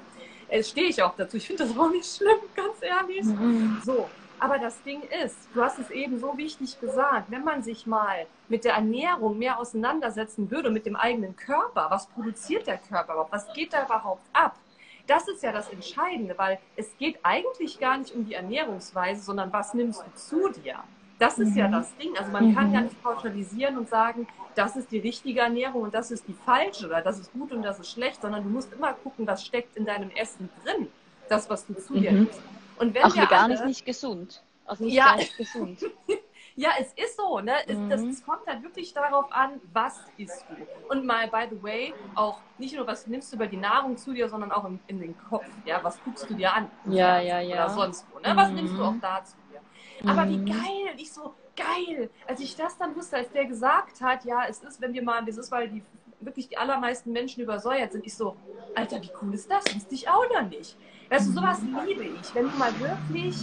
Äh, 0.49 0.63
stehe 0.63 0.89
ich 0.89 1.03
auch 1.03 1.17
dazu. 1.17 1.37
Ich 1.37 1.47
finde 1.47 1.65
das 1.65 1.77
auch 1.77 1.91
nicht 1.91 2.07
schlimm, 2.07 2.39
ganz 2.55 2.79
ehrlich. 2.83 3.35
Mhm. 3.35 3.79
So, 3.79 4.15
aber 4.39 4.59
das 4.59 4.83
Ding 4.83 5.03
ist, 5.25 5.49
du 5.55 5.63
hast 5.63 5.79
es 5.79 5.91
eben 5.91 6.19
so 6.19 6.37
wichtig 6.37 6.79
gesagt, 6.81 7.31
wenn 7.31 7.45
man 7.45 7.63
sich 7.63 7.87
mal 7.87 8.27
mit 8.49 8.65
der 8.65 8.75
Ernährung 8.75 9.39
mehr 9.39 9.59
auseinandersetzen 9.59 10.51
würde, 10.51 10.71
mit 10.71 10.87
dem 10.87 10.97
eigenen 10.97 11.37
Körper, 11.37 11.87
was 11.91 12.11
produziert 12.11 12.67
der 12.67 12.79
Körper 12.79 13.15
überhaupt, 13.15 13.33
was 13.33 13.53
geht 13.53 13.73
da 13.73 13.85
überhaupt 13.85 14.29
ab? 14.33 14.61
Das 15.07 15.29
ist 15.29 15.43
ja 15.43 15.53
das 15.53 15.69
Entscheidende, 15.69 16.37
weil 16.39 16.59
es 16.77 16.97
geht 16.97 17.19
eigentlich 17.23 17.79
gar 17.79 17.99
nicht 17.99 18.15
um 18.15 18.25
die 18.25 18.35
Ernährungsweise, 18.35 19.23
sondern 19.23 19.53
was 19.53 19.75
nimmst 19.75 20.01
du 20.07 20.11
zu 20.15 20.49
dir? 20.53 20.79
Das 21.19 21.39
ist 21.39 21.55
ja 21.57 21.69
Mhm. 21.69 21.73
das 21.73 21.95
Ding. 21.97 22.17
Also 22.19 22.33
man 22.33 22.55
kann 22.55 22.69
Mhm. 22.69 22.73
gar 22.73 22.83
nicht 22.83 23.03
pauschalisieren 23.03 23.77
und 23.79 23.89
sagen, 23.89 24.27
das 24.55 24.77
ist 24.77 24.91
die 24.91 24.99
richtige 24.99 25.41
Ernährung 25.41 25.83
und 25.83 25.95
das 25.95 26.11
ist 26.11 26.27
die 26.27 26.35
falsche 26.35 26.87
oder 26.87 27.03
das 27.03 27.19
ist 27.21 27.33
gut 27.33 27.53
und 27.53 27.63
das 27.63 27.79
ist 27.79 27.91
schlecht, 27.91 28.23
sondern 28.23 28.45
du 28.45 28.51
musst 28.51 28.73
immer 28.73 28.95
gucken, 28.95 29.27
was 29.27 29.45
steckt 29.45 29.77
in 29.77 29.85
deinem 29.85 30.11
Essen 30.11 30.51
drin. 30.65 30.89
Das, 31.29 31.49
was 31.51 31.67
du 31.67 31.75
zu 31.75 31.95
dir 31.95 32.13
Mhm. 32.13 32.25
nimmst. 32.25 32.41
Und 32.79 32.95
wenn 32.95 33.03
Auch 33.05 33.15
vegan 33.17 33.51
alle, 33.51 33.55
ist 33.55 33.65
nicht 33.67 33.85
gesund. 33.87 34.43
Also 34.65 34.85
nicht 34.85 34.97
Ja. 34.97 35.17
gesund. 35.37 35.81
Ja, 36.57 36.71
es 36.79 36.93
ist 36.95 37.17
so, 37.17 37.41
ne? 37.41 37.55
Es, 37.69 37.79
Mhm. 37.79 37.89
das, 37.89 38.05
es 38.09 38.23
kommt 38.23 38.47
halt 38.47 38.63
wirklich 38.63 38.93
darauf 38.93 39.31
an, 39.33 39.61
was 39.73 40.13
isst 40.17 40.49
du. 40.49 40.69
Und 40.89 41.05
mal, 41.05 41.29
by 41.29 41.47
the 41.51 41.61
way, 41.63 41.97
auch 42.15 42.45
nicht 42.59 42.77
nur, 42.77 42.87
was 42.87 43.07
nimmst 43.07 43.33
du 43.33 43.37
über 43.37 43.47
die 43.49 43.57
Nahrung 43.57 43.97
zu 43.97 44.13
dir, 44.13 44.29
sondern 44.29 44.53
auch 44.53 44.65
in, 44.65 44.81
in 44.87 45.01
den 45.01 45.17
Kopf. 45.17 45.51
Ja, 45.65 45.83
was 45.83 46.01
guckst 46.01 46.29
du 46.31 46.35
dir 46.35 46.53
an? 46.55 46.71
Ja, 46.85 47.19
ja, 47.21 47.41
ja. 47.41 47.57
Oder 47.57 47.69
sonst 47.71 48.09
wo, 48.09 48.19
ne? 48.21 48.33
Was 48.37 48.51
Mhm. 48.51 48.57
nimmst 48.57 48.79
du 48.79 48.83
auch 48.85 49.01
da 49.01 49.25
zu 49.25 49.39
dir? 49.49 49.61
Aber 50.07 50.29
wie 50.29 50.39
Mhm. 50.39 50.47
geil! 50.47 50.95
Ich 50.97 51.13
so, 51.13 51.35
geil! 51.57 52.11
Als 52.27 52.41
ich 52.41 52.55
das 52.57 52.77
dann 52.79 52.95
wusste, 52.95 53.17
als 53.17 53.31
der 53.33 53.47
gesagt 53.47 54.01
hat, 54.01 54.25
ja, 54.25 54.45
es 54.47 54.63
ist, 54.63 54.81
wenn 54.81 54.93
wir 54.93 55.03
mal, 55.03 55.27
es 55.29 55.37
ist, 55.39 55.51
weil 55.51 55.69
die 55.71 55.85
wirklich 56.25 56.49
die 56.49 56.57
allermeisten 56.59 57.13
Menschen 57.13 57.43
übersäuert 57.43 57.93
sind, 57.93 58.07
ich 58.07 58.15
so, 58.15 58.37
Alter, 58.75 59.01
wie 59.01 59.11
cool 59.23 59.35
ist 59.35 59.51
das? 59.51 59.65
Wusste 59.75 59.95
ich 59.95 60.09
auch 60.09 60.25
noch 60.35 60.49
nicht. 60.49 60.77
Weißt 61.09 61.29
du, 61.29 61.33
sowas 61.33 61.61
liebe 61.87 62.05
ich, 62.05 62.35
wenn 62.35 62.51
du 62.51 62.57
mal 62.57 62.73
wirklich 62.81 63.37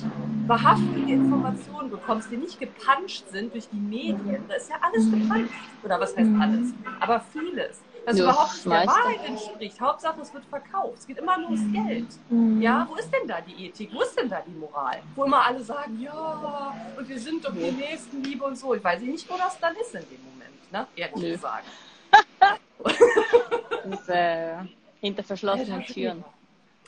wahrhaftige 0.47 1.13
Informationen 1.13 1.89
bekommst, 1.89 2.29
die 2.32 2.38
nicht 2.38 2.59
gepanscht 2.59 3.23
sind 3.29 3.53
durch 3.53 3.69
die 3.69 3.79
Medien. 3.79 4.43
Da 4.49 4.55
ist 4.55 4.69
ja 4.69 4.75
alles 4.82 5.09
gepanscht. 5.09 5.53
Oder 5.84 5.99
was 5.99 6.15
heißt 6.17 6.32
alles? 6.39 6.73
Aber 6.99 7.21
vieles. 7.21 7.79
Was 8.03 8.17
Ja, 8.17 8.23
überhaupt 8.23 8.53
nicht 8.53 8.65
der. 8.65 8.88
Wahrheit 8.88 9.25
entspricht. 9.25 9.79
Hauptsache, 9.79 10.21
es 10.21 10.34
wird 10.34 10.43
verkauft. 10.45 10.97
Es 10.99 11.07
geht 11.07 11.19
immer 11.19 11.38
nur 11.38 11.51
ums 11.51 11.71
Geld. 11.71 12.07
Mhm. 12.29 12.61
Ja, 12.61 12.88
wo 12.89 12.95
ist 12.95 13.11
denn 13.13 13.27
da 13.27 13.39
die 13.41 13.67
Ethik? 13.67 13.93
Wo 13.93 14.01
ist 14.01 14.19
denn 14.19 14.27
da 14.27 14.41
die 14.41 14.51
Moral? 14.51 15.01
Wo 15.15 15.23
immer 15.25 15.45
alle 15.45 15.63
sagen, 15.63 15.99
ja, 16.01 16.73
und 16.97 17.07
wir 17.07 17.19
sind 17.19 17.45
doch 17.45 17.53
die 17.53 17.71
Nächstenliebe 17.71 18.43
und 18.43 18.57
so. 18.57 18.73
Ich 18.73 18.84
weiß 18.84 19.01
nicht, 19.01 19.29
wo 19.29 19.38
das 19.38 19.59
dann 19.59 19.75
ist 19.75 19.93
in 19.93 20.01
dem 20.09 20.23
Moment, 20.25 20.71
ne? 20.71 20.88
Ehrlich 20.95 21.21
Nö. 21.21 21.32
gesagt. 21.34 21.65
Ist, 23.91 24.09
äh, 24.09 24.57
hinter 24.99 25.23
verschlossenen 25.23 25.84
Türen. 25.86 26.23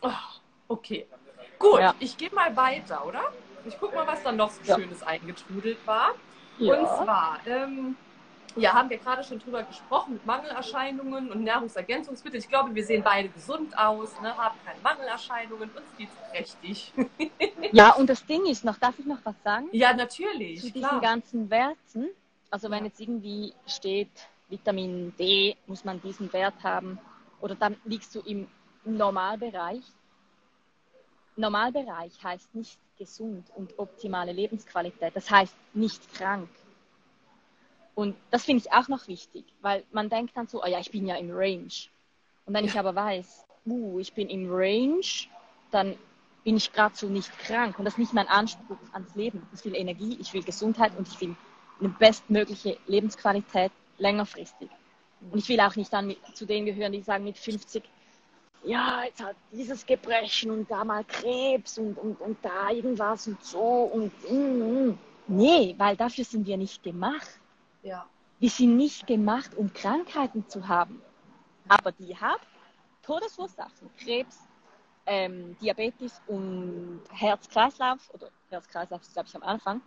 Oh, 0.02 0.10
okay. 0.68 1.08
Gut, 1.60 1.80
Ja. 1.80 1.96
ich 2.00 2.18
gehe 2.18 2.30
mal 2.34 2.56
weiter, 2.56 3.06
oder? 3.06 3.22
Ich 3.66 3.78
gucke 3.80 3.96
mal, 3.96 4.06
was 4.06 4.22
dann 4.24 4.36
noch 4.36 4.52
so 4.52 4.62
Ja. 4.64 4.76
Schönes 4.76 5.02
eingetrudelt 5.04 5.86
war. 5.88 6.12
Und 6.60 6.68
Ja. 6.68 7.04
zwar, 7.04 7.40
ähm, 7.48 7.96
ja, 8.56 8.74
haben 8.74 8.90
wir 8.90 8.98
gerade 8.98 9.24
schon 9.24 9.40
drüber 9.40 9.64
gesprochen 9.64 10.14
mit 10.14 10.26
Mangelerscheinungen 10.26 11.32
und 11.32 11.44
Nahrungsergänzungsmittel. 11.44 12.40
Ich 12.40 12.48
glaube, 12.48 12.76
wir 12.76 12.84
sehen 12.86 13.02
beide 13.04 13.30
gesund 13.30 13.76
aus, 13.78 14.20
ne, 14.22 14.36
haben 14.38 14.56
keine 14.64 14.80
Mangelerscheinungen, 14.82 15.72
uns 15.72 15.96
geht's 15.98 16.14
prächtig. 16.32 16.94
ja, 17.72 17.94
und 17.96 18.08
das 18.10 18.26
Ding 18.26 18.46
ist 18.46 18.64
noch, 18.64 18.78
darf 18.78 19.00
ich 19.00 19.06
noch 19.06 19.20
was 19.24 19.36
sagen? 19.44 19.70
ja, 19.72 19.94
natürlich, 19.94 20.62
Zu 20.62 20.68
diesen 20.68 20.82
klar. 20.88 21.02
ganzen 21.02 21.50
Werten. 21.50 22.10
Also 22.52 22.70
wenn 22.70 22.86
jetzt 22.86 23.00
irgendwie 23.00 23.54
steht, 23.66 24.12
Vitamin 24.54 25.14
D 25.18 25.56
muss 25.66 25.84
man 25.84 26.00
diesen 26.00 26.32
Wert 26.32 26.64
haben 26.64 27.00
oder 27.42 27.56
dann 27.56 27.76
liegst 27.86 28.14
du 28.14 28.20
im 28.20 28.48
Normalbereich. 28.86 29.84
Normalbereich 31.36 32.24
heißt 32.24 32.54
nicht 32.54 32.78
gesund 33.00 33.48
und 33.56 33.78
optimale 33.80 34.32
Lebensqualität. 34.32 35.16
Das 35.16 35.32
heißt 35.32 35.56
nicht 35.74 36.14
krank. 36.14 36.50
Und 37.96 38.16
das 38.30 38.44
finde 38.46 38.64
ich 38.64 38.72
auch 38.72 38.88
noch 38.88 39.08
wichtig, 39.08 39.44
weil 39.62 39.84
man 39.92 40.10
denkt 40.10 40.38
dann 40.38 40.48
so, 40.48 40.64
oh 40.64 40.68
ja, 40.68 40.80
ich 40.80 40.92
bin 40.92 41.08
ja 41.08 41.16
im 41.16 41.32
Range. 41.32 41.74
Und 42.46 42.54
wenn 42.54 42.66
ich 42.66 42.78
aber 42.78 42.94
weiß, 42.94 43.46
uh, 43.66 44.00
ich 44.00 44.14
bin 44.14 44.30
im 44.30 44.52
Range, 44.52 45.02
dann 45.72 45.98
bin 46.44 46.58
ich 46.58 46.72
gerade 46.72 46.96
so 46.96 47.08
nicht 47.08 47.32
krank. 47.40 47.80
Und 47.80 47.86
das 47.86 47.96
ist 47.96 48.00
nicht 48.00 48.14
mein 48.14 48.28
Anspruch 48.28 48.78
ans 48.92 49.16
Leben. 49.16 49.48
Ich 49.54 49.66
will 49.66 49.76
Energie, 49.76 50.18
ich 50.22 50.32
will 50.34 50.44
Gesundheit 50.44 50.96
und 50.96 51.08
ich 51.08 51.20
will 51.22 51.36
eine 51.80 51.90
bestmögliche 51.90 52.78
Lebensqualität 52.86 53.72
längerfristig. 53.98 54.70
Und 55.32 55.40
ich 55.40 55.48
will 55.50 55.60
auch 55.60 55.76
nicht 55.76 55.92
dann 55.92 56.08
mit, 56.08 56.18
zu 56.36 56.46
denen 56.46 56.66
gehören, 56.66 56.92
die 56.92 57.02
sagen 57.02 57.24
mit 57.24 57.38
50, 57.38 57.84
ja, 58.64 59.04
jetzt 59.04 59.22
hat 59.22 59.36
dieses 59.52 59.86
Gebrechen 59.86 60.52
und 60.52 60.72
da 60.72 60.84
mal 60.84 61.04
Krebs 61.04 61.78
und, 61.78 61.98
und, 61.98 62.20
und 62.22 62.38
da 62.42 62.70
irgendwas 62.70 63.28
und 63.28 63.44
so 63.44 63.60
und 63.60 64.12
mm, 64.30 64.90
mm. 64.90 65.00
nee, 65.28 65.76
weil 65.78 65.98
dafür 65.98 66.24
sind 66.24 66.48
wir 66.48 66.58
nicht 66.58 66.82
gemacht. 66.82 67.28
Ja. 67.82 68.06
Wir 68.40 68.50
sind 68.50 68.78
nicht 68.78 69.08
gemacht, 69.08 69.56
um 69.56 69.74
Krankheiten 69.74 70.48
zu 70.48 70.68
haben. 70.68 71.02
Aber 71.68 71.92
die 71.92 72.16
haben 72.16 72.42
Todesursachen, 73.02 73.90
Krebs, 73.98 74.38
ähm, 75.06 75.58
Diabetes 75.62 76.22
und 76.28 77.02
Herz-Kreislauf, 77.12 78.10
oder 78.14 78.30
Herz-Kreislauf 78.50 79.02
ist, 79.02 79.14
glaube 79.14 79.28
ich, 79.28 79.36
am 79.36 79.44
Anfang. 79.44 79.82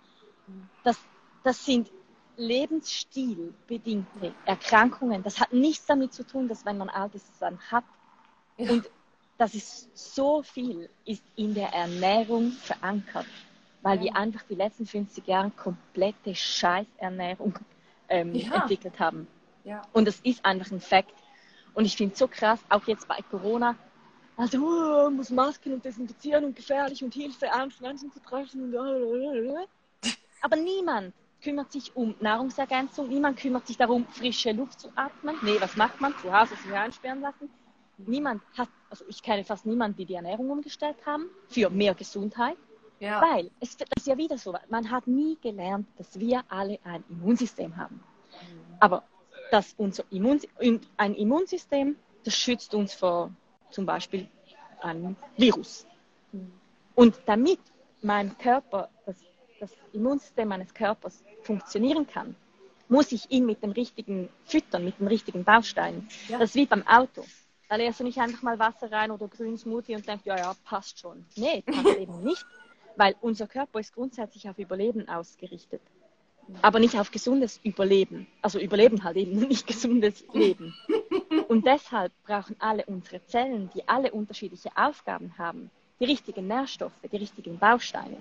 Das, 0.84 0.98
das 1.42 1.64
sind 1.64 1.90
lebensstilbedingte 2.36 4.34
Erkrankungen. 4.44 5.22
Das 5.22 5.40
hat 5.40 5.52
nichts 5.52 5.86
damit 5.86 6.12
zu 6.12 6.24
tun, 6.26 6.48
dass 6.48 6.64
wenn 6.64 6.78
man 6.78 6.88
alt 6.88 7.14
ist, 7.14 7.28
es 7.32 7.38
dann 7.38 7.58
hat. 7.70 7.84
Ja. 8.58 8.70
Und 8.70 8.90
das 9.38 9.54
ist 9.54 9.88
so 9.94 10.42
viel, 10.42 10.88
ist 11.04 11.22
in 11.36 11.54
der 11.54 11.68
Ernährung 11.68 12.52
verankert, 12.52 13.26
weil 13.82 13.98
Ja. 13.98 14.04
wir 14.04 14.16
einfach 14.16 14.42
die 14.48 14.54
letzten 14.54 14.86
50 14.86 15.26
Jahre 15.26 15.50
komplette 15.50 16.34
Scheißernährung 16.34 17.58
ähm, 18.08 18.34
Ja. 18.34 18.62
entwickelt 18.62 18.98
haben. 18.98 19.26
Ja. 19.64 19.82
Und 19.92 20.06
das 20.06 20.20
ist 20.20 20.44
einfach 20.44 20.70
ein 20.70 20.80
Fakt. 20.80 21.12
Und 21.74 21.84
ich 21.84 21.96
finde 21.96 22.12
es 22.14 22.18
so 22.18 22.28
krass, 22.28 22.60
auch 22.70 22.86
jetzt 22.86 23.06
bei 23.08 23.18
Corona, 23.30 23.76
also 24.36 24.58
oh, 24.58 25.10
muss 25.10 25.30
Masken 25.30 25.74
und 25.74 25.84
desinfizieren 25.84 26.44
und 26.44 26.56
gefährlich 26.56 27.02
und 27.02 27.12
Hilfe, 27.12 27.50
Angst, 27.52 27.80
Menschen 27.80 28.12
zu 28.12 28.20
treffen. 28.20 28.64
Und 28.64 28.70
blablabla. 28.70 29.64
Aber 30.42 30.56
niemand 30.56 31.14
kümmert 31.42 31.72
sich 31.72 31.94
um 31.94 32.14
Nahrungsergänzung, 32.20 33.08
niemand 33.08 33.38
kümmert 33.38 33.66
sich 33.66 33.76
darum, 33.76 34.06
frische 34.08 34.52
Luft 34.52 34.80
zu 34.80 34.88
atmen. 34.96 35.36
Nee, 35.42 35.56
was 35.60 35.76
macht 35.76 36.00
man? 36.00 36.14
Zu 36.18 36.32
Hause 36.32 36.56
sich 36.56 36.72
einsperren 36.72 37.20
lassen. 37.20 37.50
Niemand 37.98 38.42
hat, 38.56 38.68
also 38.90 39.04
ich 39.08 39.22
kenne 39.22 39.44
fast 39.44 39.64
niemanden, 39.64 39.96
die 39.96 40.04
die 40.04 40.14
Ernährung 40.14 40.50
umgestellt 40.50 40.96
haben 41.06 41.30
für 41.48 41.70
mehr 41.70 41.94
Gesundheit. 41.94 42.56
Ja. 42.98 43.20
Weil, 43.20 43.50
es 43.60 43.76
das 43.76 43.88
ist 43.96 44.06
ja 44.06 44.16
wieder 44.16 44.38
so, 44.38 44.54
man 44.70 44.90
hat 44.90 45.06
nie 45.06 45.36
gelernt, 45.42 45.86
dass 45.98 46.18
wir 46.18 46.42
alle 46.48 46.78
ein 46.84 47.04
Immunsystem 47.10 47.76
haben. 47.76 48.02
Aber 48.80 49.02
dass 49.50 49.74
unser 49.76 50.04
Immun, 50.10 50.40
ein 50.96 51.14
Immunsystem, 51.14 51.96
das 52.24 52.34
schützt 52.34 52.74
uns 52.74 52.94
vor 52.94 53.30
zum 53.70 53.86
Beispiel 53.86 54.28
einem 54.80 55.16
Virus. 55.36 55.86
Und 56.94 57.20
damit 57.26 57.60
mein 58.02 58.36
Körper, 58.38 58.88
das, 59.04 59.16
das 59.60 59.70
Immunsystem 59.92 60.48
meines 60.48 60.72
Körpers 60.74 61.22
funktionieren 61.42 62.06
kann, 62.06 62.36
muss 62.88 63.12
ich 63.12 63.30
ihn 63.30 63.46
mit 63.46 63.62
dem 63.62 63.72
richtigen 63.72 64.28
füttern, 64.44 64.84
mit 64.84 64.98
den 65.00 65.08
richtigen 65.08 65.44
Bausteinen. 65.44 66.08
Ja. 66.28 66.38
Das 66.38 66.50
ist 66.50 66.54
wie 66.56 66.66
beim 66.66 66.86
Auto. 66.86 67.24
Da 67.68 67.76
lässt 67.76 67.98
du 67.98 68.04
nicht 68.04 68.18
einfach 68.18 68.42
mal 68.42 68.58
Wasser 68.58 68.90
rein 68.92 69.10
oder 69.10 69.26
grünen 69.26 69.58
Smoothie 69.58 69.96
und 69.96 70.06
denkst, 70.06 70.24
ja, 70.24 70.36
ja, 70.36 70.54
passt 70.64 71.00
schon. 71.00 71.24
Nee, 71.36 71.62
passt 71.62 71.96
eben 71.98 72.22
nicht, 72.22 72.46
weil 72.96 73.16
unser 73.20 73.48
Körper 73.48 73.80
ist 73.80 73.92
grundsätzlich 73.92 74.48
auf 74.48 74.58
Überleben 74.58 75.08
ausgerichtet. 75.08 75.82
Aber 76.62 76.78
nicht 76.78 76.96
auf 76.96 77.10
gesundes 77.10 77.58
Überleben. 77.64 78.28
Also 78.40 78.60
Überleben 78.60 79.02
halt 79.02 79.16
eben, 79.16 79.32
nicht 79.48 79.66
gesundes 79.66 80.24
Leben. 80.32 80.74
Und 81.48 81.66
deshalb 81.66 82.12
brauchen 82.24 82.54
alle 82.60 82.84
unsere 82.86 83.24
Zellen, 83.26 83.68
die 83.74 83.86
alle 83.88 84.12
unterschiedliche 84.12 84.70
Aufgaben 84.76 85.36
haben, 85.38 85.70
die 85.98 86.04
richtigen 86.04 86.46
Nährstoffe, 86.46 86.92
die 87.10 87.16
richtigen 87.16 87.58
Bausteine. 87.58 88.18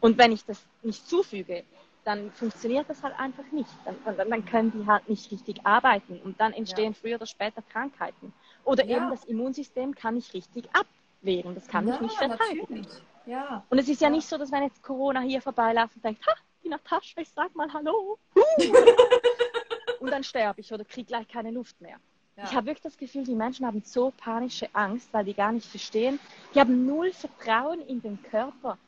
Und 0.00 0.18
wenn 0.18 0.32
ich 0.32 0.44
das 0.44 0.62
nicht 0.82 1.06
zufüge, 1.08 1.64
dann 2.04 2.30
funktioniert 2.32 2.88
das 2.88 3.02
halt 3.02 3.18
einfach 3.18 3.44
nicht. 3.52 3.68
Dann, 3.84 3.96
dann, 4.16 4.30
dann 4.30 4.44
können 4.44 4.72
die 4.72 4.86
halt 4.86 5.08
nicht 5.08 5.30
richtig 5.30 5.64
arbeiten 5.64 6.18
und 6.24 6.40
dann 6.40 6.52
entstehen 6.54 6.94
früher 6.94 7.16
oder 7.16 7.26
später 7.26 7.62
Krankheiten. 7.62 8.32
Oder 8.64 8.84
Ja. 8.86 8.96
eben 8.96 9.10
das 9.10 9.24
Immunsystem 9.24 9.94
kann 9.94 10.14
nicht 10.14 10.32
richtig 10.32 10.68
abwehren, 10.72 11.54
das 11.54 11.66
kann 11.68 11.86
ja, 11.86 11.92
mich 11.92 12.00
nicht 12.02 12.16
verteidigen. 12.16 12.86
Ja. 13.26 13.64
Und 13.68 13.78
es 13.78 13.88
ist 13.88 14.00
ja, 14.00 14.08
Ja. 14.08 14.14
nicht 14.14 14.26
so, 14.26 14.38
dass 14.38 14.50
wenn 14.50 14.62
jetzt 14.62 14.82
Corona 14.82 15.20
hier 15.20 15.42
vorbeiläuft 15.42 15.96
und 15.96 16.04
denkt, 16.04 16.26
ha, 16.26 16.32
die 16.64 16.68
Natascha, 16.68 17.20
ich 17.20 17.30
sag 17.30 17.54
mal 17.54 17.70
Hallo. 17.72 18.18
und 20.00 20.10
dann 20.10 20.24
sterbe 20.24 20.60
ich 20.60 20.72
oder 20.72 20.84
kriege 20.84 21.06
gleich 21.06 21.28
keine 21.28 21.50
Luft 21.50 21.78
mehr. 21.80 21.98
Ja. 22.36 22.44
Ich 22.44 22.54
habe 22.54 22.66
wirklich 22.66 22.82
das 22.82 22.96
Gefühl, 22.96 23.24
die 23.24 23.34
Menschen 23.34 23.66
haben 23.66 23.82
so 23.84 24.12
panische 24.16 24.68
Angst, 24.72 25.12
weil 25.12 25.26
die 25.26 25.34
gar 25.34 25.52
nicht 25.52 25.68
verstehen. 25.68 26.18
Die 26.54 26.60
haben 26.60 26.86
null 26.86 27.12
Vertrauen 27.12 27.80
in 27.82 28.00
den 28.00 28.22
Körper, 28.22 28.78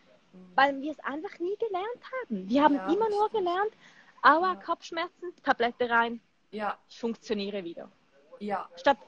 weil 0.55 0.81
wir 0.81 0.93
es 0.93 1.01
einfach 1.01 1.39
nie 1.39 1.57
gelernt 1.59 2.03
haben. 2.23 2.49
Wir 2.49 2.63
haben 2.63 2.75
Ja, 2.75 2.87
immer 2.93 3.09
nur 3.11 3.29
gelernt, 3.31 3.73
aua, 4.23 4.53
Ja. 4.53 4.55
Kopfschmerzen, 4.55 5.33
Tablette 5.43 5.89
rein, 5.91 6.21
ja, 6.51 6.77
ich 6.89 6.99
funktioniere 6.99 7.65
wieder. 7.65 7.91
ja, 8.39 8.69
Statt, 8.77 8.99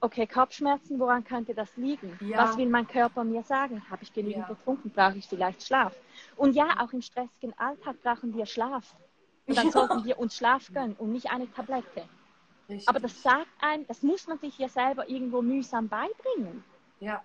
okay, 0.00 0.26
Kopfschmerzen, 0.26 0.98
woran 1.00 1.24
könnte 1.24 1.54
das 1.54 1.76
liegen? 1.76 2.16
Ja. 2.20 2.38
Was 2.44 2.56
will 2.56 2.68
mein 2.68 2.86
Körper 2.86 3.24
mir 3.24 3.42
sagen? 3.42 3.82
Habe 3.90 4.02
ich 4.02 4.12
genügend 4.12 4.46
getrunken? 4.48 4.90
Brauche 4.90 5.18
ich 5.18 5.26
vielleicht 5.26 5.62
Schlaf? 5.62 5.94
Und 6.36 6.54
ja, 6.54 6.80
auch 6.80 6.92
im 6.92 7.02
stressigen 7.02 7.56
Alltag 7.58 8.00
brauchen 8.02 8.34
wir 8.34 8.46
Schlaf. 8.46 8.94
Und 9.46 9.56
dann 9.58 9.70
sollten 9.70 10.04
wir 10.04 10.18
uns 10.18 10.36
Schlaf 10.36 10.72
gönnen 10.72 10.94
und 10.98 11.12
nicht 11.12 11.30
eine 11.30 11.50
Tablette. 11.52 12.08
richtig. 12.68 12.88
Aber 12.88 13.00
das 13.00 13.22
sagt 13.22 13.48
ein, 13.60 13.86
das 13.86 14.02
muss 14.02 14.26
man 14.26 14.38
sich 14.38 14.56
ja 14.58 14.68
selber 14.68 15.08
irgendwo 15.08 15.42
mühsam 15.42 15.88
beibringen. 15.88 16.64
ja. 17.00 17.22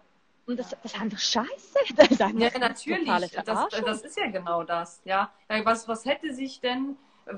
Und 0.50 0.58
das, 0.58 0.70
das 0.70 0.80
ist 0.84 1.00
einfach 1.00 1.20
scheiße. 1.20 1.80
Das 1.96 2.10
ist 2.10 2.22
einfach 2.22 2.40
Ja, 2.40 2.58
natürlich. 2.58 3.32
Das, 3.46 3.70
das 3.70 4.02
ist 4.02 4.18
ja 4.18 4.32
genau 4.32 4.64
das. 4.64 5.00
Ja. 5.06 5.32
ja 5.48 5.64
was, 5.64 5.88
was 5.88 6.06
hätte 6.06 6.34
sich 6.34 6.60
denn 6.60 6.98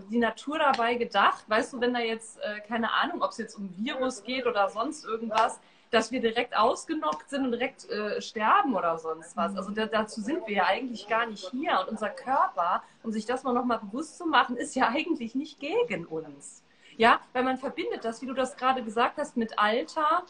die 0.10 0.18
Natur 0.20 0.58
dabei 0.58 0.96
gedacht? 0.96 1.44
Weißt 1.50 1.74
du, 1.74 1.82
wenn 1.82 1.94
da 1.94 2.00
jetzt, 2.00 2.40
äh, 2.40 2.62
keine 2.62 2.94
Ahnung, 2.94 3.22
ob 3.22 3.32
es 3.32 3.38
jetzt 3.38 3.56
um 3.56 3.70
Virus 3.76 4.24
geht 4.24 4.46
oder 4.48 4.70
sonst 4.70 5.04
irgendwas, 5.04 5.60
dass 5.90 6.14
wir 6.14 6.22
direkt 6.22 6.56
ausgenockt 6.56 7.30
sind 7.30 7.44
und 7.44 7.52
direkt 7.52 7.90
äh, 7.90 8.22
sterben 8.22 8.76
oder 8.76 8.98
sonst 8.98 9.36
was. 9.36 9.58
Also 9.58 9.72
da, 9.72 9.88
dazu 9.88 10.22
sind 10.22 10.48
wir 10.48 10.56
ja 10.56 10.66
eigentlich 10.68 11.10
gar 11.10 11.26
nicht 11.26 11.50
hier. 11.52 11.82
Und 11.82 11.90
unser 11.90 12.12
Körper, 12.12 12.82
um 13.04 13.12
sich 13.12 13.26
das 13.26 13.44
mal 13.44 13.54
nochmal 13.54 13.80
bewusst 13.80 14.18
zu 14.18 14.26
machen, 14.26 14.56
ist 14.56 14.74
ja 14.74 14.88
eigentlich 14.88 15.36
nicht 15.36 15.60
gegen 15.60 16.06
uns. 16.06 16.64
Ja, 16.96 17.20
weil 17.34 17.44
man 17.44 17.58
verbindet 17.58 18.06
das, 18.06 18.22
wie 18.22 18.26
du 18.26 18.34
das 18.34 18.56
gerade 18.56 18.82
gesagt 18.84 19.18
hast, 19.18 19.36
mit 19.36 19.60
Alter. 19.60 20.24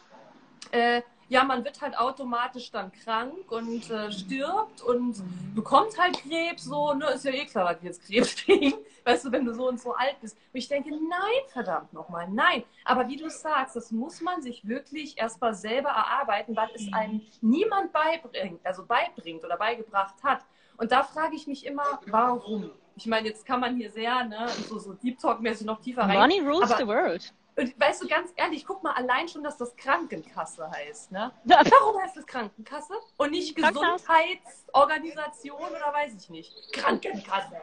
Äh, 0.72 1.02
ja, 1.32 1.44
man 1.44 1.64
wird 1.64 1.80
halt 1.80 1.98
automatisch 1.98 2.70
dann 2.70 2.92
krank 2.92 3.50
und 3.50 3.90
äh, 3.90 4.12
stirbt 4.12 4.82
und 4.82 5.16
bekommt 5.54 5.98
halt 5.98 6.22
Krebs, 6.22 6.64
so, 6.64 6.92
ne, 6.92 7.06
ist 7.06 7.24
ja 7.24 7.32
eh 7.32 7.46
klar, 7.46 7.72
dass 7.72 7.82
wir 7.82 7.88
jetzt 7.88 8.06
Krebs 8.06 8.36
kriegen, 8.44 8.74
weißt 9.04 9.24
du, 9.24 9.32
wenn 9.32 9.46
du 9.46 9.54
so 9.54 9.66
und 9.66 9.80
so 9.80 9.94
alt 9.94 10.20
bist. 10.20 10.36
Und 10.52 10.58
ich 10.58 10.68
denke, 10.68 10.90
nein, 10.90 11.42
verdammt 11.48 11.90
nochmal, 11.94 12.28
nein. 12.28 12.64
Aber 12.84 13.08
wie 13.08 13.16
du 13.16 13.30
sagst, 13.30 13.74
das 13.76 13.90
muss 13.92 14.20
man 14.20 14.42
sich 14.42 14.68
wirklich 14.68 15.18
erstmal 15.18 15.54
selber 15.54 15.88
erarbeiten, 15.88 16.54
weil 16.54 16.68
es 16.74 16.92
einem 16.92 17.22
niemand 17.40 17.94
beibringt, 17.94 18.60
also 18.64 18.84
beibringt 18.84 19.42
oder 19.42 19.56
beigebracht 19.56 20.22
hat. 20.22 20.44
Und 20.76 20.92
da 20.92 21.02
frage 21.02 21.34
ich 21.34 21.46
mich 21.46 21.64
immer, 21.64 21.98
warum? 22.08 22.72
Ich 22.94 23.06
meine, 23.06 23.28
jetzt 23.28 23.46
kann 23.46 23.60
man 23.60 23.74
hier 23.74 23.90
sehr, 23.90 24.22
ne, 24.26 24.48
so, 24.68 24.78
so 24.78 24.92
Deep 24.92 25.18
Talk-mäßig 25.18 25.66
noch 25.66 25.80
tiefer 25.80 26.02
rein. 26.02 26.18
Money 26.18 26.40
rules 26.40 26.76
the 26.76 26.86
world. 26.86 27.32
Und 27.54 27.78
weißt 27.78 28.02
du, 28.02 28.08
ganz 28.08 28.32
ehrlich, 28.36 28.64
guck 28.66 28.82
mal 28.82 28.92
allein 28.92 29.28
schon, 29.28 29.44
dass 29.44 29.58
das 29.58 29.76
Krankenkasse 29.76 30.70
heißt, 30.70 31.12
ne? 31.12 31.32
Ja. 31.44 31.60
Warum 31.64 32.00
heißt 32.02 32.16
das 32.16 32.26
Krankenkasse? 32.26 32.94
Und 33.18 33.32
nicht. 33.32 33.54
Gesundheitsorganisation 33.54 35.60
oder 35.60 35.92
weiß 35.92 36.14
ich 36.14 36.30
nicht. 36.30 36.72
Krankenkasse. 36.72 37.60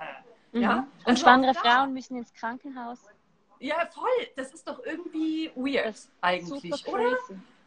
Ja? 0.51 0.75
Mhm. 0.75 0.79
Und 0.79 0.87
Also 1.05 1.23
schwangere 1.23 1.55
Frauen 1.55 1.93
müssen 1.93 2.17
ins 2.17 2.31
Krankenhaus. 2.33 2.99
Ja, 3.59 3.87
voll. 3.91 4.27
Das 4.35 4.53
ist 4.53 4.67
doch 4.67 4.79
irgendwie 4.85 5.51
weird 5.55 5.95
eigentlich, 6.21 6.87
oder? 6.87 7.17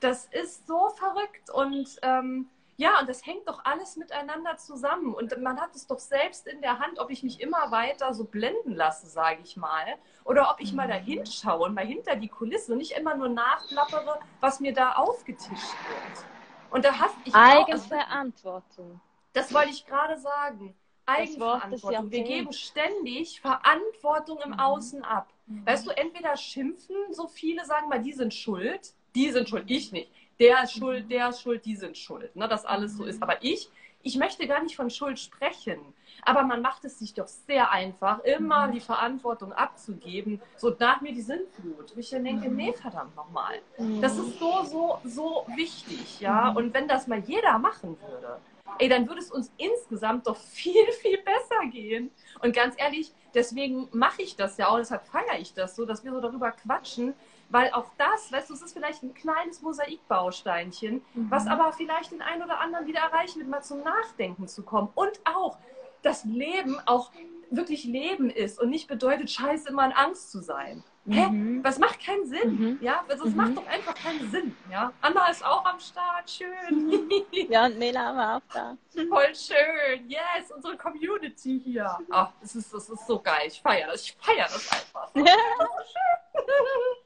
Das 0.00 0.26
ist 0.26 0.66
so 0.66 0.90
verrückt 0.90 1.50
und 1.50 1.88
ähm, 2.02 2.48
ja, 2.76 2.98
und 3.00 3.08
das 3.08 3.24
hängt 3.26 3.46
doch 3.48 3.64
alles 3.64 3.96
miteinander 3.96 4.56
zusammen. 4.56 5.14
Und 5.14 5.36
man 5.40 5.60
hat 5.60 5.74
es 5.74 5.86
doch 5.86 5.98
selbst 5.98 6.46
in 6.46 6.60
der 6.62 6.78
Hand, 6.78 6.98
ob 6.98 7.10
ich 7.10 7.22
mich 7.22 7.40
immer 7.40 7.70
weiter 7.70 8.14
so 8.14 8.24
blenden 8.24 8.74
lasse, 8.74 9.06
sage 9.06 9.40
ich 9.44 9.56
mal, 9.56 9.84
oder 10.24 10.50
ob 10.50 10.60
ich 10.60 10.72
mal 10.72 10.88
da 10.88 10.94
hinschaue 10.94 11.66
und 11.66 11.74
mal 11.74 11.84
hinter 11.84 12.16
die 12.16 12.28
Kulisse 12.28 12.72
und 12.72 12.78
nicht 12.78 12.92
immer 12.92 13.14
nur 13.14 13.28
nachplappere, 13.28 14.20
was 14.40 14.60
mir 14.60 14.72
da 14.72 14.92
aufgetischt 14.92 15.52
wird. 15.52 16.26
Und 16.70 16.84
da 16.84 16.98
hast 16.98 17.14
ich 17.24 17.34
also, 17.34 17.60
Eigenverantwortung. 17.60 19.00
das 19.34 19.52
wollte 19.52 19.70
ich 19.70 19.86
gerade 19.86 20.18
sagen. 20.18 20.74
Eigenverantwortung. 21.04 22.10
Wir 22.10 22.22
geben 22.22 22.52
ständig 22.52 23.40
Verantwortung 23.40 24.38
im 24.44 24.58
Außen 24.58 25.04
ab. 25.04 25.32
Mhm. 25.46 25.66
Weißt 25.66 25.86
du, 25.86 25.90
entweder 25.90 26.36
schimpfen 26.36 26.96
so 27.10 27.26
viele, 27.28 27.64
sagen 27.66 27.88
mal, 27.88 28.00
die 28.00 28.12
sind 28.12 28.32
schuld, 28.32 28.94
die 29.14 29.30
sind 29.30 29.48
schuld, 29.48 29.64
ich 29.70 29.92
nicht. 29.92 30.10
Der 30.42 30.64
ist 30.64 30.72
schuld, 30.72 31.08
der 31.08 31.28
ist 31.28 31.40
schuld, 31.40 31.64
die 31.64 31.76
sind 31.76 31.96
schuld. 31.96 32.34
Ne, 32.34 32.48
dass 32.48 32.64
alles 32.64 32.96
so 32.96 33.04
ist. 33.04 33.22
Aber 33.22 33.42
ich, 33.44 33.70
ich 34.02 34.16
möchte 34.16 34.46
gar 34.48 34.60
nicht 34.60 34.74
von 34.74 34.90
Schuld 34.90 35.20
sprechen. 35.20 35.78
Aber 36.24 36.42
man 36.42 36.62
macht 36.62 36.84
es 36.84 36.98
sich 36.98 37.14
doch 37.14 37.28
sehr 37.28 37.70
einfach, 37.70 38.18
immer 38.24 38.68
die 38.68 38.80
Verantwortung 38.80 39.52
abzugeben. 39.52 40.40
So 40.56 40.74
nach 40.78 41.00
mir 41.00 41.12
die 41.12 41.22
Sintflut. 41.22 41.92
Und 41.92 41.98
ich 41.98 42.10
dann 42.10 42.24
denke, 42.24 42.48
nee, 42.48 42.72
verdammt 42.72 43.14
nochmal. 43.14 43.60
Das 44.00 44.18
ist 44.18 44.40
so, 44.40 44.64
so, 44.64 44.98
so 45.04 45.46
wichtig, 45.54 46.20
ja. 46.20 46.50
Und 46.50 46.74
wenn 46.74 46.88
das 46.88 47.06
mal 47.06 47.20
jeder 47.20 47.58
machen 47.58 47.96
würde, 48.00 48.40
ey, 48.78 48.88
dann 48.88 49.06
würde 49.06 49.20
es 49.20 49.30
uns 49.30 49.52
insgesamt 49.56 50.26
doch 50.26 50.36
viel, 50.36 50.86
viel 51.00 51.18
besser 51.18 51.66
gehen. 51.70 52.10
Und 52.40 52.54
ganz 52.54 52.74
ehrlich, 52.78 53.12
deswegen 53.32 53.88
mache 53.92 54.22
ich 54.22 54.34
das 54.34 54.56
ja 54.56 54.68
auch, 54.68 54.78
deshalb 54.78 55.06
feiere 55.06 55.38
ich 55.38 55.54
das 55.54 55.76
so, 55.76 55.84
dass 55.84 56.04
wir 56.04 56.12
so 56.12 56.20
darüber 56.20 56.50
quatschen, 56.50 57.14
weil 57.52 57.70
auch 57.72 57.86
das, 57.98 58.32
weißt 58.32 58.48
du, 58.50 58.54
es 58.54 58.62
ist 58.62 58.72
vielleicht 58.72 59.02
ein 59.02 59.12
kleines 59.14 59.60
Mosaikbausteinchen, 59.62 61.04
was 61.14 61.46
aber 61.46 61.72
vielleicht 61.72 62.10
den 62.10 62.22
einen 62.22 62.42
oder 62.42 62.58
anderen 62.60 62.86
wieder 62.86 63.00
erreichen 63.00 63.40
wird, 63.40 63.48
mal 63.48 63.62
zum 63.62 63.82
Nachdenken 63.82 64.48
zu 64.48 64.62
kommen. 64.62 64.88
Und 64.94 65.20
auch, 65.24 65.58
dass 66.02 66.24
Leben 66.24 66.80
auch 66.86 67.10
wirklich 67.50 67.84
Leben 67.84 68.30
ist 68.30 68.58
und 68.58 68.70
nicht 68.70 68.88
bedeutet, 68.88 69.30
scheiße, 69.30 69.68
immer 69.68 69.84
in 69.84 69.92
Angst 69.92 70.32
zu 70.32 70.40
sein. 70.40 70.82
Hä? 71.06 71.26
Mhm. 71.26 71.62
Das 71.64 71.78
macht 71.78 72.00
keinen 72.00 72.24
Sinn. 72.26 72.58
Mhm. 72.58 72.78
Ja, 72.80 73.04
also 73.08 73.24
es 73.24 73.30
Mhm. 73.32 73.36
macht 73.36 73.56
doch 73.58 73.66
einfach 73.66 73.94
keinen 73.96 74.30
Sinn. 74.30 74.56
Ja, 74.70 74.92
Anna 75.02 75.26
ist 75.28 75.44
auch 75.44 75.64
am 75.64 75.78
Start, 75.78 76.30
schön. 76.30 77.10
Ja, 77.50 77.66
und 77.66 77.78
Mela 77.78 78.16
war 78.16 78.36
auch 78.36 78.54
da. 78.54 78.76
Voll 78.94 79.34
schön. 79.34 80.08
Yes, 80.08 80.50
unsere 80.54 80.76
Community 80.78 81.60
hier. 81.62 81.98
Ach, 82.10 82.30
es 82.40 82.54
ist, 82.54 82.72
es 82.72 82.88
ist 82.88 83.06
so 83.06 83.18
geil. 83.20 83.42
Ich 83.48 83.60
feiere 83.60 83.88
das. 83.88 84.02
Ich 84.04 84.16
feiere 84.20 84.44
das 84.46 84.70
einfach. 84.72 85.10
So, 85.14 85.24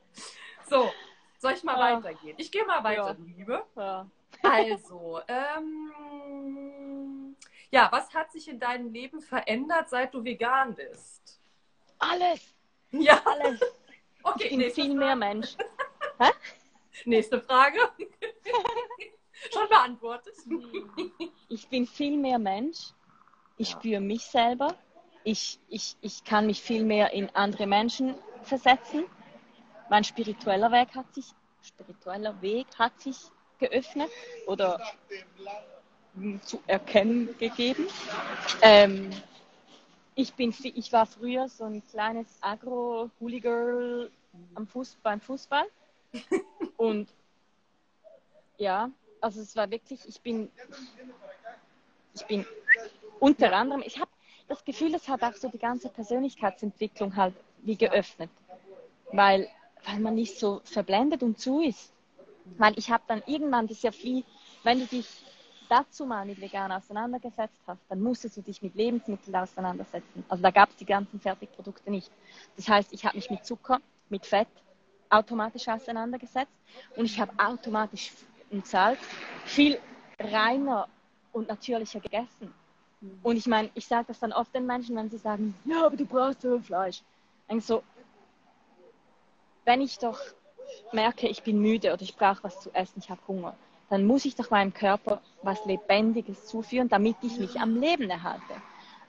soll 0.68 1.52
ich 1.54 1.62
mal 1.64 1.78
Ja. 1.78 1.96
weitergehen? 1.96 2.34
Ich 2.38 2.50
gehe 2.50 2.64
mal 2.64 2.82
weiter, 2.84 3.06
Ja. 3.08 3.14
du 3.14 3.22
Liebe. 3.22 3.64
Ja. 3.76 4.06
Also, 4.42 5.20
ähm, 5.28 7.36
ja, 7.70 7.88
was 7.90 8.12
hat 8.14 8.30
sich 8.32 8.48
in 8.48 8.58
deinem 8.60 8.92
Leben 8.92 9.20
verändert, 9.20 9.88
seit 9.88 10.12
du 10.14 10.22
vegan 10.24 10.74
bist? 10.74 11.40
Alles, 11.98 12.54
Ja, 12.90 13.20
alles. 13.24 13.60
Okay, 14.22 14.48
ich 14.48 14.58
bin 14.58 14.70
viel 14.72 14.84
Frage. 14.86 14.98
mehr 14.98 15.16
Mensch. 15.16 15.56
Nächste 17.04 17.40
Frage. 17.40 17.78
Schon 19.52 19.68
beantwortet. 19.68 20.34
Ich 21.48 21.68
bin 21.68 21.86
viel 21.86 22.16
mehr 22.16 22.38
Mensch. 22.40 22.90
Ich 23.56 23.70
Ja. 23.70 23.76
spüre 23.78 24.00
mich 24.00 24.24
selber. 24.24 24.74
Ich, 25.22 25.60
ich, 25.68 25.96
ich 26.00 26.24
kann 26.24 26.46
mich 26.46 26.60
viel 26.60 26.82
mehr 26.84 27.12
in 27.12 27.30
andere 27.36 27.68
Menschen 27.68 28.16
versetzen. 28.42 29.04
Mein 29.88 30.04
spiritueller 30.04 30.70
Weg 30.72 30.94
hat 30.94 31.12
sich, 31.14 31.26
spiritueller 31.62 32.40
Weg 32.42 32.66
hat 32.78 33.00
sich 33.00 33.16
geöffnet 33.58 34.10
oder 34.46 34.80
zu 36.42 36.60
erkennen 36.66 37.36
gegeben. 37.38 37.86
Ähm, 38.62 39.10
ich, 40.14 40.32
bin, 40.34 40.54
ich 40.62 40.92
war 40.92 41.06
früher 41.06 41.48
so 41.48 41.64
ein 41.64 41.82
kleines 41.86 42.26
Agro-Hooli-Girl 42.40 44.10
am 44.54 44.66
Fuß, 44.66 44.98
beim 45.02 45.20
Fußball. 45.20 45.66
Und 46.76 47.08
ja, 48.58 48.90
also 49.20 49.40
es 49.40 49.54
war 49.56 49.70
wirklich, 49.70 50.00
ich 50.08 50.20
bin, 50.20 50.50
ich 52.14 52.24
bin 52.26 52.46
unter 53.20 53.52
anderem, 53.52 53.82
ich 53.84 53.98
habe 53.98 54.10
das 54.48 54.64
Gefühl, 54.64 54.92
das 54.92 55.08
hat 55.08 55.22
auch 55.22 55.34
so 55.34 55.48
die 55.48 55.58
ganze 55.58 55.88
Persönlichkeitsentwicklung 55.88 57.14
halt 57.16 57.34
wie 57.58 57.76
geöffnet, 57.76 58.30
weil, 59.12 59.48
weil 59.84 60.00
man 60.00 60.14
nicht 60.14 60.38
so 60.38 60.60
verblendet 60.64 61.22
und 61.22 61.38
zu 61.38 61.60
ist. 61.60 61.92
Weil 62.58 62.78
ich 62.78 62.90
habe 62.90 63.02
dann 63.08 63.22
irgendwann 63.26 63.66
das 63.66 63.82
ja 63.82 63.90
viel, 63.92 64.24
wenn 64.62 64.80
du 64.80 64.86
dich 64.86 65.06
dazu 65.68 66.06
mal 66.06 66.24
mit 66.24 66.40
vegan 66.40 66.70
auseinandergesetzt 66.70 67.60
hast, 67.66 67.80
dann 67.88 68.00
musstest 68.00 68.36
du 68.36 68.42
dich 68.42 68.62
mit 68.62 68.74
Lebensmitteln 68.74 69.34
auseinandersetzen. 69.34 70.24
Also 70.28 70.42
da 70.42 70.50
gab 70.50 70.70
es 70.70 70.76
die 70.76 70.84
ganzen 70.84 71.20
Fertigprodukte 71.20 71.90
nicht. 71.90 72.10
Das 72.56 72.68
heißt, 72.68 72.92
ich 72.92 73.04
habe 73.04 73.16
mich 73.16 73.30
mit 73.30 73.44
Zucker, 73.44 73.80
mit 74.08 74.24
Fett 74.24 74.48
automatisch 75.10 75.68
auseinandergesetzt 75.68 76.52
und 76.96 77.04
ich 77.04 77.20
habe 77.20 77.32
automatisch 77.38 78.12
und 78.50 78.66
Salz 78.66 79.00
viel 79.44 79.78
reiner 80.18 80.88
und 81.32 81.48
natürlicher 81.48 82.00
gegessen. 82.00 82.52
Und 83.22 83.36
ich 83.36 83.46
meine, 83.46 83.70
ich 83.74 83.86
sage 83.86 84.06
das 84.08 84.20
dann 84.20 84.32
oft 84.32 84.54
den 84.54 84.66
Menschen, 84.66 84.96
wenn 84.96 85.10
sie 85.10 85.18
sagen, 85.18 85.54
ja, 85.64 85.86
aber 85.86 85.96
du 85.96 86.06
brauchst 86.06 86.42
so 86.42 86.58
Fleisch. 86.60 87.02
Eigentlich 87.48 87.66
so, 87.66 87.82
wenn 89.66 89.82
ich 89.82 89.98
doch 89.98 90.18
merke, 90.92 91.28
ich 91.28 91.42
bin 91.42 91.60
müde 91.60 91.92
oder 91.92 92.02
ich 92.02 92.16
brauche 92.16 92.44
was 92.44 92.60
zu 92.60 92.72
essen, 92.72 92.98
ich 92.98 93.10
habe 93.10 93.20
Hunger, 93.28 93.54
dann 93.90 94.06
muss 94.06 94.24
ich 94.24 94.34
doch 94.34 94.50
meinem 94.50 94.72
Körper 94.72 95.20
was 95.42 95.64
Lebendiges 95.66 96.46
zuführen, 96.46 96.88
damit 96.88 97.16
ich 97.22 97.38
mich 97.38 97.60
am 97.60 97.78
Leben 97.78 98.08
erhalte. 98.08 98.54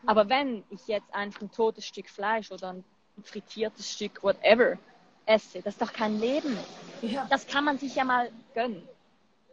Aber 0.06 0.30
wenn 0.30 0.64
ich 0.70 0.88
jetzt 0.88 1.14
einfach 1.14 1.42
ein 1.42 1.52
totes 1.52 1.86
Stück 1.86 2.10
Fleisch 2.10 2.52
oder 2.52 2.74
ein 2.74 2.84
frittiertes 3.24 3.92
Stück 3.92 4.24
whatever 4.24 4.78
esse, 5.26 5.62
das 5.62 5.76
ist 5.76 5.82
doch 5.82 5.94
kein 5.94 6.20
Leben. 6.20 6.58
Ja. 7.02 7.26
Das 7.30 7.48
kann 7.48 7.64
man 7.64 7.78
sich 7.78 7.96
ja 7.96 8.04
mal 8.04 8.30
gönnen. 8.54 8.88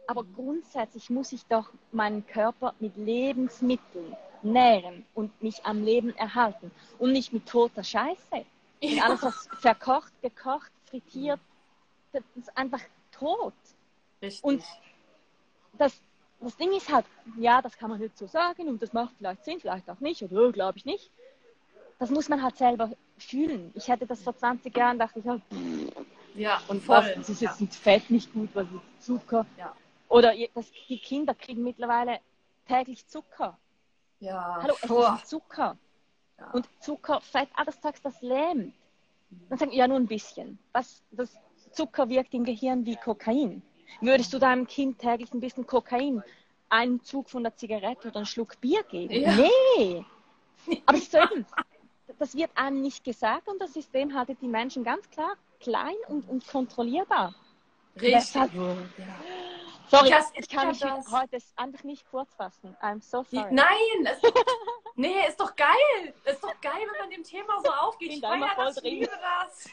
Aber 0.07 0.23
grundsätzlich 0.23 1.09
muss 1.09 1.31
ich 1.31 1.45
doch 1.47 1.71
meinen 1.91 2.25
Körper 2.27 2.75
mit 2.79 2.95
Lebensmitteln 2.95 4.15
nähren 4.43 5.05
und 5.15 5.41
mich 5.41 5.65
am 5.65 5.83
Leben 5.83 6.15
erhalten 6.15 6.71
und 6.99 7.11
nicht 7.11 7.33
mit 7.33 7.47
toter 7.47 7.83
Scheiße. 7.83 8.45
Und 8.81 9.01
alles, 9.03 9.23
was 9.23 9.49
verkocht, 9.59 10.13
gekocht, 10.21 10.71
frittiert, 10.95 11.39
das 12.11 12.23
ist 12.35 12.57
einfach 12.57 12.81
tot. 13.11 13.53
Richtig. 14.21 14.43
Und 14.43 14.63
das, 15.73 15.99
das 16.39 16.55
Ding 16.57 16.71
ist 16.73 16.91
halt, 16.91 17.05
ja, 17.37 17.61
das 17.61 17.77
kann 17.77 17.89
man 17.89 18.01
jetzt 18.01 18.17
so 18.17 18.27
sagen 18.27 18.67
und 18.67 18.81
das 18.81 18.93
macht 18.93 19.13
vielleicht 19.17 19.43
Sinn, 19.43 19.59
vielleicht 19.59 19.89
auch 19.89 19.99
nicht 19.99 20.21
oder 20.23 20.51
glaube 20.51 20.77
ich 20.77 20.85
nicht. 20.85 21.11
Das 21.99 22.09
muss 22.09 22.29
man 22.29 22.41
halt 22.41 22.57
selber 22.57 22.91
fühlen. 23.17 23.71
Ich 23.73 23.87
hätte 23.87 24.05
das 24.05 24.21
vor 24.21 24.35
20 24.35 24.75
Jahren, 24.75 24.99
dachte 24.99 25.19
ich, 25.19 25.25
ja, 25.25 25.37
pff, 25.37 26.05
ja, 26.35 26.61
und 26.67 26.83
voll. 26.83 26.97
was, 26.97 27.15
das 27.15 27.29
ist 27.29 27.41
jetzt 27.41 27.61
mit 27.61 27.73
Fett 27.73 28.09
nicht 28.09 28.33
gut, 28.33 28.49
was 28.53 28.67
ist 28.67 29.05
Zucker. 29.05 29.45
Ja. 29.57 29.73
Oder 30.09 30.33
das, 30.53 30.69
die 30.89 30.99
Kinder 30.99 31.33
kriegen 31.33 31.63
mittlerweile 31.63 32.19
täglich 32.67 33.07
Zucker. 33.07 33.57
ja. 34.19 34.59
Hallo, 34.61 34.75
es 34.81 35.21
ist 35.21 35.29
Zucker. 35.29 35.77
Ja. 36.37 36.51
Und 36.51 36.67
Zucker, 36.81 37.21
Fett, 37.21 37.47
alles 37.55 37.79
Zeugs, 37.79 38.01
das 38.01 38.21
lähmt. 38.21 38.73
Dann 39.49 39.57
sagen, 39.57 39.71
ja, 39.71 39.87
nur 39.87 39.97
ein 39.97 40.07
bisschen. 40.07 40.59
Was, 40.73 41.03
das 41.11 41.35
Zucker 41.71 42.09
wirkt 42.09 42.33
im 42.33 42.43
Gehirn 42.45 42.85
wie 42.85 42.95
Kokain. 42.95 43.61
Würdest 44.01 44.33
du 44.33 44.39
deinem 44.39 44.65
Kind 44.67 44.99
täglich 44.99 45.33
ein 45.33 45.39
bisschen 45.39 45.65
Kokain, 45.67 46.23
einen 46.69 47.01
Zug 47.03 47.29
von 47.29 47.43
der 47.43 47.55
Zigarette 47.55 48.07
oder 48.07 48.17
einen 48.17 48.25
Schluck 48.25 48.59
Bier 48.61 48.83
geben? 48.83 49.13
Ja. 49.13 49.31
Nee. 49.35 50.05
Aber 50.85 50.97
so 50.97 51.17
eben, 51.19 51.45
das 52.17 52.35
wird 52.35 52.49
einem 52.55 52.81
nicht 52.81 53.03
gesagt 53.03 53.47
und 53.47 53.59
das 53.61 53.73
System 53.73 54.13
haltet 54.17 54.41
die 54.41 54.47
Menschen 54.47 54.83
ganz 54.83 55.09
klar 55.09 55.35
klein 55.59 55.95
und, 56.07 56.27
und 56.27 56.47
kontrollierbar. 56.47 57.35
Richtig. 57.95 58.13
Deshalb- 58.13 58.53
Ja. 58.53 59.05
Sorry, 59.87 60.09
Das 60.09 60.31
ich 60.35 60.49
kann 60.49 60.69
mich 60.69 60.79
das. 60.79 61.11
heute 61.11 61.37
einfach 61.55 61.83
nicht 61.83 62.09
kurz 62.09 62.33
fassen. 62.33 62.75
I'm 62.81 63.01
so 63.01 63.23
sorry. 63.23 63.53
nein, 63.53 63.67
nee, 64.95 65.27
ist 65.27 65.39
doch 65.39 65.55
geil. 65.55 66.13
Ist 66.25 66.43
doch 66.43 66.59
geil, 66.61 66.81
wenn 66.91 66.99
man 66.99 67.09
dem 67.09 67.23
Thema 67.23 67.61
so 67.63 67.71
aufgeht. 67.81 68.13
Ich 68.13 68.21
feiere 68.21 68.55
das, 68.55 68.75
drin. 68.75 68.93
liebe 68.95 69.11
das. 69.21 69.69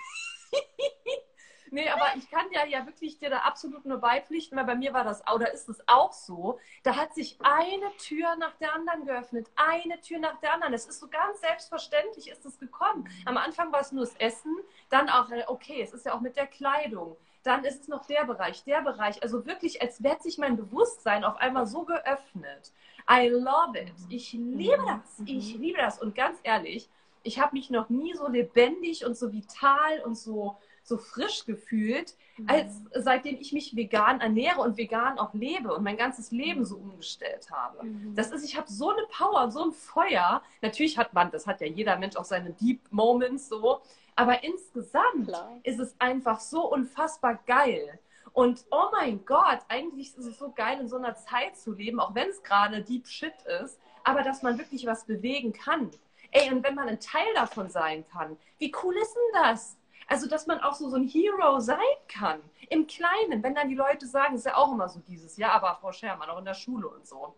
nee, 1.71 1.89
aber 1.89 2.15
ich 2.17 2.31
kann 2.31 2.47
ja, 2.51 2.65
ja 2.67 2.87
wirklich 2.87 3.19
dir 3.19 3.31
da 3.31 3.39
absolut 3.39 3.85
nur 3.85 3.99
beipflichten, 3.99 4.57
weil 4.57 4.65
bei 4.65 4.75
mir 4.75 4.93
war 4.93 5.05
das, 5.05 5.23
oder 5.33 5.53
ist 5.53 5.69
es 5.69 5.83
auch 5.89 6.13
so, 6.13 6.61
da 6.83 6.97
hat 6.97 7.15
sich 7.15 7.39
eine 7.43 7.97
Tür 7.97 8.37
nach 8.37 8.55
der 8.57 8.75
anderen 8.75 9.07
geöffnet. 9.07 9.49
Eine 9.57 10.01
Tür 10.01 10.19
nach 10.19 10.39
der 10.41 10.55
anderen. 10.55 10.75
Es 10.75 10.87
ist 10.87 11.01
so 11.01 11.09
ganz 11.09 11.41
selbstverständlich 11.41 12.29
ist 12.29 12.45
es 12.45 12.59
gekommen. 12.59 13.09
Am 13.25 13.37
Anfang 13.37 13.73
war 13.73 13.81
es 13.81 13.93
nur 13.93 14.05
das 14.05 14.15
Essen, 14.17 14.57
dann 14.91 15.09
auch, 15.09 15.31
äh, 15.31 15.45
okay, 15.47 15.83
es 15.83 15.93
ist 15.93 16.07
ja 16.07 16.15
auch 16.15 16.21
mit 16.21 16.37
der 16.37 16.47
Kleidung. 16.47 17.17
Dann 17.43 17.65
ist 17.65 17.83
es 17.83 17.89
noch 17.89 18.07
der 18.07 18.25
Bereich, 18.25 18.65
der 18.65 18.83
Bereich. 18.83 19.23
Also 19.23 19.47
wirklich, 19.47 19.83
als 19.83 20.03
wird 20.03 20.23
sich 20.23 20.39
mein 20.39 20.57
Bewusstsein 20.57 21.25
auf 21.25 21.37
einmal 21.37 21.67
so 21.67 21.85
geöffnet. 21.85 22.73
I 23.11 23.29
love 23.29 23.77
it. 23.79 23.93
Ich 24.09 24.33
liebe 24.33 24.85
das. 24.87 25.27
Ich 25.27 25.57
liebe 25.57 25.79
das. 25.79 26.01
Und 26.01 26.15
ganz 26.15 26.39
ehrlich, 26.45 26.89
ich 27.25 27.41
habe 27.41 27.57
mich 27.57 27.71
noch 27.71 27.89
nie 27.89 28.15
so 28.15 28.29
lebendig 28.29 29.05
und 29.05 29.17
so 29.17 29.33
vital 29.33 30.01
und 30.05 30.17
so, 30.17 30.57
so 30.85 30.99
frisch 30.99 31.45
gefühlt, 31.47 32.17
als 32.47 32.81
seitdem 32.95 33.37
ich 33.41 33.53
mich 33.53 33.77
vegan 33.77 34.21
ernähre 34.21 34.61
und 34.61 34.77
vegan 34.77 35.19
auch 35.19 35.33
lebe 35.35 35.75
und 35.75 35.85
mein 35.85 35.97
ganzes 35.97 36.33
Leben 36.33 36.65
so 36.65 36.77
umgestellt 36.77 37.51
habe. 37.51 37.85
Mhm. 37.85 38.15
Das 38.15 38.31
ist, 38.33 38.45
ich 38.45 38.57
habe 38.57 38.71
so 38.71 38.91
eine 38.91 39.03
Power, 39.11 39.51
so 39.51 39.65
ein 39.65 39.73
Feuer. 39.73 40.43
Natürlich 40.61 40.99
hat 40.99 41.13
man, 41.13 41.31
das 41.31 41.47
hat 41.47 41.61
ja 41.61 41.67
jeder 41.67 41.97
Mensch 41.99 42.17
auch 42.17 42.25
seine 42.25 42.53
Deep 42.53 42.81
Moments 42.91 43.49
so, 43.49 43.81
aber 44.17 44.45
insgesamt 44.45 45.27
Klar. 45.27 45.61
ist 45.63 45.81
es 45.81 45.95
einfach 45.99 46.41
so 46.41 46.71
unfassbar 46.71 47.39
geil. 47.47 47.99
Und 48.33 48.65
oh 48.71 48.87
mein 48.93 49.25
Gott, 49.27 49.61
eigentlich 49.69 50.17
ist 50.17 50.27
es 50.27 50.39
so 50.39 50.53
geil, 50.53 50.81
in 50.81 50.89
so 50.89 50.97
einer 50.97 51.17
Zeit 51.17 51.57
zu 51.57 51.73
leben, 51.73 52.01
auch 52.01 52.15
wenn 52.15 52.29
es 52.29 52.43
gerade 52.43 52.83
Deep 52.83 53.07
Shit 53.07 53.35
ist, 53.63 53.79
aber 54.05 54.23
dass 54.23 54.43
man 54.43 54.59
wirklich 54.59 54.87
was 54.87 55.05
bewegen 55.05 55.53
kann. 55.53 55.91
Ey, 56.31 56.51
und 56.51 56.65
wenn 56.65 56.75
man 56.75 56.89
ein 56.89 57.01
Teil 57.01 57.33
davon 57.35 57.69
sein 57.69 58.07
kann, 58.09 58.39
wie 58.59 58.73
cool 58.83 58.97
ist 58.97 59.15
denn 59.15 59.43
das? 59.43 59.77
Also, 60.09 60.29
dass 60.29 60.47
man 60.47 60.61
auch 60.61 60.75
so, 60.75 60.89
so 60.89 60.97
ein 60.97 61.07
Hero 61.07 61.61
sein 61.61 61.79
kann. 62.09 62.41
Im 62.71 62.87
Kleinen, 62.87 63.43
wenn 63.43 63.55
dann 63.55 63.69
die 63.69 63.75
Leute 63.75 64.07
sagen, 64.07 64.35
ist 64.35 64.47
ja 64.47 64.57
auch 64.57 64.73
immer 64.73 64.89
so 64.89 65.01
dieses, 65.01 65.37
ja, 65.37 65.53
aber 65.53 65.79
Frau 65.81 65.93
Schermann, 65.93 66.31
auch 66.31 66.39
in 66.39 66.45
der 66.45 66.55
Schule 66.55 66.89
und 66.89 67.07
so. 67.07 67.35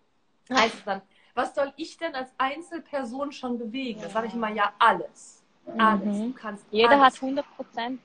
Heißt 0.51 0.75
es 0.77 0.85
dann, 0.85 1.03
was 1.35 1.55
soll 1.55 1.73
ich 1.77 1.97
denn 1.97 2.15
als 2.15 2.33
Einzelperson 2.39 3.33
schon 3.33 3.59
bewegen? 3.59 4.01
Da 4.01 4.09
sage 4.09 4.29
ich 4.29 4.35
immer, 4.35 4.51
ja, 4.51 4.73
alles. 4.79 5.44
Alles. 5.79 6.19
Mhm. 6.19 6.33
Du 6.33 6.39
kannst 6.39 6.65
Jeder 6.71 6.91
alles. 6.93 7.03
hat 7.17 7.23
100 7.23 7.57
Prozent. 7.57 8.01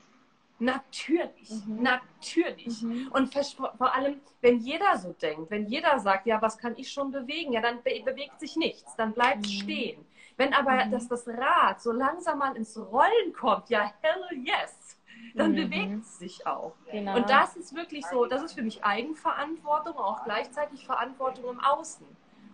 Natürlich, 0.58 1.50
Mhm. 1.66 1.82
natürlich. 1.82 2.82
Mhm. 2.82 3.08
Und 3.12 3.32
vor 3.32 3.94
allem, 3.94 4.20
wenn 4.42 4.58
jeder 4.58 4.98
so 4.98 5.12
denkt, 5.14 5.50
wenn 5.50 5.66
jeder 5.66 5.98
sagt, 5.98 6.26
ja, 6.26 6.40
was 6.42 6.58
kann 6.58 6.74
ich 6.76 6.92
schon 6.92 7.10
bewegen, 7.10 7.52
ja, 7.54 7.62
dann 7.62 7.82
be 7.82 8.02
bewegt 8.04 8.38
sich 8.38 8.56
nichts, 8.56 8.94
dann 8.96 9.12
bleibt 9.14 9.44
es 9.46 9.52
Mhm. 9.52 9.56
stehen. 9.62 10.06
Wenn 10.36 10.52
aber 10.52 10.84
Mhm. 10.84 10.90
dass 10.90 11.08
das 11.08 11.26
Rad 11.26 11.80
so 11.80 11.92
langsam 11.92 12.38
mal 12.38 12.56
ins 12.56 12.76
Rollen 12.78 13.32
kommt, 13.32 13.70
ja, 13.70 13.90
hell 14.02 14.22
yes, 14.44 14.98
dann 15.34 15.52
Mhm. 15.52 15.56
bewegt 15.56 16.02
es 16.02 16.18
sich 16.18 16.46
auch. 16.46 16.74
Genau. 16.90 17.16
Und 17.16 17.30
das 17.30 17.56
ist 17.56 17.74
wirklich 17.74 18.04
so, 18.06 18.26
das 18.26 18.42
ist 18.42 18.52
für 18.52 18.62
mich 18.62 18.84
Eigenverantwortung, 18.84 19.96
auch 19.96 20.24
gleichzeitig 20.24 20.84
Verantwortung 20.84 21.48
im 21.50 21.60
Außen. 21.60 22.06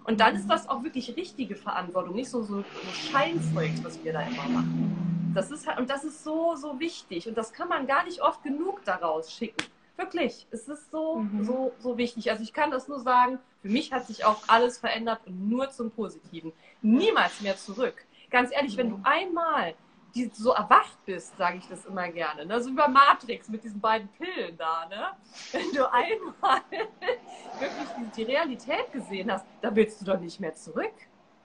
Und 0.07 0.21
dann 0.21 0.37
ist 0.37 0.49
das 0.49 0.69
auch 0.69 0.83
wirklich 0.85 1.17
richtige 1.17 1.57
Verantwortung, 1.57 2.15
nicht 2.15 2.31
so, 2.31 2.43
so, 2.43 2.59
so 2.59 2.93
Scheinzeug, 3.11 3.73
was 3.83 4.03
wir 4.05 4.13
da 4.13 4.21
immer 4.23 4.49
machen. 4.49 5.33
Das 5.35 5.51
ist 5.51 5.67
halt, 5.67 5.79
und 5.79 5.91
das 5.91 6.05
ist 6.05 6.23
so, 6.23 6.55
so 6.55 6.79
wichtig. 6.79 7.29
Und 7.29 7.37
das 7.37 7.53
kann 7.53 7.69
man 7.69 7.87
gar 7.87 8.05
nicht 8.05 8.23
oft 8.23 8.43
genug 8.43 8.85
daraus 8.85 9.33
schicken. 9.33 9.67
Wirklich. 9.97 10.47
Es 10.51 10.69
ist 10.69 10.91
so, 10.91 11.17
Mhm. 11.17 11.45
so, 11.45 11.73
so 11.79 11.99
wichtig. 11.99 12.31
Also 12.31 12.43
ich 12.43 12.53
kann 12.53 12.71
das 12.71 12.87
nur 12.87 13.01
sagen, 13.01 13.39
für 13.63 13.69
mich 13.69 13.93
hat 13.93 14.07
sich 14.07 14.25
auch 14.25 14.43
alles 14.47 14.79
verändert 14.79 15.21
und 15.27 15.49
nur 15.49 15.71
zum 15.71 15.91
Positiven. 15.91 16.53
Niemals 16.83 17.41
mehr 17.41 17.57
zurück. 17.57 18.05
Ganz 18.31 18.53
ehrlich, 18.53 18.77
wenn 18.77 18.91
du 18.91 19.01
einmal 19.03 19.75
die, 20.17 20.31
so 20.33 20.53
erwacht 20.53 20.97
bist, 21.05 21.37
sage 21.37 21.59
ich 21.59 21.69
das 21.69 21.85
immer 21.85 22.09
gerne. 22.09 22.47
Ne? 22.47 22.61
So 22.61 22.71
wie 22.71 22.75
bei 22.75 22.89
Matrix 22.89 23.49
mit 23.49 23.63
diesen 23.63 23.81
beiden 23.81 24.09
Pillen 24.09 24.57
da. 24.57 24.87
Ne? 24.89 25.09
Wenn 25.53 25.71
du 25.73 25.93
einmal 25.93 26.63
wirklich 27.61 28.11
die, 28.17 28.23
Realität 28.23 28.91
gesehen 28.93 29.31
hast, 29.31 29.45
da 29.61 29.75
willst 29.75 30.01
du 30.01 30.05
doch 30.07 30.19
nicht 30.19 30.41
mehr 30.41 30.55
zurück. 30.55 30.95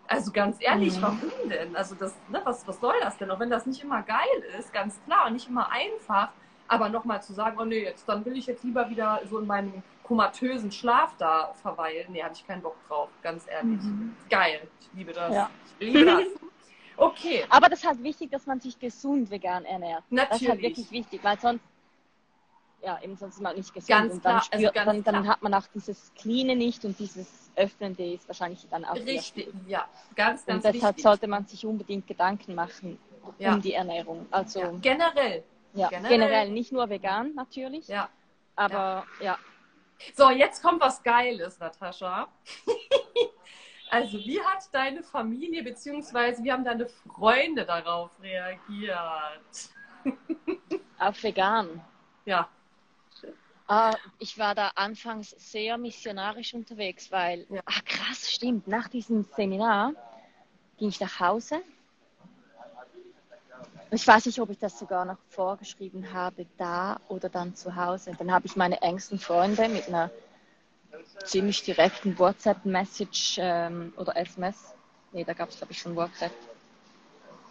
Also 0.08 0.32
ganz 0.32 0.58
ehrlich, 0.60 0.98
Mhm. 0.98 1.02
warum 1.02 1.50
denn? 1.50 1.76
Also 1.76 1.96
das, 1.96 2.16
ne, 2.30 2.42
was, 2.44 2.68
was 2.68 2.80
soll 2.80 2.96
das 3.02 3.18
denn? 3.18 3.30
Auch 3.32 3.40
wenn 3.40 3.50
das 3.50 3.66
nicht 3.66 3.84
immer 3.84 4.02
geil 4.02 4.44
ist, 4.58 4.74
ganz 4.74 5.00
klar, 5.06 5.28
und 5.28 5.34
nicht 5.34 5.48
immer 5.48 5.70
einfach, 5.70 6.30
aber 6.68 6.90
nochmal 6.90 7.22
zu 7.22 7.34
sagen, 7.34 7.58
oh 7.60 7.66
nee, 7.66 7.84
jetzt 7.84 8.08
dann 8.08 8.26
will 8.26 8.38
ich 8.38 8.46
jetzt 8.46 8.64
lieber 8.64 8.90
wieder 8.90 9.22
so 9.30 9.40
in 9.40 9.48
meinem 9.48 9.84
komatösen 10.04 10.72
Schlaf 10.72 11.16
da 11.18 11.54
verweilen. 11.62 12.08
Nee, 12.12 12.24
habe 12.24 12.34
ich 12.34 12.46
keinen 12.46 12.62
Bock 12.62 12.76
drauf, 12.88 13.10
ganz 13.22 13.46
ehrlich. 13.48 13.82
Mhm. 13.82 14.16
Geil. 14.30 14.68
Ich 14.82 14.90
liebe 14.94 15.14
das. 15.14 15.34
Ja. 15.34 15.50
Ich 15.80 15.86
liebe 15.94 16.06
das. 16.06 16.24
Okay, 17.02 17.44
Aber 17.50 17.68
das 17.68 17.80
ist 17.80 17.88
halt 17.88 18.04
wichtig, 18.04 18.30
dass 18.30 18.46
man 18.46 18.60
sich 18.60 18.78
gesund 18.78 19.32
vegan 19.32 19.66
ernährt. 19.66 20.04
Das 20.12 20.24
ist 20.24 20.30
halt 20.30 20.42
natürlich. 20.42 20.62
wirklich 20.62 20.92
wichtig, 20.92 21.24
weil 21.24 21.40
sonst, 21.40 21.64
ja, 22.84 23.00
eben 23.02 23.16
sonst 23.16 23.36
ist 23.36 23.42
man 23.42 23.56
nicht 23.56 23.74
gesund. 23.74 23.90
Ganz 23.90 24.14
und 24.14 24.24
dann, 24.26 24.40
klar, 24.40 24.48
also 24.52 24.68
spürt, 24.68 24.74
ganz 24.86 25.04
dann, 25.06 25.16
dann 25.16 25.28
hat 25.28 25.42
man 25.42 25.54
auch 25.56 25.66
dieses 25.74 26.12
Cleane 26.14 26.56
nicht 26.56 26.86
und 26.86 27.00
dieses 27.00 27.52
Öffnende 27.56 28.14
ist 28.14 28.28
wahrscheinlich 28.28 28.68
dann 28.70 28.86
auch 28.86 28.94
Richtig, 28.96 29.52
ja. 29.68 29.88
Ganz, 30.16 30.46
ganz 30.46 30.64
Und 30.64 30.74
deshalb 30.76 30.96
wichtig. 30.98 31.04
sollte 31.04 31.28
man 31.28 31.46
sich 31.48 31.66
unbedingt 31.66 32.06
Gedanken 32.06 32.54
machen 32.54 33.00
Ja. 33.40 33.56
um 33.56 33.62
die 33.62 33.74
Ernährung. 33.74 34.28
Also 34.30 34.60
ja. 34.60 34.72
Generell. 34.80 35.44
ja, 35.74 35.90
generell. 35.90 36.12
generell. 36.12 36.50
nicht 36.52 36.72
nur 36.72 36.88
vegan 36.88 37.34
natürlich, 37.34 37.88
Ja. 37.88 38.10
aber 38.56 39.08
ja. 39.20 39.40
So, 40.16 40.30
jetzt 40.30 40.62
kommt 40.62 40.82
was 40.82 41.02
Geiles, 41.02 41.58
Natascha. 41.60 42.28
also, 43.92 44.18
wie 44.20 44.40
hat 44.42 44.64
deine 44.72 45.04
Familie 45.04 45.64
bzw. 45.64 46.44
wie 46.44 46.52
haben 46.52 46.64
deine 46.64 46.88
Freunde 46.88 47.66
darauf 47.66 48.12
reagiert? 48.22 49.70
Auf 51.00 51.24
vegan. 51.24 51.82
Ja, 52.26 52.48
Ah, 53.74 53.96
ich 54.20 54.38
war 54.38 54.54
da 54.54 54.72
anfangs 54.76 55.30
sehr 55.38 55.78
missionarisch 55.78 56.54
unterwegs, 56.54 57.10
weil, 57.10 57.46
Ja. 57.50 57.62
ah 57.66 57.80
krass, 57.86 58.30
stimmt, 58.30 58.68
nach 58.68 58.90
diesem 58.90 59.24
Seminar 59.24 59.94
ging 60.78 60.90
ich 60.90 61.00
nach 61.00 61.22
Hause. 61.22 61.62
Ich 63.92 64.06
weiß 64.06 64.26
nicht, 64.26 64.42
ob 64.42 64.50
ich 64.50 64.60
das 64.60 64.78
sogar 64.78 65.06
noch 65.06 65.18
vorgeschrieben 65.30 66.12
habe, 66.12 66.46
da 66.58 67.00
oder 67.08 67.30
dann 67.30 67.56
zu 67.56 67.74
Hause. 67.74 68.12
Dann 68.18 68.30
habe 68.30 68.46
ich 68.46 68.58
meine 68.58 68.82
engsten 68.82 69.18
Freunde 69.20 69.70
mit 69.70 69.88
einer 69.88 70.12
ziemlich 71.26 71.64
direkten 71.64 72.18
WhatsApp-Message 72.18 73.38
ähm, 73.40 73.94
oder 73.98 74.16
SMS. 74.16 74.74
Nee, 75.12 75.24
da 75.24 75.34
gab 75.34 75.50
es, 75.50 75.58
glaube 75.58 75.74
ich, 75.74 75.80
schon 75.80 75.96
WhatsApp. 75.96 76.32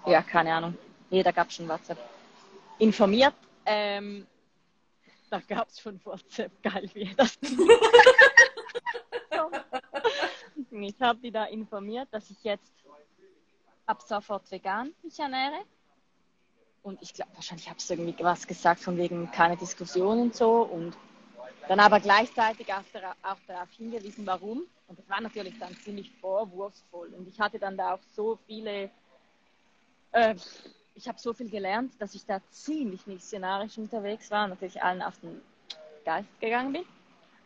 Ja, 0.06 0.22
keine 0.22 0.54
Ahnung. 0.54 0.76
Nee, 1.10 1.22
da 1.22 1.30
gab 1.30 1.48
es 1.48 1.56
schon 1.56 1.68
WhatsApp. 1.68 1.98
Informiert. 2.78 3.34
Ähm, 3.66 4.26
da 5.30 5.40
gab 5.40 5.68
es 5.68 5.80
schon 5.80 6.00
WhatsApp. 6.04 6.62
Geil, 6.62 6.90
wie 6.94 7.14
das 7.14 7.38
Ich 10.72 11.00
habe 11.00 11.18
die 11.18 11.30
da 11.30 11.44
informiert, 11.46 12.08
dass 12.12 12.30
ich 12.30 12.42
jetzt 12.44 12.72
ab 13.86 14.02
sofort 14.02 14.50
vegan 14.50 14.94
mich 15.02 15.18
ernähre. 15.18 15.64
Und 16.82 17.02
ich 17.02 17.12
glaube, 17.12 17.32
wahrscheinlich 17.34 17.68
habe 17.68 17.78
ich 17.78 17.90
irgendwie 17.90 18.14
was 18.22 18.46
gesagt 18.46 18.80
von 18.80 18.96
wegen 18.96 19.30
keine 19.30 19.56
Diskussion 19.56 20.20
und 20.20 20.34
so. 20.34 20.62
Und 20.62 20.96
dann 21.68 21.80
aber 21.80 22.00
gleichzeitig 22.00 22.72
auch, 22.72 22.82
dara- 22.92 23.16
auch 23.22 23.36
darauf 23.46 23.70
hingewiesen, 23.76 24.26
warum. 24.26 24.64
Und 24.88 24.98
das 24.98 25.08
war 25.08 25.20
natürlich 25.20 25.54
dann 25.58 25.74
ziemlich 25.76 26.10
vorwurfsvoll. 26.20 27.08
Und 27.14 27.28
ich 27.28 27.38
hatte 27.40 27.58
dann 27.58 27.76
da 27.76 27.94
auch 27.94 28.02
so 28.14 28.38
viele, 28.46 28.90
äh, 30.12 30.34
ich 30.94 31.06
habe 31.08 31.18
so 31.18 31.32
viel 31.32 31.48
gelernt, 31.48 31.92
dass 32.00 32.14
ich 32.14 32.26
da 32.26 32.40
ziemlich 32.50 33.06
missionarisch 33.06 33.78
unterwegs 33.78 34.30
war 34.30 34.44
und 34.44 34.50
natürlich 34.50 34.82
allen 34.82 35.02
auf 35.02 35.18
den 35.20 35.40
Geist 36.04 36.28
gegangen 36.40 36.72
bin. 36.72 36.84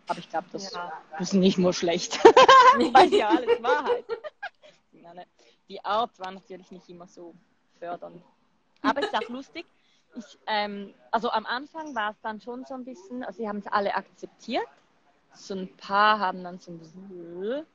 Aber 0.07 0.19
ich 0.19 0.29
glaube, 0.29 0.47
das, 0.53 0.73
Ja. 0.73 0.93
ist 1.19 1.35
nicht 1.35 1.59
nur 1.59 1.73
schlecht, 1.73 2.19
weil 2.93 3.13
ja 3.13 3.29
alles 3.31 3.63
Wahrheit. 3.63 4.05
Die 5.69 5.83
Art 5.85 6.19
war 6.19 6.31
natürlich 6.31 6.71
nicht 6.71 6.89
immer 6.89 7.07
so 7.07 7.35
fördernd. 7.79 8.23
Aber 8.83 9.01
es 9.01 9.07
ist 9.07 9.15
auch 9.15 9.29
lustig. 9.31 9.65
Ich, 10.17 10.39
ähm, 10.47 10.95
also 11.11 11.31
am 11.31 11.47
Anfang 11.47 11.95
war 11.95 12.11
es 12.11 12.21
dann 12.23 12.41
schon 12.41 12.65
so 12.65 12.75
ein 12.75 12.85
bisschen, 12.85 13.25
also 13.25 13.39
sie 13.39 13.49
haben 13.49 13.59
es 13.59 13.67
alle 13.67 13.95
akzeptiert. 13.95 14.67
So 15.33 15.55
ein 15.55 15.77
paar 15.77 16.21
haben 16.21 16.45
dann 16.45 16.59
so 16.59 16.71
ein 16.71 16.79
bisschen, 16.79 17.67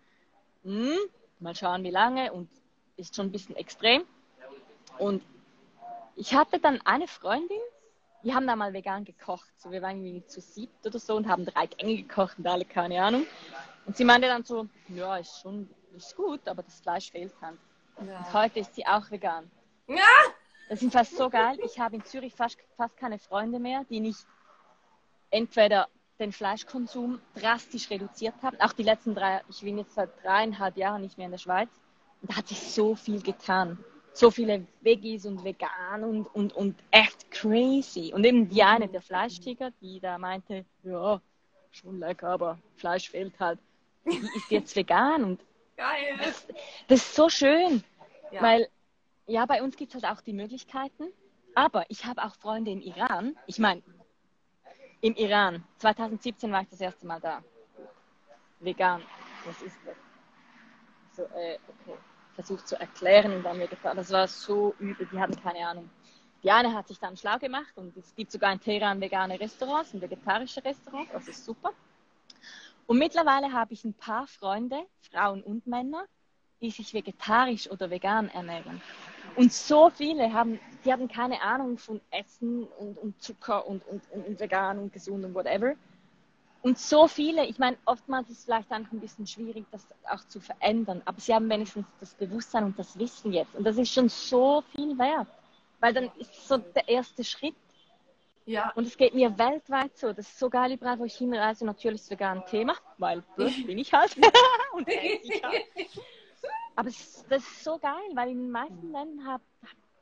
hm, 0.63 0.97
mal 1.39 1.55
schauen 1.55 1.83
wie 1.83 1.91
lange 1.91 2.31
und 2.31 2.49
ist 2.95 3.15
schon 3.15 3.27
ein 3.27 3.31
bisschen 3.31 3.55
extrem. 3.55 4.03
Und 4.97 5.23
ich 6.15 6.33
hatte 6.33 6.59
dann 6.59 6.81
eine 6.85 7.07
Freundin, 7.07 7.59
wir 8.21 8.35
haben 8.35 8.47
da 8.47 8.55
mal 8.55 8.73
vegan 8.73 9.05
gekocht. 9.05 9.49
So, 9.57 9.71
wir 9.71 9.81
waren 9.81 10.03
irgendwie 10.05 10.25
zu 10.27 10.41
siebt 10.41 10.85
oder 10.85 10.99
so 10.99 11.15
und 11.15 11.27
haben 11.27 11.45
drei 11.45 11.67
Gänge 11.67 11.95
gekocht 11.95 12.37
und 12.37 12.47
alle, 12.47 12.65
keine 12.65 13.01
Ahnung. 13.01 13.25
Und 13.85 13.95
sie 13.95 14.03
meinte 14.03 14.27
dann 14.27 14.43
so, 14.43 14.67
ja, 14.89 15.17
ist 15.17 15.41
schon 15.41 15.69
ist 15.95 16.15
gut, 16.15 16.47
aber 16.47 16.63
das 16.63 16.79
Fleisch 16.81 17.11
fehlt 17.11 17.33
dann. 17.41 17.57
Und 17.95 18.07
ja. 18.07 18.33
heute 18.33 18.59
ist 18.59 18.75
sie 18.75 18.85
auch 18.85 19.09
vegan. 19.09 19.49
Ja. 19.87 19.95
Das 20.69 20.83
ist 20.83 20.93
fast 20.93 21.17
so 21.17 21.29
geil. 21.29 21.57
Ich 21.65 21.79
habe 21.79 21.95
in 21.95 22.05
Zürich 22.05 22.33
fast, 22.33 22.57
fast 22.77 22.95
keine 22.95 23.17
Freunde 23.17 23.57
mehr, 23.57 23.85
die 23.89 23.99
nicht 23.99 24.25
entweder 25.31 25.89
den 26.19 26.31
Fleischkonsum 26.31 27.19
drastisch 27.33 27.89
reduziert 27.89 28.35
haben. 28.43 28.59
Auch 28.61 28.73
die 28.73 28.83
letzten 28.83 29.15
drei, 29.15 29.41
ich 29.49 29.61
bin 29.61 29.79
jetzt 29.79 29.95
seit 29.95 30.09
dreieinhalb 30.23 30.77
Jahren 30.77 31.01
nicht 31.01 31.17
mehr 31.17 31.25
in 31.25 31.31
der 31.31 31.39
Schweiz. 31.39 31.69
Und 32.21 32.31
da 32.31 32.37
hat 32.37 32.47
sich 32.47 32.59
so 32.59 32.93
viel 32.95 33.21
getan. 33.21 33.83
So 34.13 34.29
viele 34.29 34.67
Veggies 34.81 35.25
und 35.25 35.43
Vegan 35.43 36.03
und, 36.03 36.27
und, 36.35 36.53
und 36.53 36.75
echt 36.91 37.31
crazy. 37.31 38.13
Und 38.13 38.23
eben 38.23 38.47
die 38.47 38.61
eine, 38.61 38.87
der 38.87 39.01
Fleischtiger, 39.01 39.71
die 39.81 39.99
da 39.99 40.19
meinte, 40.19 40.65
ja, 40.83 41.19
schon 41.71 41.99
lecker, 41.99 42.29
aber 42.29 42.59
Fleisch 42.75 43.09
fehlt 43.09 43.39
halt. 43.39 43.59
Die 44.05 44.17
ist 44.35 44.51
jetzt 44.51 44.75
vegan 44.75 45.23
und 45.23 45.41
Geil. 45.77 46.17
das, 46.17 46.47
das 46.87 46.99
ist 46.99 47.15
so 47.15 47.29
schön. 47.29 47.83
Ja. 48.31 48.41
Weil, 48.41 48.67
ja, 49.29 49.45
bei 49.45 49.61
uns 49.63 49.77
gibt 49.77 49.93
es 49.93 50.01
halt 50.01 50.17
auch 50.17 50.21
die 50.21 50.33
Möglichkeiten. 50.33 51.11
Aber 51.55 51.85
ich 51.89 52.05
habe 52.05 52.23
auch 52.23 52.35
Freunde 52.35 52.71
im 52.71 52.81
Iran. 52.81 53.35
Ich 53.47 53.59
meine, 53.59 53.81
im 55.01 55.15
Iran. 55.15 55.63
2017 55.77 56.51
war 56.51 56.61
ich 56.61 56.69
das 56.69 56.81
erste 56.81 57.05
Mal 57.05 57.19
da. 57.19 57.43
Vegan. 58.59 59.01
Was 59.45 59.61
ist 59.61 59.77
das? 59.85 59.95
So, 61.15 61.23
äh, 61.35 61.57
okay. 61.67 61.97
Versucht 62.35 62.67
zu 62.67 62.79
erklären 62.79 63.33
und 63.33 63.43
dann 63.43 63.57
mir 63.57 63.67
gefragt. 63.67 63.97
Das 63.97 64.11
war 64.11 64.27
so 64.27 64.73
übel. 64.79 65.07
Die 65.11 65.19
hatten 65.19 65.35
keine 65.41 65.67
Ahnung. 65.67 65.89
Die 66.43 66.51
eine 66.51 66.73
hat 66.73 66.87
sich 66.87 66.99
dann 66.99 67.17
schlau 67.17 67.37
gemacht 67.37 67.73
und 67.75 67.95
es 67.97 68.15
gibt 68.15 68.31
sogar 68.31 68.53
in 68.53 68.61
Teheran 68.61 69.01
vegane 69.01 69.37
Restaurants 69.39 69.93
und 69.93 70.01
vegetarische 70.01 70.63
Restaurants. 70.63 71.11
Das 71.11 71.27
ist 71.27 71.43
super. 71.43 71.71
Und 72.85 72.97
mittlerweile 72.97 73.51
habe 73.51 73.73
ich 73.73 73.83
ein 73.83 73.93
paar 73.93 74.25
Freunde, 74.25 74.85
Frauen 75.11 75.43
und 75.43 75.67
Männer, 75.67 76.05
die 76.61 76.71
sich 76.71 76.93
vegetarisch 76.93 77.69
oder 77.69 77.89
vegan 77.89 78.29
ernähren. 78.29 78.81
Und 79.35 79.53
so 79.53 79.89
viele 79.89 80.33
haben, 80.33 80.59
die 80.83 80.91
haben 80.91 81.07
keine 81.07 81.41
Ahnung 81.41 81.77
von 81.77 82.01
Essen 82.11 82.65
und, 82.77 82.97
und 82.97 83.21
Zucker 83.21 83.65
und, 83.67 83.85
und, 83.87 84.01
und, 84.11 84.39
vegan 84.39 84.79
und 84.79 84.93
gesund 84.93 85.23
und 85.23 85.33
whatever. 85.33 85.75
Und 86.61 86.77
so 86.77 87.07
viele, 87.07 87.45
ich 87.45 87.57
meine, 87.57 87.77
oftmals 87.85 88.29
ist 88.29 88.39
es 88.39 88.45
vielleicht 88.45 88.71
einfach 88.71 88.91
ein 88.91 88.99
bisschen 88.99 89.25
schwierig, 89.25 89.65
das 89.71 89.85
auch 90.09 90.25
zu 90.27 90.41
verändern, 90.41 91.01
aber 91.05 91.21
sie 91.21 91.33
haben 91.33 91.49
wenigstens 91.49 91.85
das 92.01 92.13
Bewusstsein 92.15 92.65
und 92.65 92.77
das 92.77 92.99
Wissen 92.99 93.31
jetzt. 93.31 93.55
Und 93.55 93.63
das 93.63 93.77
ist 93.77 93.93
schon 93.93 94.09
so 94.09 94.61
viel 94.75 94.97
wert, 94.97 95.27
weil 95.79 95.93
dann 95.93 96.11
ist 96.17 96.47
so 96.47 96.57
der 96.57 96.87
erste 96.89 97.23
Schritt. 97.23 97.55
Ja. 98.45 98.71
Und 98.75 98.87
es 98.87 98.97
geht 98.97 99.13
mir 99.13 99.37
weltweit 99.37 99.95
so. 99.95 100.11
Das 100.11 100.27
ist 100.27 100.39
so 100.39 100.49
geil, 100.49 100.73
überall, 100.73 100.99
wo 100.99 101.05
ich 101.05 101.15
hinreise, 101.15 101.65
natürlich 101.65 102.01
das 102.01 102.09
vegane 102.09 102.43
Thema, 102.45 102.75
weil 102.97 103.23
blöd 103.35 103.53
bin 103.67 103.77
ich 103.77 103.93
halt. 103.93 104.17
und 104.73 104.87
ich 104.89 105.41
halt. 105.43 105.65
Aber 106.79 106.87
es, 106.87 106.97
ist- 106.97 107.25
das 107.29 107.43
ist 107.43 107.61
so 107.65 107.77
geil, 107.77 108.09
weil 108.13 108.29
in 108.29 108.37
den 108.37 108.51
meisten 108.51 108.91
Ländern 108.93 109.27
hat, 109.27 109.41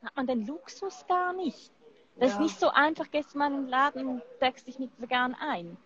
hat 0.04 0.14
man 0.16 0.28
den 0.28 0.46
Luxus 0.46 1.04
gar 1.08 1.32
nicht. 1.32 1.72
Das 2.20 2.30
ist 2.30 2.36
Ja. 2.36 2.42
nicht 2.44 2.60
so 2.60 2.68
einfach, 2.70 3.10
gehst 3.10 3.34
du 3.34 3.38
mal 3.38 3.48
in 3.52 3.62
den 3.64 3.68
Laden 3.68 4.06
und 4.06 4.22
deckst 4.40 4.64
dich 4.68 4.78
mit 4.78 4.90
vegan 5.00 5.34
ein. 5.40 5.76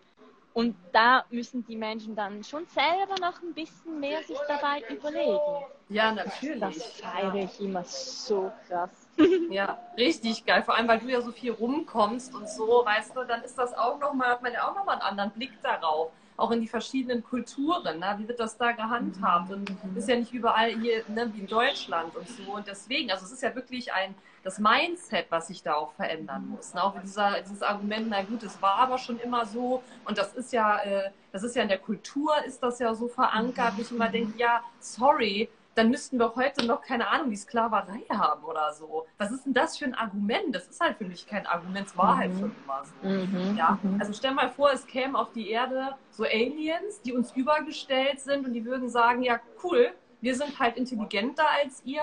Und 0.53 0.75
da 0.91 1.25
müssen 1.31 1.65
die 1.65 1.75
Menschen 1.75 2.15
dann 2.15 2.43
schon 2.43 2.67
selber 2.67 3.15
noch 3.19 3.41
ein 3.41 3.55
bisschen 3.55 3.99
mehr 3.99 4.21
sich 4.21 4.37
dabei 4.47 4.83
überlegen. 4.87 5.65
Ja, 5.89 6.11
natürlich. 6.11 6.59
Das 6.59 6.83
feiere 6.83 7.33
ich 7.45 7.59
immer 7.59 7.83
so 7.85 8.51
krass. 8.67 8.91
Ja, 9.49 9.79
richtig 9.97 10.45
geil. 10.45 10.61
Vor 10.63 10.75
allem, 10.75 10.87
weil 10.87 10.99
du 10.99 11.07
ja 11.07 11.21
so 11.21 11.31
viel 11.31 11.51
rumkommst 11.51 12.33
und 12.35 12.47
so, 12.49 12.83
weißt 12.85 13.15
du, 13.15 13.23
dann 13.23 13.41
ist 13.43 13.55
das 13.57 13.73
auch 13.73 13.99
nochmal, 13.99 14.29
hat 14.29 14.43
man 14.43 14.53
ja 14.53 14.67
auch 14.69 14.75
nochmal 14.75 14.95
einen 14.95 15.03
anderen 15.03 15.31
Blick 15.31 15.59
darauf. 15.63 16.11
Auch 16.35 16.51
in 16.51 16.61
die 16.61 16.67
verschiedenen 16.67 17.23
Kulturen. 17.23 17.99
Ne? 17.99 18.15
Wie 18.17 18.27
wird 18.27 18.39
das 18.39 18.57
da 18.57 18.71
gehandhabt? 18.71 19.51
Und 19.51 19.71
ist 19.95 20.09
ja 20.09 20.15
nicht 20.15 20.33
überall 20.33 20.71
hier, 20.79 21.03
ne, 21.07 21.31
wie 21.33 21.41
in 21.41 21.47
Deutschland 21.47 22.15
und 22.15 22.27
so. 22.27 22.53
Und 22.53 22.67
deswegen, 22.67 23.11
also 23.11 23.25
es 23.25 23.31
ist 23.31 23.43
ja 23.43 23.53
wirklich 23.55 23.93
ein, 23.93 24.15
das 24.43 24.59
Mindset, 24.59 25.27
was 25.29 25.47
sich 25.47 25.63
da 25.63 25.75
auch 25.75 25.93
verändern 25.93 26.47
muss. 26.49 26.73
Ne? 26.73 26.83
Auch 26.83 26.99
dieser, 26.99 27.41
dieses 27.41 27.61
Argument, 27.61 28.07
na 28.09 28.23
gut, 28.23 28.43
es 28.43 28.61
war 28.61 28.75
aber 28.75 28.97
schon 28.97 29.19
immer 29.19 29.45
so. 29.45 29.81
Und 30.05 30.17
das 30.17 30.33
ist 30.33 30.51
ja, 30.51 30.79
äh, 30.79 31.11
das 31.31 31.43
ist 31.43 31.55
ja 31.55 31.61
in 31.61 31.69
der 31.69 31.79
Kultur, 31.79 32.31
ist 32.45 32.61
das 32.61 32.79
ja 32.79 32.93
so 32.93 33.07
verankert. 33.07 33.73
Ich 33.77 33.91
immer 33.91 34.09
denke, 34.09 34.37
ja, 34.37 34.61
sorry, 34.79 35.49
dann 35.75 35.89
müssten 35.89 36.17
wir 36.17 36.35
heute 36.35 36.65
noch, 36.65 36.81
keine 36.81 37.07
Ahnung, 37.07 37.29
die 37.29 37.35
Sklaverei 37.35 38.03
haben 38.09 38.43
oder 38.43 38.73
so. 38.73 39.07
Was 39.17 39.31
ist 39.31 39.45
denn 39.45 39.53
das 39.53 39.77
für 39.77 39.85
ein 39.85 39.95
Argument? 39.95 40.53
Das 40.55 40.67
ist 40.67 40.79
halt 40.79 40.97
für 40.97 41.05
mich 41.05 41.25
kein 41.25 41.47
Argument, 41.47 41.87
es 41.87 41.97
war 41.97 42.17
halt 42.17 42.33
Mhm. 42.33 42.39
schon 42.39 42.55
immer 42.63 42.83
so. 42.83 43.07
Mhm. 43.07 43.57
Ja, 43.57 43.77
mhm. 43.81 43.99
also 43.99 44.13
stell 44.13 44.33
mal 44.33 44.49
vor, 44.49 44.71
es 44.71 44.85
kämen 44.85 45.15
auf 45.15 45.31
die 45.31 45.49
Erde 45.49 45.95
so 46.11 46.23
Aliens, 46.23 47.01
die 47.01 47.13
uns 47.13 47.31
übergestellt 47.33 48.19
sind 48.19 48.45
und 48.45 48.53
die 48.53 48.65
würden 48.65 48.89
sagen, 48.89 49.23
ja 49.23 49.39
cool, 49.63 49.91
wir 50.21 50.35
sind 50.35 50.57
halt 50.59 50.77
intelligenter 50.77 51.43
als 51.61 51.81
ihr, 51.83 52.01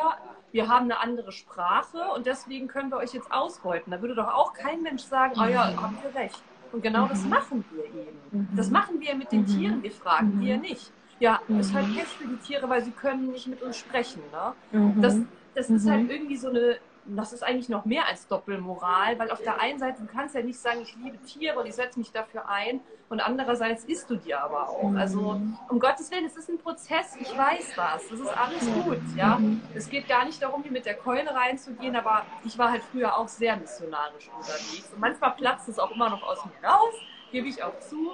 wir 0.53 0.69
haben 0.69 0.85
eine 0.85 1.01
andere 1.01 1.33
Sprache 1.33 2.11
und 2.15 2.27
deswegen 2.27 2.69
können 2.69 2.91
wir 2.91 2.99
euch 2.99 3.15
jetzt 3.15 3.33
ausbeuten. 3.33 3.91
Da 3.91 4.03
würde 4.03 4.15
doch 4.15 4.29
auch 4.29 4.53
kein 4.53 4.83
Mensch 4.83 5.03
sagen, 5.03 5.35
oh 5.41 5.45
ja, 5.45 5.73
habt 5.81 6.05
ihr 6.05 6.15
recht. 6.15 6.43
Und 6.73 6.83
genau 6.83 7.07
das 7.07 7.23
mhm. 7.23 7.31
machen 7.31 7.65
wir 7.71 7.85
eben. 7.85 8.49
Das 8.55 8.67
mhm. 8.67 8.73
machen 8.73 9.01
wir 9.01 9.15
mit 9.15 9.33
den 9.33 9.43
mhm. 9.43 9.47
Tieren, 9.47 9.83
wir 9.83 9.91
fragen 9.91 10.41
wir 10.41 10.59
nicht. 10.59 10.93
Ja, 11.21 11.41
ist 11.49 11.73
halt 11.73 11.95
Pech 11.95 12.09
für 12.09 12.27
die 12.27 12.37
Tiere, 12.39 12.69
weil 12.69 12.83
sie 12.83 12.91
können 12.91 13.31
nicht 13.31 13.47
mit 13.47 13.63
uns 13.63 13.77
sprechen. 13.79 14.23
Ne? 14.33 14.93
Das, 15.01 15.17
das 15.55 15.71
ist 15.71 15.89
halt 15.89 16.11
irgendwie 16.11 16.37
so 16.37 16.49
eine 16.49 16.79
das 17.17 17.33
ist 17.33 17.43
eigentlich 17.43 17.69
noch 17.69 17.85
mehr 17.85 18.07
als 18.07 18.27
Doppelmoral, 18.29 19.19
weil 19.19 19.31
auf 19.31 19.41
der 19.43 19.61
einen 19.61 19.79
Seite, 19.79 20.03
du 20.03 20.07
kannst 20.07 20.35
ja 20.35 20.43
nicht 20.43 20.59
sagen, 20.59 20.81
ich 20.83 20.95
liebe 20.97 21.19
Tiere 21.25 21.59
und 21.59 21.67
ich 21.67 21.75
setze 21.75 21.99
mich 21.99 22.13
dafür 22.13 22.49
ein 22.49 22.81
und 23.09 23.21
andererseits 23.21 23.85
isst 23.85 24.09
du 24.11 24.17
dir 24.17 24.41
aber 24.43 24.69
auch. 24.69 24.95
Also 24.95 25.41
um 25.69 25.81
Gottes 25.81 26.11
Willen, 26.11 26.25
es 26.27 26.37
ist 26.37 26.49
ein 26.49 26.59
Prozess, 26.59 27.17
ich 27.19 27.37
weiß 27.37 27.73
das, 27.75 28.09
das 28.09 28.21
ist 28.21 28.37
alles 28.37 28.85
gut, 28.85 29.01
ja. 29.17 29.41
Es 29.75 29.89
geht 29.89 30.09
gar 30.09 30.25
nicht 30.25 30.43
darum, 30.43 30.63
hier 30.63 30.73
mit 30.73 30.87
der 30.87 30.95
Keule 30.95 31.35
reinzugehen, 31.35 31.97
aber 31.97 32.25
ich 32.45 32.57
war 32.59 32.71
halt 32.71 32.83
früher 32.91 33.17
auch 33.17 33.29
sehr 33.29 33.57
missionarisch 33.57 34.29
unterwegs 34.37 34.91
und 34.93 35.01
manchmal 35.01 35.33
platzt 35.33 35.69
es 35.69 35.79
auch 35.79 35.91
immer 35.91 36.11
noch 36.11 36.23
aus 36.23 36.45
mir 36.45 36.69
raus, 36.69 36.95
gebe 37.33 37.49
ich 37.49 37.63
auch 37.63 37.79
zu. 37.81 38.13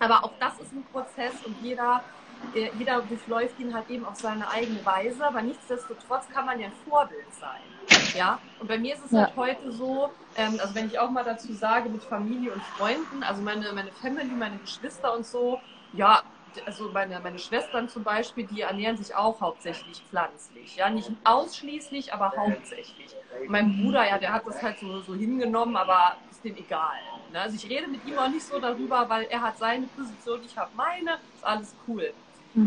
Aber 0.00 0.24
auch 0.24 0.32
das 0.40 0.58
ist 0.58 0.72
ein 0.72 0.84
Prozess 0.92 1.32
und 1.46 1.56
jeder 1.62 2.02
jeder 2.78 3.02
durchläuft 3.02 3.58
ihn 3.58 3.74
halt 3.74 3.88
eben 3.90 4.04
auf 4.04 4.16
seine 4.16 4.48
eigene 4.48 4.84
Weise, 4.84 5.26
aber 5.26 5.42
nichtsdestotrotz 5.42 6.28
kann 6.32 6.46
man 6.46 6.60
ja 6.60 6.66
ein 6.66 6.72
Vorbild 6.88 7.26
sein. 7.38 7.60
Ja, 8.14 8.38
und 8.60 8.68
bei 8.68 8.78
mir 8.78 8.94
ist 8.94 9.04
es 9.04 9.10
ja. 9.10 9.20
halt 9.20 9.36
heute 9.36 9.72
so, 9.72 10.10
ähm, 10.36 10.58
also 10.60 10.74
wenn 10.74 10.86
ich 10.86 10.98
auch 10.98 11.10
mal 11.10 11.24
dazu 11.24 11.52
sage, 11.52 11.88
mit 11.88 12.02
Familie 12.02 12.52
und 12.52 12.62
Freunden, 12.62 13.22
also 13.22 13.42
meine, 13.42 13.72
meine 13.72 13.90
Family, 13.92 14.26
meine 14.26 14.56
Geschwister 14.58 15.14
und 15.14 15.26
so, 15.26 15.60
ja, 15.92 16.22
also 16.66 16.90
meine, 16.92 17.18
meine 17.20 17.38
Schwestern 17.38 17.88
zum 17.88 18.04
Beispiel, 18.04 18.46
die 18.46 18.60
ernähren 18.62 18.96
sich 18.96 19.14
auch 19.14 19.40
hauptsächlich 19.40 20.02
pflanzlich. 20.08 20.76
Ja, 20.76 20.88
nicht 20.88 21.10
ausschließlich, 21.24 22.12
aber 22.12 22.32
hauptsächlich. 22.36 23.14
Und 23.40 23.50
mein 23.50 23.82
Bruder, 23.82 24.08
ja, 24.08 24.18
der 24.18 24.32
hat 24.32 24.46
das 24.46 24.62
halt 24.62 24.78
so, 24.78 25.00
so 25.00 25.14
hingenommen, 25.14 25.76
aber 25.76 26.16
ist 26.30 26.44
dem 26.44 26.56
egal. 26.56 26.98
Ne? 27.32 27.40
Also 27.40 27.56
ich 27.56 27.68
rede 27.68 27.88
mit 27.88 28.04
ihm 28.06 28.18
auch 28.18 28.28
nicht 28.28 28.46
so 28.46 28.58
darüber, 28.60 29.08
weil 29.08 29.24
er 29.24 29.42
hat 29.42 29.58
seine 29.58 29.86
Position, 29.88 30.40
ich 30.44 30.56
habe 30.56 30.70
meine, 30.76 31.18
ist 31.34 31.44
alles 31.44 31.74
cool. 31.88 32.12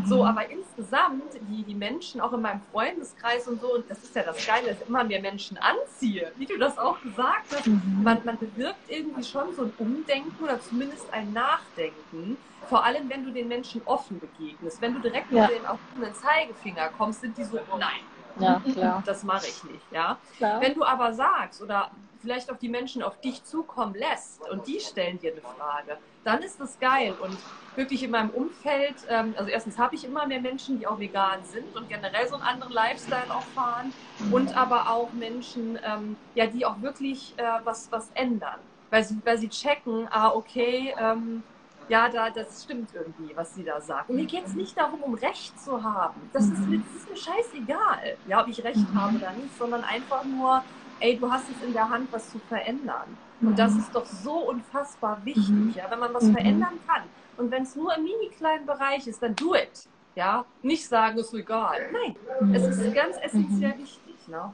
So, 0.06 0.18
mhm. 0.18 0.30
aber 0.30 0.50
insgesamt, 0.50 1.24
die, 1.50 1.64
die 1.64 1.74
Menschen 1.74 2.20
auch 2.20 2.34
in 2.34 2.42
meinem 2.42 2.60
Freundeskreis 2.72 3.48
und 3.48 3.62
so, 3.62 3.76
und 3.76 3.90
das 3.90 4.04
ist 4.04 4.14
ja 4.16 4.24
das 4.24 4.46
Geile, 4.46 4.68
dass 4.68 4.82
ich 4.82 4.88
immer 4.90 5.06
mehr 5.06 5.22
Menschen 5.22 5.58
anziehe, 5.58 6.34
wie 6.36 6.46
du 6.46 6.58
das 6.58 6.78
auch 6.78 7.00
gesagt 7.02 7.56
hast, 7.56 7.68
mhm. 7.68 8.02
man, 8.04 8.20
man 8.26 8.38
bewirkt 8.38 8.90
irgendwie 8.90 9.24
schon 9.24 9.56
so 9.56 9.64
ein 9.64 9.74
Umdenken 9.78 10.44
oder 10.44 10.60
zumindest 10.60 11.06
ein 11.14 11.32
Nachdenken, 11.32 12.38
vor 12.68 12.84
allem 12.84 13.10
wenn 13.10 13.24
du 13.24 13.32
den 13.32 13.48
Menschen 13.48 13.82
offen 13.86 14.20
begegnest. 14.20 14.82
Wenn 14.82 14.94
du 14.94 15.00
direkt 15.00 15.32
ja. 15.32 15.48
mit 15.48 15.66
auf 15.66 15.80
den 15.96 16.14
Zeigefinger 16.14 16.90
kommst, 16.98 17.22
sind 17.22 17.38
die 17.38 17.46
so, 17.46 17.58
nein, 17.80 18.02
ja, 18.40 18.62
klar. 18.74 19.04
das 19.06 19.24
mache 19.24 19.48
ich 19.48 19.64
nicht. 19.64 19.92
Ja? 19.92 20.18
Klar. 20.36 20.60
Wenn 20.60 20.74
du 20.74 20.84
aber 20.84 21.14
sagst 21.14 21.62
oder 21.62 21.92
vielleicht 22.22 22.52
auch 22.52 22.58
die 22.58 22.70
Menschen 22.70 23.04
auf 23.04 23.20
dich 23.22 23.44
zukommen 23.44 23.96
lässt 23.96 24.42
und 24.50 24.68
die 24.68 24.80
stellen 24.80 25.20
dir 25.20 25.32
eine 25.32 25.42
Frage, 25.42 25.98
dann 26.24 26.42
ist 26.42 26.60
das 26.60 26.80
geil. 26.80 27.16
Und 27.22 27.38
wirklich 27.76 28.04
in 28.04 28.12
meinem 28.12 28.32
Umfeld, 28.32 28.96
ähm, 29.10 29.34
also 29.38 29.50
erstens 29.50 29.78
habe 29.78 29.96
ich 29.96 30.04
immer 30.04 30.28
mehr 30.28 30.42
Menschen, 30.42 30.80
die 30.80 30.88
auch 30.88 31.00
vegan 31.00 31.44
sind 31.44 31.76
und 31.76 31.88
generell 31.90 32.28
so 32.28 32.36
einen 32.36 32.44
anderen 32.44 32.74
Lifestyle 32.74 33.30
auch 33.30 33.44
fahren 33.56 33.94
und 34.32 34.56
aber 34.58 34.90
auch 34.90 35.14
Menschen, 35.14 35.80
ähm, 35.84 36.18
ja, 36.36 36.48
die 36.48 36.66
auch 36.66 36.82
wirklich 36.82 37.34
äh, 37.38 37.44
was, 37.64 37.92
was 37.92 38.10
ändern, 38.14 38.60
weil 38.90 39.04
sie, 39.04 39.18
weil 39.24 39.38
sie 39.38 39.50
checken, 39.50 40.08
ah, 40.12 40.34
okay, 40.34 40.94
ähm, 41.00 41.44
ja, 41.90 42.10
da, 42.10 42.30
das 42.30 42.64
stimmt 42.64 42.90
irgendwie, 42.94 43.36
was 43.36 43.56
sie 43.56 43.64
da 43.64 43.80
sagt. 43.80 44.10
Und 44.10 44.18
mir 44.18 44.26
geht 44.26 44.46
es 44.46 44.54
nicht 44.54 44.78
darum, 44.78 45.02
um 45.04 45.14
Recht 45.14 45.60
zu 45.60 45.82
haben. 45.82 46.30
Das 46.34 46.44
ist, 46.44 46.60
mir, 46.68 46.80
das 46.80 47.04
ist 47.04 47.10
mir 47.10 47.16
scheißegal, 47.16 48.18
ja, 48.28 48.42
ob 48.42 48.48
ich 48.50 48.64
Recht 48.64 48.86
habe 48.94 49.16
oder 49.18 49.32
nicht, 49.32 49.58
sondern 49.58 49.84
einfach 49.84 50.24
nur, 50.26 50.64
ey, 51.00 51.18
du 51.18 51.32
hast 51.32 51.46
es 51.50 51.66
in 51.66 51.74
der 51.74 51.90
Hand, 51.90 52.12
was 52.12 52.32
zu 52.32 52.40
verändern. 52.40 53.18
Und 53.42 53.58
das 53.58 53.76
ist 53.76 53.94
doch 53.94 54.06
so 54.06 54.50
unfassbar 54.50 55.24
wichtig, 55.24 55.76
ja, 55.76 55.90
wenn 55.90 56.00
man 56.00 56.14
was 56.14 56.28
verändern 56.30 56.80
kann. 56.88 57.04
Und 57.38 57.52
wenn 57.52 57.64
es 57.64 57.76
nur 57.76 57.96
im 57.96 58.04
mini 58.04 58.30
kleinen 58.36 58.66
Bereich 58.66 59.06
ist, 59.08 59.22
dann 59.22 59.36
do 59.36 59.54
it. 59.54 59.88
Ja, 60.16 60.46
nicht 60.64 60.88
sagen, 60.88 61.20
ist 61.20 61.34
egal. 61.34 61.92
Nein, 61.92 62.16
mhm. 62.42 62.56
es 62.56 62.64
ist 62.66 62.96
ganz 62.96 63.18
essentiell 63.18 63.76
mhm. 63.76 63.82
wichtig. 63.84 64.28
Ne? 64.28 64.54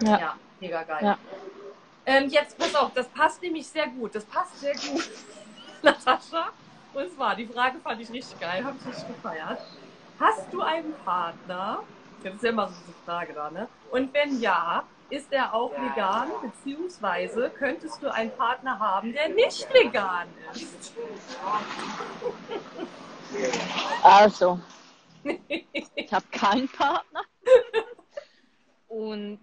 Ja. 0.00 0.18
ja, 0.18 0.34
mega 0.60 0.82
geil. 0.84 1.00
Ja. 1.02 1.18
Ähm, 2.06 2.28
jetzt 2.28 2.56
pass 2.56 2.74
auf, 2.76 2.92
das 2.94 3.08
passt 3.08 3.42
nämlich 3.42 3.66
sehr 3.66 3.88
gut. 3.88 4.14
Das 4.14 4.24
passt 4.24 4.60
sehr 4.60 4.74
gut, 4.74 5.10
Natascha. 5.82 6.50
Und 6.94 7.10
zwar, 7.12 7.34
die 7.34 7.46
Frage 7.46 7.78
fand 7.80 8.00
ich 8.00 8.12
richtig 8.12 8.38
geil, 8.38 8.64
habe 8.64 8.76
ich 8.80 8.86
richtig 8.86 9.08
gefeiert. 9.08 9.58
Hast 10.20 10.52
du 10.52 10.60
einen 10.60 10.94
Partner? 11.04 11.82
Das 12.22 12.34
ist 12.34 12.42
ja 12.44 12.50
immer 12.50 12.68
so 12.68 12.74
diese 12.86 12.98
Frage 13.04 13.32
da, 13.32 13.50
ne? 13.50 13.66
Und 13.90 14.14
wenn 14.14 14.40
ja, 14.40 14.84
ist 15.12 15.30
er 15.30 15.52
auch 15.52 15.72
vegan, 15.72 16.30
beziehungsweise 16.40 17.50
könntest 17.50 18.02
du 18.02 18.10
einen 18.10 18.30
Partner 18.30 18.78
haben, 18.78 19.12
der 19.12 19.28
nicht 19.28 19.68
vegan 19.70 20.26
ist? 20.54 20.94
Also, 24.02 24.58
ich 25.94 26.12
habe 26.14 26.24
keinen 26.30 26.66
Partner. 26.66 27.24
Und 28.88 29.38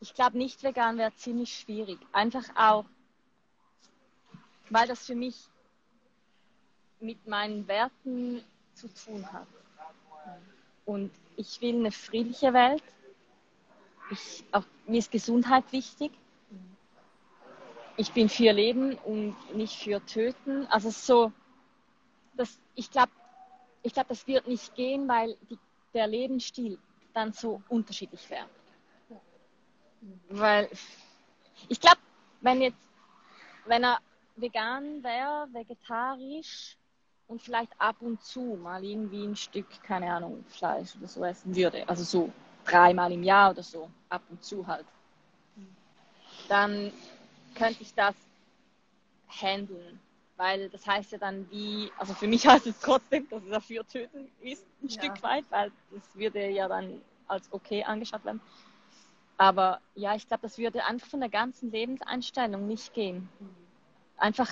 ich 0.00 0.12
glaube, 0.12 0.36
nicht 0.36 0.62
vegan 0.62 0.98
wäre 0.98 1.14
ziemlich 1.14 1.58
schwierig. 1.58 1.98
Einfach 2.12 2.44
auch, 2.54 2.84
weil 4.68 4.86
das 4.86 5.06
für 5.06 5.14
mich 5.14 5.48
mit 7.00 7.26
meinen 7.26 7.66
Werten 7.66 8.44
zu 8.74 8.92
tun 8.92 9.26
hat. 9.32 9.46
Und 10.84 11.10
ich 11.36 11.62
will 11.62 11.76
eine 11.76 11.92
friedliche 11.92 12.52
Welt 12.52 12.82
ich, 14.10 14.44
auch, 14.52 14.64
mir 14.86 14.98
ist 14.98 15.10
Gesundheit 15.10 15.64
wichtig. 15.72 16.12
Ich 17.96 18.12
bin 18.12 18.28
für 18.28 18.52
Leben 18.52 18.96
und 18.98 19.34
nicht 19.54 19.82
für 19.82 20.04
Töten. 20.04 20.66
Also 20.66 20.90
so, 20.90 21.32
das, 22.34 22.58
ich 22.74 22.90
glaube, 22.90 23.12
ich 23.82 23.92
glaub, 23.92 24.08
das 24.08 24.26
wird 24.26 24.46
nicht 24.46 24.74
gehen, 24.74 25.08
weil 25.08 25.36
die, 25.48 25.58
der 25.94 26.06
Lebensstil 26.06 26.78
dann 27.14 27.32
so 27.32 27.62
unterschiedlich 27.68 28.28
wäre. 28.28 28.48
Weil 30.28 30.68
ich 31.68 31.80
glaube, 31.80 31.98
wenn 32.42 32.60
jetzt, 32.60 32.78
wenn 33.64 33.82
er 33.82 33.98
vegan 34.36 35.02
wäre, 35.02 35.48
vegetarisch 35.52 36.76
und 37.28 37.40
vielleicht 37.40 37.72
ab 37.80 37.96
und 38.00 38.22
zu 38.22 38.58
mal 38.62 38.84
irgendwie 38.84 39.24
ein 39.24 39.36
Stück, 39.36 39.66
keine 39.82 40.12
Ahnung, 40.12 40.44
Fleisch 40.48 40.94
oder 40.96 41.08
so 41.08 41.24
essen 41.24 41.56
würde, 41.56 41.88
also 41.88 42.04
so 42.04 42.32
dreimal 42.66 43.12
im 43.12 43.22
Jahr 43.22 43.50
oder 43.50 43.62
so, 43.62 43.90
ab 44.08 44.22
und 44.28 44.42
zu 44.44 44.66
halt, 44.66 44.86
dann 46.48 46.92
könnte 47.54 47.82
ich 47.82 47.94
das 47.94 48.14
handeln. 49.40 50.00
Weil 50.36 50.68
das 50.68 50.86
heißt 50.86 51.12
ja 51.12 51.18
dann 51.18 51.50
wie, 51.50 51.90
also 51.98 52.12
für 52.14 52.26
mich 52.26 52.46
heißt 52.46 52.66
es 52.66 52.78
trotzdem, 52.80 53.28
dass 53.28 53.42
es 53.42 53.50
dafür 53.50 53.86
töten 53.86 54.30
ist, 54.40 54.66
ein 54.82 54.88
ja. 54.88 55.02
Stück 55.02 55.22
weit, 55.22 55.44
weil 55.50 55.72
das 55.90 56.02
würde 56.14 56.48
ja 56.50 56.68
dann 56.68 57.00
als 57.26 57.50
okay 57.52 57.82
angeschaut 57.84 58.24
werden. 58.24 58.40
Aber 59.38 59.80
ja, 59.94 60.14
ich 60.14 60.26
glaube, 60.26 60.42
das 60.42 60.58
würde 60.58 60.84
einfach 60.84 61.08
von 61.08 61.20
der 61.20 61.28
ganzen 61.28 61.70
Lebenseinstellung 61.70 62.66
nicht 62.66 62.94
gehen. 62.94 63.28
Einfach 64.16 64.50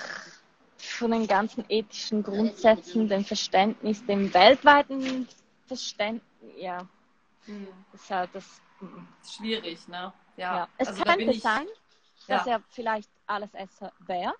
von 0.77 1.11
den 1.11 1.27
ganzen 1.27 1.65
ethischen 1.69 2.23
Grundsätzen, 2.23 3.09
dem 3.09 3.25
Verständnis, 3.25 4.05
dem 4.05 4.33
weltweiten 4.35 5.27
Verständnis, 5.67 6.23
ja, 6.59 6.87
hm. 7.47 7.69
Deshalb 7.93 8.33
das, 8.33 8.61
hm. 8.79 9.07
ist 9.23 9.35
schwierig, 9.35 9.87
ne? 9.89 10.13
Ja. 10.37 10.57
ja. 10.57 10.69
Es 10.79 10.89
also 10.89 11.03
könnte 11.05 11.25
ich, 11.25 11.43
sein, 11.43 11.67
dass 12.29 12.47
ja. 12.47 12.53
er 12.53 12.63
vielleicht 12.69 13.11
alles 13.27 13.53
Esser 13.55 13.93
wäre. 14.01 14.35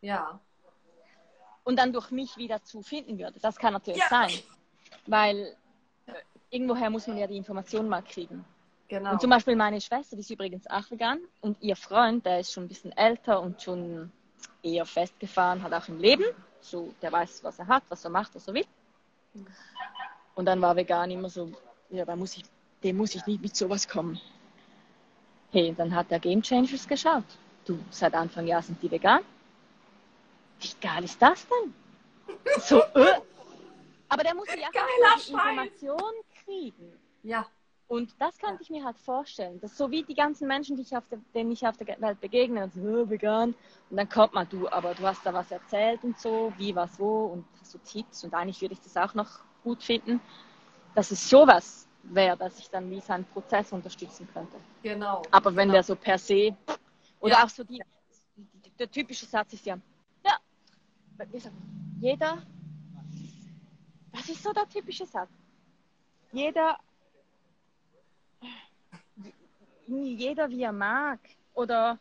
Ja. 0.00 0.40
Und 1.64 1.78
dann 1.78 1.92
durch 1.92 2.10
mich 2.10 2.36
wieder 2.36 2.62
zu 2.62 2.82
finden 2.82 3.18
würde. 3.18 3.40
Das 3.40 3.56
kann 3.56 3.72
natürlich 3.72 4.00
ja. 4.00 4.08
sein. 4.08 4.30
Weil 5.06 5.56
äh, 6.06 6.12
irgendwoher 6.50 6.90
muss 6.90 7.06
man 7.06 7.16
ja 7.16 7.26
die 7.26 7.36
Informationen 7.36 7.88
mal 7.88 8.02
kriegen. 8.02 8.44
Genau. 8.88 9.12
Und 9.12 9.20
zum 9.20 9.30
Beispiel 9.30 9.56
meine 9.56 9.80
Schwester, 9.80 10.14
die 10.14 10.20
ist 10.20 10.30
übrigens 10.30 10.66
auch 10.68 10.88
vegan 10.90 11.18
und 11.40 11.60
ihr 11.60 11.74
Freund, 11.74 12.24
der 12.24 12.40
ist 12.40 12.52
schon 12.52 12.64
ein 12.64 12.68
bisschen 12.68 12.92
älter 12.92 13.40
und 13.40 13.60
schon 13.60 14.12
eher 14.62 14.86
festgefahren, 14.86 15.62
hat 15.62 15.72
auch 15.72 15.88
im 15.88 15.98
Leben. 15.98 16.24
So, 16.60 16.94
der 17.02 17.10
weiß, 17.10 17.42
was 17.42 17.58
er 17.58 17.66
hat, 17.66 17.82
was 17.88 18.04
er 18.04 18.10
macht, 18.10 18.34
was 18.34 18.46
er 18.46 18.54
will. 18.54 18.66
Hm. 19.34 19.46
Und 20.36 20.44
dann 20.44 20.60
war 20.60 20.76
vegan 20.76 21.10
immer 21.10 21.28
so, 21.28 21.50
ja, 21.90 22.04
da 22.04 22.16
muss 22.16 22.36
ich, 22.36 22.44
dem 22.82 22.96
muss 22.96 23.14
ich 23.14 23.26
nicht 23.26 23.42
mit 23.42 23.56
sowas 23.56 23.88
kommen. 23.88 24.20
Hey, 25.52 25.74
dann 25.76 25.94
hat 25.94 26.10
der 26.10 26.20
Game 26.20 26.42
Changers 26.42 26.86
geschaut. 26.86 27.24
Du, 27.64 27.78
seit 27.90 28.14
Anfang 28.14 28.46
Jahr 28.46 28.62
sind 28.62 28.82
die 28.82 28.90
vegan. 28.90 29.22
Wie 30.60 30.70
geil 30.80 31.04
ist 31.04 31.20
das 31.20 31.46
denn? 31.46 31.74
So, 32.60 32.80
äh. 32.94 33.20
Aber 34.08 34.22
der 34.22 34.34
muss 34.34 34.46
ja 34.48 34.54
die 34.56 35.32
Information 35.32 36.12
kriegen. 36.44 36.92
Ja. 37.22 37.46
Und 37.88 38.14
das 38.18 38.36
könnte 38.38 38.62
ich 38.62 38.70
mir 38.70 38.84
halt 38.84 38.98
vorstellen. 38.98 39.60
Das 39.60 39.76
so 39.76 39.90
wie 39.90 40.02
die 40.02 40.14
ganzen 40.14 40.48
Menschen, 40.48 40.76
die 40.76 40.82
ich 40.82 40.96
auf 40.96 41.06
der, 41.08 41.20
denen 41.34 41.52
ich 41.52 41.64
auf 41.66 41.76
der 41.76 42.00
Welt 42.00 42.20
begegne, 42.20 42.64
und 42.64 42.74
so, 42.74 42.80
oh, 42.80 43.08
vegan. 43.08 43.54
Und 43.90 43.96
dann 43.96 44.08
kommt 44.08 44.34
mal 44.34 44.44
du, 44.44 44.68
aber 44.68 44.94
du 44.94 45.04
hast 45.06 45.24
da 45.24 45.32
was 45.32 45.52
erzählt 45.52 46.02
und 46.02 46.18
so, 46.18 46.52
wie, 46.56 46.74
was, 46.74 46.98
wo 46.98 47.26
und 47.26 47.44
hast 47.60 47.72
so 47.72 47.78
Tipps 47.78 48.24
und 48.24 48.34
eigentlich 48.34 48.60
würde 48.60 48.74
ich 48.74 48.80
das 48.80 48.96
auch 48.96 49.14
noch 49.14 49.38
gut 49.62 49.84
finden. 49.84 50.20
Dass 50.96 51.10
es 51.10 51.28
sowas 51.28 51.86
wäre, 52.04 52.36
dass 52.38 52.58
ich 52.58 52.70
dann 52.70 52.90
wie 52.90 53.00
seinen 53.00 53.26
Prozess 53.26 53.70
unterstützen 53.70 54.26
könnte. 54.32 54.56
Genau. 54.82 55.20
Aber 55.30 55.50
wenn 55.54 55.68
genau. 55.68 55.74
der 55.74 55.82
so 55.82 55.94
per 55.94 56.18
se, 56.18 56.56
oder 57.20 57.34
Ja. 57.34 57.44
auch 57.44 57.50
so 57.50 57.62
die, 57.64 57.82
die, 58.36 58.70
der 58.70 58.90
typische 58.90 59.26
Satz 59.26 59.52
ist 59.52 59.66
ja, 59.66 59.76
ja, 60.24 60.38
wie 61.30 61.38
sagt 61.38 61.54
man, 61.54 61.96
jeder, 62.00 62.38
das 64.12 64.26
ist 64.30 64.42
so 64.42 64.52
der 64.54 64.66
typische 64.68 65.04
Satz. 65.04 65.28
Jeder, 66.32 66.78
jeder 69.86 70.48
wie 70.48 70.62
er 70.62 70.72
mag. 70.72 71.20
Oder, 71.52 71.98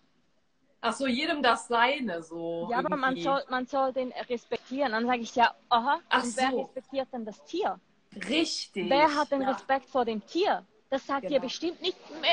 Ach 0.79 0.93
so, 0.93 1.05
jedem 1.07 1.41
das 1.43 1.67
Seine 1.67 2.23
so. 2.23 2.67
ja, 2.71 2.77
aber 2.77 2.95
man 2.95 3.17
irgendwie. 3.17 3.23
soll, 3.23 3.43
man 3.49 3.65
soll 3.65 3.91
den 3.91 4.13
respektieren. 4.29 4.93
Dann 4.93 5.05
sage 5.05 5.19
ich 5.21 5.35
ja, 5.35 5.53
aha, 5.67 5.99
Ach 6.09 6.23
und 6.23 6.37
wer 6.37 6.51
so. 6.51 6.61
respektiert 6.61 7.07
denn 7.11 7.25
das 7.25 7.43
Tier? 7.43 7.77
Richtig. 8.15 8.89
Wer 8.89 9.13
hat 9.15 9.31
den 9.31 9.41
ja. 9.41 9.51
Respekt 9.51 9.89
vor 9.89 10.05
dem 10.05 10.25
Tier? 10.25 10.63
Das 10.89 11.05
sagt 11.05 11.23
dir 11.23 11.29
Genau. 11.29 11.41
bestimmt 11.41 11.81
nicht, 11.81 11.97
meh, 12.21 12.27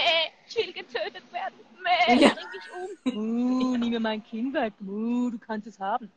ich 0.47 0.57
will 0.57 0.73
getötet 0.73 1.33
werden, 1.33 1.55
meh, 1.83 2.21
Ja. 2.21 2.29
bring 2.35 2.47
mich 2.53 3.15
um. 3.15 3.17
Uh, 3.73 3.77
nimm 3.77 3.91
mir 3.91 4.01
mein 4.01 4.23
Kind 4.25 4.55
weg, 4.55 4.75
uh, 4.87 5.31
du 5.31 5.39
kannst 5.39 5.67
es 5.67 5.79
haben. 5.81 6.13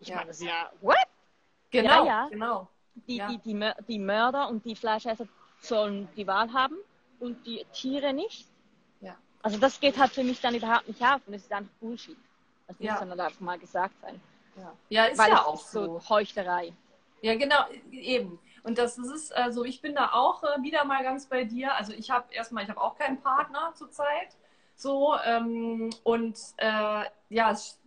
Ich 0.00 0.08
Ja. 0.08 0.16
meine, 0.16 0.28
das 0.28 0.38
ist 0.40 0.46
ja, 0.46 0.70
what? 0.80 0.96
Genau, 1.70 2.04
Ja, 2.04 2.06
ja. 2.06 2.28
genau. 2.28 2.68
Die, 3.06 3.16
Ja. 3.16 3.28
die, 3.28 3.38
die, 3.38 3.72
die 3.88 3.98
Mörder 3.98 4.48
und 4.48 4.64
die 4.64 4.74
Fleischesser 4.74 5.26
sollen 5.60 6.08
die 6.16 6.26
Wahl 6.26 6.52
haben 6.52 6.76
und 7.20 7.46
die 7.46 7.64
Tiere 7.72 8.12
nicht. 8.12 8.46
Ja. 9.00 9.16
Also 9.42 9.58
das 9.58 9.80
geht 9.80 9.96
halt 9.98 10.12
für 10.12 10.24
mich 10.24 10.40
dann 10.40 10.54
überhaupt 10.54 10.88
nicht 10.88 11.00
auf 11.02 11.20
und 11.26 11.32
das 11.34 11.42
ist 11.42 11.52
einfach 11.52 11.72
Bullshit. 11.80 12.16
Das 12.66 12.76
Ja. 12.78 12.92
muss 12.92 13.00
dann 13.00 13.10
halt 13.10 13.20
einfach 13.20 13.40
mal 13.40 13.58
gesagt 13.58 13.94
sein. 14.02 14.20
Ja, 14.56 14.72
ja 14.88 15.04
ist 15.06 15.18
Weil 15.18 15.30
ja 15.30 15.36
es 15.36 15.44
auch 15.46 15.54
ist 15.60 15.70
so 15.70 15.98
so. 16.00 16.08
Heuchlerei. 16.08 16.72
Ja, 17.22 17.34
genau, 17.34 17.64
eben. 17.90 18.38
Und 18.66 18.78
das 18.78 18.98
ist, 18.98 19.34
also 19.34 19.64
ich 19.64 19.80
bin 19.80 19.94
da 19.94 20.12
auch 20.12 20.42
äh, 20.42 20.62
wieder 20.62 20.84
mal 20.84 21.02
ganz 21.04 21.26
bei 21.28 21.44
dir. 21.44 21.74
Also 21.76 21.92
ich 21.92 22.10
habe 22.10 22.32
erstmal, 22.34 22.64
ich 22.64 22.70
habe 22.70 22.80
auch 22.80 22.96
keinen 22.96 23.20
Partner 23.22 23.72
zurzeit. 23.74 24.36
So, 24.76 25.16
ähm, 25.24 25.90
und 26.04 26.38
äh, 26.58 27.04
ja, 27.30 27.50
es, 27.52 27.80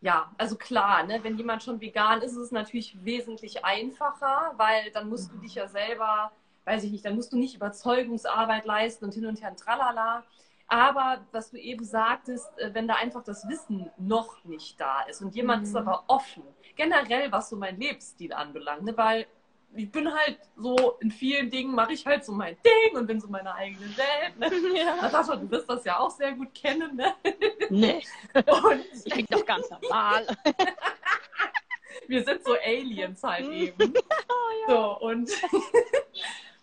ja, 0.00 0.30
also 0.38 0.56
klar, 0.56 1.04
ne, 1.04 1.22
wenn 1.24 1.36
jemand 1.38 1.62
schon 1.62 1.80
vegan 1.80 2.22
ist, 2.22 2.32
ist 2.32 2.38
es 2.38 2.52
natürlich 2.52 3.04
wesentlich 3.04 3.64
einfacher, 3.64 4.54
weil 4.56 4.90
dann 4.92 5.08
musst 5.08 5.32
du 5.32 5.38
dich 5.38 5.54
ja 5.56 5.68
selber, 5.68 6.32
weiß 6.64 6.84
ich 6.84 6.92
nicht, 6.92 7.04
dann 7.04 7.16
musst 7.16 7.32
du 7.32 7.38
nicht 7.38 7.54
Überzeugungsarbeit 7.56 8.66
leisten 8.66 9.04
und 9.06 9.14
hin 9.14 9.26
und 9.26 9.40
her 9.42 9.50
und 9.50 9.58
tralala. 9.60 10.24
Aber 10.68 11.24
was 11.32 11.50
du 11.50 11.58
eben 11.58 11.84
sagtest, 11.84 12.58
äh, 12.58 12.74
wenn 12.74 12.88
da 12.88 12.94
einfach 12.96 13.22
das 13.24 13.48
Wissen 13.48 13.90
noch 13.98 14.44
nicht 14.44 14.80
da 14.80 15.02
ist 15.02 15.22
und 15.22 15.34
jemand 15.34 15.62
Mhm. 15.62 15.64
ist 15.64 15.76
aber 15.76 16.04
offen, 16.08 16.42
generell 16.76 17.30
was 17.32 17.48
so 17.50 17.56
mein 17.56 17.78
Lebensstil 17.78 18.32
anbelangt, 18.32 18.84
ne, 18.84 18.96
weil 18.96 19.26
ich 19.76 19.90
bin 19.90 20.12
halt 20.12 20.38
so, 20.56 20.96
in 21.00 21.10
vielen 21.10 21.50
Dingen 21.50 21.74
mache 21.74 21.92
ich 21.92 22.06
halt 22.06 22.24
so 22.24 22.32
mein 22.32 22.56
Ding 22.64 22.96
und 22.96 23.06
bin 23.06 23.20
so 23.20 23.28
meine 23.28 23.54
eigene 23.54 23.86
Welt. 23.96 24.38
Ne? 24.38 24.50
Ja. 24.76 24.96
Natascha, 24.96 25.36
du 25.36 25.50
wirst 25.50 25.68
das 25.68 25.84
ja 25.84 25.98
auch 25.98 26.10
sehr 26.10 26.32
gut 26.32 26.54
kennen. 26.54 26.96
Ne? 26.96 27.14
Nee, 27.70 28.02
Und 28.34 28.84
ich 29.04 29.14
bin 29.14 29.26
doch 29.30 29.44
ganz 29.44 29.68
normal. 29.70 30.26
wir 32.08 32.24
sind 32.24 32.44
so 32.44 32.54
Aliens 32.54 33.22
halt 33.22 33.48
eben. 33.50 33.94
So, 34.68 34.98
und, 35.00 35.30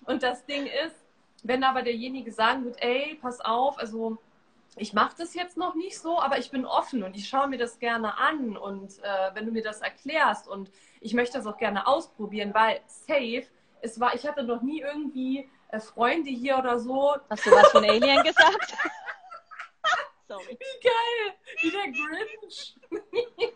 und 0.05 0.24
das 0.24 0.45
Ding 0.45 0.68
ist, 0.68 0.95
wenn 1.43 1.64
aber 1.64 1.82
derjenige 1.82 2.32
sagen 2.32 2.66
wird, 2.66 2.82
ey, 2.82 3.18
pass 3.22 3.39
auf, 3.41 3.78
also 3.78 4.18
ich 4.76 4.93
mache 4.93 5.16
das 5.18 5.34
jetzt 5.34 5.57
noch 5.57 5.76
nicht 5.76 5.99
so, 5.99 6.20
aber 6.20 6.38
ich 6.38 6.51
bin 6.51 6.66
offen 6.66 7.03
und 7.03 7.16
ich 7.16 7.28
schaue 7.28 7.47
mir 7.47 7.57
das 7.57 7.80
gerne 7.80 8.18
an 8.18 8.57
und 8.57 8.99
äh, 8.99 9.32
wenn 9.34 9.45
du 9.45 9.51
mir 9.51 9.64
das 9.64 9.82
erklärst 9.82 10.47
und 10.47 10.70
ich 11.04 11.14
möchte 11.14 11.38
das 11.38 11.45
auch 11.45 11.58
gerne 11.58 11.86
ausprobieren, 11.86 12.54
weil 12.54 12.82
safe, 12.88 13.45
es 13.82 13.99
war, 13.99 14.16
ich 14.16 14.26
hatte 14.26 14.43
noch 14.43 14.62
nie 14.62 14.82
irgendwie 14.82 15.49
äh, 15.70 15.80
Freunde 15.80 16.30
hier 16.30 16.58
oder 16.58 16.80
so, 16.80 17.16
Hast 17.30 17.45
du 17.45 17.51
was 17.51 17.72
von 17.72 17.84
Alien 17.84 18.24
gesagt? 18.24 18.74
Sorry. 20.28 20.58
Wie 20.58 20.84
geil, 20.84 21.36
wie 21.62 21.72
der 21.72 21.91
Grinch. 21.91 22.76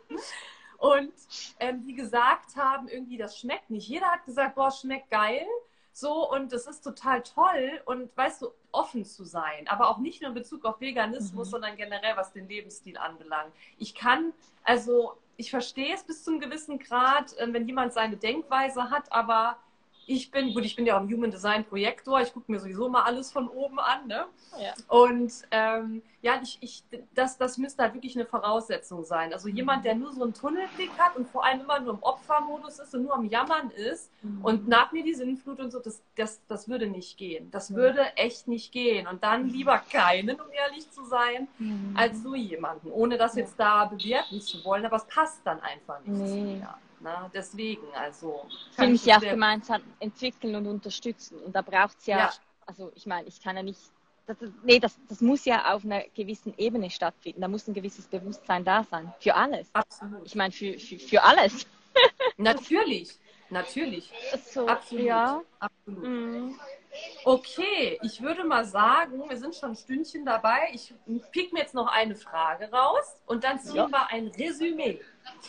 Und 0.77 1.13
ähm, 1.59 1.83
die 1.83 1.95
gesagt 1.95 2.55
haben, 2.55 2.87
irgendwie, 2.87 3.17
das 3.17 3.37
schmeckt 3.37 3.69
nicht. 3.69 3.87
Jeder 3.87 4.07
hat 4.07 4.25
gesagt, 4.25 4.55
boah, 4.55 4.69
schmeckt 4.69 5.09
geil. 5.09 5.45
So, 5.91 6.29
und 6.31 6.53
das 6.53 6.67
ist 6.67 6.81
total 6.81 7.23
toll. 7.23 7.81
Und 7.85 8.15
weißt 8.15 8.43
du, 8.43 8.51
offen 8.71 9.03
zu 9.03 9.23
sein. 9.23 9.67
Aber 9.67 9.89
auch 9.89 9.97
nicht 9.97 10.21
nur 10.21 10.29
in 10.29 10.35
Bezug 10.35 10.65
auf 10.65 10.79
Veganismus, 10.79 11.47
Mhm. 11.47 11.51
sondern 11.51 11.75
generell, 11.77 12.15
was 12.15 12.31
den 12.31 12.47
Lebensstil 12.47 12.97
anbelangt. 12.97 13.51
Ich 13.79 13.95
kann, 13.95 14.33
also, 14.63 15.17
ich 15.37 15.51
verstehe 15.51 15.93
es 15.93 16.03
bis 16.03 16.23
zu 16.23 16.31
einem 16.31 16.39
gewissen 16.39 16.79
Grad, 16.79 17.35
ähm, 17.37 17.53
wenn 17.53 17.67
jemand 17.67 17.93
seine 17.93 18.17
Denkweise 18.17 18.89
hat, 18.89 19.11
aber 19.11 19.57
ich 20.09 20.31
bin, 20.31 20.53
gut, 20.53 20.63
ich 20.63 20.75
bin 20.75 20.85
ja 20.85 20.95
auch 20.97 21.01
ein 21.01 21.11
Human 21.13 21.29
Design 21.31 21.65
Projektor, 21.65 22.21
ich 22.21 22.33
gucke 22.33 22.49
mir 22.51 22.59
sowieso 22.59 22.87
mal 22.87 23.03
alles 23.03 23.31
von 23.31 23.47
oben 23.49 23.77
an, 23.79 24.07
ne? 24.07 24.25
Ja. 24.59 24.73
Und 24.87 25.31
ähm, 25.51 26.01
ja, 26.21 26.39
ich, 26.41 26.57
ich, 26.61 26.83
das, 27.13 27.37
das 27.37 27.57
müsste 27.57 27.83
halt 27.83 27.93
wirklich 27.93 28.15
eine 28.15 28.25
Voraussetzung 28.25 29.03
sein. 29.03 29.33
Also 29.33 29.49
jemand, 29.49 29.83
der 29.85 29.95
nur 29.95 30.13
so 30.13 30.23
einen 30.23 30.33
Tunnelblick 30.33 30.91
hat 30.97 31.15
und 31.17 31.27
vor 31.29 31.43
allem 31.45 31.59
immer 31.61 31.79
nur 31.81 31.93
im 31.95 32.03
Opfermodus 32.03 32.79
ist 32.79 32.95
und 32.95 33.03
nur 33.03 33.13
am 33.15 33.25
Jammern 33.25 33.69
ist 33.71 34.09
und 34.43 34.67
nach 34.67 34.91
mir 34.93 35.03
die 35.03 35.13
Sinnflut 35.13 35.59
und 35.59 35.71
so, 35.71 35.79
das, 35.79 36.01
das, 36.15 36.41
das 36.47 36.67
würde 36.69 36.87
nicht 36.87 37.17
gehen. 37.17 37.51
Das 37.51 37.75
würde 37.75 38.15
echt 38.15 38.47
nicht 38.47 38.71
gehen. 38.71 39.07
Und 39.07 39.23
dann 39.23 39.49
lieber 39.49 39.77
keinen, 39.91 40.39
um 40.39 40.47
ehrlich 40.51 40.89
zu 40.89 41.03
sein, 41.05 41.47
Mhm. 41.59 41.95
als 41.97 42.23
so 42.23 42.33
jemanden, 42.33 42.91
ohne 42.91 43.17
das 43.17 43.35
jetzt 43.35 43.59
da 43.59 43.85
bewerten 43.85 44.39
zu 44.41 44.63
wollen. 44.63 44.85
Aber 44.85 44.95
es 44.97 45.05
passt 45.05 45.41
dann 45.45 45.59
einfach 45.59 45.99
nicht 46.05 46.17
zu 46.27 46.35
Nee. 46.35 46.55
mir. 46.59 46.73
Na, 46.99 47.29
deswegen, 47.33 47.85
also. 47.93 48.45
für 48.71 48.75
kann 48.77 48.91
mich 48.91 49.01
ich 49.01 49.07
ja 49.07 49.17
auch 49.17 49.69
hat, 49.69 49.81
entwickeln 49.99 50.55
und 50.55 50.67
unterstützen. 50.67 51.39
Und 51.39 51.55
da 51.55 51.61
braucht 51.61 51.97
es 51.99 52.05
ja, 52.07 52.17
Ja. 52.17 52.33
also 52.65 52.91
ich 52.95 53.05
meine, 53.05 53.27
ich 53.27 53.41
kann 53.41 53.55
ja 53.55 53.63
nicht, 53.63 53.79
das- 54.25 54.37
nee, 54.63 54.79
das, 54.79 54.97
das 55.07 55.21
muss 55.21 55.45
ja 55.45 55.73
auf 55.73 55.85
einer 55.85 56.01
gewissen 56.15 56.53
Ebene 56.57 56.89
stattfinden. 56.89 57.41
Da 57.41 57.47
muss 57.47 57.67
ein 57.67 57.73
gewisses 57.73 58.07
Bewusstsein 58.07 58.65
da 58.65 58.83
sein. 58.83 59.13
Für 59.19 59.35
alles. 59.35 59.69
Absolut. 59.73 60.25
Ich 60.25 60.35
meine, 60.35 60.51
für, 60.51 60.77
für, 60.79 60.99
für 60.99 61.23
alles. 61.23 61.67
Natürlich, 62.37 63.17
natürlich. 63.49 64.11
So, 64.51 64.67
Absolut. 64.67 65.05
Ja. 65.05 65.41
Absolut. 65.59 66.03
Mhm. 66.03 66.59
Okay, 67.23 67.99
ich 68.03 68.21
würde 68.21 68.43
mal 68.43 68.63
sagen, 68.65 69.29
wir 69.29 69.37
sind 69.37 69.55
schon 69.55 69.71
ein 69.71 69.75
Stündchen 69.75 70.25
dabei. 70.25 70.69
Ich 70.73 70.93
pick 71.31 71.51
mir 71.53 71.59
jetzt 71.59 71.73
noch 71.73 71.87
eine 71.87 72.15
Frage 72.15 72.69
raus 72.71 73.19
und 73.25 73.43
dann 73.43 73.59
ziehen 73.59 73.75
Ja. 73.75 73.89
wir 73.89 74.09
ein 74.11 74.27
Resümee. 74.27 74.99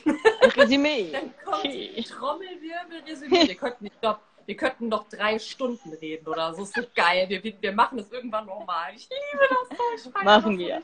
Ein 0.04 0.50
Resümee. 0.56 1.12
Dann 1.12 1.32
kommt 1.44 1.64
Okay. 1.64 2.02
Trommelwirbel, 2.08 3.02
Resümee. 3.06 3.46
Wir 3.48 3.54
könnten, 3.54 3.86
ich 3.86 4.00
glaube, 4.00 4.20
wir 4.46 4.56
könnten 4.56 4.88
noch 4.88 5.08
drei 5.08 5.38
Stunden 5.38 5.92
reden 5.94 6.26
oder 6.26 6.54
so. 6.54 6.62
Ist 6.62 6.74
so 6.74 6.82
geil. 6.94 7.26
Wir, 7.28 7.42
wir 7.60 7.72
machen 7.72 7.98
das 7.98 8.10
irgendwann 8.10 8.46
nochmal. 8.46 8.92
Ich 8.96 9.08
liebe 9.08 9.44
das 9.48 9.78
so. 9.78 10.08
Ich 10.10 10.24
Machen 10.24 10.58
das 10.58 10.66
wir. 10.66 10.82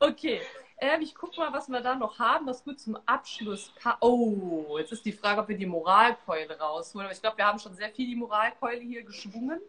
so. 0.00 0.06
Okay. 0.08 0.40
Ähm, 0.78 1.00
ich 1.00 1.14
gucke 1.14 1.38
mal, 1.40 1.52
was 1.52 1.68
wir 1.68 1.80
da 1.80 1.94
noch 1.94 2.18
haben, 2.18 2.46
was 2.46 2.62
gut 2.62 2.78
zum 2.78 2.98
Abschluss 3.06 3.72
Oh, 4.00 4.76
jetzt 4.78 4.92
ist 4.92 5.04
die 5.06 5.12
Frage, 5.12 5.40
ob 5.40 5.48
wir 5.48 5.56
die 5.56 5.66
Moralkeule 5.66 6.58
rausholen. 6.58 7.06
Aber 7.06 7.14
ich 7.14 7.20
glaube, 7.20 7.38
wir 7.38 7.46
haben 7.46 7.58
schon 7.58 7.74
sehr 7.74 7.90
viel 7.90 8.06
die 8.06 8.16
Moralkeule 8.16 8.80
hier 8.80 9.02
geschwungen. 9.02 9.60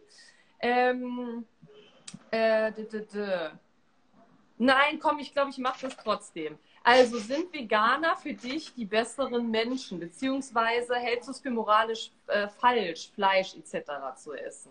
Ähm, 0.60 1.46
äh, 2.30 2.72
d 2.72 2.82
-d 2.82 3.06
-d. 3.10 3.50
Nein, 4.58 4.98
komm, 4.98 5.18
ich 5.20 5.32
glaube, 5.32 5.50
ich 5.50 5.58
mache 5.58 5.86
das 5.86 5.96
trotzdem. 5.96 6.58
Also 6.82 7.18
sind 7.18 7.52
Veganer 7.52 8.16
für 8.16 8.34
dich 8.34 8.74
die 8.74 8.84
besseren 8.84 9.50
Menschen, 9.50 10.00
beziehungsweise 10.00 10.96
hältst 10.96 11.28
du 11.28 11.32
es 11.32 11.40
für 11.40 11.50
moralisch 11.50 12.10
äh, 12.26 12.48
falsch, 12.48 13.10
Fleisch 13.14 13.54
etc. 13.54 14.16
zu 14.16 14.32
essen? 14.32 14.70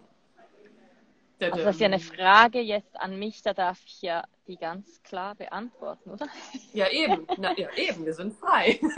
Also 1.39 1.63
das 1.63 1.75
ist 1.75 1.81
ja 1.81 1.85
eine 1.85 1.99
Frage 1.99 2.59
jetzt 2.59 2.99
an 2.99 3.19
mich, 3.19 3.41
da 3.43 3.53
darf 3.53 3.79
ich 3.85 4.01
ja 4.01 4.23
die 4.47 4.57
ganz 4.57 5.01
klar 5.03 5.35
beantworten, 5.35 6.09
oder? 6.09 6.27
Ja, 6.73 6.89
eben. 6.89 7.27
Na, 7.38 7.55
ja, 7.57 7.69
eben, 7.75 8.05
wir 8.05 8.13
sind 8.13 8.33
frei. 8.38 8.79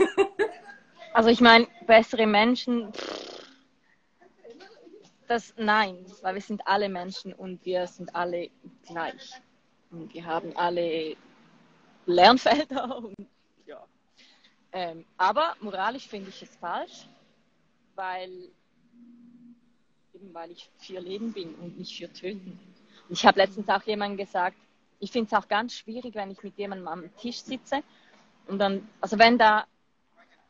Also 1.12 1.28
ich 1.28 1.40
meine, 1.40 1.66
bessere 1.86 2.24
Menschen, 2.24 2.92
das 5.26 5.52
nein, 5.56 6.06
weil 6.22 6.34
wir 6.34 6.40
sind 6.40 6.64
alle 6.68 6.88
Menschen 6.88 7.32
und 7.32 7.64
wir 7.64 7.86
sind 7.88 8.14
alle 8.14 8.48
gleich. 8.86 9.32
Und 9.90 10.14
wir 10.14 10.24
haben 10.24 10.56
alle 10.56 11.16
Lernfelder 12.06 12.96
und 13.04 13.26
ja. 13.66 13.84
Ähm, 14.72 15.04
aber 15.16 15.56
moralisch 15.60 16.06
finde 16.06 16.30
ich 16.30 16.42
es 16.42 16.54
falsch, 16.56 17.06
weil 17.96 18.50
eben 20.20 20.34
weil 20.34 20.50
ich 20.50 20.70
für 20.78 21.00
Leben 21.00 21.32
bin 21.32 21.54
und 21.56 21.78
nicht 21.78 21.96
für 21.96 22.12
Töten. 22.12 22.58
Ich 23.08 23.24
habe 23.24 23.38
letztens 23.38 23.68
auch 23.68 23.82
jemandem 23.82 24.18
gesagt, 24.18 24.56
ich 24.98 25.10
finde 25.10 25.28
es 25.28 25.32
auch 25.32 25.48
ganz 25.48 25.74
schwierig, 25.74 26.14
wenn 26.14 26.30
ich 26.30 26.42
mit 26.42 26.56
jemandem 26.58 26.88
am 26.88 27.16
Tisch 27.16 27.38
sitze 27.38 27.82
und 28.46 28.58
dann, 28.58 28.88
also 29.00 29.18
wenn 29.18 29.38
da 29.38 29.66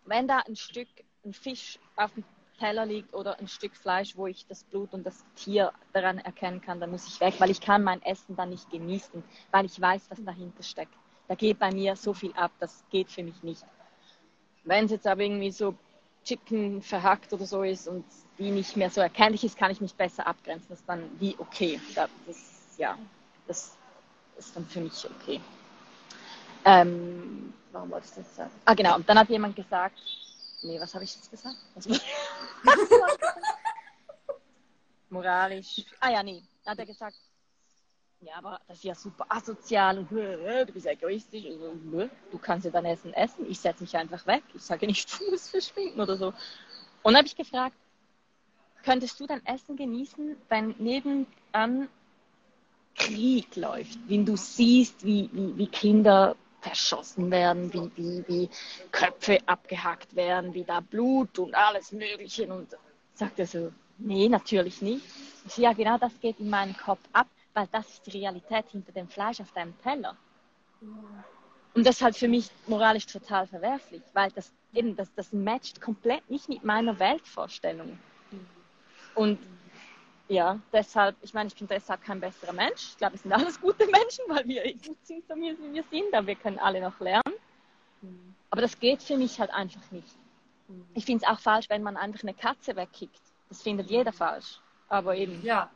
wenn 0.04 0.26
da 0.26 0.38
ein 0.40 0.56
Stück, 0.56 0.88
ein 1.24 1.32
Fisch 1.32 1.78
auf 1.96 2.12
dem 2.14 2.24
Teller 2.58 2.84
liegt 2.84 3.14
oder 3.14 3.38
ein 3.38 3.46
Stück 3.46 3.76
Fleisch, 3.76 4.16
wo 4.16 4.26
ich 4.26 4.46
das 4.46 4.64
Blut 4.64 4.92
und 4.92 5.04
das 5.04 5.24
Tier 5.36 5.72
daran 5.92 6.18
erkennen 6.18 6.60
kann, 6.60 6.80
dann 6.80 6.90
muss 6.90 7.06
ich 7.06 7.20
weg, 7.20 7.34
weil 7.38 7.50
ich 7.50 7.60
kann 7.60 7.84
mein 7.84 8.02
Essen 8.02 8.34
dann 8.36 8.50
nicht 8.50 8.68
genießen, 8.70 9.22
weil 9.52 9.66
ich 9.66 9.80
weiß, 9.80 10.10
was 10.10 10.24
dahinter 10.24 10.62
steckt. 10.62 10.92
Da 11.28 11.36
geht 11.36 11.58
bei 11.58 11.72
mir 11.72 11.94
so 11.94 12.12
viel 12.12 12.32
ab, 12.32 12.50
das 12.58 12.84
geht 12.90 13.10
für 13.10 13.22
mich 13.22 13.42
nicht. 13.42 13.64
Wenn 14.64 14.86
es 14.86 14.90
jetzt 14.90 15.06
aber 15.06 15.22
irgendwie 15.22 15.52
so 15.52 15.76
Chicken 16.30 16.80
verhackt 16.80 17.32
oder 17.32 17.44
so 17.44 17.64
ist 17.64 17.88
und 17.88 18.04
die 18.38 18.52
nicht 18.52 18.76
mehr 18.76 18.88
so 18.88 19.00
erkennlich 19.00 19.42
ist, 19.42 19.56
kann 19.56 19.72
ich 19.72 19.80
mich 19.80 19.92
besser 19.94 20.24
abgrenzen. 20.24 20.68
Das 20.68 20.78
ist 20.78 20.88
dann 20.88 21.10
wie 21.18 21.34
okay. 21.38 21.80
Das, 21.96 22.08
ja, 22.76 22.96
das 23.48 23.76
ist 24.38 24.54
dann 24.54 24.64
für 24.66 24.80
mich 24.80 25.04
okay. 25.04 25.40
Ähm, 26.64 27.52
warum 27.72 27.90
wollte 27.90 28.06
ich 28.06 28.14
das 28.14 28.36
sagen? 28.36 28.50
Ah, 28.64 28.74
genau. 28.74 28.94
Und 28.94 29.08
dann 29.08 29.18
hat 29.18 29.28
jemand 29.28 29.56
gesagt, 29.56 29.98
nee, 30.62 30.78
was 30.78 30.94
habe 30.94 31.02
ich 31.02 31.16
jetzt 31.16 31.32
gesagt? 31.32 31.56
Was, 31.74 31.88
Moralisch. 35.10 35.84
Ah 35.98 36.10
ja, 36.10 36.22
nee. 36.22 36.44
Dann 36.64 36.72
hat 36.72 36.78
er 36.78 36.86
gesagt, 36.86 37.16
ja, 38.22 38.34
aber 38.36 38.60
das 38.68 38.78
ist 38.78 38.84
ja 38.84 38.94
super 38.94 39.24
asozial 39.28 39.98
und 39.98 40.10
du 40.10 40.72
bist 40.72 40.86
egoistisch. 40.86 41.44
Und, 41.46 42.10
du 42.30 42.38
kannst 42.38 42.66
ja 42.66 42.70
dein 42.70 42.84
Essen 42.84 43.14
essen. 43.14 43.48
Ich 43.48 43.60
setze 43.60 43.82
mich 43.82 43.96
einfach 43.96 44.26
weg. 44.26 44.42
Ich 44.54 44.62
sage 44.62 44.86
nicht, 44.86 45.10
du 45.20 45.30
musst 45.30 45.50
verschwinden 45.50 46.00
oder 46.00 46.16
so. 46.16 46.26
Und 46.26 46.34
dann 47.04 47.16
habe 47.16 47.26
ich 47.26 47.36
gefragt, 47.36 47.76
könntest 48.82 49.18
du 49.20 49.26
dein 49.26 49.44
Essen 49.46 49.76
genießen, 49.76 50.36
wenn 50.48 50.74
nebenan 50.78 51.88
Krieg 52.94 53.56
läuft, 53.56 53.98
wenn 54.08 54.26
du 54.26 54.36
siehst, 54.36 55.04
wie, 55.04 55.30
wie, 55.32 55.56
wie 55.56 55.66
Kinder 55.66 56.36
verschossen 56.60 57.30
werden, 57.30 57.72
wie, 57.72 57.90
wie, 57.96 58.24
wie 58.28 58.50
Köpfe 58.92 59.38
abgehackt 59.46 60.14
werden, 60.14 60.52
wie 60.52 60.64
da 60.64 60.80
Blut 60.80 61.38
und 61.38 61.54
alles 61.54 61.92
Mögliche. 61.92 62.52
Und 62.52 62.68
sagt 63.14 63.38
er 63.38 63.46
so, 63.46 63.72
nee, 63.96 64.28
natürlich 64.28 64.82
nicht. 64.82 65.06
Ich 65.46 65.54
so, 65.54 65.62
ja, 65.62 65.72
genau 65.72 65.96
das 65.96 66.12
geht 66.20 66.38
in 66.38 66.50
meinen 66.50 66.76
Kopf 66.76 67.00
ab, 67.14 67.28
weil 67.54 67.66
das 67.72 67.88
ist 67.88 68.06
die 68.06 68.18
Realität 68.18 68.68
hinter 68.70 68.92
dem 68.92 69.08
Fleisch 69.08 69.40
auf 69.40 69.52
deinem 69.52 69.78
Teller. 69.80 70.16
Und 71.74 71.86
das 71.86 71.96
ist 71.96 72.02
halt 72.02 72.16
für 72.16 72.28
mich 72.28 72.50
moralisch 72.66 73.06
total 73.06 73.46
verwerflich, 73.46 74.02
weil 74.12 74.30
das 74.32 74.52
eben, 74.72 74.96
das, 74.96 75.12
das 75.14 75.32
matcht 75.32 75.80
komplett 75.80 76.28
nicht 76.30 76.48
mit 76.48 76.64
meiner 76.64 76.98
Weltvorstellung. 76.98 77.98
Und 79.14 79.38
ja, 80.28 80.60
deshalb, 80.72 81.16
ich 81.22 81.34
meine, 81.34 81.48
ich 81.48 81.56
bin 81.56 81.66
deshalb 81.66 82.02
kein 82.02 82.20
besserer 82.20 82.52
Mensch. 82.52 82.90
Ich 82.90 82.96
glaube, 82.98 83.16
es 83.16 83.22
sind 83.22 83.32
alles 83.32 83.60
gute 83.60 83.86
Menschen, 83.86 84.24
weil 84.28 84.46
wir 84.46 84.62
gut 84.74 85.04
sind, 85.04 85.26
so 85.26 85.34
wie 85.34 85.56
wir 85.74 85.84
sind, 85.90 86.14
aber 86.14 86.28
wir 86.28 86.36
können 86.36 86.58
alle 86.58 86.80
noch 86.80 86.98
lernen. 87.00 87.34
Aber 88.50 88.62
das 88.62 88.78
geht 88.78 89.02
für 89.02 89.16
mich 89.16 89.38
halt 89.40 89.50
einfach 89.50 89.90
nicht. 89.90 90.16
Ich 90.94 91.04
finde 91.04 91.24
es 91.24 91.30
auch 91.30 91.40
falsch, 91.40 91.68
wenn 91.68 91.82
man 91.82 91.96
einfach 91.96 92.22
eine 92.22 92.34
Katze 92.34 92.76
wegkickt. 92.76 93.20
Das 93.48 93.62
findet 93.62 93.90
jeder 93.90 94.12
falsch. 94.12 94.60
Aber 94.88 95.16
eben 95.16 95.42
Ja. 95.42 95.70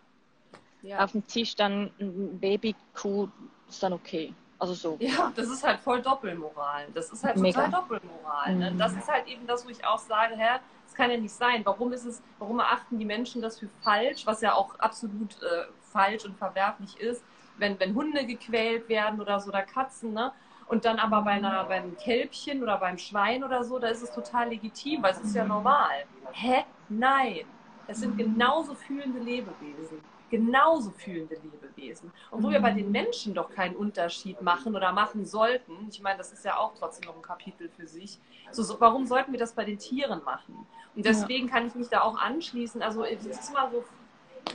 Ja. 0.85 1.03
auf 1.03 1.13
dem 1.13 1.27
Tisch 1.27 1.57
dann 1.57 1.91
ein 1.99 2.39
Babykuh 2.39 3.29
ist 3.69 3.83
dann 3.83 3.95
okay. 3.95 4.35
Also 4.59 4.75
so. 4.75 4.97
Ja, 5.01 5.33
das 5.35 5.49
ist 5.49 5.65
halt 5.65 5.81
voll 5.81 6.01
Doppelmoral. 6.01 6.87
Das 6.95 7.11
ist 7.11 7.25
halt 7.25 7.37
Mega. 7.37 7.65
total 7.65 7.83
Doppelmoral. 7.83 8.55
Ne? 8.55 8.71
Mhm. 8.71 8.79
Das 8.79 8.93
ist 8.93 9.09
halt 9.09 9.27
eben 9.27 9.47
das, 9.47 9.67
wo 9.67 9.71
ich 9.71 9.85
auch 9.85 9.99
sage, 9.99 10.37
hä, 10.37 10.61
das 10.85 10.95
kann 10.95 11.11
ja 11.11 11.17
nicht 11.17 11.35
sein. 11.35 11.63
Warum 11.65 11.93
ist 11.93 12.05
es, 12.05 12.23
warum 12.39 12.61
erachten 12.61 12.99
die 12.99 13.05
Menschen 13.05 13.43
das 13.43 13.59
für 13.59 13.69
falsch, 13.83 14.27
was 14.27 14.41
ja 14.43 14.55
auch 14.55 14.79
absolut 14.79 15.43
äh, 15.43 15.65
falsch 15.93 16.25
und 16.25 16.37
verwerflich 16.37 16.99
ist, 16.99 17.25
wenn, 17.59 17.79
wenn 17.81 17.95
Hunde 17.95 18.27
gequält 18.27 18.89
werden 18.89 19.21
oder 19.21 19.41
so 19.41 19.49
oder 19.49 19.63
Katzen, 19.63 20.13
ne? 20.13 20.33
Und 20.67 20.87
dann 20.87 20.99
aber 20.99 21.23
bei 21.23 21.33
einer, 21.33 21.65
beim 21.65 21.95
Kälbchen 21.99 22.63
oder 22.63 22.79
beim 22.79 22.97
Schwein 22.97 23.45
oder 23.45 23.65
so, 23.65 23.79
da 23.79 23.89
ist 23.89 24.03
es 24.03 24.11
total 24.13 24.49
legitim, 24.49 25.03
weil 25.03 25.13
es 25.13 25.21
ist 25.21 25.35
ja 25.35 25.45
normal. 25.45 26.05
Hä? 26.33 26.65
Nein. 26.89 27.41
Es 27.87 27.99
sind 27.99 28.17
genauso 28.17 28.75
fühlende 28.75 29.19
Lebewesen. 29.19 30.01
Genauso 30.31 30.91
fühlende 30.91 31.37
Lebewesen. 31.37 32.13
Und 32.31 32.43
wo 32.43 32.51
wir 32.51 32.61
bei 32.61 32.73
den 32.73 32.91
Menschen 32.91 33.35
doch 33.35 33.51
keinen 33.51 33.77
Unterschied 33.77 34.41
machen 34.43 34.75
oder 34.75 34.93
machen 34.93 35.27
sollten, 35.27 35.89
ich 35.91 36.03
meine, 36.03 36.19
das 36.19 36.33
ist 36.33 36.45
ja 36.45 36.57
auch 36.57 36.73
trotzdem 36.79 37.09
noch 37.09 37.17
ein 37.17 37.23
Kapitel 37.23 37.69
für 37.69 37.87
sich, 37.87 38.19
so, 38.51 38.63
so, 38.63 38.81
warum 38.81 39.07
sollten 39.07 39.33
wir 39.33 39.39
das 39.39 39.53
bei 39.53 39.65
den 39.65 39.79
Tieren 39.79 40.23
machen? 40.25 40.67
Und 40.97 41.05
deswegen 41.05 41.49
kann 41.49 41.67
ich 41.67 41.75
mich 41.75 41.89
da 41.89 42.03
auch 42.03 42.19
anschließen. 42.19 42.83
Also 42.83 43.05
es 43.05 43.25
ist 43.27 43.51
immer 43.51 43.71
so 43.71 43.85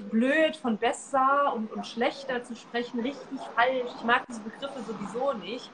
blöd, 0.10 0.56
von 0.56 0.78
besser 0.78 1.54
und, 1.56 1.72
und 1.72 1.86
schlechter 1.86 2.44
zu 2.44 2.56
sprechen, 2.56 3.00
richtig 3.00 3.40
falsch. 3.56 3.92
Ich 3.96 4.04
mag 4.04 4.26
diese 4.28 4.42
Begriffe 4.42 4.82
sowieso 4.84 5.34
nicht. 5.34 5.70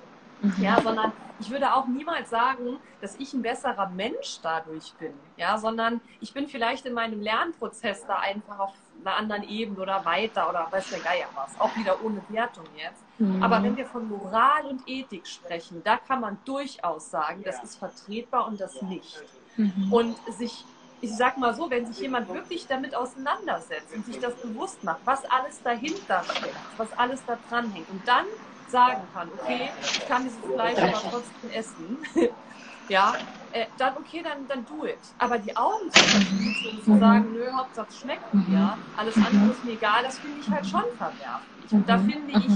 Ja, 0.57 0.79
sondern 0.81 1.11
ich 1.39 1.49
würde 1.49 1.73
auch 1.73 1.87
niemals 1.87 2.29
sagen, 2.29 2.77
dass 3.01 3.15
ich 3.15 3.33
ein 3.33 3.41
besserer 3.41 3.87
Mensch 3.89 4.39
dadurch 4.41 4.93
bin. 4.99 5.13
Ja, 5.37 5.57
sondern 5.57 6.01
ich 6.21 6.33
bin 6.33 6.47
vielleicht 6.47 6.85
in 6.85 6.93
meinem 6.93 7.21
Lernprozess 7.21 8.05
da 8.05 8.19
einfach 8.19 8.59
auf 8.59 8.73
einer 9.01 9.15
anderen 9.15 9.43
Ebene 9.43 9.79
oder 9.79 10.03
weiter 10.05 10.49
oder 10.49 10.67
weiß 10.71 10.89
der 10.89 10.99
Geier 10.99 11.27
was. 11.35 11.59
Auch 11.59 11.75
wieder 11.75 12.03
ohne 12.03 12.21
Wertung 12.29 12.65
jetzt. 12.77 13.03
Mhm. 13.19 13.43
Aber 13.43 13.61
wenn 13.63 13.75
wir 13.75 13.85
von 13.85 14.07
Moral 14.07 14.65
und 14.65 14.81
Ethik 14.87 15.27
sprechen, 15.27 15.81
da 15.83 15.97
kann 15.97 16.21
man 16.21 16.37
durchaus 16.45 17.11
sagen, 17.11 17.43
das 17.43 17.61
ist 17.63 17.77
vertretbar 17.77 18.47
und 18.47 18.59
das 18.59 18.81
nicht. 18.81 19.23
Mhm. 19.57 19.91
Und 19.91 20.17
sich, 20.37 20.65
ich 21.01 21.15
sag 21.15 21.37
mal 21.37 21.53
so, 21.53 21.69
wenn 21.69 21.85
sich 21.85 21.99
jemand 21.99 22.33
wirklich 22.33 22.67
damit 22.67 22.95
auseinandersetzt 22.95 23.93
und 23.93 24.05
sich 24.05 24.19
das 24.19 24.35
bewusst 24.35 24.83
macht, 24.83 24.99
was 25.05 25.25
alles 25.25 25.61
dahinter 25.61 26.23
steckt, 26.23 26.55
was 26.77 26.91
alles 26.97 27.23
da 27.25 27.37
dran 27.49 27.71
hängt 27.71 27.89
und 27.89 28.07
dann 28.07 28.25
sagen 28.67 29.07
kann, 29.11 29.31
okay, 29.31 29.69
ich 29.79 30.05
kann 30.05 30.23
dieses 30.23 30.43
Fleisch 30.45 30.79
aber 30.79 30.93
trotzdem 31.09 31.49
essen, 31.49 32.01
ja, 32.87 33.13
äh, 33.51 33.67
dann 33.77 33.97
okay, 33.97 34.21
dann, 34.23 34.47
dann 34.47 34.65
do 34.65 34.85
it. 34.85 35.15
Aber 35.17 35.39
die 35.39 35.55
Augen 35.55 35.89
zu 35.91 35.99
verschließen 36.01 36.69
und 36.71 36.83
zu 36.83 36.97
sagen, 36.99 37.31
nö, 37.31 37.51
Hauptsache 37.53 37.87
es 37.87 37.97
schmeckt 37.97 38.33
mir, 38.33 38.77
alles 38.95 39.15
andere 39.15 39.51
ist 39.51 39.63
mir 39.63 39.73
egal, 39.73 40.03
das 40.03 40.19
finde 40.19 40.39
ich 40.39 40.49
halt 40.49 40.65
schon 40.65 40.83
verwerflich. 40.97 41.71
Und 41.71 41.87
da 41.87 41.97
finde 41.99 42.33
ich, 42.33 42.51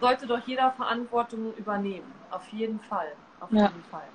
sollte 0.00 0.26
doch 0.26 0.40
jeder 0.40 0.72
Verantwortung 0.72 1.54
übernehmen. 1.54 2.14
Auf 2.30 2.46
jeden 2.48 2.80
Fall. 2.80 3.16
Auf 3.40 3.50
Ja. 3.52 3.68
jeden 3.68 3.84
Fall. 3.84 4.08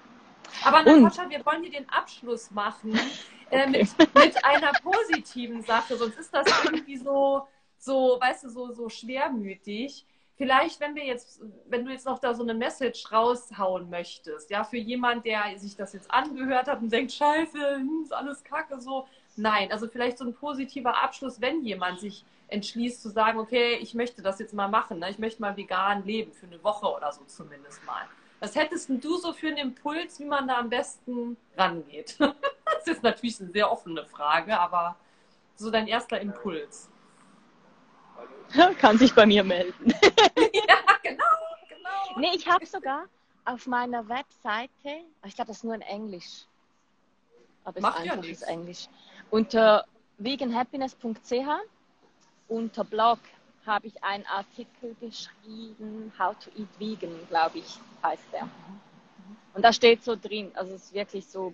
Aber 0.63 0.83
Natascha, 0.83 1.29
wir 1.29 1.45
wollen 1.45 1.63
hier 1.63 1.71
den 1.71 1.89
Abschluss 1.89 2.51
machen 2.51 2.99
äh, 3.49 3.67
mit, 3.67 3.95
mit 4.15 4.45
einer 4.45 4.71
positiven 4.83 5.61
Sache, 5.61 5.97
sonst 5.97 6.17
ist 6.17 6.33
das 6.33 6.47
irgendwie 6.63 6.97
so, 6.97 7.47
so, 7.77 8.17
weißt 8.19 8.43
du, 8.45 8.49
so, 8.49 8.71
so 8.71 8.89
schwermütig. 8.89 10.05
Vielleicht, 10.39 10.79
wenn 10.79 10.95
wir 10.95 11.03
jetzt, 11.03 11.41
wenn 11.67 11.83
du 11.83 11.91
jetzt 11.91 12.05
noch 12.05 12.17
da 12.17 12.33
so 12.33 12.43
eine 12.43 12.53
Message 12.53 13.11
raushauen 13.11 13.89
möchtest, 13.89 14.49
ja, 14.49 14.63
für 14.63 14.77
jemand, 14.77 15.25
der 15.25 15.43
sich 15.57 15.75
das 15.75 15.91
jetzt 15.91 16.09
angehört 16.09 16.69
hat 16.69 16.81
und 16.81 16.93
denkt, 16.93 17.11
scheiße, 17.11 17.75
hm, 17.75 18.03
ist 18.03 18.13
alles 18.13 18.41
kacke, 18.45 18.79
so. 18.79 19.05
Nein, 19.35 19.69
also 19.69 19.89
vielleicht 19.89 20.17
so 20.17 20.23
ein 20.23 20.33
positiver 20.33 21.03
Abschluss, 21.03 21.41
wenn 21.41 21.61
jemand 21.65 21.99
sich 21.99 22.23
entschließt 22.47 23.01
zu 23.01 23.09
sagen, 23.09 23.37
okay, 23.37 23.79
ich 23.81 23.93
möchte 23.93 24.21
das 24.21 24.39
jetzt 24.39 24.53
mal 24.53 24.69
machen, 24.69 24.99
ne? 24.99 25.09
ich 25.09 25.19
möchte 25.19 25.41
mal 25.41 25.57
vegan 25.57 26.05
leben, 26.05 26.31
für 26.31 26.45
eine 26.45 26.63
Woche 26.63 26.87
oder 26.87 27.11
so 27.11 27.25
zumindest 27.25 27.85
mal. 27.85 28.07
Was 28.39 28.55
hättest 28.55 28.89
du 28.89 29.17
so 29.17 29.33
für 29.33 29.47
einen 29.47 29.57
Impuls, 29.57 30.21
wie 30.21 30.25
man 30.25 30.47
da 30.47 30.57
am 30.59 30.69
besten 30.69 31.35
rangeht? 31.57 32.17
Das 32.79 32.95
ist 32.95 33.03
natürlich 33.03 33.41
eine 33.41 33.51
sehr 33.51 33.69
offene 33.69 34.05
Frage, 34.05 34.57
aber 34.57 34.95
so 35.55 35.69
dein 35.69 35.87
erster 35.87 36.21
Impuls. 36.21 36.89
Kann 38.79 38.97
sich 38.97 39.13
bei 39.13 39.25
mir 39.25 39.43
melden. 39.43 39.93
ja, 40.53 40.77
genau, 41.03 41.23
genau. 41.67 42.19
Nee, 42.19 42.31
ich 42.35 42.47
habe 42.47 42.65
sogar 42.65 43.05
auf 43.45 43.67
meiner 43.67 44.07
Webseite, 44.07 45.03
ich 45.25 45.35
glaube, 45.35 45.47
das 45.49 45.57
ist 45.57 45.63
nur 45.63 45.75
in 45.75 45.81
Englisch. 45.81 46.45
Aber 47.63 47.77
es 47.77 47.77
ist 47.77 47.81
Macht 47.83 48.05
ja 48.05 48.11
einfaches 48.13 48.27
nichts. 48.27 48.41
Englisch. 48.43 48.87
Unter 49.29 49.85
veganhappiness.ch, 50.17 51.33
unter 52.47 52.83
Blog, 52.83 53.19
habe 53.65 53.87
ich 53.87 54.03
einen 54.03 54.25
Artikel 54.25 54.95
geschrieben, 54.99 56.11
How 56.17 56.35
to 56.39 56.49
Eat 56.57 56.67
Vegan, 56.79 57.11
glaube 57.29 57.59
ich, 57.59 57.77
heißt 58.01 58.23
der. 58.33 58.49
Und 59.53 59.63
da 59.63 59.71
steht 59.73 60.03
so 60.03 60.15
drin, 60.15 60.51
also 60.55 60.73
es 60.73 60.85
ist 60.85 60.93
wirklich 60.93 61.27
so, 61.27 61.53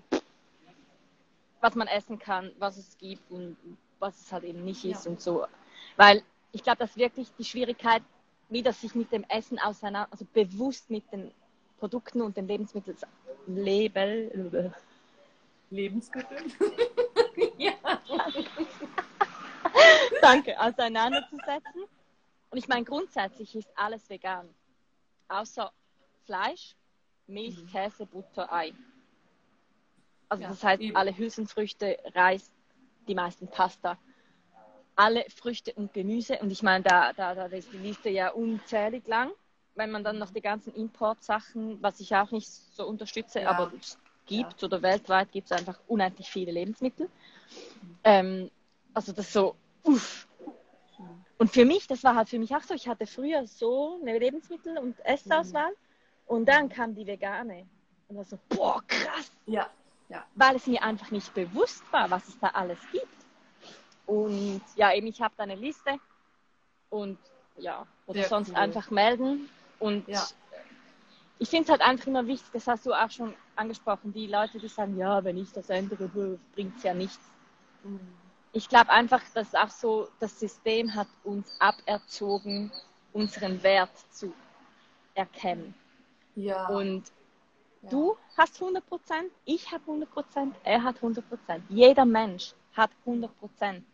was 1.62 1.76
man 1.76 1.88
essen 1.88 2.20
kann, 2.20 2.52
was 2.60 2.78
es 2.78 2.98
gibt 2.98 3.30
und 3.32 3.58
was 4.00 4.20
es 4.22 4.32
halt 4.32 4.44
eben 4.44 4.64
nicht 4.64 4.86
ist 4.86 5.06
Ja. 5.06 5.12
und 5.12 5.22
so. 5.22 5.46
Weil 5.98 6.24
ich 6.56 6.64
glaube, 6.64 6.78
dass 6.78 6.96
wirklich 6.96 7.28
die 7.38 7.44
Schwierigkeit, 7.44 8.02
wieder 8.48 8.72
sich 8.72 8.96
mit 8.96 9.12
dem 9.12 9.26
Essen 9.26 9.60
auseinander, 9.60 10.08
also 10.12 10.26
bewusst 10.34 10.90
mit 10.90 11.12
den 11.12 11.32
Produkten 11.80 12.22
und 12.22 12.38
den 12.38 12.48
Lebensmitteln, 12.48 12.98
Label, 13.48 14.74
Lebensmittel. 15.70 16.38
ja. 17.58 17.74
danke, 20.22 20.58
auseinanderzusetzen. 20.60 21.84
Und 22.52 22.58
ich 22.58 22.70
meine, 22.70 22.86
grundsätzlich 22.86 23.54
ist 23.54 23.70
alles 23.76 24.10
vegan. 24.10 24.48
Außer 25.28 25.74
Fleisch, 26.26 26.76
Milch, 27.28 27.58
Mhm. 27.58 27.68
Käse, 27.68 28.06
Butter, 28.06 28.52
Ei. 28.54 28.74
Also 30.30 30.44
Ja, 30.44 30.50
das 30.50 30.64
heißt, 30.64 30.82
eben. 30.82 30.96
alle 30.96 31.18
Hülsenfrüchte, 31.18 31.98
Reis, 32.14 32.50
die 33.08 33.16
meisten 33.16 33.48
Pasta. 33.50 33.98
Alle 34.96 35.26
Früchte 35.30 35.74
und 35.74 35.94
Gemüse. 35.94 36.38
Und 36.40 36.52
ich 36.52 36.64
meine, 36.64 36.84
da, 36.84 37.14
da, 37.14 37.36
da 37.36 37.46
ist 37.46 37.72
die 37.74 37.78
Liste 37.78 38.10
ja 38.10 38.30
unzählig 38.30 39.08
lang. 39.08 39.32
Wenn 39.76 39.92
man 39.92 40.04
dann 40.04 40.18
noch 40.20 40.32
die 40.32 40.42
ganzen 40.42 40.74
Importsachen, 40.74 41.82
was 41.82 42.00
ich 42.00 42.16
auch 42.16 42.32
nicht 42.32 42.48
so 42.48 42.88
unterstütze, 42.88 43.42
Ja. 43.42 43.50
aber 43.50 43.72
es 43.78 43.98
gibt 44.26 44.64
oder 44.64 44.82
weltweit 44.82 45.32
gibt 45.32 45.52
es 45.52 45.58
einfach 45.58 45.80
unendlich 45.88 46.30
viele 46.30 46.52
Lebensmittel. 46.52 47.10
Ähm, 48.04 48.50
also 48.94 49.12
das 49.12 49.32
so, 49.32 49.56
uff. 49.84 50.28
Und 51.38 51.52
für 51.52 51.66
mich, 51.66 51.86
das 51.88 52.04
war 52.04 52.16
halt 52.16 52.30
für 52.30 52.40
mich 52.40 52.56
auch 52.56 52.64
so, 52.64 52.74
ich 52.74 52.88
hatte 52.88 53.06
früher 53.06 53.46
so 53.46 54.00
eine 54.02 54.18
Lebensmittel- 54.18 54.78
und 54.78 54.98
Essauswahl 55.06 55.74
und 56.26 56.46
dann 56.46 56.70
kam 56.70 56.96
die 56.96 57.06
vegane. 57.06 57.68
Und 58.08 58.18
war 58.18 58.24
so, 58.24 58.40
boah, 58.50 58.82
krass. 58.88 59.32
ja. 59.46 59.70
ja. 60.10 60.26
weil 60.36 60.56
es 60.56 60.66
mir 60.68 60.82
einfach 60.82 61.12
nicht 61.12 61.34
bewusst 61.34 61.84
war, 61.92 62.10
was 62.10 62.28
es 62.30 62.40
da 62.40 62.48
alles 62.48 62.80
gibt. 62.92 63.08
Und 64.06 64.62
ja, 64.76 64.94
eben, 64.94 65.08
ich 65.08 65.22
habe 65.22 65.34
da 65.38 65.44
eine 65.44 65.56
Liste 65.56 66.00
und 66.90 67.18
ja, 67.58 67.86
oder 68.08 68.20
Sehr 68.20 68.30
sonst 68.30 68.50
cool. 68.50 68.56
einfach 68.56 68.92
melden. 68.92 69.50
Und 69.80 70.08
ja. 70.08 70.24
ich 71.40 71.50
finde 71.50 71.66
es 71.66 71.70
halt 71.70 71.82
einfach 71.82 72.08
immer 72.08 72.28
wichtig, 72.28 72.50
das 72.54 72.68
hast 72.68 72.86
du 72.86 72.94
auch 72.94 73.10
schon 73.10 73.34
angesprochen, 73.56 74.14
die 74.14 74.28
Leute, 74.28 74.60
die 74.60 74.68
sagen, 74.68 74.98
ja, 74.98 75.24
wenn 75.24 75.38
ich 75.38 75.52
das 75.52 75.70
ändere, 75.70 76.08
bringt 76.54 76.78
es 76.78 76.84
ja 76.84 76.94
nichts. 76.94 77.20
Mhm. 77.84 78.00
Ich 78.52 78.70
glaube 78.70 78.90
einfach, 78.90 79.22
dass 79.34 79.54
auch 79.54 79.70
so, 79.70 80.08
das 80.20 80.40
System 80.40 80.96
hat 80.96 81.08
uns 81.24 81.54
aberzogen, 81.60 82.72
unseren 83.12 83.62
Wert 83.64 83.92
zu 84.12 84.34
erkennen. 85.14 85.74
Ja. 86.36 86.68
Und 86.68 87.12
ja. 87.82 87.90
du 87.90 88.18
hast 88.38 88.62
100 88.62 88.86
Prozent, 88.88 89.32
ich 89.46 89.72
habe 89.72 89.84
100 89.86 90.10
Prozent, 90.10 90.56
er 90.64 90.84
hat 90.84 90.98
100 90.98 91.28
Prozent. 91.28 91.64
Jeder 91.70 92.06
Mensch 92.06 92.54
hat 92.74 92.92
100 93.06 93.38
Prozent. 93.40 93.86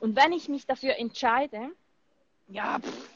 Und 0.00 0.16
wenn 0.16 0.32
ich 0.32 0.48
mich 0.48 0.66
dafür 0.66 0.96
entscheide, 0.98 1.70
ja, 2.48 2.78
pff, 2.78 3.10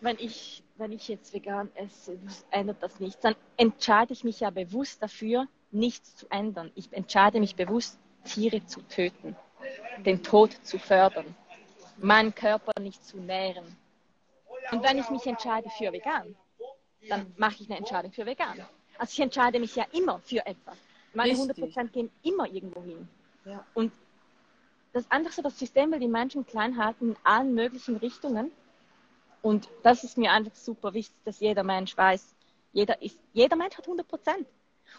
wenn 0.00 0.16
ich, 0.18 0.62
wenn 0.76 0.92
ich 0.92 1.08
jetzt 1.08 1.32
vegan 1.32 1.70
esse, 1.74 2.18
ändert 2.50 2.82
das 2.82 3.00
nichts, 3.00 3.20
dann 3.20 3.34
entscheide 3.56 4.12
ich 4.12 4.24
mich 4.24 4.40
ja 4.40 4.50
bewusst 4.50 5.02
dafür, 5.02 5.46
nichts 5.70 6.16
zu 6.16 6.26
ändern. 6.30 6.70
Ich 6.74 6.92
entscheide 6.92 7.40
mich 7.40 7.56
bewusst, 7.56 7.98
Tiere 8.24 8.64
zu 8.66 8.80
töten, 8.82 9.36
den 10.04 10.22
Tod 10.22 10.52
zu 10.62 10.78
fördern, 10.78 11.34
meinen 11.98 12.34
Körper 12.34 12.78
nicht 12.80 13.04
zu 13.04 13.18
nähren. 13.18 13.76
Und 14.70 14.82
wenn 14.82 14.98
ich 14.98 15.08
mich 15.10 15.26
entscheide 15.26 15.68
für 15.70 15.92
vegan, 15.92 16.36
dann 17.08 17.32
mache 17.36 17.62
ich 17.62 17.68
eine 17.68 17.78
Entscheidung 17.78 18.12
für 18.12 18.26
vegan. 18.26 18.66
Also 18.98 19.12
ich 19.12 19.20
entscheide 19.20 19.58
mich 19.60 19.74
ja 19.76 19.86
immer 19.92 20.18
für 20.20 20.44
etwas. 20.44 20.76
Meine 21.14 21.32
Richtig. 21.32 21.76
100% 21.76 21.88
gehen 21.88 22.10
immer 22.22 22.46
irgendwo 22.46 22.82
hin. 22.82 23.08
Ja. 23.44 23.64
Und 23.74 23.92
das 24.92 25.10
einfach 25.10 25.32
so, 25.32 25.42
das 25.42 25.58
System 25.58 25.92
will 25.92 26.00
die 26.00 26.08
Menschen 26.08 26.46
klein 26.46 26.82
halten 26.82 27.10
in 27.10 27.16
allen 27.24 27.54
möglichen 27.54 27.96
Richtungen. 27.96 28.50
Und 29.42 29.68
das 29.82 30.04
ist 30.04 30.18
mir 30.18 30.32
einfach 30.32 30.54
super 30.54 30.94
wichtig, 30.94 31.16
dass 31.24 31.40
jeder 31.40 31.62
Mensch 31.62 31.96
weiß, 31.96 32.34
jeder, 32.72 33.00
ist, 33.02 33.18
jeder 33.32 33.56
Mensch 33.56 33.76
hat 33.76 33.84
100 33.84 34.06
Prozent. 34.06 34.46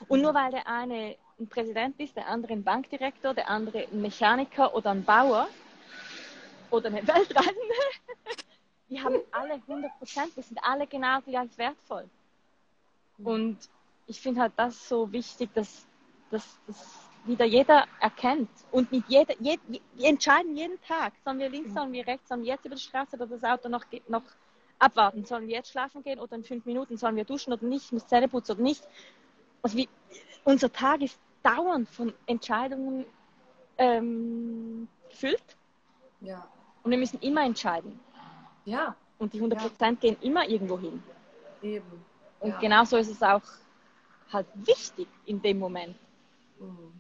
Und 0.07 0.21
nur 0.21 0.33
weil 0.33 0.51
der 0.51 0.67
eine 0.67 1.15
ein 1.39 1.47
Präsident 1.47 1.99
ist, 1.99 2.15
der 2.15 2.27
andere 2.27 2.53
ein 2.53 2.63
Bankdirektor, 2.63 3.33
der 3.33 3.49
andere 3.49 3.87
ein 3.87 4.01
Mechaniker 4.01 4.73
oder 4.75 4.91
ein 4.91 5.03
Bauer 5.03 5.47
oder 6.69 6.87
eine 6.87 7.07
Weltreisende, 7.07 7.75
die 8.89 9.01
haben 9.01 9.15
alle 9.31 9.53
100 9.53 9.97
Prozent, 9.97 10.35
wir 10.35 10.43
sind 10.43 10.59
alle 10.61 10.85
genau 10.85 11.21
gleich 11.21 11.57
wertvoll. 11.57 12.09
Und 13.23 13.57
ich 14.07 14.19
finde 14.19 14.41
halt 14.41 14.53
das 14.57 14.87
so 14.87 15.11
wichtig, 15.11 15.53
dass, 15.53 15.85
dass, 16.31 16.57
dass 16.67 17.08
wieder 17.25 17.45
jeder 17.45 17.85
erkennt. 17.99 18.49
Und 18.71 18.91
mit 18.91 19.03
jeder, 19.07 19.33
jed, 19.39 19.59
wir 19.67 20.07
entscheiden 20.07 20.55
jeden 20.55 20.81
Tag, 20.81 21.13
sollen 21.23 21.39
wir 21.39 21.49
links, 21.49 21.73
sollen 21.73 21.91
wir 21.91 22.05
rechts, 22.05 22.27
sollen 22.29 22.41
wir 22.41 22.53
jetzt 22.53 22.65
über 22.65 22.75
die 22.75 22.81
Straße 22.81 23.15
oder 23.15 23.27
das 23.27 23.43
Auto 23.43 23.69
noch, 23.69 23.85
noch 24.07 24.23
abwarten, 24.79 25.25
sollen 25.25 25.47
wir 25.47 25.55
jetzt 25.55 25.71
schlafen 25.71 26.03
gehen 26.03 26.19
oder 26.19 26.35
in 26.35 26.43
fünf 26.43 26.65
Minuten, 26.65 26.97
sollen 26.97 27.15
wir 27.15 27.25
duschen 27.25 27.53
oder 27.53 27.65
nicht, 27.65 27.91
muss 27.91 28.07
Zähne 28.07 28.27
putzen 28.27 28.53
oder 28.53 28.63
nicht. 28.63 28.87
Also 29.61 29.77
wie, 29.77 29.89
unser 30.43 30.71
Tag 30.71 31.01
ist 31.01 31.19
dauernd 31.43 31.89
von 31.89 32.13
Entscheidungen 32.25 33.05
ähm, 33.77 34.87
gefüllt. 35.09 35.57
Ja. 36.21 36.47
Und 36.83 36.91
wir 36.91 36.97
müssen 36.97 37.19
immer 37.19 37.43
entscheiden. 37.43 37.99
Ja. 38.65 38.95
Und 39.17 39.33
die 39.33 39.37
100 39.37 39.59
Prozent 39.59 40.03
ja. 40.03 40.09
gehen 40.09 40.21
immer 40.21 40.47
irgendwo 40.47 40.79
hin. 40.79 41.03
Eben. 41.61 42.05
Und 42.39 42.51
ja. 42.51 42.59
genauso 42.59 42.97
ist 42.97 43.09
es 43.09 43.21
auch 43.21 43.41
halt 44.31 44.47
wichtig 44.55 45.07
in 45.25 45.41
dem 45.41 45.59
Moment. 45.59 45.95
Mhm. 46.59 46.93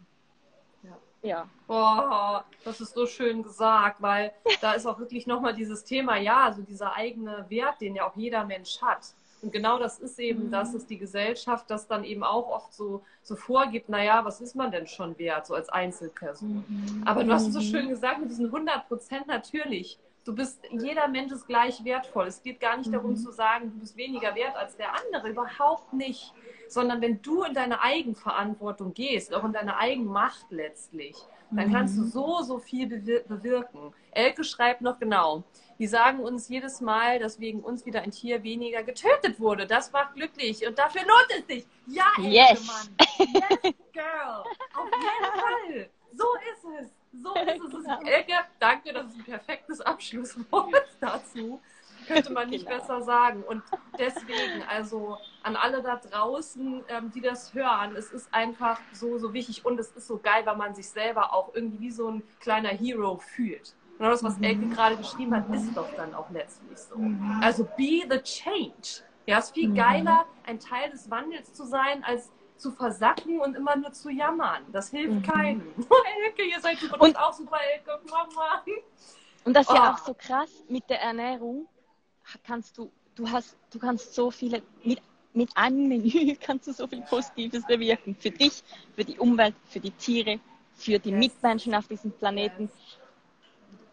Ja. 1.21 1.49
Boah, 1.67 2.45
das 2.63 2.79
ist 2.81 2.93
so 2.93 3.05
schön 3.05 3.43
gesagt, 3.43 4.01
weil 4.01 4.31
da 4.61 4.73
ist 4.73 4.85
auch 4.85 4.99
wirklich 4.99 5.27
nochmal 5.27 5.53
dieses 5.53 5.83
Thema, 5.83 6.17
ja, 6.17 6.45
also 6.45 6.61
dieser 6.61 6.95
eigene 6.95 7.45
Wert, 7.49 7.81
den 7.81 7.95
ja 7.95 8.07
auch 8.07 8.15
jeder 8.15 8.45
Mensch 8.45 8.81
hat. 8.81 9.13
Und 9.41 9.53
genau 9.53 9.79
das 9.79 9.99
ist 9.99 10.19
eben, 10.19 10.47
mhm. 10.47 10.51
das 10.51 10.73
ist 10.73 10.89
die 10.89 10.97
Gesellschaft, 10.97 11.69
das 11.69 11.87
dann 11.87 12.03
eben 12.03 12.23
auch 12.23 12.49
oft 12.49 12.73
so, 12.73 13.03
so 13.23 13.35
vorgibt, 13.35 13.89
naja, 13.89 14.25
was 14.25 14.41
ist 14.41 14.55
man 14.55 14.71
denn 14.71 14.87
schon 14.87 15.17
wert, 15.17 15.47
so 15.47 15.55
als 15.55 15.69
Einzelperson. 15.69 16.65
Mhm. 16.67 17.03
Aber 17.05 17.23
du 17.23 17.31
hast 17.31 17.47
es 17.47 17.53
so 17.53 17.61
schön 17.61 17.89
gesagt, 17.89 18.19
mit 18.19 18.29
diesen 18.29 18.47
100 18.47 18.87
Prozent 18.87 19.27
natürlich. 19.27 19.97
Du 20.25 20.35
bist, 20.35 20.61
jeder 20.71 21.07
Mensch 21.07 21.31
ist 21.31 21.47
gleich 21.47 21.83
wertvoll. 21.85 22.27
Es 22.27 22.43
geht 22.43 22.59
gar 22.59 22.77
nicht 22.77 22.87
mhm. 22.87 22.93
darum 22.93 23.15
zu 23.15 23.31
sagen, 23.31 23.71
du 23.71 23.79
bist 23.79 23.95
weniger 23.95 24.35
wert 24.35 24.55
als 24.55 24.75
der 24.75 24.89
andere. 24.93 25.29
Überhaupt 25.29 25.93
nicht 25.93 26.33
sondern 26.69 27.01
wenn 27.01 27.21
du 27.21 27.43
in 27.43 27.53
deine 27.53 27.81
Eigenverantwortung 27.81 28.93
gehst, 28.93 29.33
auch 29.33 29.43
in 29.43 29.53
deine 29.53 29.77
Eigenmacht 29.77 30.45
letztlich, 30.49 31.15
dann 31.51 31.71
kannst 31.71 31.97
du 31.97 32.01
mhm. 32.01 32.09
so, 32.09 32.41
so 32.43 32.59
viel 32.59 32.87
bewirken. 32.87 33.93
Elke 34.11 34.43
schreibt 34.43 34.81
noch 34.81 34.99
genau, 34.99 35.43
die 35.79 35.87
sagen 35.87 36.19
uns 36.19 36.47
jedes 36.47 36.79
Mal, 36.79 37.19
dass 37.19 37.39
wegen 37.39 37.61
uns 37.61 37.85
wieder 37.85 38.01
ein 38.01 38.11
Tier 38.11 38.43
weniger 38.43 38.83
getötet 38.83 39.39
wurde. 39.39 39.65
Das 39.65 39.91
macht 39.91 40.13
glücklich 40.13 40.65
und 40.67 40.77
dafür 40.77 41.01
lohnt 41.01 41.39
es 41.39 41.47
sich. 41.47 41.65
Ja, 41.87 42.05
Elke, 42.17 42.29
yes. 42.29 42.67
Mann. 42.67 42.95
Yes, 43.17 43.73
girl. 43.93 44.43
Auf 44.75 44.89
jeden 44.93 45.39
Fall. 45.41 45.89
So 46.11 46.25
ist 46.51 46.81
es. 46.81 46.91
So 47.23 47.33
ist 47.33 47.73
es. 47.73 47.83
Genau. 47.83 48.01
Elke, 48.01 48.33
danke, 48.59 48.93
das 48.93 49.07
ist 49.07 49.17
ein 49.17 49.23
perfektes 49.23 49.81
Abschlusswort 49.81 50.85
dazu 50.99 51.59
könnte 52.09 52.33
man 52.33 52.49
nicht 52.49 52.65
genau. 52.65 52.79
besser 52.79 53.01
sagen. 53.01 53.43
Und 53.43 53.63
deswegen, 53.97 54.63
also 54.67 55.17
an 55.43 55.55
alle 55.55 55.81
da 55.81 55.97
draußen, 55.97 56.83
ähm, 56.89 57.11
die 57.11 57.21
das 57.21 57.53
hören, 57.53 57.95
es 57.95 58.11
ist 58.11 58.33
einfach 58.33 58.79
so, 58.91 59.17
so 59.17 59.33
wichtig 59.33 59.65
und 59.65 59.79
es 59.79 59.91
ist 59.91 60.07
so 60.07 60.17
geil, 60.17 60.45
weil 60.45 60.57
man 60.57 60.75
sich 60.75 60.89
selber 60.89 61.33
auch 61.33 61.53
irgendwie 61.53 61.79
wie 61.79 61.91
so 61.91 62.09
ein 62.09 62.23
kleiner 62.39 62.69
Hero 62.69 63.17
fühlt. 63.17 63.73
Und 63.99 64.05
das, 64.05 64.23
was 64.23 64.37
mhm. 64.37 64.43
Elke 64.43 64.67
gerade 64.67 64.97
geschrieben 64.97 65.35
hat, 65.35 65.49
ist 65.53 65.75
doch 65.75 65.93
dann 65.95 66.13
auch 66.15 66.29
letztlich 66.29 66.77
so. 66.77 66.97
Mhm. 66.97 67.41
Also 67.43 67.65
be 67.77 68.03
the 68.09 68.19
change. 68.21 69.03
Ja, 69.25 69.39
es 69.39 69.45
ist 69.45 69.53
viel 69.53 69.69
mhm. 69.69 69.75
geiler, 69.75 70.25
ein 70.45 70.59
Teil 70.59 70.89
des 70.89 71.09
Wandels 71.11 71.53
zu 71.53 71.65
sein, 71.65 72.03
als 72.03 72.31
zu 72.55 72.71
versacken 72.71 73.39
und 73.39 73.55
immer 73.55 73.75
nur 73.75 73.91
zu 73.91 74.09
jammern. 74.09 74.63
Das 74.71 74.89
hilft 74.89 75.13
mhm. 75.13 75.21
keinem. 75.21 75.73
Elke, 76.25 76.43
ihr 76.43 76.59
seid 76.59 76.77
super, 76.77 77.01
und 77.01 77.17
auch 77.17 77.33
super, 77.33 77.57
Elke. 77.73 77.99
Mama. 78.09 78.63
Und 79.45 79.53
das 79.53 79.67
ist 79.67 79.71
oh. 79.71 79.75
ja 79.75 79.93
auch 79.93 79.97
so 79.97 80.13
krass 80.13 80.63
mit 80.67 80.89
der 80.89 81.01
Ernährung 81.01 81.67
kannst 82.43 82.77
du, 82.77 82.91
du 83.15 83.29
hast, 83.29 83.55
du 83.71 83.79
kannst 83.79 84.13
so 84.13 84.31
viele, 84.31 84.61
mit, 84.83 85.01
mit 85.33 85.49
einem 85.55 85.87
Menü 85.87 86.35
kannst 86.41 86.67
du 86.67 86.73
so 86.73 86.87
viel 86.87 87.01
Positives 87.01 87.65
bewirken. 87.65 88.15
Für 88.15 88.31
dich, 88.31 88.63
für 88.95 89.03
die 89.03 89.17
Umwelt, 89.17 89.55
für 89.65 89.79
die 89.79 89.91
Tiere, 89.91 90.39
für 90.75 90.99
die. 90.99 91.11
Mitmenschen 91.11 91.75
auf 91.75 91.87
diesem 91.87 92.11
Planeten. 92.11 92.69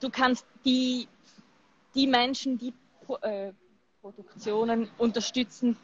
Du 0.00 0.10
kannst 0.10 0.46
die, 0.64 1.08
die 1.94 2.06
Menschen, 2.06 2.58
die 2.58 2.72
äh, 3.22 3.52
Produktionen 4.02 4.88
unterstützen, 4.98 5.76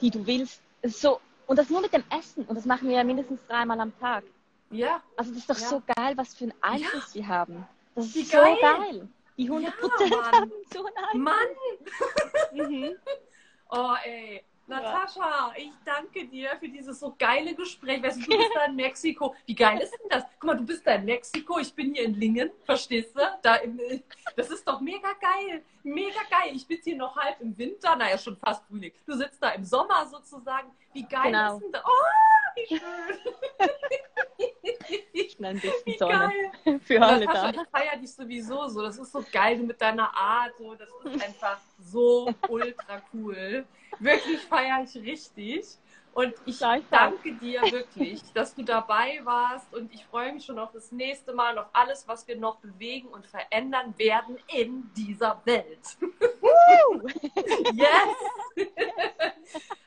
die 0.00 0.10
du 0.10 0.26
willst. 0.26 0.62
So, 0.82 1.20
und 1.46 1.58
das 1.58 1.70
nur 1.70 1.80
mit 1.80 1.92
dem 1.92 2.04
Essen. 2.10 2.44
Und 2.44 2.56
das 2.56 2.64
machen 2.64 2.88
wir 2.88 2.96
ja 2.96 3.04
mindestens 3.04 3.40
dreimal 3.46 3.80
am 3.80 3.96
Tag. 3.98 4.24
Ja. 4.70 5.02
Also 5.16 5.32
das 5.32 5.40
ist 5.40 5.50
doch 5.50 5.58
ja. 5.58 5.68
so 5.68 5.82
geil, 5.94 6.16
was 6.16 6.34
für 6.34 6.44
einen 6.44 6.54
Einfluss 6.60 7.14
ja. 7.14 7.22
sie 7.22 7.26
haben. 7.26 7.66
Das 7.94 8.06
ist 8.06 8.14
Wie 8.14 8.22
so 8.24 8.36
geil. 8.38 8.56
geil. 8.60 9.08
Die 9.36 9.44
100 9.44 9.78
Prozent 9.78 10.10
ja, 10.10 10.32
haben 10.32 10.52
so 10.72 10.86
einen 11.12 11.22
Mann! 11.22 11.48
mhm. 12.52 12.96
Oh, 13.68 13.96
ey. 14.04 14.44
Natascha, 14.68 15.52
ich 15.56 15.72
danke 15.84 16.26
dir 16.26 16.50
für 16.58 16.68
dieses 16.68 16.98
so 16.98 17.14
geile 17.16 17.54
Gespräch. 17.54 18.02
Weißt 18.02 18.18
du, 18.18 18.30
du 18.30 18.36
bist 18.36 18.50
da 18.54 18.64
in 18.64 18.76
Mexiko. 18.76 19.34
Wie 19.46 19.54
geil 19.54 19.80
ist 19.80 19.92
denn 19.92 20.08
das? 20.08 20.24
Guck 20.40 20.44
mal, 20.44 20.56
du 20.56 20.64
bist 20.64 20.84
da 20.86 20.94
in 20.94 21.04
Mexiko, 21.04 21.58
ich 21.58 21.72
bin 21.72 21.94
hier 21.94 22.04
in 22.04 22.14
Lingen, 22.14 22.50
verstehst 22.64 23.14
du? 23.14 23.20
Da 23.42 23.56
im, 23.56 23.80
das 24.34 24.50
ist 24.50 24.66
doch 24.66 24.80
mega 24.80 25.12
geil. 25.20 25.62
Mega 25.84 26.20
geil. 26.30 26.52
Ich 26.54 26.66
bin 26.66 26.78
hier 26.82 26.96
noch 26.96 27.16
halb 27.16 27.40
im 27.40 27.56
Winter, 27.56 27.94
naja, 27.94 28.18
schon 28.18 28.36
fast 28.36 28.64
Frühling. 28.66 28.92
Du 29.06 29.14
sitzt 29.14 29.40
da 29.40 29.50
im 29.50 29.64
Sommer 29.64 30.06
sozusagen. 30.06 30.72
Wie 30.92 31.04
geil 31.04 31.26
genau. 31.26 31.56
ist 31.56 31.62
denn 31.62 31.72
das? 31.72 31.82
Oh, 31.84 32.45
wie 32.56 32.76
schön. 32.76 32.80
Ein 35.44 35.60
bisschen 35.60 35.98
Sonne 35.98 36.80
für 36.80 37.00
alle 37.00 37.26
da. 37.26 37.50
Ich 37.50 37.56
feiere 37.70 37.96
dich 37.98 38.12
sowieso 38.12 38.68
so. 38.68 38.82
Das 38.82 38.98
ist 38.98 39.12
so 39.12 39.22
geil 39.30 39.58
mit 39.58 39.80
deiner 39.80 40.16
Art. 40.16 40.52
So. 40.58 40.74
Das 40.74 40.88
ist 41.04 41.22
einfach 41.22 41.58
so 41.78 42.32
ultra 42.48 43.02
cool. 43.12 43.66
Wirklich 44.00 44.40
feiere 44.40 44.82
ich 44.82 44.96
richtig. 44.96 45.78
Und 46.16 46.32
ich 46.46 46.58
danke 46.58 47.34
dir 47.34 47.60
wirklich, 47.70 48.22
dass 48.32 48.54
du 48.54 48.62
dabei 48.62 49.20
warst 49.24 49.74
und 49.74 49.92
ich 49.92 50.02
freue 50.06 50.32
mich 50.32 50.46
schon 50.46 50.58
auf 50.58 50.72
das 50.72 50.90
nächste 50.90 51.34
Mal 51.34 51.52
und 51.52 51.58
auf 51.58 51.68
alles, 51.74 52.08
was 52.08 52.26
wir 52.26 52.38
noch 52.38 52.56
bewegen 52.56 53.08
und 53.08 53.26
verändern 53.26 53.92
werden 53.98 54.38
in 54.48 54.90
dieser 54.96 55.42
Welt. 55.44 55.98
yes! 57.74 58.16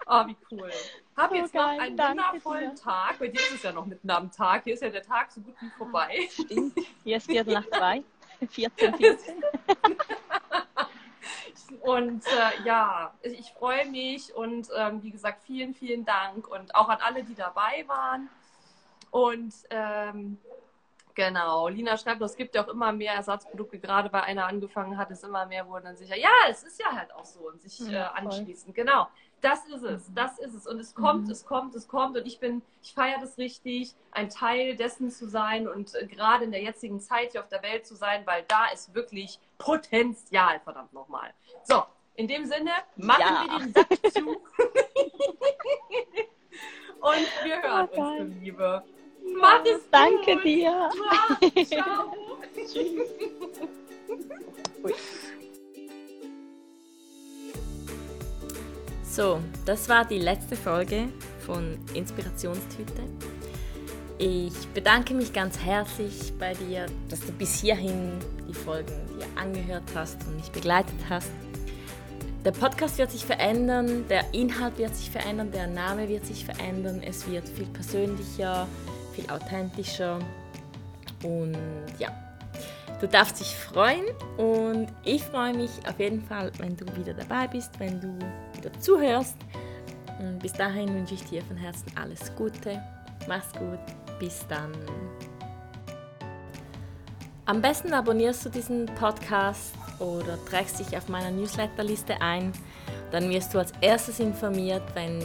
oh, 0.06 0.28
wie 0.28 0.38
cool. 0.52 0.70
Hab 1.20 1.34
jetzt 1.34 1.54
noch 1.54 1.68
einen 1.68 1.98
wundervollen 1.98 2.76
Tag. 2.78 3.20
Bei 3.20 3.28
dir 3.28 3.42
ist 3.42 3.56
es 3.56 3.64
ja 3.64 3.74
noch 3.74 3.86
mitten 3.86 4.10
am 4.10 4.32
Tag. 4.32 4.64
Hier 4.64 4.74
ist 4.76 4.82
ja 4.82 4.90
der 4.90 5.04
Tag 5.04 5.30
so 5.32 5.42
gut 5.42 5.54
wie 5.60 5.70
vorbei. 5.72 6.30
Stimmt. 6.32 6.78
Hier 7.04 7.18
ist 7.18 7.26
Viertel 7.26 7.56
nach 7.56 7.68
zwei. 7.78 8.04
14, 8.48 8.96
14. 8.96 9.44
Und 11.82 12.26
äh, 12.26 12.64
ja, 12.66 13.14
ich 13.22 13.52
freue 13.52 13.86
mich 13.86 14.34
und 14.34 14.70
ähm, 14.76 15.04
wie 15.04 15.12
gesagt, 15.12 15.44
vielen, 15.44 15.76
vielen 15.76 16.04
Dank 16.04 16.48
und 16.48 16.74
auch 16.74 16.90
an 16.90 16.98
alle, 17.00 17.24
die 17.24 17.36
dabei 17.36 17.86
waren. 17.88 18.28
Und 19.12 19.54
ähm, 19.70 20.40
Genau, 21.20 21.68
Lina 21.68 21.98
schreibt, 21.98 22.22
es 22.22 22.38
gibt 22.38 22.56
ja 22.56 22.64
auch 22.64 22.70
immer 22.70 22.94
mehr 22.94 23.14
Ersatzprodukte, 23.14 23.78
gerade 23.78 24.10
bei 24.10 24.24
einer 24.24 24.46
angefangen 24.46 24.98
hat, 24.98 25.12
es 25.12 25.22
immer 25.22 25.46
mehr 25.48 25.68
wurden 25.68 25.84
dann 25.84 25.98
sicher. 25.98 26.16
Ja, 26.16 26.30
es 26.50 26.64
ist 26.64 26.80
ja 26.80 26.94
halt 26.94 27.14
auch 27.14 27.26
so 27.26 27.42
und 27.42 27.62
sich 27.62 27.92
äh, 27.92 27.98
anschließen. 27.98 28.74
Genau, 28.74 29.10
das 29.42 29.66
ist 29.66 29.84
es, 29.84 30.14
das 30.14 30.40
ist 30.40 30.54
es. 30.54 30.68
Und 30.68 30.80
es 30.80 30.94
kommt, 30.94 31.26
mhm. 31.26 31.32
es 31.32 31.46
kommt, 31.46 31.76
es 31.76 31.88
kommt. 31.88 32.18
Und 32.18 32.26
ich 32.26 32.40
bin, 32.40 32.62
ich 32.82 32.94
feiere 32.94 33.20
das 33.20 33.38
richtig, 33.38 33.94
ein 34.12 34.30
Teil 34.30 34.76
dessen 34.76 35.10
zu 35.12 35.28
sein 35.28 35.68
und 35.68 35.94
äh, 35.96 36.06
gerade 36.08 36.46
in 36.46 36.52
der 36.52 36.62
jetzigen 36.62 37.00
Zeit 37.00 37.32
hier 37.32 37.42
auf 37.42 37.50
der 37.50 37.64
Welt 37.64 37.86
zu 37.86 37.96
sein, 37.96 38.26
weil 38.26 38.44
da 38.48 38.68
ist 38.74 38.94
wirklich 38.94 39.40
Potenzial, 39.58 40.60
verdammt 40.62 40.94
nochmal. 40.94 41.34
So, 41.64 41.84
in 42.16 42.28
dem 42.28 42.46
Sinne, 42.46 42.72
machen 42.96 43.22
ja. 43.22 43.46
wir 43.48 43.60
den 43.60 43.74
Sack 43.74 43.90
zu. 44.14 44.30
und 47.00 47.28
wir 47.44 47.62
hören 47.62 47.90
oh, 47.96 48.02
uns, 48.02 48.36
Liebe. 48.42 48.84
Mach 49.36 49.64
es 49.66 49.90
Danke 49.90 50.36
gut. 50.36 50.44
dir. 50.44 50.90
Ciao. 51.66 52.14
Tschüss. 52.56 53.10
So, 59.20 59.42
das 59.66 59.90
war 59.90 60.06
die 60.06 60.18
letzte 60.18 60.56
Folge 60.56 61.10
von 61.46 61.78
Inspirationstüte. 61.94 63.04
Ich 64.18 64.54
bedanke 64.74 65.14
mich 65.14 65.34
ganz 65.34 65.60
herzlich 65.60 66.32
bei 66.40 66.54
dir, 66.54 66.86
dass 67.10 67.20
du 67.20 67.34
bis 67.34 67.60
hierhin 67.60 68.14
die 68.48 68.54
Folgen 68.54 68.94
dir 69.10 69.26
angehört 69.36 69.84
hast 69.94 70.26
und 70.26 70.38
mich 70.38 70.50
begleitet 70.52 70.96
hast. 71.10 71.32
Der 72.46 72.52
Podcast 72.52 72.98
wird 72.98 73.12
sich 73.12 73.26
verändern, 73.26 74.06
der 74.08 74.24
Inhalt 74.34 74.78
wird 74.78 74.96
sich 74.96 75.10
verändern, 75.10 75.52
der 75.52 75.68
Name 75.68 76.08
wird 76.08 76.26
sich 76.26 76.46
verändern, 76.46 77.04
es 77.06 77.30
wird 77.30 77.50
viel 77.50 77.68
persönlicher, 77.68 78.70
viel 79.12 79.30
authentischer. 79.30 80.20
Und 81.26 81.58
ja, 81.98 82.08
du 83.00 83.08
darfst 83.08 83.40
dich 83.40 83.56
freuen 83.56 84.06
und 84.38 84.88
ich 85.04 85.24
freue 85.24 85.54
mich 85.54 85.72
auf 85.88 86.00
jeden 86.00 86.22
Fall, 86.22 86.52
wenn 86.58 86.76
du 86.76 86.86
wieder 86.98 87.14
dabei 87.14 87.48
bist, 87.48 87.80
wenn 87.80 88.00
du 88.00 88.18
wieder 88.56 88.72
zuhörst. 88.80 89.36
Und 90.20 90.40
bis 90.40 90.54
dahin 90.54 90.94
wünsche 90.94 91.14
ich 91.14 91.24
dir 91.24 91.42
von 91.44 91.58
Herzen 91.58 91.92
alles 91.96 92.36
Gute. 92.36 92.82
Mach's 93.28 93.52
gut. 93.54 93.80
Bis 94.20 94.46
dann. 94.48 94.74
Am 97.46 97.62
besten 97.62 97.94
abonnierst 97.94 98.46
du 98.46 98.50
diesen 98.50 98.86
Podcast 98.86 99.74
oder 100.00 100.38
trägst 100.46 100.80
dich 100.80 100.96
auf 100.96 101.08
meiner 101.08 101.32
Newsletterliste 101.32 102.22
ein. 102.22 102.52
Dann 103.12 103.30
wirst 103.30 103.54
du 103.54 103.60
als 103.60 103.74
erstes 103.82 104.20
informiert, 104.20 104.84
wenn 104.94 105.20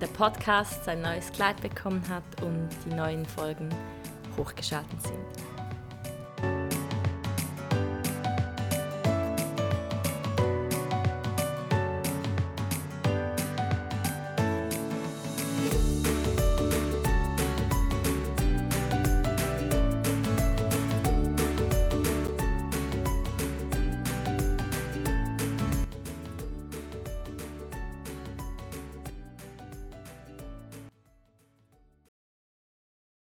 der 0.00 0.06
Podcast 0.08 0.84
sein 0.84 1.00
neues 1.00 1.32
Kleid 1.32 1.60
bekommen 1.62 2.02
hat 2.08 2.42
und 2.42 2.68
die 2.84 2.94
neuen 2.94 3.24
Folgen 3.24 3.70
hochgeschaltet 4.36 5.02
sind. 5.02 5.55